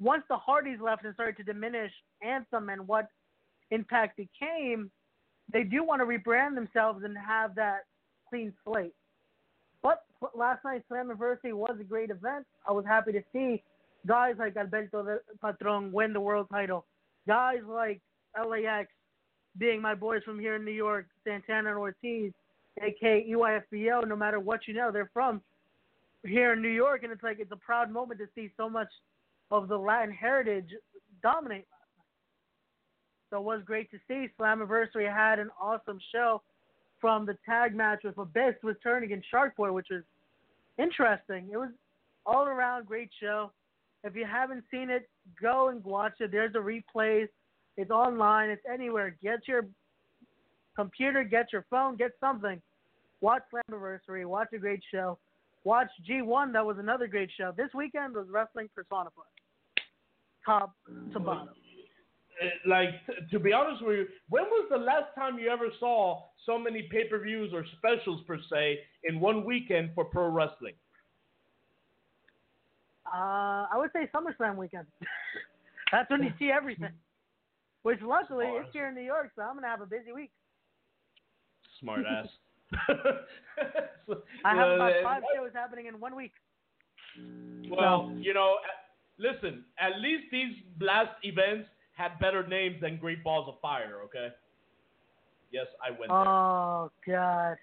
once 0.02 0.24
the 0.30 0.38
Hardys 0.38 0.80
left 0.82 1.06
and 1.06 1.14
started 1.14 1.38
to 1.38 1.44
diminish 1.44 1.92
Anthem 2.22 2.70
and 2.70 2.88
what 2.88 3.08
Impact 3.70 4.18
became, 4.18 4.92
they 5.54 5.64
do 5.64 5.84
want 5.84 6.02
to 6.02 6.06
rebrand 6.06 6.56
themselves 6.56 7.04
and 7.04 7.16
have 7.18 7.56
that 7.56 7.82
clean 8.28 8.52
slate. 8.66 8.94
But 9.82 10.04
last 10.36 10.64
night's 10.66 10.84
Slammiversary 10.92 11.54
was 11.54 11.78
a 11.80 11.84
great 11.84 12.10
event. 12.10 12.46
I 12.68 12.72
was 12.72 12.86
happy 12.86 13.12
to 13.14 13.22
see 13.32 13.64
guys 14.08 14.36
like 14.40 14.58
Alberto 14.58 15.20
Patron 15.44 15.92
win 15.92 16.14
the 16.14 16.20
world 16.20 16.48
title. 16.52 16.86
Guys 17.28 17.60
like 17.68 18.02
LAX 18.36 18.90
being 19.58 19.82
my 19.82 19.96
boys 19.96 20.22
from 20.24 20.40
here 20.40 20.56
in 20.56 20.66
New 20.66 20.72
York, 20.72 21.08
Santana 21.24 21.70
and 21.70 21.78
Ortiz, 21.78 22.32
aka 22.82 23.26
EYFBO, 23.30 24.08
no 24.08 24.16
matter 24.16 24.40
what 24.40 24.68
you 24.68 24.74
know, 24.74 24.92
they're 24.92 25.10
from 25.14 25.42
here 26.26 26.54
in 26.54 26.62
New 26.62 26.70
York, 26.70 27.04
and 27.04 27.12
it's 27.12 27.24
like 27.24 27.40
it's 27.40 27.52
a 27.52 27.58
proud 27.58 27.92
moment 27.92 28.20
to 28.20 28.28
see 28.36 28.52
so 28.58 28.70
much 28.70 28.90
of 29.52 29.68
the 29.68 29.78
Latin 29.78 30.14
heritage 30.14 30.70
dominate. 31.22 31.68
So 33.30 33.38
it 33.38 33.44
was 33.44 33.62
great 33.66 33.90
to 33.92 33.98
see. 34.08 34.28
Slammiversary 34.40 35.12
had 35.12 35.40
an 35.40 35.50
awesome 35.60 36.00
show 36.12 36.42
from 37.00 37.26
the 37.26 37.38
tag 37.46 37.76
match 37.76 38.02
with 38.04 38.18
Abyss 38.18 38.56
returning 38.64 39.12
in 39.12 39.22
Shark 39.30 39.56
Boy, 39.56 39.72
which 39.72 39.88
was 39.90 40.04
interesting. 40.78 41.50
It 41.52 41.58
was 41.58 41.70
all 42.26 42.46
around 42.46 42.86
great 42.86 43.10
show. 43.22 43.52
If 44.04 44.16
you 44.16 44.26
haven't 44.26 44.64
seen 44.72 44.90
it, 44.90 45.10
go 45.42 45.70
and 45.70 45.84
watch 45.84 46.14
it. 46.20 46.32
There's 46.32 46.56
a 46.56 46.58
replay. 46.58 47.28
It's 47.78 47.92
online. 47.92 48.50
It's 48.50 48.64
anywhere. 48.72 49.16
Get 49.24 49.48
your 49.48 49.68
computer, 50.76 51.24
get 51.24 51.54
your 51.54 51.66
phone, 51.70 51.96
get 51.98 52.12
something. 52.20 52.62
Watch 53.22 53.44
Slammiversary. 53.54 54.26
Watch 54.26 54.50
a 54.54 54.58
great 54.58 54.82
show. 54.92 55.18
Watch 55.64 55.90
G1. 56.10 56.54
That 56.54 56.66
was 56.66 56.78
another 56.80 57.08
great 57.08 57.30
show. 57.38 57.54
This 57.56 57.70
weekend 57.74 58.16
was 58.16 58.28
wrestling 58.30 58.70
personified, 58.76 59.26
top 60.46 60.76
to 61.14 61.20
bottom. 61.20 61.50
Uh, 61.50 62.48
Like 62.66 62.90
t- 63.06 63.14
to 63.32 63.40
be 63.40 63.54
honest 63.54 63.84
with 63.86 63.98
you, 64.00 64.08
when 64.30 64.44
was 64.46 64.68
the 64.72 64.78
last 64.78 65.14
time 65.16 65.38
you 65.38 65.50
ever 65.50 65.68
saw 65.80 66.24
so 66.46 66.58
many 66.58 66.84
pay-per-views 66.84 67.54
or 67.54 67.64
specials 67.78 68.22
per 68.26 68.40
se 68.52 68.80
in 69.04 69.20
one 69.20 69.46
weekend 69.46 69.92
for 69.94 70.06
pro 70.06 70.28
wrestling? 70.30 70.74
Uh, 73.06 73.68
I 73.72 73.76
would 73.76 73.92
say 73.94 74.10
SummerSlam 74.14 74.56
weekend. 74.56 74.88
That's 75.92 76.10
when 76.10 76.24
you 76.24 76.32
see 76.40 76.50
everything. 76.52 76.92
Which 77.84 78.00
luckily 78.02 78.46
Smart. 78.46 78.66
it's 78.66 78.74
here 78.74 78.88
in 78.88 78.96
New 78.96 79.02
York, 79.02 79.32
so 79.36 79.42
I'm 79.42 79.56
gonna 79.56 79.68
have 79.68 79.82
a 79.82 79.86
busy 79.86 80.12
week. 80.14 80.32
Smart 81.80 82.06
ass. 82.06 82.28
I 84.46 84.56
have 84.56 84.70
Uh, 84.70 84.76
about 84.76 84.94
five 85.04 85.24
shows 85.36 85.50
happening 85.54 85.88
in 85.88 86.00
one 86.00 86.16
week. 86.16 86.32
Well, 87.70 88.14
you 88.18 88.34
know, 88.34 88.58
uh, 88.64 88.68
listen. 89.22 89.64
At 89.80 90.00
least 90.02 90.24
these 90.32 90.54
last 90.80 91.12
events 91.24 91.70
had 91.96 92.18
better 92.20 92.46
names 92.48 92.78
than 92.82 92.98
Great 92.98 93.24
Balls 93.24 93.48
of 93.48 93.60
Fire. 93.62 94.02
Okay. 94.06 94.30
Yes, 95.52 95.68
I 95.86 95.90
went 95.92 96.08
there. 96.10 96.28
Oh 96.28 96.92
God! 97.06 97.58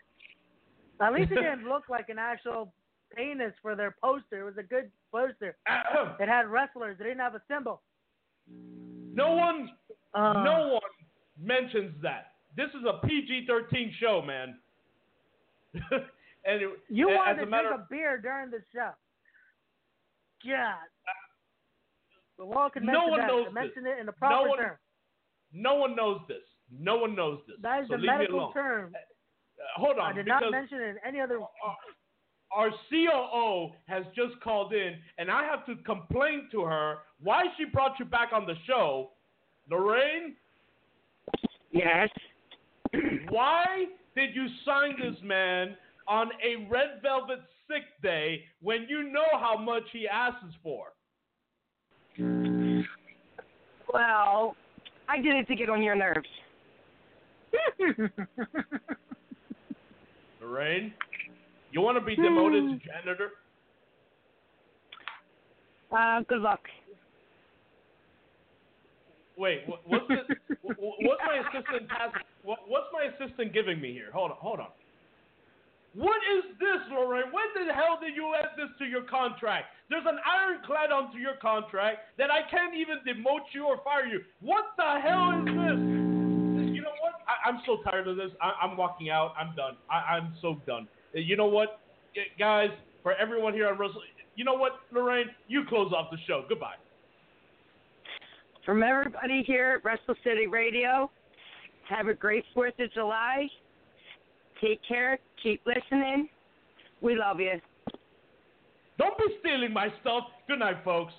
At 1.00 1.12
least 1.12 1.32
it 1.32 1.36
didn't 1.46 1.68
look 1.68 1.88
like 1.88 2.08
an 2.08 2.18
actual 2.18 2.72
penis 3.16 3.52
for 3.62 3.74
their 3.74 3.94
poster. 4.02 4.40
It 4.40 4.44
was 4.44 4.58
a 4.58 4.62
good 4.62 4.90
poster. 5.10 5.56
It 6.20 6.28
had 6.28 6.46
wrestlers. 6.48 6.96
It 7.00 7.04
didn't 7.04 7.20
have 7.20 7.34
a 7.34 7.42
symbol. 7.48 7.80
no 9.12 9.32
one, 9.34 9.70
Uh, 10.14 10.42
no 10.44 10.68
one 10.74 10.82
mentions 11.40 11.94
that. 12.02 12.32
This 12.56 12.68
is 12.70 12.84
a 12.86 13.06
PG-13 13.06 13.92
show, 14.00 14.20
man. 14.20 14.58
and 16.44 16.62
it- 16.62 16.78
You 16.88 17.08
wanted 17.08 17.44
to 17.44 17.46
drink 17.46 17.66
a 17.74 17.86
beer 17.88 18.18
during 18.18 18.50
the 18.50 18.58
show. 18.74 18.90
God. 20.44 20.74
The 22.38 22.44
law 22.44 22.68
can 22.68 22.86
No 22.86 23.06
one 23.08 23.20
that. 23.20 23.26
knows 23.26 23.44
They 23.44 23.48
this. 23.48 23.54
mention 23.54 23.86
it 23.86 23.98
in 23.98 24.06
the 24.06 24.12
proper 24.12 24.44
No 24.44 24.48
one- 24.50 24.58
term. 24.58 24.78
no 25.52 25.74
one 25.74 25.94
knows 25.96 26.20
this. 26.28 26.44
No 26.70 26.96
one 26.98 27.14
knows 27.14 27.40
this. 27.46 27.56
That 27.60 27.82
is 27.82 27.88
so 27.88 27.94
the 27.96 28.02
leave 28.02 28.06
medical 28.10 28.52
term. 28.52 28.94
Uh, 28.94 29.00
hold 29.80 29.98
on. 29.98 30.12
I 30.12 30.14
did 30.14 30.26
not 30.26 30.48
mention 30.50 30.80
it 30.80 30.88
in 30.90 30.98
any 31.04 31.20
other. 31.20 31.40
our 32.50 32.70
COO 32.88 33.72
has 33.88 34.06
just 34.14 34.40
called 34.40 34.72
in, 34.72 35.02
and 35.18 35.30
I 35.30 35.44
have 35.44 35.66
to 35.66 35.76
complain 35.84 36.48
to 36.52 36.62
her 36.64 36.98
why 37.20 37.44
she 37.56 37.64
brought 37.66 37.98
you 37.98 38.04
back 38.06 38.32
on 38.32 38.46
the 38.46 38.54
show. 38.66 39.12
Lorraine, 39.70 40.34
Yes. 41.72 42.08
why 43.28 43.86
did 44.14 44.34
you 44.34 44.46
sign 44.64 44.98
this 45.00 45.20
man 45.22 45.76
on 46.06 46.30
a 46.42 46.66
Red 46.70 47.02
Velvett 47.02 47.42
sick 47.70 47.82
day 48.02 48.44
when 48.62 48.86
you 48.88 49.02
know 49.12 49.26
how 49.38 49.56
much 49.58 49.82
he 49.92 50.08
asks 50.08 50.54
for? 50.62 50.94
Well, 53.92 54.56
I 55.08 55.20
did 55.22 55.36
it 55.36 55.46
to 55.48 55.54
get 55.54 55.70
on 55.70 55.82
your 55.82 55.94
nerves. 55.94 56.28
Lorraine, 60.40 60.92
you 61.70 61.80
want 61.80 61.96
to 61.98 62.04
be 62.04 62.16
demoted 62.16 62.64
to 62.64 62.78
janitor? 62.86 63.30
Uh, 65.96 66.20
good 66.28 66.40
luck. 66.40 66.60
Wait, 69.36 69.62
what, 69.66 69.80
what's 69.86 70.04
what, 70.62 70.76
what's 70.78 71.22
my 71.24 71.38
assistant? 71.38 71.88
What, 72.42 72.58
what's 72.66 72.86
my 72.92 73.04
assistant 73.14 73.54
giving 73.54 73.80
me 73.80 73.92
here? 73.92 74.10
Hold 74.12 74.32
on, 74.32 74.36
hold 74.40 74.58
on. 74.58 74.68
What 75.94 76.18
is 76.36 76.44
this, 76.60 76.80
Lorraine? 76.92 77.32
When 77.32 77.66
the 77.66 77.72
hell 77.72 77.98
did 78.00 78.14
you 78.14 78.34
add 78.38 78.50
this 78.56 78.68
to 78.78 78.84
your 78.84 79.02
contract? 79.02 79.66
There's 79.90 80.04
an 80.06 80.18
ironclad 80.24 80.92
onto 80.92 81.18
your 81.18 81.36
contract 81.40 82.00
that 82.18 82.30
I 82.30 82.40
can't 82.50 82.74
even 82.74 82.98
demote 83.08 83.48
you 83.54 83.64
or 83.66 83.78
fire 83.82 84.06
you. 84.06 84.20
What 84.40 84.64
the 84.76 85.00
hell 85.00 85.30
is 85.40 85.44
this? 85.46 86.74
You 86.74 86.82
know 86.82 86.94
what? 87.00 87.14
I, 87.26 87.48
I'm 87.48 87.60
so 87.66 87.78
tired 87.82 88.06
of 88.06 88.16
this. 88.16 88.30
I, 88.40 88.52
I'm 88.62 88.76
walking 88.76 89.10
out. 89.10 89.32
I'm 89.38 89.56
done. 89.56 89.76
I, 89.90 90.16
I'm 90.16 90.34
so 90.42 90.60
done. 90.66 90.86
Uh, 91.16 91.20
You 91.20 91.36
know 91.36 91.46
what, 91.46 91.80
Uh, 92.16 92.20
guys? 92.38 92.70
For 93.02 93.14
everyone 93.14 93.54
here 93.54 93.68
on 93.68 93.78
Wrestle, 93.78 94.02
you 94.36 94.44
know 94.44 94.54
what, 94.54 94.80
Lorraine? 94.92 95.30
You 95.48 95.64
close 95.68 95.92
off 95.96 96.10
the 96.10 96.18
show. 96.26 96.44
Goodbye. 96.48 96.74
From 98.66 98.82
everybody 98.82 99.42
here 99.46 99.76
at 99.78 99.84
Wrestle 99.84 100.14
City 100.22 100.46
Radio, 100.46 101.10
have 101.88 102.08
a 102.08 102.14
great 102.14 102.44
4th 102.54 102.78
of 102.84 102.92
July. 102.92 103.46
Take 104.60 104.80
care. 104.86 105.18
Keep 105.42 105.62
listening. 105.66 106.28
We 107.00 107.16
love 107.16 107.40
you. 107.40 107.60
Don't 108.98 109.16
be 109.16 109.24
stealing 109.40 109.72
my 109.72 109.88
stuff. 110.00 110.24
Good 110.48 110.58
night, 110.58 110.78
folks. 110.84 111.12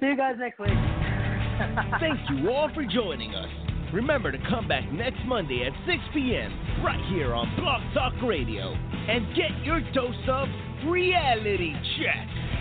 See 0.00 0.06
you 0.06 0.16
guys 0.16 0.34
next 0.38 0.58
week. 0.58 0.70
Thank 2.00 2.18
you 2.30 2.50
all 2.50 2.70
for 2.74 2.84
joining 2.84 3.34
us. 3.34 3.48
Remember 3.92 4.32
to 4.32 4.38
come 4.48 4.66
back 4.66 4.90
next 4.90 5.20
Monday 5.26 5.66
at 5.66 5.72
6 5.86 5.98
p.m. 6.14 6.82
right 6.82 7.00
here 7.10 7.34
on 7.34 7.54
Blog 7.56 7.82
Talk 7.92 8.14
Radio 8.26 8.72
and 8.72 9.36
get 9.36 9.50
your 9.64 9.80
dose 9.92 10.14
of 10.28 10.48
reality 10.88 11.74
check. 11.98 12.51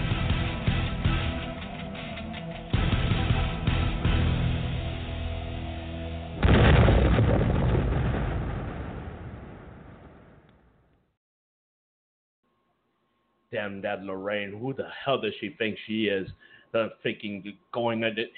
Damn 13.51 13.81
that 13.81 14.03
Lorraine. 14.03 14.57
Who 14.59 14.73
the 14.73 14.87
hell 15.03 15.19
does 15.19 15.33
she 15.39 15.55
think 15.57 15.77
she 15.87 16.05
is? 16.05 16.27
Uh, 16.73 16.87
thinking 17.03 17.43
going 17.73 18.03
at 18.03 18.17
it. 18.17 18.31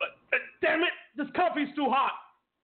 But, 0.00 0.08
damn 0.60 0.82
it! 0.82 0.88
This 1.16 1.28
coffee's 1.36 1.68
too 1.76 1.86
hot. 1.88 2.12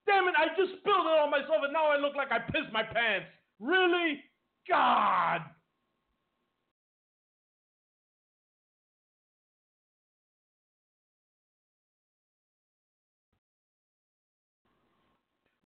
Damn 0.07 0.27
it! 0.27 0.35
I 0.37 0.49
just 0.57 0.81
spilled 0.81 1.07
it 1.07 1.21
on 1.21 1.31
myself 1.31 1.63
and 1.63 1.73
now 1.73 1.87
I 1.87 1.97
look 1.97 2.17
like 2.17 2.33
I 2.33 2.41
pissed 2.41 2.73
my 2.73 2.83
pants. 2.83 3.27
Really? 3.61 4.21
God! 4.69 5.43